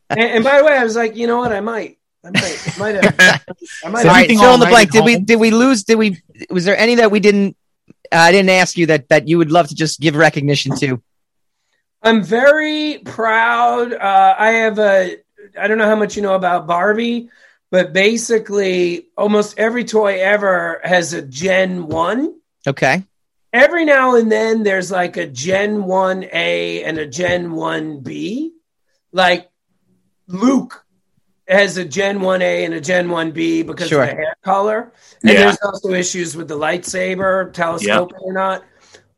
and, 0.10 0.20
and 0.20 0.44
by 0.44 0.58
the 0.58 0.64
way 0.64 0.74
i 0.74 0.84
was 0.84 0.96
like 0.96 1.16
you 1.16 1.28
know 1.28 1.38
what 1.38 1.52
i 1.52 1.60
might 1.60 2.00
i 2.24 2.30
might 2.30 2.76
I 2.76 2.80
might 2.80 2.96
have 2.96 3.20
i 3.20 3.90
might 3.90 4.06
All 4.06 4.14
have 4.14 4.16
right, 4.16 4.30
fill 4.30 4.54
in 4.54 4.60
the 4.60 4.68
blank. 4.68 4.90
at 4.90 4.94
Did 4.94 5.06
we 5.06 5.20
did 5.20 5.40
we 5.40 5.52
lose? 5.52 5.84
Did 5.84 5.96
we? 5.96 6.22
Was 6.50 6.66
there 6.66 6.78
any 6.78 6.96
that 6.96 7.12
we 7.12 7.20
didn't? 7.20 7.58
uh, 8.12 8.18
I 8.18 8.32
didn't 8.32 8.50
ask 8.50 8.78
you 8.78 8.88
that 8.88 9.10
that 9.10 9.28
you 9.28 9.38
would 9.38 9.52
love 9.52 9.70
to 9.70 9.76
just 9.76 10.00
give 10.00 10.16
recognition 10.16 10.76
to. 10.78 11.02
I'm 12.04 12.24
very 12.24 13.00
proud. 13.06 13.94
Uh, 13.94 14.36
I 14.38 14.52
have 14.52 14.80
a, 14.80 15.18
I 15.60 15.68
don't 15.68 15.78
know 15.78 15.86
how 15.86 15.96
much 15.96 16.16
you 16.16 16.22
know 16.22 16.36
about 16.36 16.68
Barbie, 16.68 17.30
but 17.70 17.94
basically 17.94 19.08
almost 19.18 19.58
every 19.58 19.84
toy 19.86 20.20
ever 20.20 20.82
has 20.84 21.14
a 21.14 21.22
Gen 21.22 21.88
1. 21.88 22.34
Okay. 22.68 23.04
Every 23.54 23.86
now 23.86 24.16
and 24.16 24.32
then 24.32 24.64
there's 24.64 24.92
like 24.92 25.18
a 25.18 25.28
Gen 25.28 25.84
1A 25.84 26.84
and 26.86 26.98
a 26.98 27.06
Gen 27.06 27.52
1B. 27.52 28.52
Like 29.12 29.50
Luke 30.28 30.86
has 31.48 31.76
a 31.78 31.84
Gen 31.84 32.20
1A 32.20 32.64
and 32.66 32.74
a 32.74 32.80
Gen 32.82 33.10
1B 33.10 33.64
because 33.68 33.90
Sure. 33.90 34.04
of 34.04 34.10
the 34.10 34.16
hair 34.16 34.36
color. 34.44 34.94
And 35.24 35.32
Yeah. 35.34 35.40
there's 35.42 35.58
also 35.64 35.90
issues 35.92 36.36
with 36.36 36.48
the 36.48 36.58
lightsaber, 36.58 37.52
telescoping 37.52 38.20
or 38.22 38.34
not. 38.34 38.64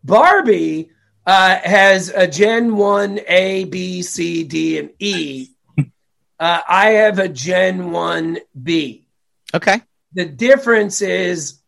Barbie 0.04 0.90
uh, 1.26 1.58
has 1.64 2.10
a 2.10 2.28
Gen 2.28 2.76
1 2.76 3.20
A, 3.28 3.66
B, 3.66 4.02
C, 4.02 4.44
D, 4.44 4.78
and 4.80 4.90
E. 5.00 5.50
Uh, 6.40 6.62
I 6.68 6.90
have 6.92 7.20
a 7.20 7.30
Gen 7.30 7.92
1B. 7.92 9.04
Okay. 9.54 9.82
The 10.14 10.26
difference 10.26 11.02
is 11.02 11.60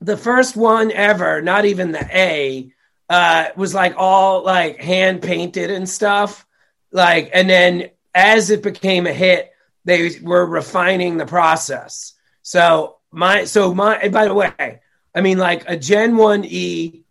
the 0.00 0.16
first 0.16 0.56
one 0.56 0.92
ever, 0.92 1.40
not 1.42 1.64
even 1.64 1.92
the 1.92 2.06
A, 2.12 2.70
uh, 3.08 3.48
was 3.56 3.74
like 3.74 3.94
all 3.96 4.44
like 4.44 4.80
hand 4.80 5.22
painted 5.22 5.70
and 5.70 5.88
stuff. 5.88 6.46
Like, 6.92 7.30
and 7.32 7.48
then 7.48 7.90
as 8.14 8.50
it 8.50 8.62
became 8.62 9.06
a 9.06 9.12
hit, 9.12 9.52
they 9.84 10.18
were 10.22 10.46
refining 10.46 11.16
the 11.16 11.26
process. 11.26 12.14
So 12.42 12.96
my, 13.10 13.44
so 13.44 13.74
my, 13.74 13.96
and 13.96 14.12
by 14.12 14.26
the 14.26 14.34
way, 14.34 14.80
I 15.14 15.20
mean 15.20 15.38
like 15.38 15.64
a 15.68 15.76
Gen 15.76 16.14
1E, 16.14 17.02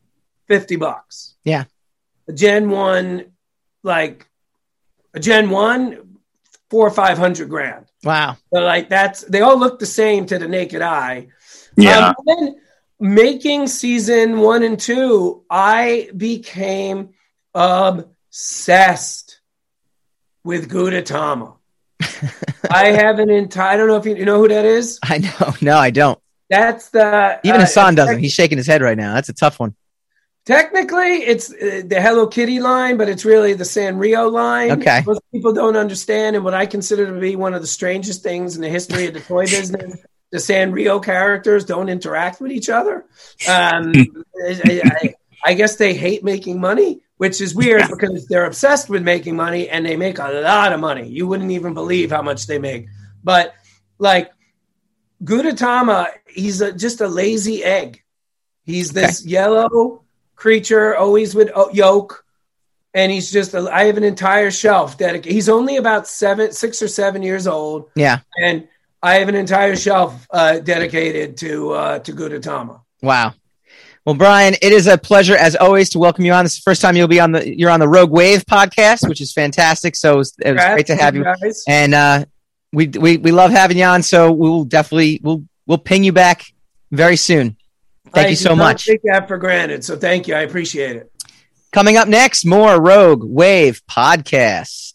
50 0.48 0.76
bucks. 0.78 1.36
Yeah. 1.44 1.66
A 2.28 2.34
Gen 2.34 2.70
1, 2.70 3.26
like 3.84 4.28
a 5.14 5.20
Gen 5.20 5.50
1, 5.50 6.13
four 6.74 6.88
or 6.88 6.92
500 6.92 7.50
grand. 7.50 7.86
Wow. 8.04 8.36
So 8.52 8.62
like 8.62 8.90
that's 8.90 9.22
they 9.22 9.42
all 9.42 9.60
look 9.60 9.78
the 9.78 9.86
same 9.86 10.26
to 10.26 10.40
the 10.40 10.48
naked 10.48 10.82
eye. 10.82 11.28
Yeah. 11.78 12.08
Um, 12.08 12.16
then 12.26 12.62
making 13.00 13.68
season 13.68 14.40
one 14.40 14.64
and 14.64 14.80
two, 14.80 15.44
I 15.52 16.10
became 16.18 17.10
obsessed 17.54 19.40
with 20.44 20.68
Gudetama. 20.68 21.58
I 22.72 22.88
have 22.88 23.20
an 23.20 23.30
entire. 23.30 23.76
I 23.76 23.78
don't 23.78 23.88
know 23.88 23.98
if 23.98 24.08
you, 24.08 24.16
you 24.16 24.26
know 24.26 24.40
who 24.40 24.48
that 24.48 24.66
is. 24.66 24.98
I 25.04 25.20
know. 25.20 25.54
No, 25.62 25.78
I 25.78 25.92
don't. 25.92 26.18
That's 26.50 26.90
the 26.90 27.40
Even 27.44 27.62
uh, 27.62 27.66
Hassan 27.66 27.94
doesn't. 27.94 28.18
He's 28.18 28.34
shaking 28.34 28.58
his 28.58 28.66
head 28.66 28.82
right 28.82 28.98
now. 28.98 29.14
That's 29.14 29.30
a 29.30 29.34
tough 29.34 29.60
one. 29.60 29.76
Technically, 30.46 31.24
it's 31.24 31.52
uh, 31.54 31.84
the 31.86 32.02
Hello 32.02 32.28
Kitty 32.28 32.60
line, 32.60 32.98
but 32.98 33.08
it's 33.08 33.24
really 33.24 33.54
the 33.54 33.64
Sanrio 33.64 34.30
line. 34.32 34.72
Okay. 34.72 35.02
Most 35.06 35.22
people 35.32 35.54
don't 35.54 35.78
understand, 35.78 36.36
and 36.36 36.44
what 36.44 36.54
I 36.54 36.66
consider 36.66 37.06
to 37.06 37.20
be 37.20 37.36
one 37.38 37.54
of 37.54 37.62
the 37.62 37.68
strangest 37.68 38.24
things 38.24 38.56
in 38.58 38.62
the 38.62 38.68
history 38.70 39.08
of 39.08 39.14
the 39.14 39.22
toy 39.22 39.46
business, 39.46 40.02
the 40.32 40.38
Sanrio 40.40 41.02
characters 41.02 41.64
don't 41.64 41.88
interact 41.88 42.42
with 42.42 42.52
each 42.52 42.68
other. 42.70 43.06
Um, 43.48 43.94
I, 44.46 44.82
I- 44.86 45.16
I 45.46 45.56
guess 45.56 45.76
they 45.76 45.94
hate 45.94 46.24
making 46.24 46.62
money, 46.62 47.02
which 47.18 47.42
is 47.42 47.54
weird 47.54 47.84
because 47.90 48.26
they're 48.28 48.46
obsessed 48.46 48.90
with 48.90 49.04
making 49.04 49.36
money 49.36 49.68
and 49.68 49.86
they 49.86 49.98
make 49.98 50.18
a 50.18 50.30
lot 50.30 50.72
of 50.72 50.80
money. 50.80 51.06
You 51.10 51.28
wouldn't 51.28 51.52
even 51.52 51.74
believe 51.74 52.12
how 52.12 52.22
much 52.22 52.48
they 52.48 52.60
make. 52.60 52.88
But 53.26 53.54
like 54.00 54.32
Gudetama, 55.22 56.08
he's 56.28 56.62
a, 56.62 56.72
just 56.72 57.02
a 57.02 57.10
lazy 57.10 57.62
egg. 57.62 58.04
He's 58.64 58.92
this 58.92 59.26
yellow 59.26 60.03
creature, 60.44 60.96
always 60.98 61.34
with 61.34 61.50
yolk, 61.72 62.26
and 62.94 63.12
he's 63.12 63.32
just. 63.32 63.54
A, 63.54 63.62
I 63.72 63.86
have 63.86 63.98
an 63.98 64.04
entire 64.04 64.52
shelf 64.52 64.98
dedicated. 64.98 65.32
He's 65.32 65.48
only 65.50 65.78
about 65.78 66.06
seven, 66.08 66.52
six 66.52 66.82
or 66.82 66.90
seven 66.90 67.24
years 67.24 67.48
old, 67.48 67.90
Yeah. 67.96 68.20
and 68.44 68.68
I 69.02 69.16
have 69.20 69.30
an 69.30 69.36
entire 69.36 69.76
shelf 69.76 70.28
uh, 70.32 70.60
dedicated 70.60 71.38
to 71.38 71.72
uh, 71.72 72.00
to 72.00 72.12
Gudetama. 72.14 72.82
Wow. 73.02 73.34
Well, 74.06 74.16
Brian, 74.16 74.54
it 74.62 74.74
is 74.74 74.86
a 74.88 74.98
pleasure 74.98 75.38
as 75.38 75.56
always 75.56 75.90
to 75.92 76.00
welcome 76.00 76.26
you 76.26 76.34
on. 76.34 76.44
This 76.44 76.54
is 76.56 76.60
the 76.60 76.70
first 76.70 76.82
time 76.82 76.98
you'll 76.98 77.08
be 77.08 77.22
on 77.22 77.32
the 77.32 77.42
you're 77.60 77.72
on 77.72 77.80
the 77.80 77.88
Rogue 77.88 78.12
Wave 78.12 78.44
podcast, 78.46 79.08
which 79.08 79.22
is 79.22 79.32
fantastic. 79.32 79.96
So 79.96 80.16
it 80.16 80.18
was, 80.18 80.36
it 80.46 80.52
was 80.56 80.66
great 80.74 80.88
to 80.88 80.96
have 80.98 81.16
you. 81.16 81.24
guys. 81.24 81.64
And 81.70 81.94
uh, 81.94 82.26
we 82.74 82.88
we 82.88 83.16
we 83.18 83.32
love 83.32 83.52
having 83.52 83.78
you 83.78 83.86
on. 83.86 84.04
So 84.04 84.30
we 84.32 84.50
will 84.50 84.66
definitely 84.66 85.22
we'll 85.24 85.44
we'll 85.66 85.78
ping 85.90 86.04
you 86.04 86.12
back 86.12 86.44
very 86.92 87.16
soon. 87.16 87.56
Thank 88.14 88.28
I 88.28 88.30
you 88.30 88.36
so 88.36 88.56
much. 88.56 88.86
Take 88.86 89.02
that 89.04 89.28
for 89.28 89.38
granted. 89.38 89.84
So 89.84 89.98
thank 89.98 90.28
you. 90.28 90.36
I 90.36 90.42
appreciate 90.42 90.96
it. 90.96 91.12
Coming 91.72 91.98
up 91.98 92.08
next, 92.08 92.46
more 92.46 92.80
Rogue 92.80 93.24
Wave 93.24 93.82
podcast. 93.90 94.93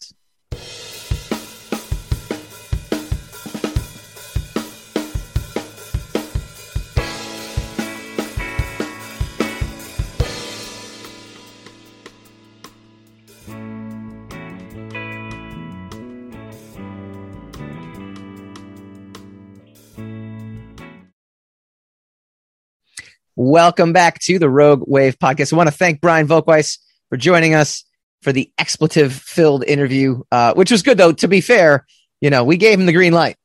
Welcome 23.43 23.93
back 23.93 24.19
to 24.23 24.37
the 24.37 24.49
Rogue 24.49 24.83
Wave 24.85 25.17
podcast. 25.17 25.53
I 25.53 25.55
want 25.55 25.67
to 25.69 25.71
thank 25.73 26.01
Brian 26.01 26.27
Volk-Weiss 26.27 26.77
for 27.07 27.15
joining 27.15 27.53
us 27.55 27.85
for 28.21 28.33
the 28.33 28.51
expletive 28.57 29.13
filled 29.13 29.63
interview, 29.63 30.23
uh, 30.29 30.53
which 30.55 30.71
was 30.71 30.81
good 30.81 30.97
though. 30.97 31.13
To 31.13 31.27
be 31.29 31.39
fair, 31.39 31.87
you 32.19 32.31
know, 32.31 32.43
we 32.43 32.57
gave 32.57 32.77
him 32.77 32.85
the 32.85 32.91
green 32.91 33.13
light 33.13 33.37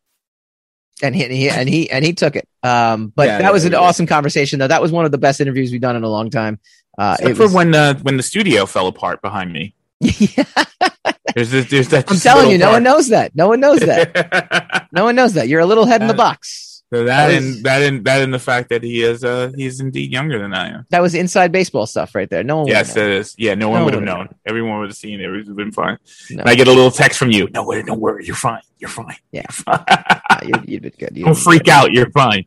and 1.00 1.14
he, 1.14 1.22
and 1.48 1.68
he, 1.68 1.88
and 1.92 2.04
he, 2.04 2.12
took 2.12 2.34
it. 2.34 2.48
Um, 2.64 3.12
but 3.14 3.28
Yeah, 3.28 3.38
that 3.38 3.52
was 3.52 3.66
an 3.66 3.70
yeah. 3.70 3.78
awesome 3.78 4.08
conversation 4.08 4.58
though. 4.58 4.66
That 4.66 4.82
was 4.82 4.90
one 4.90 5.04
of 5.04 5.12
the 5.12 5.18
best 5.18 5.40
interviews 5.40 5.70
we've 5.70 5.80
done 5.80 5.94
in 5.94 6.02
a 6.02 6.08
long 6.08 6.28
time. 6.28 6.58
Uh, 6.98 7.14
Except 7.20 7.30
it 7.30 7.34
for 7.36 7.42
was- 7.44 7.52
when 7.54 7.72
uh, 7.72 7.94
when 8.00 8.16
the 8.16 8.24
studio 8.24 8.66
fell 8.66 8.88
apart 8.88 9.22
behind 9.22 9.52
me. 9.52 9.76
There's 10.00 11.50
this, 11.52 11.70
there's 11.70 11.88
that. 11.90 12.10
I'm 12.10 12.16
telling 12.18 12.50
you, 12.50 12.58
no 12.58 12.72
one 12.72 12.82
knows 12.82 13.08
that. 13.10 13.34
No 13.36 13.46
one 13.48 13.60
knows 13.60 13.78
that. 13.78 14.88
no 14.92 15.04
one 15.04 15.14
knows 15.14 15.34
that. 15.34 15.46
You're 15.48 15.60
a 15.60 15.66
little 15.66 15.84
head 15.86 16.00
in 16.00 16.08
the 16.08 16.14
Uh, 16.14 16.16
box. 16.16 16.73
So 16.94 17.02
that, 17.06 17.26
That 17.26 17.34
and 17.34 17.64
that 17.64 17.82
and 17.82 18.04
that 18.04 18.22
and 18.22 18.32
the 18.32 18.38
fact 18.38 18.68
that 18.68 18.84
he 18.84 19.02
is 19.02 19.24
uh 19.24 19.50
he's 19.56 19.80
indeed 19.80 20.12
younger 20.12 20.38
than 20.38 20.54
I 20.54 20.68
am. 20.68 20.86
That 20.90 21.02
was 21.02 21.16
inside 21.16 21.50
baseball 21.50 21.86
stuff 21.86 22.14
right 22.14 22.30
there. 22.30 22.44
No 22.44 22.58
one. 22.58 22.68
Yes, 22.68 22.96
it 22.96 23.10
is. 23.10 23.34
Yeah, 23.36 23.56
no 23.56 23.68
one 23.68 23.80
No 23.80 23.84
would 23.86 23.94
have 23.94 24.02
one 24.04 24.18
known. 24.18 24.28
Everyone 24.46 24.78
would 24.78 24.90
have 24.90 24.96
seen 24.96 25.18
it. 25.18 25.24
It 25.24 25.30
would 25.30 25.48
have 25.48 25.56
been 25.56 25.72
fine. 25.72 25.98
No. 26.30 26.42
And 26.42 26.48
I 26.48 26.54
get 26.54 26.68
a 26.68 26.72
little 26.72 26.92
text 26.92 27.18
from 27.18 27.32
you. 27.32 27.48
No, 27.52 27.68
don't 27.82 27.98
worry. 27.98 28.24
You're 28.26 28.36
fine. 28.36 28.62
You're 28.78 28.90
fine. 28.90 29.16
Yeah. 29.32 29.42
You're 29.42 29.78
fine. 29.78 29.84
Uh, 30.30 30.40
you'd, 30.42 30.68
you'd 30.68 30.82
been 30.82 30.92
good. 30.98 31.16
You'd 31.16 31.26
don't 31.26 31.36
freak 31.36 31.64
good. 31.64 31.70
out. 31.70 31.92
You're 31.92 32.10
fine. 32.10 32.46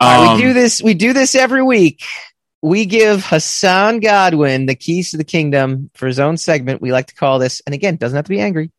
All 0.00 0.22
right, 0.22 0.32
Um, 0.32 0.36
we 0.36 0.42
do 0.42 0.52
this. 0.52 0.82
We 0.82 0.94
do 0.94 1.12
this 1.12 1.34
every 1.34 1.62
week. 1.62 2.04
We 2.62 2.86
give 2.86 3.24
Hassan 3.24 4.00
Godwin 4.00 4.66
the 4.66 4.74
keys 4.74 5.12
to 5.12 5.16
the 5.16 5.24
kingdom 5.24 5.90
for 5.94 6.06
his 6.06 6.18
own 6.20 6.36
segment. 6.36 6.82
We 6.82 6.92
like 6.92 7.06
to 7.06 7.14
call 7.14 7.38
this, 7.38 7.62
and 7.66 7.74
again, 7.74 7.96
doesn't 7.96 8.14
have 8.16 8.26
to 8.26 8.30
be 8.30 8.40
angry. 8.40 8.70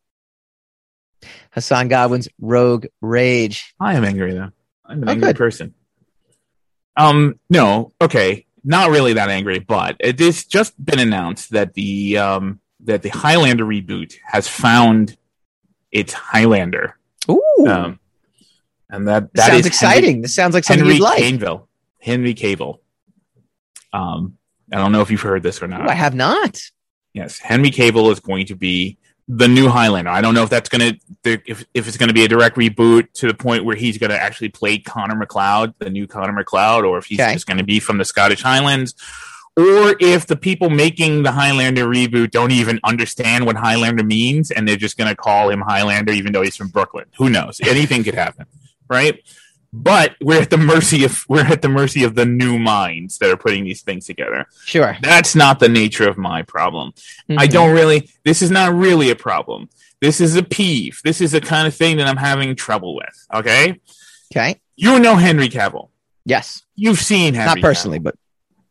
Hassan 1.50 1.88
Godwin's 1.88 2.28
Rogue 2.40 2.86
Rage. 3.00 3.74
I 3.80 3.94
am 3.94 4.04
angry 4.04 4.32
though. 4.34 4.52
I'm 4.84 5.02
an 5.02 5.08
Oh, 5.08 5.12
angry 5.12 5.28
good. 5.28 5.36
person. 5.36 5.74
Um, 6.96 7.38
no, 7.48 7.92
okay, 8.00 8.46
not 8.64 8.90
really 8.90 9.14
that 9.14 9.30
angry, 9.30 9.58
but 9.58 9.96
it 10.00 10.18
has 10.20 10.44
just 10.44 10.72
been 10.84 10.98
announced 10.98 11.50
that 11.52 11.74
the 11.74 12.18
um 12.18 12.60
that 12.84 13.02
the 13.02 13.08
Highlander 13.08 13.64
reboot 13.64 14.14
has 14.24 14.46
found 14.48 15.16
its 15.90 16.12
Highlander. 16.12 16.98
Ooh, 17.30 17.66
Um, 17.66 18.00
and 18.90 19.08
that 19.08 19.32
that 19.34 19.46
sounds 19.48 19.60
is 19.60 19.66
exciting. 19.66 20.04
Henry, 20.10 20.22
this 20.22 20.34
sounds 20.34 20.54
like 20.54 20.64
something 20.64 20.84
Henry 20.84 20.96
you'd 20.96 21.02
like. 21.02 21.22
Henry 22.00 22.34
Cavill. 22.34 22.78
Um, 23.92 24.36
I 24.72 24.76
don't 24.78 24.92
know 24.92 25.00
if 25.02 25.10
you've 25.10 25.20
heard 25.20 25.42
this 25.42 25.62
or 25.62 25.68
not. 25.68 25.82
Ooh, 25.82 25.88
I 25.88 25.94
have 25.94 26.14
not. 26.14 26.60
Yes, 27.14 27.38
Henry 27.38 27.70
Cavill 27.70 28.10
is 28.10 28.20
going 28.20 28.46
to 28.46 28.56
be 28.56 28.98
the 29.34 29.48
new 29.48 29.68
Highlander. 29.68 30.10
I 30.10 30.20
don't 30.20 30.34
know 30.34 30.42
if 30.42 30.50
that's 30.50 30.68
going 30.68 30.98
to 31.24 31.40
if 31.46 31.64
if 31.72 31.88
it's 31.88 31.96
going 31.96 32.08
to 32.08 32.14
be 32.14 32.24
a 32.24 32.28
direct 32.28 32.56
reboot 32.56 33.12
to 33.14 33.26
the 33.26 33.34
point 33.34 33.64
where 33.64 33.76
he's 33.76 33.96
going 33.96 34.10
to 34.10 34.20
actually 34.20 34.50
play 34.50 34.78
Connor 34.78 35.14
MacLeod, 35.14 35.74
the 35.78 35.88
new 35.88 36.06
Connor 36.06 36.32
MacLeod, 36.32 36.84
or 36.84 36.98
if 36.98 37.06
he's 37.06 37.18
Okay. 37.20 37.32
just 37.32 37.46
going 37.46 37.56
to 37.58 37.64
be 37.64 37.80
from 37.80 37.96
the 37.98 38.04
Scottish 38.04 38.42
Highlands, 38.42 38.94
or 39.56 39.96
if 40.00 40.26
the 40.26 40.36
people 40.36 40.68
making 40.68 41.22
the 41.22 41.32
Highlander 41.32 41.86
reboot 41.86 42.30
don't 42.30 42.50
even 42.52 42.78
understand 42.84 43.46
what 43.46 43.56
Highlander 43.56 44.04
means 44.04 44.50
and 44.50 44.68
they're 44.68 44.76
just 44.76 44.98
going 44.98 45.08
to 45.08 45.16
call 45.16 45.48
him 45.50 45.60
Highlander 45.62 46.12
even 46.12 46.32
though 46.32 46.42
he's 46.42 46.56
from 46.56 46.68
Brooklyn. 46.68 47.06
Who 47.16 47.30
knows? 47.30 47.58
Anything 47.62 48.04
could 48.04 48.14
happen, 48.14 48.46
right? 48.88 49.18
But 49.74 50.16
we're 50.20 50.42
at 50.42 50.50
the 50.50 50.58
mercy 50.58 51.02
of 51.04 51.24
we're 51.28 51.46
at 51.46 51.62
the 51.62 51.68
mercy 51.68 52.04
of 52.04 52.14
the 52.14 52.26
new 52.26 52.58
minds 52.58 53.16
that 53.18 53.30
are 53.30 53.36
putting 53.38 53.64
these 53.64 53.80
things 53.80 54.06
together. 54.06 54.46
Sure. 54.66 54.96
That's 55.02 55.34
not 55.34 55.60
the 55.60 55.68
nature 55.68 56.06
of 56.08 56.18
my 56.18 56.42
problem. 56.42 56.92
I 57.30 57.46
Mhm. 57.46 57.50
don't 57.52 57.70
really, 57.72 58.10
this 58.24 58.42
is 58.42 58.50
not 58.50 58.74
really 58.74 59.10
a 59.10 59.16
problem. 59.16 59.70
This 60.02 60.20
is 60.20 60.36
a 60.36 60.42
peeve. 60.42 61.00
This 61.04 61.20
is 61.22 61.32
the 61.32 61.40
kind 61.40 61.66
of 61.66 61.74
thing 61.74 61.96
that 61.96 62.06
I'm 62.06 62.18
having 62.18 62.54
trouble 62.54 62.94
with. 62.94 63.26
Okay. 63.32 63.80
Okay. 64.34 64.60
You 64.76 64.98
know 64.98 65.16
Henry 65.16 65.48
Cavill. 65.48 65.88
Yes. 66.26 66.62
You've 66.76 67.00
seen 67.00 67.32
Henry 67.34 67.60
Not 67.60 67.60
personally, 67.62 67.98
Cavill. 67.98 68.04
but 68.04 68.14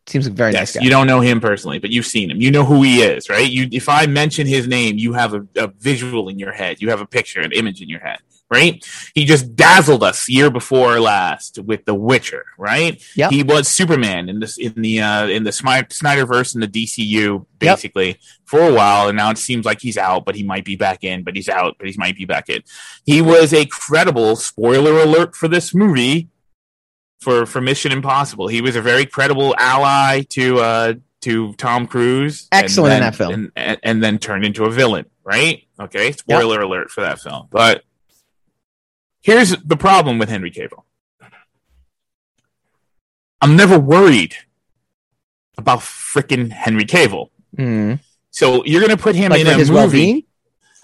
Seems 0.06 0.26
like 0.26 0.32
a 0.32 0.36
very 0.36 0.52
Yes, 0.52 0.60
nice 0.74 0.76
guy. 0.76 0.84
you 0.84 0.90
don't 0.90 1.06
know 1.06 1.20
him 1.20 1.40
personally, 1.40 1.78
but 1.78 1.90
you've 1.90 2.06
seen 2.06 2.28
him. 2.30 2.40
You 2.40 2.50
know 2.50 2.64
who 2.64 2.82
he 2.82 3.02
is, 3.02 3.28
right? 3.30 3.48
You, 3.48 3.68
if 3.70 3.88
I 3.88 4.06
mention 4.06 4.48
his 4.48 4.66
name, 4.66 4.98
you 4.98 5.12
have 5.12 5.32
a, 5.32 5.46
a 5.56 5.68
visual 5.68 6.28
in 6.28 6.40
your 6.40 6.50
head. 6.52 6.82
You 6.82 6.90
have 6.90 7.00
a 7.00 7.06
picture, 7.06 7.40
an 7.40 7.52
image 7.52 7.80
in 7.80 7.88
your 7.88 8.00
head, 8.00 8.18
right? 8.52 8.84
He 9.14 9.24
just 9.24 9.56
dazzled 9.56 10.02
us 10.02 10.28
year 10.28 10.50
before 10.50 11.00
last 11.00 11.58
with 11.58 11.86
The 11.86 11.94
Witcher, 11.94 12.44
right? 12.58 13.02
Yep. 13.16 13.30
He 13.30 13.42
was 13.42 13.66
Superman 13.66 14.28
in 14.28 14.40
this 14.40 14.58
in 14.58 14.74
the 14.74 15.00
uh, 15.00 15.26
in 15.26 15.44
the 15.44 15.50
Snyderverse 15.50 16.54
and 16.54 16.62
the 16.62 16.68
DCU, 16.68 17.46
basically 17.58 18.18
for 18.44 18.60
a 18.60 18.74
while, 18.74 19.08
and 19.08 19.16
now 19.16 19.30
it 19.30 19.38
seems 19.38 19.64
like 19.64 19.80
he's 19.80 19.96
out, 19.96 20.26
but 20.26 20.34
he 20.34 20.42
might 20.42 20.66
be 20.66 20.76
back 20.76 21.02
in. 21.02 21.24
But 21.24 21.34
he's 21.34 21.48
out, 21.48 21.76
but 21.78 21.88
he 21.88 21.94
might 21.96 22.14
be 22.14 22.26
back 22.26 22.50
in. 22.50 22.62
He 23.06 23.22
was 23.22 23.54
a 23.54 23.64
credible 23.64 24.36
spoiler 24.36 25.00
alert 25.02 25.34
for 25.34 25.48
this 25.48 25.74
movie 25.74 26.28
for 27.20 27.46
for 27.46 27.62
Mission 27.62 27.90
Impossible. 27.90 28.48
He 28.48 28.60
was 28.60 28.76
a 28.76 28.82
very 28.82 29.06
credible 29.06 29.54
ally 29.58 30.22
to 30.30 30.58
uh 30.58 30.94
to 31.22 31.54
Tom 31.54 31.86
Cruise. 31.86 32.48
Excellent 32.52 32.94
in 32.94 33.00
that 33.00 33.14
film. 33.14 33.32
and, 33.32 33.52
and, 33.56 33.80
and 33.82 34.02
then 34.02 34.18
turned 34.18 34.44
into 34.44 34.64
a 34.64 34.70
villain. 34.70 35.06
Right? 35.24 35.66
Okay. 35.80 36.12
Spoiler 36.12 36.60
alert 36.60 36.90
for 36.90 37.00
that 37.00 37.20
film. 37.20 37.46
But 37.50 37.84
here's 39.22 39.50
the 39.56 39.76
problem 39.76 40.18
with 40.18 40.28
Henry 40.28 40.50
Cavill. 40.50 40.82
I'm 43.40 43.56
never 43.56 43.78
worried 43.78 44.36
about 45.58 45.80
freaking 45.80 46.50
Henry 46.50 46.84
Cavill. 46.84 47.30
Mm. 47.56 47.98
So 48.30 48.64
you're 48.64 48.80
going 48.80 48.96
to 48.96 49.02
put 49.02 49.14
him 49.14 49.30
Like 49.30 49.40
in 49.40 49.46
a 49.46 49.54
his 49.54 49.70
movie. 49.70 49.80
well-being? 49.80 50.22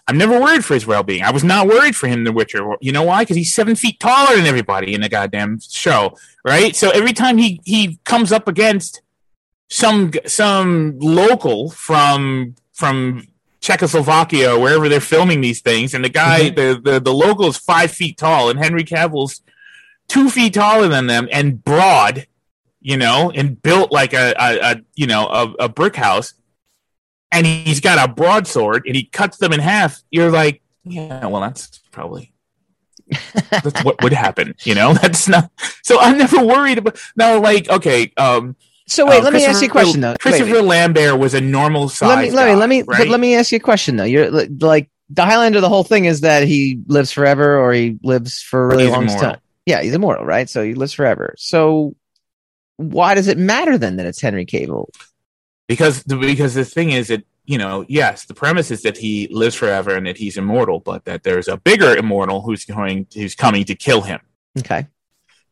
I'm 0.06 0.18
never 0.18 0.40
worried 0.40 0.64
for 0.64 0.74
his 0.74 0.86
well-being. 0.86 1.22
I 1.22 1.30
was 1.30 1.44
not 1.44 1.66
worried 1.68 1.94
for 1.94 2.06
him 2.06 2.20
in 2.20 2.24
The 2.24 2.32
Witcher. 2.32 2.66
You 2.80 2.92
know 2.92 3.02
why? 3.02 3.22
Because 3.22 3.36
he's 3.36 3.52
seven 3.52 3.74
feet 3.76 4.00
taller 4.00 4.36
than 4.36 4.46
everybody 4.46 4.94
in 4.94 5.02
the 5.02 5.08
goddamn 5.08 5.60
show, 5.60 6.16
right? 6.44 6.74
So 6.74 6.90
every 6.90 7.12
time 7.12 7.36
he 7.38 7.60
he 7.64 7.98
comes 8.04 8.32
up 8.32 8.48
against 8.48 9.02
some 9.68 10.12
some 10.26 10.98
local 10.98 11.70
from 11.70 12.54
from 12.72 13.26
Czechoslovakia 13.68 14.58
wherever 14.58 14.88
they're 14.88 15.00
filming 15.00 15.40
these 15.40 15.60
things, 15.60 15.94
and 15.94 16.04
the 16.04 16.08
guy 16.08 16.48
the, 16.48 16.80
the 16.82 17.00
the 17.00 17.12
local 17.12 17.46
is 17.46 17.56
five 17.58 17.90
feet 17.90 18.16
tall, 18.16 18.48
and 18.48 18.58
Henry 18.58 18.84
Cavill's 18.84 19.42
two 20.08 20.30
feet 20.30 20.54
taller 20.54 20.88
than 20.88 21.06
them 21.06 21.28
and 21.30 21.62
broad, 21.62 22.26
you 22.80 22.96
know, 22.96 23.30
and 23.34 23.60
built 23.60 23.92
like 23.92 24.14
a, 24.14 24.34
a, 24.38 24.72
a 24.72 24.80
you 24.94 25.06
know 25.06 25.26
a, 25.26 25.64
a 25.64 25.68
brick 25.68 25.96
house 25.96 26.34
and 27.30 27.46
he's 27.46 27.80
got 27.80 27.98
a 28.02 28.12
broadsword 28.12 28.84
and 28.86 28.96
he 28.96 29.04
cuts 29.04 29.36
them 29.36 29.52
in 29.52 29.60
half, 29.60 30.02
you're 30.10 30.30
like, 30.30 30.62
yeah, 30.84 31.26
well, 31.26 31.42
that's 31.42 31.78
probably 31.90 32.32
that's 33.50 33.84
what 33.84 34.02
would 34.02 34.12
happen. 34.12 34.54
You 34.64 34.74
know, 34.74 34.92
that's 35.02 35.28
not. 35.28 35.50
So 35.82 35.98
I'm 36.00 36.18
never 36.18 36.44
worried 36.44 36.78
about. 36.78 36.98
Now, 37.16 37.40
like, 37.40 37.68
okay. 37.68 38.12
um 38.16 38.56
So 38.88 39.06
wait, 39.06 39.20
uh, 39.20 39.24
let 39.24 39.32
me 39.32 39.44
ask 39.44 39.60
you 39.62 39.68
a 39.68 39.70
question 39.70 40.00
though. 40.00 40.14
Christopher 40.20 40.54
wait. 40.54 40.64
Lambert 40.64 41.18
was 41.18 41.34
a 41.34 41.40
normal 41.40 41.88
size. 41.88 42.08
let 42.08 42.18
me 42.20 42.30
let 42.30 42.46
me 42.48 42.54
let 42.56 42.68
me 42.68 42.82
guy, 42.82 42.98
but 42.98 43.08
let 43.08 43.20
me 43.20 43.34
ask 43.36 43.52
you 43.52 43.56
a 43.56 43.60
question 43.60 43.96
though. 43.96 44.04
You're 44.04 44.30
like 44.30 44.88
the 45.10 45.24
Highlander. 45.24 45.60
The 45.60 45.68
whole 45.68 45.84
thing 45.84 46.06
is 46.06 46.22
that 46.22 46.44
he 46.48 46.80
lives 46.86 47.12
forever, 47.12 47.58
or 47.58 47.72
he 47.72 47.98
lives 48.02 48.40
for 48.42 48.64
a 48.64 48.68
really 48.68 48.84
He's 48.84 48.92
long 48.92 49.02
immortal. 49.04 49.30
time. 49.32 49.40
Yeah, 49.66 49.82
he's 49.82 49.94
immortal, 49.94 50.24
right? 50.24 50.48
So 50.48 50.62
he 50.64 50.74
lives 50.74 50.94
forever. 50.94 51.34
So 51.36 51.94
why 52.76 53.14
does 53.14 53.28
it 53.28 53.36
matter 53.38 53.76
then 53.76 53.96
that 53.96 54.06
it's 54.06 54.20
Henry 54.20 54.46
Cavill? 54.46 54.86
because 55.66 56.02
the, 56.04 56.16
because 56.16 56.54
the 56.54 56.64
thing 56.64 56.90
is 56.92 57.08
that 57.08 57.22
you 57.44 57.58
know 57.58 57.84
yes 57.88 58.24
the 58.24 58.32
premise 58.34 58.70
is 58.70 58.82
that 58.82 58.96
he 58.96 59.28
lives 59.30 59.54
forever 59.54 59.94
and 59.94 60.06
that 60.06 60.16
he's 60.16 60.36
immortal 60.38 60.80
but 60.80 61.04
that 61.04 61.22
there's 61.24 61.46
a 61.48 61.56
bigger 61.58 61.94
immortal 61.96 62.40
who's 62.40 62.64
going 62.64 63.06
who's 63.14 63.34
coming 63.34 63.64
to 63.64 63.74
kill 63.74 64.00
him 64.00 64.18
Okay. 64.58 64.86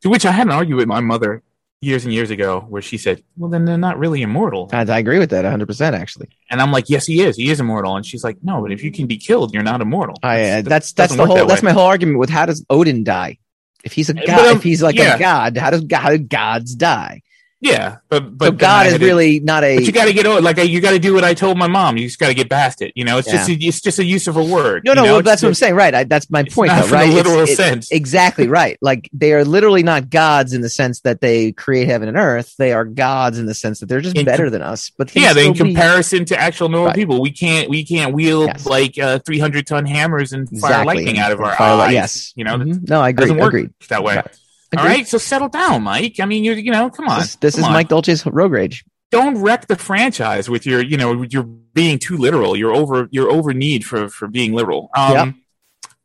to 0.02 0.08
which 0.08 0.24
i 0.24 0.30
had 0.30 0.46
an 0.46 0.52
argument 0.52 0.78
with 0.78 0.88
my 0.88 1.00
mother 1.00 1.42
years 1.86 2.04
and 2.04 2.12
years 2.12 2.30
ago 2.30 2.60
where 2.68 2.82
she 2.82 2.98
said 2.98 3.22
well 3.38 3.50
then 3.50 3.64
they're 3.64 3.78
not 3.78 3.98
really 3.98 4.20
immortal 4.22 4.68
I, 4.72 4.80
I 4.80 4.98
agree 4.98 5.18
with 5.18 5.30
that 5.30 5.44
100 5.44 5.66
percent 5.66 5.94
actually. 5.96 6.28
and 6.50 6.60
i'm 6.60 6.72
like 6.72 6.90
yes 6.90 7.06
he 7.06 7.22
is 7.22 7.36
he 7.36 7.48
is 7.50 7.60
immortal 7.60 7.96
and 7.96 8.04
she's 8.04 8.24
like 8.24 8.36
no 8.42 8.60
but 8.60 8.72
if 8.72 8.82
you 8.84 8.90
can 8.92 9.06
be 9.06 9.16
killed 9.16 9.54
you're 9.54 9.62
not 9.62 9.80
immortal 9.80 10.16
I 10.22 10.36
uh, 10.42 10.62
That's- 10.62 10.64
that's 10.68 10.92
that's 10.92 11.16
the 11.16 11.24
whole 11.26 11.36
that 11.36 11.48
that's 11.48 11.62
my 11.62 11.72
whole 11.72 11.86
argument 11.86 12.18
with 12.18 12.28
how 12.30 12.44
does 12.46 12.64
Odin 12.68 13.04
die? 13.04 13.38
If 13.84 13.92
he's 13.92 14.10
a 14.10 14.14
god, 14.14 14.24
But, 14.26 14.48
um, 14.48 14.56
if 14.56 14.62
he's 14.64 14.82
like 14.82 14.96
yeah. 14.96 15.14
a 15.14 15.18
god, 15.18 15.56
how 15.56 15.70
does 15.70 15.84
how 15.92 16.10
do 16.10 16.18
gods 16.18 16.74
die? 16.74 17.22
Yeah 17.60 17.96
but 18.10 18.36
but 18.36 18.46
so 18.46 18.52
God 18.52 18.86
is 18.86 18.92
had 18.92 19.00
to- 19.00 19.06
really 19.06 19.40
not 19.40 19.64
a. 19.64 19.76
but 19.76 19.84
you 19.84 19.92
got 19.92 20.04
to 20.04 20.12
get 20.12 20.26
over 20.26 20.40
like 20.42 20.58
you 20.58 20.80
got 20.80 20.90
to 20.90 20.98
do 20.98 21.14
what 21.14 21.24
I 21.24 21.32
told 21.34 21.56
my 21.56 21.66
mom. 21.66 21.96
You 21.96 22.06
just 22.06 22.18
got 22.18 22.28
to 22.28 22.34
get 22.34 22.50
past 22.50 22.82
it. 22.82 22.92
You 22.94 23.04
know, 23.04 23.16
it's 23.18 23.30
just 23.30 23.48
a, 23.48 23.52
it's 23.54 23.80
just 23.80 23.98
a 23.98 24.04
use 24.04 24.28
of 24.28 24.36
a 24.36 24.44
word. 24.44 24.82
No, 24.84 24.92
you 24.92 24.96
no, 24.96 25.02
know? 25.02 25.10
well, 25.12 25.18
It's 25.20 25.26
that's 25.26 25.42
what 25.42 25.48
I'm 25.48 25.54
saying. 25.54 25.74
Right. 25.74 25.94
I, 25.94 26.04
that's 26.04 26.28
my 26.30 26.42
point, 26.44 26.70
though. 26.70 26.86
Right. 26.88 27.08
It's- 27.08 27.14
literal 27.14 27.40
it- 27.44 27.56
sense. 27.56 27.90
Exactly 27.90 28.46
right. 28.46 28.76
Like 28.82 29.08
they 29.12 29.32
are 29.32 29.44
literally 29.44 29.82
not 29.82 30.10
gods 30.10 30.52
in 30.52 30.60
the 30.60 30.68
sense 30.68 31.00
that 31.00 31.20
they 31.22 31.52
create 31.52 31.88
heaven 31.88 32.08
and 32.08 32.16
earth. 32.18 32.54
They 32.58 32.72
are 32.72 32.84
gods 32.84 33.38
in 33.38 33.46
the 33.46 33.54
sense 33.54 33.80
that 33.80 33.86
they're 33.86 34.00
just 34.02 34.16
In 34.16 34.24
better 34.26 34.50
than 34.50 34.60
us. 34.62 34.90
But 34.96 35.14
Yeah, 35.16 35.30
in 35.30 35.36
still 35.36 35.52
be- 35.54 35.58
comparison 35.58 36.24
to 36.26 36.38
actual 36.38 36.68
normal 36.68 36.88
Right. 36.88 36.94
people, 36.96 37.20
we 37.22 37.30
can't 37.32 37.70
we 37.70 37.84
can't 37.84 38.12
wield 38.14 38.48
Yes. 38.48 38.66
like 38.66 38.98
uh, 38.98 39.18
300 39.20 39.66
ton 39.66 39.86
hammers 39.86 40.32
and 40.32 40.46
fire 40.48 40.56
Exactly. 40.72 40.94
lightning 40.96 41.18
out 41.18 41.32
of 41.32 41.40
our 41.40 41.56
Fire 41.56 41.86
eyes. 41.86 41.92
yes. 41.92 42.32
you 42.36 42.44
know, 42.44 42.58
Mhm. 42.58 42.88
No, 42.88 43.00
I 43.00 43.08
agree. 43.08 43.30
Agreed. 43.30 43.70
that 43.88 44.04
way. 44.04 44.16
Right. 44.16 44.26
All 44.74 44.82
Agreed. 44.82 44.96
right, 44.96 45.08
so 45.08 45.18
settle 45.18 45.48
down, 45.48 45.82
Mike. 45.84 46.18
I 46.20 46.24
mean, 46.24 46.42
you 46.44 46.52
you 46.54 46.72
know, 46.72 46.90
come 46.90 47.08
on. 47.08 47.20
This, 47.20 47.36
this 47.36 47.54
come 47.54 47.60
is 47.60 47.66
on. 47.66 47.72
Mike 47.72 47.88
Dolce's 47.88 48.26
road 48.26 48.50
rage. 48.50 48.84
Don't 49.12 49.40
wreck 49.40 49.68
the 49.68 49.76
franchise 49.76 50.50
with 50.50 50.66
your 50.66 50.82
you 50.82 50.96
know 50.96 51.22
you're 51.22 51.44
being 51.44 51.98
too 51.98 52.16
literal. 52.16 52.56
You're 52.56 52.74
over 52.74 53.08
you're 53.12 53.30
over 53.30 53.54
need 53.54 53.84
for 53.84 54.08
for 54.08 54.26
being 54.28 54.52
literal. 54.52 54.90
Um, 54.96 55.12
Yep. 55.12 55.34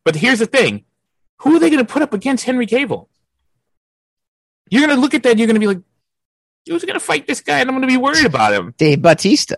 But 0.05 0.15
here's 0.15 0.39
the 0.39 0.45
thing: 0.45 0.85
who 1.39 1.55
are 1.55 1.59
they 1.59 1.69
going 1.71 1.83
to 1.85 1.91
put 1.91 2.01
up 2.03 2.13
against 2.13 2.45
Henry 2.45 2.67
Cavill? 2.67 3.07
You're 4.69 4.85
going 4.85 4.95
to 4.95 5.01
look 5.01 5.13
at 5.13 5.23
that. 5.23 5.31
and 5.31 5.39
You're 5.39 5.47
going 5.47 5.55
to 5.55 5.59
be 5.59 5.67
like, 5.67 5.81
who's 6.67 6.83
going 6.85 6.93
to 6.93 6.99
fight 6.99 7.27
this 7.27 7.41
guy? 7.41 7.59
And 7.59 7.69
I'm 7.69 7.75
going 7.75 7.81
to 7.81 7.87
be 7.87 7.97
worried 7.97 8.25
about 8.25 8.53
him. 8.53 8.73
Dave 8.77 9.01
Batista. 9.01 9.55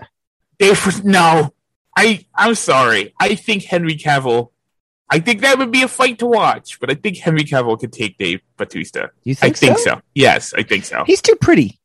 Dave, 0.57 1.03
no, 1.03 1.53
I 1.95 2.25
I'm 2.33 2.55
sorry. 2.55 3.13
I 3.19 3.35
think 3.35 3.63
Henry 3.63 3.95
Cavill. 3.95 4.51
I 5.13 5.19
think 5.19 5.41
that 5.41 5.59
would 5.59 5.69
be 5.71 5.83
a 5.83 5.87
fight 5.87 6.17
to 6.19 6.25
watch, 6.25 6.79
but 6.79 6.89
I 6.89 6.95
think 6.95 7.17
Henry 7.17 7.43
Cavill 7.43 7.79
could 7.79 7.93
take 7.93 8.17
Dave 8.17 8.41
Batista. 8.57 9.09
You 9.23 9.35
think 9.35 9.55
I 9.55 9.57
think 9.57 9.77
think 9.77 9.87
so? 9.87 10.01
Yes, 10.15 10.55
I 10.55 10.63
think 10.63 10.85
so. 10.85 11.03
He's 11.05 11.21
too 11.21 11.35
pretty. 11.35 11.79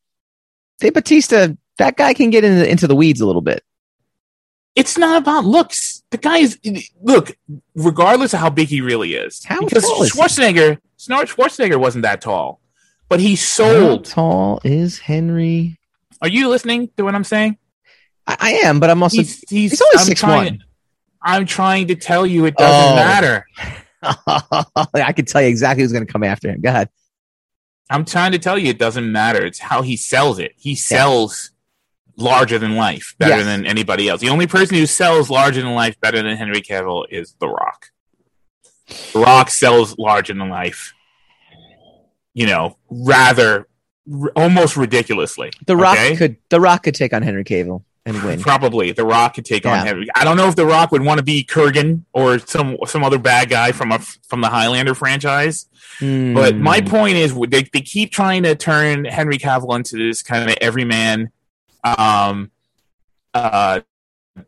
Dave 0.80 0.94
Batista. 0.94 1.48
That 1.76 1.98
guy 1.98 2.14
can 2.14 2.30
get 2.30 2.42
into 2.42 2.66
into 2.68 2.86
the 2.86 2.96
weeds 2.96 3.20
a 3.20 3.26
little 3.26 3.42
bit. 3.42 3.62
It's 4.74 4.96
not 4.96 5.20
about 5.20 5.44
looks. 5.44 6.02
The 6.10 6.16
guy 6.16 6.38
is 6.38 6.58
look, 7.02 7.36
regardless 7.74 8.32
of 8.32 8.40
how 8.40 8.48
big 8.48 8.68
he 8.68 8.80
really 8.80 9.12
is. 9.12 9.44
How 9.44 9.60
because 9.60 9.84
tall 9.84 10.02
is? 10.02 10.12
Schwarzenegger, 10.12 10.78
Schwarzenegger 10.98 11.78
wasn't 11.78 12.02
that 12.04 12.22
tall, 12.22 12.60
but 13.10 13.20
he 13.20 13.36
How 13.36 13.98
tall 13.98 14.60
is 14.64 14.98
Henry? 14.98 15.78
Are 16.22 16.28
you 16.28 16.48
listening 16.48 16.88
to 16.96 17.04
what 17.04 17.14
I'm 17.14 17.24
saying? 17.24 17.58
I, 18.26 18.36
I 18.40 18.50
am, 18.68 18.80
but 18.80 18.88
I'm 18.88 19.02
also. 19.02 19.18
He's 19.18 19.44
he's, 19.50 19.70
he's 19.72 19.82
only 19.82 20.04
six 20.04 20.20
trying- 20.20 20.44
one. 20.54 20.64
I'm 21.28 21.46
trying 21.46 21.88
to 21.88 21.94
tell 21.94 22.26
you 22.26 22.44
it 22.46 22.56
doesn't 22.56 22.92
Oh. 22.92 22.96
matter. 22.96 23.46
I 24.94 25.12
can 25.12 25.24
tell 25.24 25.42
you 25.42 25.48
exactly 25.48 25.82
who's 25.82 25.92
going 25.92 26.06
to 26.06 26.12
come 26.12 26.24
after 26.24 26.48
him. 26.50 26.60
Go 26.60 26.70
ahead. 26.70 26.88
I'm 27.90 28.04
trying 28.04 28.32
to 28.32 28.38
tell 28.38 28.58
you 28.58 28.68
it 28.70 28.78
doesn't 28.78 29.10
matter. 29.10 29.44
It's 29.44 29.58
how 29.58 29.82
he 29.82 29.96
sells 29.96 30.38
it. 30.38 30.52
He 30.56 30.74
sells 30.74 31.50
larger 32.16 32.58
than 32.58 32.76
life 32.76 33.14
better 33.18 33.36
Yes. 33.36 33.44
than 33.46 33.66
anybody 33.66 34.08
else. 34.08 34.20
The 34.20 34.28
only 34.28 34.46
person 34.46 34.76
who 34.76 34.86
sells 34.86 35.30
larger 35.30 35.62
than 35.62 35.74
life 35.74 36.00
better 36.00 36.22
than 36.22 36.36
Henry 36.36 36.60
Cavill 36.60 37.04
is 37.10 37.34
The 37.40 37.48
Rock. 37.48 37.90
The 39.12 39.20
Rock 39.20 39.50
sells 39.50 39.96
larger 39.98 40.34
than 40.34 40.48
life. 40.48 40.92
You 42.34 42.46
know, 42.46 42.76
rather 42.90 43.68
r- 44.12 44.32
almost 44.36 44.76
ridiculously. 44.76 45.50
The 45.66 45.76
Rock 45.76 45.96
okay? 45.98 46.16
could. 46.16 46.36
The 46.50 46.60
Rock 46.60 46.84
could 46.84 46.94
take 46.94 47.12
on 47.12 47.22
Henry 47.22 47.44
Cavill 47.44 47.82
and 48.08 48.22
win. 48.24 48.40
Probably 48.40 48.92
The 48.92 49.04
Rock 49.04 49.34
could 49.34 49.44
take 49.44 49.64
Yeah. 49.64 49.80
on 49.80 49.86
Henry. 49.86 50.06
I 50.14 50.24
don't 50.24 50.36
know 50.36 50.48
if 50.48 50.56
The 50.56 50.66
Rock 50.66 50.90
would 50.92 51.02
want 51.02 51.18
to 51.18 51.24
be 51.24 51.44
Kurgan 51.44 52.02
or 52.12 52.38
some 52.38 52.76
some 52.86 53.04
other 53.04 53.18
bad 53.18 53.48
guy 53.50 53.72
from 53.72 53.92
a 53.92 53.98
from 53.98 54.40
the 54.40 54.48
Highlander 54.48 54.94
franchise. 54.94 55.66
But 56.00 56.54
Hmm. 56.54 56.62
my 56.62 56.80
point 56.80 57.16
is, 57.16 57.34
they, 57.48 57.64
they 57.72 57.80
keep 57.80 58.12
trying 58.12 58.44
to 58.44 58.54
turn 58.54 59.04
Henry 59.04 59.36
Cavill 59.38 59.74
into 59.76 59.96
this 59.96 60.22
kind 60.22 60.48
of 60.48 60.56
everyman, 60.60 61.30
um, 61.82 62.50
uh, 63.34 63.80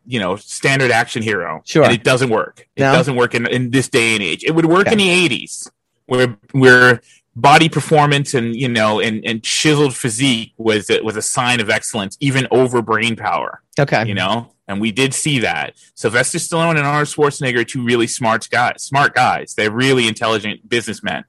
you 0.05 0.19
know, 0.19 0.37
standard 0.37 0.91
action 0.91 1.21
hero. 1.21 1.61
Sure. 1.65 1.83
and 1.83 1.91
it 1.93 2.03
doesn't 2.05 2.29
work. 2.29 2.67
It 2.77 2.81
doesn't 2.81 3.15
work 3.17 3.35
in, 3.35 3.45
in 3.47 3.71
this 3.71 3.89
day 3.89 4.13
and 4.13 4.23
age. 4.23 4.43
It 4.45 4.51
would 4.55 4.65
work 4.65 4.87
Okay. 4.87 4.93
in 4.93 4.97
the 4.97 5.09
'80s, 5.09 5.69
where 6.05 6.37
where 6.53 7.01
body 7.35 7.69
performance 7.69 8.33
and 8.33 8.55
you 8.55 8.67
know 8.67 8.99
and, 8.99 9.25
and 9.25 9.43
chiseled 9.43 9.95
physique 9.95 10.53
was 10.57 10.89
was 11.03 11.15
a 11.15 11.21
sign 11.21 11.59
of 11.59 11.69
excellence, 11.69 12.17
even 12.19 12.47
over 12.51 12.81
brain 12.81 13.15
power 13.15 13.61
Okay. 13.79 14.05
you 14.05 14.13
know? 14.13 14.53
And 14.67 14.79
we 14.79 14.91
did 14.91 15.13
see 15.13 15.39
that. 15.39 15.75
Sylvester 15.95 16.37
stallone 16.37 16.77
and 16.77 16.87
arnold 16.87 17.07
schwarzenegger 17.07 17.59
are 17.59 17.63
two 17.65 17.83
really 17.83 18.07
smart 18.07 18.47
guys 18.49 18.83
smart 18.83 19.13
guys. 19.15 19.53
They're 19.55 19.71
really 19.71 20.07
intelligent 20.07 20.67
businessmen 20.67 21.23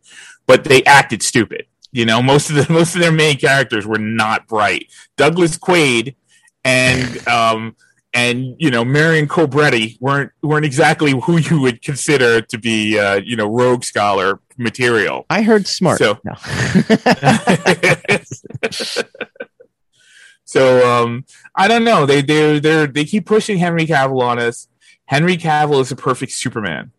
but 0.46 0.64
they 0.64 0.82
acted 0.84 1.22
stupid 1.22 1.66
you 1.92 2.06
know? 2.06 2.22
Most 2.22 2.50
of 2.50 2.56
the 2.56 2.72
most 2.72 2.94
of 2.94 3.00
their 3.00 3.12
main 3.12 3.36
characters 3.36 3.86
were 3.86 3.98
not 3.98 4.48
bright. 4.48 4.90
Douglas 5.16 5.58
quaid 5.58 6.14
and 6.64 7.28
um 7.28 7.76
and 8.14 8.54
you 8.58 8.70
know 8.70 8.84
marion 8.84 9.26
cobretti 9.26 9.96
weren't 10.00 10.30
weren't 10.42 10.64
exactly 10.66 11.12
who 11.24 11.38
you 11.38 11.60
would 11.60 11.80
consider 11.82 12.40
to 12.42 12.58
be 12.58 12.98
uh 12.98 13.16
you 13.24 13.36
know 13.36 13.46
rogue 13.46 13.84
scholar 13.84 14.38
material 14.58 15.24
I 15.30 15.42
heard 15.42 15.66
smart. 15.66 15.98
So- 15.98 16.18
No. 16.24 16.34
So 20.44 21.02
um, 21.02 21.24
I 21.54 21.68
don't 21.68 21.84
know. 21.84 22.04
They 22.04 22.20
they 22.20 22.58
they 22.58 22.86
they 22.86 23.04
keep 23.04 23.24
pushing 23.26 23.58
Henry 23.58 23.86
Cavill 23.86 24.20
on 24.20 24.38
us. 24.38 24.68
Henry 25.06 25.36
Cavill 25.38 25.80
is 25.80 25.90
a 25.92 25.96
perfect 25.96 26.32
Superman. 26.32 26.90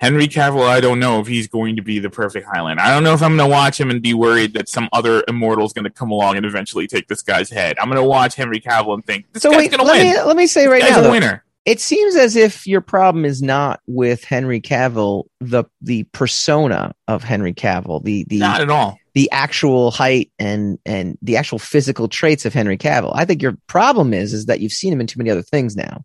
Henry 0.00 0.28
Cavill, 0.28 0.66
I 0.66 0.80
don't 0.80 1.00
know 1.00 1.18
if 1.20 1.26
he's 1.26 1.48
going 1.48 1.74
to 1.76 1.82
be 1.82 1.98
the 1.98 2.08
perfect 2.10 2.46
Highlander. 2.46 2.80
I 2.82 2.90
don't 2.90 3.02
know 3.02 3.14
if 3.14 3.22
I'm 3.22 3.36
going 3.36 3.48
to 3.50 3.52
watch 3.52 3.80
him 3.80 3.90
and 3.90 4.00
be 4.00 4.14
worried 4.14 4.54
that 4.54 4.68
some 4.68 4.88
other 4.92 5.24
immortal 5.26 5.66
is 5.66 5.72
going 5.72 5.84
to 5.86 5.90
come 5.90 6.10
along 6.12 6.36
and 6.36 6.46
eventually 6.46 6.86
take 6.86 7.08
this 7.08 7.20
guy's 7.22 7.50
head. 7.50 7.76
I'm 7.80 7.88
going 7.88 8.00
to 8.00 8.06
watch 8.08 8.36
Henry 8.36 8.60
Cavill 8.60 8.94
and 8.94 9.04
think 9.04 9.26
this 9.32 9.42
So 9.42 9.50
guy's 9.50 9.68
going 9.68 9.80
to 9.80 9.84
let 9.84 9.98
win. 10.04 10.14
me 10.14 10.22
let 10.22 10.36
me 10.36 10.46
say 10.46 10.68
right 10.68 10.82
now, 10.82 11.00
though, 11.00 11.10
winner. 11.10 11.42
it 11.64 11.80
seems 11.80 12.14
as 12.14 12.36
if 12.36 12.64
your 12.64 12.80
problem 12.80 13.24
is 13.24 13.42
not 13.42 13.80
with 13.88 14.22
Henry 14.22 14.60
Cavill, 14.60 15.24
the 15.40 15.64
the 15.80 16.04
persona 16.12 16.94
of 17.08 17.24
Henry 17.24 17.52
Cavill, 17.52 18.02
the 18.04 18.24
the 18.28 18.38
Not 18.38 18.60
at 18.60 18.70
all. 18.70 19.00
the 19.14 19.28
actual 19.32 19.90
height 19.90 20.30
and 20.38 20.78
and 20.86 21.18
the 21.22 21.36
actual 21.38 21.58
physical 21.58 22.06
traits 22.06 22.44
of 22.46 22.54
Henry 22.54 22.78
Cavill. 22.78 23.10
I 23.16 23.24
think 23.24 23.42
your 23.42 23.56
problem 23.66 24.14
is 24.14 24.32
is 24.32 24.46
that 24.46 24.60
you've 24.60 24.70
seen 24.70 24.92
him 24.92 25.00
in 25.00 25.08
too 25.08 25.18
many 25.18 25.30
other 25.30 25.42
things 25.42 25.74
now. 25.74 26.04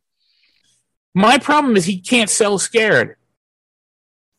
My 1.14 1.38
problem 1.38 1.76
is 1.78 1.86
he 1.86 1.99
can't 2.02 2.30
sell 2.32 2.57
scared. 2.57 3.18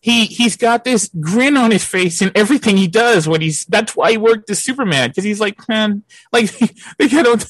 He 0.05 0.27
he's 0.27 0.55
got 0.59 0.85
this 0.85 1.09
grin 1.19 1.57
on 1.57 1.71
his 1.71 1.83
face 1.83 2.21
in 2.21 2.31
everything 2.35 2.77
he 2.77 2.89
does 2.89 3.27
when 3.27 3.41
he's 3.41 3.65
that's 3.65 3.97
why 3.97 4.11
he 4.11 4.19
worked 4.19 4.51
as 4.51 4.59
Superman 4.63 5.09
because 5.09 5.25
he's 5.25 5.41
like 5.41 5.67
man 5.67 6.03
like 6.31 6.51
they 6.99 7.09
got 7.09 7.25
a 7.27 7.47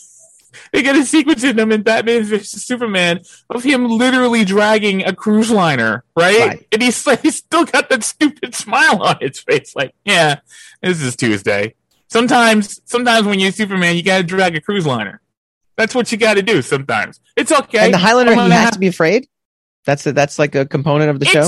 they 0.72 0.84
got 0.84 0.94
a 0.94 1.04
sequence 1.04 1.42
in 1.42 1.56
them 1.56 1.72
in 1.72 1.82
Batman 1.82 2.22
vs 2.22 2.62
Superman 2.64 3.22
of 3.50 3.64
him 3.64 3.86
literally 3.88 4.44
dragging 4.44 5.04
a 5.04 5.12
cruise 5.12 5.50
liner 5.50 6.04
right, 6.16 6.38
Right. 6.46 6.66
and 6.70 6.80
he's 6.80 7.04
like 7.08 7.22
he's 7.22 7.38
still 7.38 7.64
got 7.64 7.88
that 7.88 8.04
stupid 8.04 8.54
smile 8.64 9.02
on 9.02 9.16
his 9.20 9.40
face 9.40 9.74
like 9.74 9.92
yeah 10.04 10.36
this 10.80 11.02
is 11.02 11.16
Tuesday 11.16 11.74
sometimes 12.08 12.80
sometimes 12.84 13.26
when 13.26 13.40
you're 13.40 13.50
Superman 13.50 13.96
you 13.96 14.04
got 14.04 14.18
to 14.18 14.22
drag 14.22 14.54
a 14.54 14.60
cruise 14.60 14.86
liner 14.86 15.20
that's 15.76 15.92
what 15.92 16.12
you 16.12 16.18
got 16.18 16.34
to 16.34 16.42
do 16.42 16.62
sometimes 16.62 17.18
it's 17.34 17.50
okay 17.50 17.86
and 17.86 17.94
the 17.94 17.98
Highlander, 17.98 18.32
he 18.34 18.38
has 18.42 18.52
have- 18.52 18.70
to 18.74 18.78
be 18.78 18.86
afraid. 18.86 19.26
That's 19.86 20.06
a, 20.06 20.12
that's 20.12 20.38
like 20.38 20.54
a 20.54 20.64
component 20.64 21.10
of 21.10 21.18
the 21.20 21.26
show. 21.26 21.46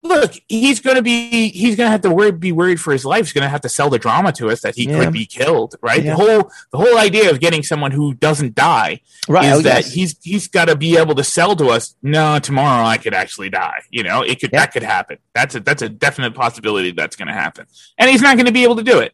Look, 0.00 0.32
he's 0.48 0.80
going 0.80 0.94
to 0.96 1.02
be 1.02 1.48
he's 1.50 1.74
going 1.74 1.88
to 1.88 1.90
have 1.90 2.02
to 2.02 2.10
worry, 2.10 2.30
be 2.30 2.52
worried 2.52 2.80
for 2.80 2.92
his 2.92 3.04
life. 3.04 3.24
He's 3.26 3.32
going 3.32 3.42
to 3.42 3.48
have 3.48 3.62
to 3.62 3.68
sell 3.68 3.90
the 3.90 3.98
drama 3.98 4.30
to 4.32 4.48
us 4.48 4.60
that 4.60 4.76
he 4.76 4.84
Yeah. 4.88 5.04
could 5.04 5.12
be 5.12 5.26
killed, 5.26 5.74
right? 5.82 6.02
Yeah. 6.02 6.14
The 6.14 6.16
whole 6.16 6.50
the 6.70 6.78
whole 6.78 6.96
idea 6.98 7.30
of 7.30 7.40
getting 7.40 7.64
someone 7.64 7.90
who 7.90 8.14
doesn't 8.14 8.54
die 8.54 9.00
Right, 9.28 9.46
is 9.46 9.58
oh, 9.58 9.62
that 9.62 9.84
yes. 9.84 9.92
he's 9.92 10.16
he's 10.22 10.46
got 10.48 10.66
to 10.66 10.76
be 10.76 10.96
able 10.96 11.16
to 11.16 11.24
sell 11.24 11.56
to 11.56 11.66
us. 11.70 11.96
No, 12.00 12.38
tomorrow 12.38 12.84
I 12.86 12.96
could 12.96 13.12
actually 13.12 13.50
die. 13.50 13.80
You 13.90 14.04
know, 14.04 14.22
it 14.22 14.38
could 14.40 14.52
that 14.52 14.72
could 14.72 14.84
happen. 14.84 15.18
That's 15.34 15.56
a 15.56 15.60
that's 15.60 15.82
a 15.82 15.88
definite 15.88 16.32
possibility 16.34 16.92
that's 16.92 17.16
going 17.16 17.28
to 17.28 17.34
happen, 17.34 17.66
and 17.98 18.08
he's 18.08 18.22
not 18.22 18.36
going 18.36 18.46
to 18.46 18.52
be 18.52 18.62
able 18.62 18.76
to 18.76 18.84
do 18.84 19.00
it. 19.00 19.12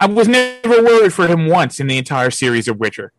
I 0.00 0.06
was 0.06 0.26
never 0.26 0.82
worried 0.82 1.12
for 1.12 1.26
him 1.28 1.46
once 1.48 1.80
in 1.80 1.86
the 1.86 1.98
entire 1.98 2.30
series 2.30 2.66
of 2.66 2.78
Witcher. 2.78 3.12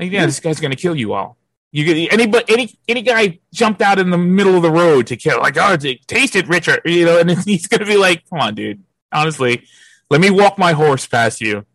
Like, 0.00 0.10
yeah, 0.10 0.26
this 0.26 0.40
guy's 0.40 0.58
going 0.60 0.72
to 0.72 0.76
kill 0.76 0.96
you 0.96 1.12
all. 1.12 1.37
You 1.70 1.84
get 1.84 2.12
anybody, 2.12 2.44
any 2.48 2.78
any 2.88 3.02
guy 3.02 3.40
jumped 3.52 3.82
out 3.82 3.98
in 3.98 4.10
the 4.10 4.18
middle 4.18 4.56
of 4.56 4.62
the 4.62 4.70
road 4.70 5.06
to 5.08 5.16
kill, 5.16 5.38
like, 5.40 5.56
oh, 5.58 5.76
taste 5.76 6.34
it, 6.34 6.48
Richard, 6.48 6.80
you 6.84 7.04
know, 7.04 7.18
and 7.18 7.30
he's 7.44 7.66
going 7.66 7.80
to 7.80 7.86
be 7.86 7.96
like, 7.96 8.28
come 8.28 8.40
on, 8.40 8.54
dude. 8.54 8.82
Honestly, 9.12 9.64
let 10.10 10.20
me 10.20 10.30
walk 10.30 10.58
my 10.58 10.72
horse 10.72 11.06
past 11.06 11.40
you, 11.40 11.66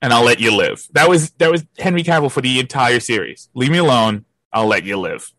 and 0.00 0.12
I'll 0.12 0.24
let 0.24 0.40
you 0.40 0.54
live. 0.54 0.86
That 0.92 1.08
was 1.08 1.30
that 1.32 1.50
was 1.50 1.64
Henry 1.78 2.02
Cavill 2.02 2.30
for 2.30 2.40
the 2.40 2.60
entire 2.60 3.00
series. 3.00 3.48
Leave 3.54 3.70
me 3.70 3.78
alone. 3.78 4.24
I'll 4.52 4.66
let 4.66 4.84
you 4.84 4.98
live. 4.98 5.32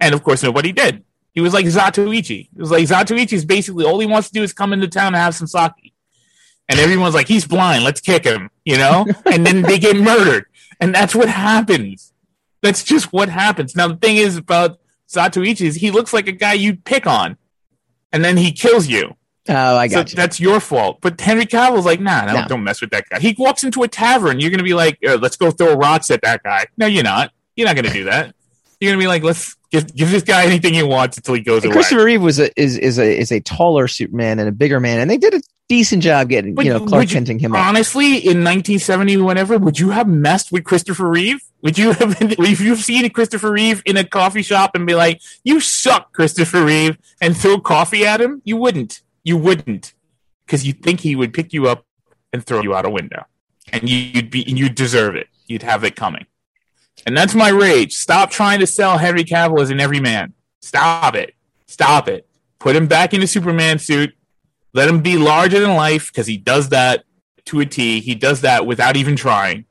And 0.00 0.14
of 0.14 0.22
course, 0.22 0.42
nobody 0.42 0.72
did. 0.72 1.04
He 1.32 1.40
was 1.40 1.54
like 1.54 1.66
Zatoichi. 1.66 2.48
It 2.54 2.60
was 2.60 2.70
like 2.70 2.84
Zatoichi 2.84 3.32
is 3.32 3.44
basically 3.44 3.84
all 3.84 3.98
he 3.98 4.06
wants 4.06 4.28
to 4.28 4.34
do 4.34 4.42
is 4.42 4.52
come 4.52 4.72
into 4.72 4.88
town 4.88 5.14
and 5.14 5.16
have 5.16 5.34
some 5.34 5.46
sake. 5.46 5.94
And 6.68 6.78
everyone's 6.78 7.14
like, 7.14 7.28
he's 7.28 7.46
blind. 7.46 7.84
Let's 7.84 8.00
kick 8.00 8.24
him, 8.24 8.50
you 8.64 8.76
know? 8.76 9.06
and 9.26 9.46
then 9.46 9.62
they 9.62 9.78
get 9.78 9.96
murdered. 9.96 10.46
And 10.80 10.94
that's 10.94 11.14
what 11.14 11.28
happens. 11.28 12.12
That's 12.62 12.82
just 12.84 13.12
what 13.12 13.28
happens. 13.28 13.76
Now, 13.76 13.88
the 13.88 13.96
thing 13.96 14.16
is 14.16 14.36
about 14.36 14.78
Zatoichi 15.08 15.62
is 15.66 15.74
he 15.76 15.90
looks 15.90 16.12
like 16.12 16.26
a 16.28 16.32
guy 16.32 16.54
you'd 16.54 16.84
pick 16.84 17.06
on. 17.06 17.36
And 18.12 18.24
then 18.24 18.36
he 18.36 18.52
kills 18.52 18.86
you. 18.86 19.14
Oh, 19.50 19.76
I 19.76 19.88
So 19.88 19.96
got 19.96 20.10
you. 20.12 20.16
that's 20.16 20.40
your 20.40 20.60
fault. 20.60 20.98
But 21.00 21.20
Henry 21.20 21.46
Cavill's 21.46 21.86
like, 21.86 22.00
nah, 22.00 22.24
no, 22.26 22.32
No. 22.42 22.48
don't 22.48 22.64
mess 22.64 22.80
with 22.80 22.90
that 22.90 23.04
guy. 23.08 23.18
He 23.18 23.34
walks 23.38 23.64
into 23.64 23.82
a 23.82 23.88
tavern. 23.88 24.40
You're 24.40 24.50
going 24.50 24.58
to 24.58 24.64
be 24.64 24.74
like, 24.74 24.98
uh, 25.06 25.16
let's 25.20 25.36
go 25.36 25.50
throw 25.50 25.74
rocks 25.74 26.10
at 26.10 26.22
that 26.22 26.42
guy. 26.42 26.66
No, 26.76 26.86
you're 26.86 27.04
not. 27.04 27.32
You're 27.56 27.66
not 27.66 27.76
going 27.76 27.86
to 27.86 27.92
do 27.92 28.04
that. 28.04 28.34
You're 28.80 28.90
going 28.92 28.98
to 29.00 29.02
be 29.02 29.08
like, 29.08 29.22
let's 29.22 29.56
give, 29.70 29.94
give 29.94 30.10
this 30.10 30.22
guy 30.22 30.44
anything 30.44 30.74
he 30.74 30.82
wants 30.82 31.16
until 31.16 31.34
he 31.34 31.40
goes 31.42 31.64
And 31.64 31.72
away. 31.72 31.74
Christopher 31.74 32.04
Reeve 32.04 32.22
was 32.22 32.38
a 32.38 32.60
is 32.60 32.76
is 32.78 32.98
a 32.98 33.18
is 33.18 33.32
a 33.32 33.40
taller 33.40 33.88
Superman 33.88 34.38
and 34.38 34.48
a 34.48 34.52
bigger 34.52 34.78
man, 34.80 35.00
and 35.00 35.10
they 35.10 35.16
did 35.18 35.34
a 35.34 35.40
decent 35.68 36.02
job 36.02 36.28
getting 36.28 36.54
But 36.54 36.64
you 36.64 36.72
know 36.72 36.84
Clark 36.84 37.08
Kenting 37.08 37.38
him 37.38 37.54
up. 37.54 37.64
Honestly, 37.66 38.16
in 38.16 38.44
1970, 38.44 39.18
whenever, 39.18 39.58
would 39.58 39.78
you 39.78 39.90
have 39.90 40.08
messed 40.08 40.50
with 40.50 40.64
Christopher 40.64 41.08
Reeve? 41.08 41.40
Would 41.62 41.78
you 41.78 41.92
have, 41.92 42.16
if 42.20 42.60
you've 42.60 42.80
seen 42.80 43.08
Christopher 43.10 43.52
Reeve 43.52 43.82
in 43.84 43.96
a 43.96 44.04
coffee 44.04 44.42
shop 44.42 44.74
and 44.74 44.86
be 44.86 44.94
like, 44.94 45.20
you 45.44 45.60
suck, 45.60 46.12
Christopher 46.12 46.64
Reeve, 46.64 46.98
and 47.20 47.36
throw 47.36 47.60
coffee 47.60 48.06
at 48.06 48.20
him? 48.20 48.42
You 48.44 48.56
wouldn't. 48.56 49.02
You 49.22 49.36
wouldn't. 49.36 49.92
Because 50.46 50.66
you 50.66 50.72
think 50.72 51.00
he 51.00 51.14
would 51.14 51.34
pick 51.34 51.52
you 51.52 51.68
up 51.68 51.84
and 52.32 52.44
throw 52.44 52.62
you 52.62 52.74
out 52.74 52.86
a 52.86 52.90
window. 52.90 53.26
And 53.72 53.88
you'd 53.88 54.30
be, 54.30 54.46
and 54.48 54.58
you'd 54.58 54.74
deserve 54.74 55.14
it. 55.14 55.28
You'd 55.46 55.62
have 55.62 55.84
it 55.84 55.94
coming. 55.94 56.26
And 57.06 57.16
that's 57.16 57.34
my 57.34 57.48
rage. 57.50 57.94
Stop 57.94 58.30
trying 58.30 58.60
to 58.60 58.66
sell 58.66 58.98
Henry 58.98 59.24
Cavill 59.24 59.60
as 59.60 59.70
an 59.70 59.80
everyman. 59.80 60.32
Stop 60.60 61.14
it. 61.14 61.34
Stop 61.66 62.08
it. 62.08 62.26
Put 62.58 62.74
him 62.74 62.86
back 62.86 63.14
in 63.14 63.20
the 63.20 63.26
Superman 63.26 63.78
suit. 63.78 64.14
Let 64.78 64.88
him 64.88 65.00
be 65.02 65.16
larger 65.16 65.58
than 65.58 65.74
life 65.74 66.06
because 66.06 66.28
he 66.28 66.36
does 66.36 66.68
that 66.68 67.02
to 67.46 67.58
a 67.58 67.66
T. 67.66 67.98
He 67.98 68.14
does 68.14 68.42
that 68.42 68.64
without 68.64 68.96
even 68.96 69.16
trying. 69.16 69.64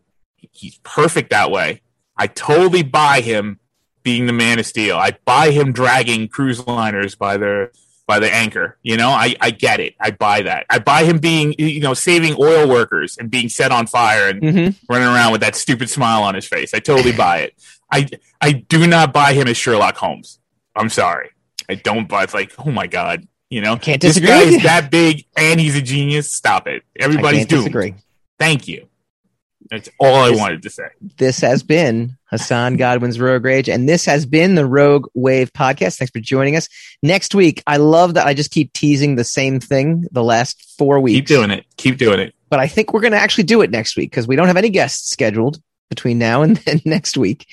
He's 0.52 0.78
perfect 0.84 1.30
that 1.30 1.50
way. 1.50 1.82
I 2.18 2.28
totally 2.28 2.84
buy 2.84 3.22
him 3.22 3.62
being 4.04 4.26
the 4.26 4.34
Man 4.34 4.60
of 4.60 4.66
Steel. 4.66 4.98
I 4.98 5.12
buy 5.24 5.52
him 5.52 5.72
dragging 5.72 6.28
cruise 6.28 6.68
liners 6.68 7.16
by 7.16 7.38
their 7.38 7.72
by 8.06 8.20
the 8.20 8.30
anchor. 8.34 8.78
You 8.84 8.98
know, 8.98 9.10
I, 9.10 9.34
I 9.40 9.52
get 9.52 9.80
it. 9.80 9.96
I 9.98 10.12
buy 10.12 10.42
that. 10.42 10.66
I 10.70 10.80
buy 10.80 11.06
him 11.06 11.20
being 11.20 11.56
you 11.58 11.80
know 11.80 11.94
saving 11.94 12.36
oil 12.38 12.68
workers 12.68 13.18
and 13.18 13.32
being 13.32 13.48
set 13.48 13.72
on 13.72 13.88
fire 13.88 14.28
and 14.28 14.42
Mhm. 14.42 14.76
running 14.90 15.08
around 15.08 15.32
with 15.32 15.40
that 15.42 15.56
stupid 15.56 15.90
smile 15.90 16.24
on 16.24 16.36
his 16.36 16.46
face. 16.48 16.74
I 16.74 16.80
totally 16.80 17.14
buy 17.14 17.38
it. 17.40 17.54
I 17.90 18.10
I 18.42 18.52
do 18.52 18.86
not 18.88 19.14
buy 19.14 19.32
him 19.32 19.48
as 19.48 19.56
Sherlock 19.56 19.96
Holmes. 19.96 20.40
I'm 20.76 20.90
sorry. 20.90 21.30
I 21.70 21.76
don't 21.76 22.10
buy. 22.10 22.24
It's 22.24 22.34
like, 22.34 22.52
oh 22.66 22.72
my 22.72 22.88
god, 22.88 23.26
you 23.50 23.62
know, 23.62 23.78
Can't 23.78 24.02
this 24.02 24.16
disagree 24.16 24.30
guy 24.30 24.42
is 24.58 24.64
that 24.64 24.92
big 24.92 25.26
and 25.36 25.60
he's 25.60 25.76
a 25.76 25.82
genius. 25.82 26.32
Stop 26.32 26.68
it. 26.68 26.84
Everybody's 27.00 27.40
I 27.40 27.42
can't 27.42 27.50
doomed. 27.50 27.62
disagree. 27.66 27.96
Thank 28.40 28.68
you. 28.68 28.88
That's 29.70 29.90
all 30.00 30.16
I 30.16 30.30
This- 30.30 30.40
wanted 30.40 30.64
to 30.64 30.70
say. 30.70 30.84
This 31.18 31.40
has 31.42 31.62
been 31.64 32.18
Hassan 32.30 32.78
Godwin's 32.78 33.20
Rogue 33.20 33.44
Rage, 33.44 33.68
and 33.68 33.88
this 33.88 34.06
has 34.06 34.26
been 34.26 34.56
the 34.56 34.66
Rogue 34.66 35.08
Wave 35.14 35.52
podcast. 35.52 35.98
Thanks 35.98 36.12
for 36.12 36.20
joining 36.22 36.56
us. 36.56 36.70
Next 37.04 37.36
week, 37.36 37.64
I 37.68 37.76
love 37.78 38.14
that 38.14 38.26
I 38.28 38.34
just 38.34 38.52
keep 38.52 38.72
teasing 38.74 39.16
the 39.16 39.24
same 39.26 39.60
thing 39.60 40.06
the 40.12 40.24
last 40.24 40.76
four 40.78 41.00
weeks. 41.02 41.18
Keep 41.18 41.28
doing 41.28 41.52
it. 41.52 41.66
Keep 41.76 41.98
doing 41.98 42.20
it. 42.20 42.34
but 42.50 42.60
I 42.62 42.68
think 42.68 42.94
we're 42.94 43.02
going 43.02 43.12
to 43.12 43.20
actually 43.20 43.44
do 43.44 43.62
it 43.62 43.70
next 43.70 43.98
week 43.98 44.10
because 44.10 44.26
we 44.28 44.38
don't 44.38 44.48
have 44.48 44.56
any 44.58 44.70
guests 44.70 45.10
scheduled 45.10 45.62
between 45.90 46.18
now 46.18 46.44
and 46.44 46.56
then 46.66 46.82
next 46.86 47.18
week. 47.18 47.46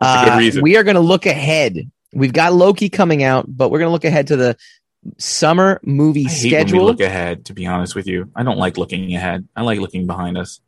That's 0.00 0.22
a 0.22 0.24
good 0.24 0.34
Uh, 0.34 0.38
reason. 0.38 0.62
we 0.62 0.76
are 0.78 0.82
going 0.84 0.96
to 0.96 1.00
look 1.00 1.26
ahead. 1.26 1.88
We've 2.12 2.32
got 2.32 2.52
Loki 2.54 2.88
coming 2.88 3.22
out, 3.22 3.44
but 3.48 3.70
we're 3.70 3.78
going 3.78 3.88
to 3.88 3.92
look 3.92 4.04
ahead 4.04 4.26
to 4.28 4.36
the 4.36 4.56
summer 5.18 5.80
movie 5.82 6.26
I 6.26 6.30
hate 6.30 6.52
when 6.52 6.62
we 6.62 6.68
schedule. 6.68 6.84
look 6.86 7.00
ahead. 7.00 7.44
To 7.46 7.52
be 7.52 7.66
honest 7.66 7.94
with 7.94 8.06
you, 8.06 8.30
I 8.34 8.42
don't 8.42 8.58
like 8.58 8.76
looking 8.76 9.14
ahead. 9.14 9.46
I 9.56 9.62
like 9.62 9.80
looking 9.80 10.06
behind 10.06 10.38
us. 10.38 10.60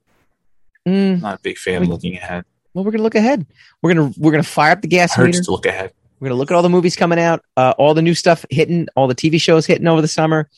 Mm, 0.86 1.15
I'm 1.15 1.20
not 1.20 1.39
a 1.39 1.43
big 1.43 1.56
fan 1.56 1.82
of 1.82 1.89
looking 1.89 2.16
ahead. 2.16 2.44
well, 2.74 2.85
we're 2.85 2.90
going 2.90 2.98
to 2.98 3.05
look 3.05 3.15
ahead. 3.15 3.47
We're 3.81 3.94
going 3.94 4.12
to 4.12 4.20
we're 4.20 4.32
to 4.32 4.43
fire 4.43 4.73
up 4.73 4.82
the 4.82 4.89
gas 4.89 5.15
hurts 5.15 5.39
meter. 5.39 5.44
to 5.44 5.51
look 5.51 5.66
ahead. 5.66 5.93
We're 6.20 6.28
going 6.28 6.36
to 6.36 6.40
look 6.40 6.51
at 6.51 6.55
all 6.55 6.62
the 6.62 6.69
movies 6.69 6.97
coming 6.97 7.19
out, 7.19 7.44
uh, 7.56 7.74
all 7.78 7.94
the 7.94 8.02
new 8.02 8.15
stuff 8.15 8.44
hitting, 8.51 8.89
all 8.97 9.09
the 9.09 9.15
TV 9.15 9.40
shows 9.40 9.66
hitting 9.66 9.86
over 9.86 10.01
the 10.01 10.09
summer. 10.09 10.48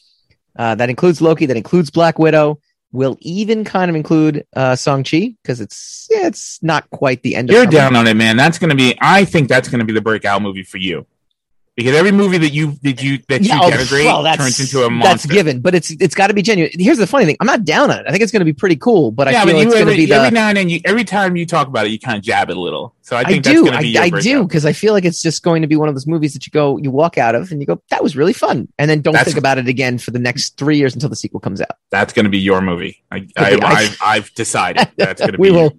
Uh, 0.59 0.75
that 0.75 0.91
includes 0.91 1.21
Loki. 1.21 1.47
That 1.47 1.57
includes 1.57 1.91
Black 1.91 2.19
Widow. 2.19 2.61
We'll 2.93 3.19
even 3.21 3.65
kind 3.65 3.91
of 3.91 3.97
include 3.97 4.47
uh, 4.55 4.77
Shang-Chi 4.77 5.35
because 5.43 5.61
it's 5.61 6.09
yeah, 6.11 6.27
it's 6.27 6.63
not 6.63 6.89
quite 6.91 7.23
the 7.23 7.35
end. 7.35 7.51
Of 7.51 7.55
the 7.55 7.63
You're 7.63 7.71
down 7.71 7.95
on 7.95 8.07
it, 8.07 8.15
man. 8.15 8.37
That's 8.37 8.59
to 8.59 8.75
be. 8.75 8.97
I 9.01 9.25
think 9.25 9.49
that's 9.49 9.69
going 9.69 9.81
to 9.81 9.85
be 9.85 9.93
the 9.93 10.01
breakout 10.01 10.41
movie 10.41 10.63
for 10.63 10.79
you, 10.79 11.07
because 11.77 11.95
every 11.95 12.11
movie 12.11 12.39
that 12.39 12.55
you 12.55 12.73
that 12.83 13.03
you 13.03 13.19
that 13.29 13.43
you 13.43 13.51
oh, 13.53 13.71
denigrate 13.71 14.07
well, 14.07 14.37
turns 14.37 14.59
into 14.59 14.85
a 14.85 14.91
monster. 14.91 15.09
That's 15.09 15.27
given, 15.27 15.61
but 15.61 15.75
it's 15.75 15.91
it's 15.91 16.15
got 16.15 16.29
to 16.29 16.35
be 16.35 16.41
genuine. 16.41 16.73
Here's 16.73 16.97
the 16.97 17.07
funny 17.07 17.27
thing: 17.27 17.37
I'm 17.39 17.47
not 17.47 17.65
down 17.65 17.91
on 17.91 17.99
it. 17.99 18.07
I 18.09 18.11
think 18.11 18.23
it's 18.23 18.33
going 18.33 18.41
to 18.41 18.47
be 18.47 18.55
pretty 18.55 18.77
cool, 18.77 19.13
but 19.13 19.31
yeah, 19.31 19.43
I 19.43 19.45
but 19.45 19.51
feel 19.51 19.61
you 19.61 19.67
it's 19.67 19.75
going 19.75 19.87
to 19.87 19.93
every, 19.93 20.07
be 20.07 20.13
every 20.13 20.31
the. 20.31 20.35
now 20.35 20.49
and 20.49 20.57
then, 20.57 20.71
you, 20.71 20.81
every 20.87 21.05
time 21.05 21.37
you 21.37 21.45
talk 21.45 21.69
about 21.69 21.85
it, 21.87 21.91
you 21.93 22.01
kind 22.01 22.17
of 22.17 22.25
jab 22.25 22.49
it 22.49 22.57
a 22.57 22.61
little. 22.61 22.95
So 23.03 23.15
I 23.15 23.21
I, 23.21 23.25
think 23.25 23.45
that's 23.45 23.55
do, 23.55 23.67
going 23.67 23.79
to 23.79 23.99
I, 23.99 24.05
I 24.05 24.11
do, 24.11 24.45
because 24.45 24.65
I 24.65 24.73
feel 24.73 24.95
like 24.95 25.05
it's 25.05 25.21
just 25.21 25.43
going 25.43 25.61
to 25.61 25.69
be 25.69 25.77
one 25.77 25.89
of 25.89 25.95
those 25.95 26.07
movies 26.07 26.33
that 26.33 26.47
you 26.47 26.51
go, 26.51 26.79
you 26.79 26.91
walk 26.91 27.19
out 27.19 27.35
of, 27.35 27.53
and 27.53 27.61
you 27.61 27.67
go, 27.67 27.83
"That 27.91 28.03
was 28.03 28.17
really 28.17 28.33
fun," 28.33 28.69
and 28.79 28.89
then 28.91 29.03
don't 29.03 29.13
That's- 29.13 29.27
think 29.27 29.39
about 29.39 29.59
it 29.59 29.69
again 29.69 29.99
for 29.99 30.13
the 30.13 30.19
next 30.19 30.57
three 30.57 30.79
years 30.79 30.95
until 30.95 31.11
the 31.11 31.17
sequel 31.17 31.41
comes 31.41 31.61
out. 31.61 31.77
That's 31.91 32.15
going 32.15 32.25
to 32.25 32.31
be 32.31 32.39
your 32.39 32.63
movie. 32.63 33.05
I, 33.11 33.29
I, 33.37 33.55
I, 33.55 33.59
I've, 33.63 33.99
I've 34.03 34.35
decided 34.35 34.89
that's 34.97 35.21
going 35.21 35.33
to 35.33 35.39
be. 35.39 35.43
we 35.43 35.51
will, 35.51 35.79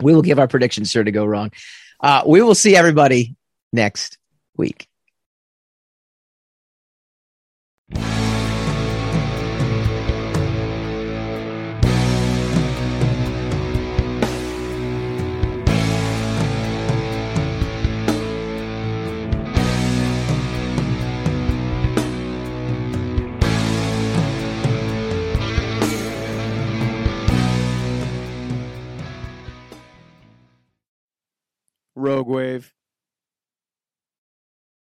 we 0.00 0.14
will 0.14 0.22
give 0.22 0.38
our 0.38 0.46
predictions 0.46 0.88
sure 0.92 1.02
to 1.02 1.10
go 1.10 1.24
wrong. 1.24 1.50
Uh, 2.00 2.22
we 2.26 2.42
will 2.42 2.54
see 2.54 2.76
everybody 2.76 3.34
next 3.72 4.18
week. 4.56 4.88
Rogue 31.94 32.28
Wave. 32.28 32.74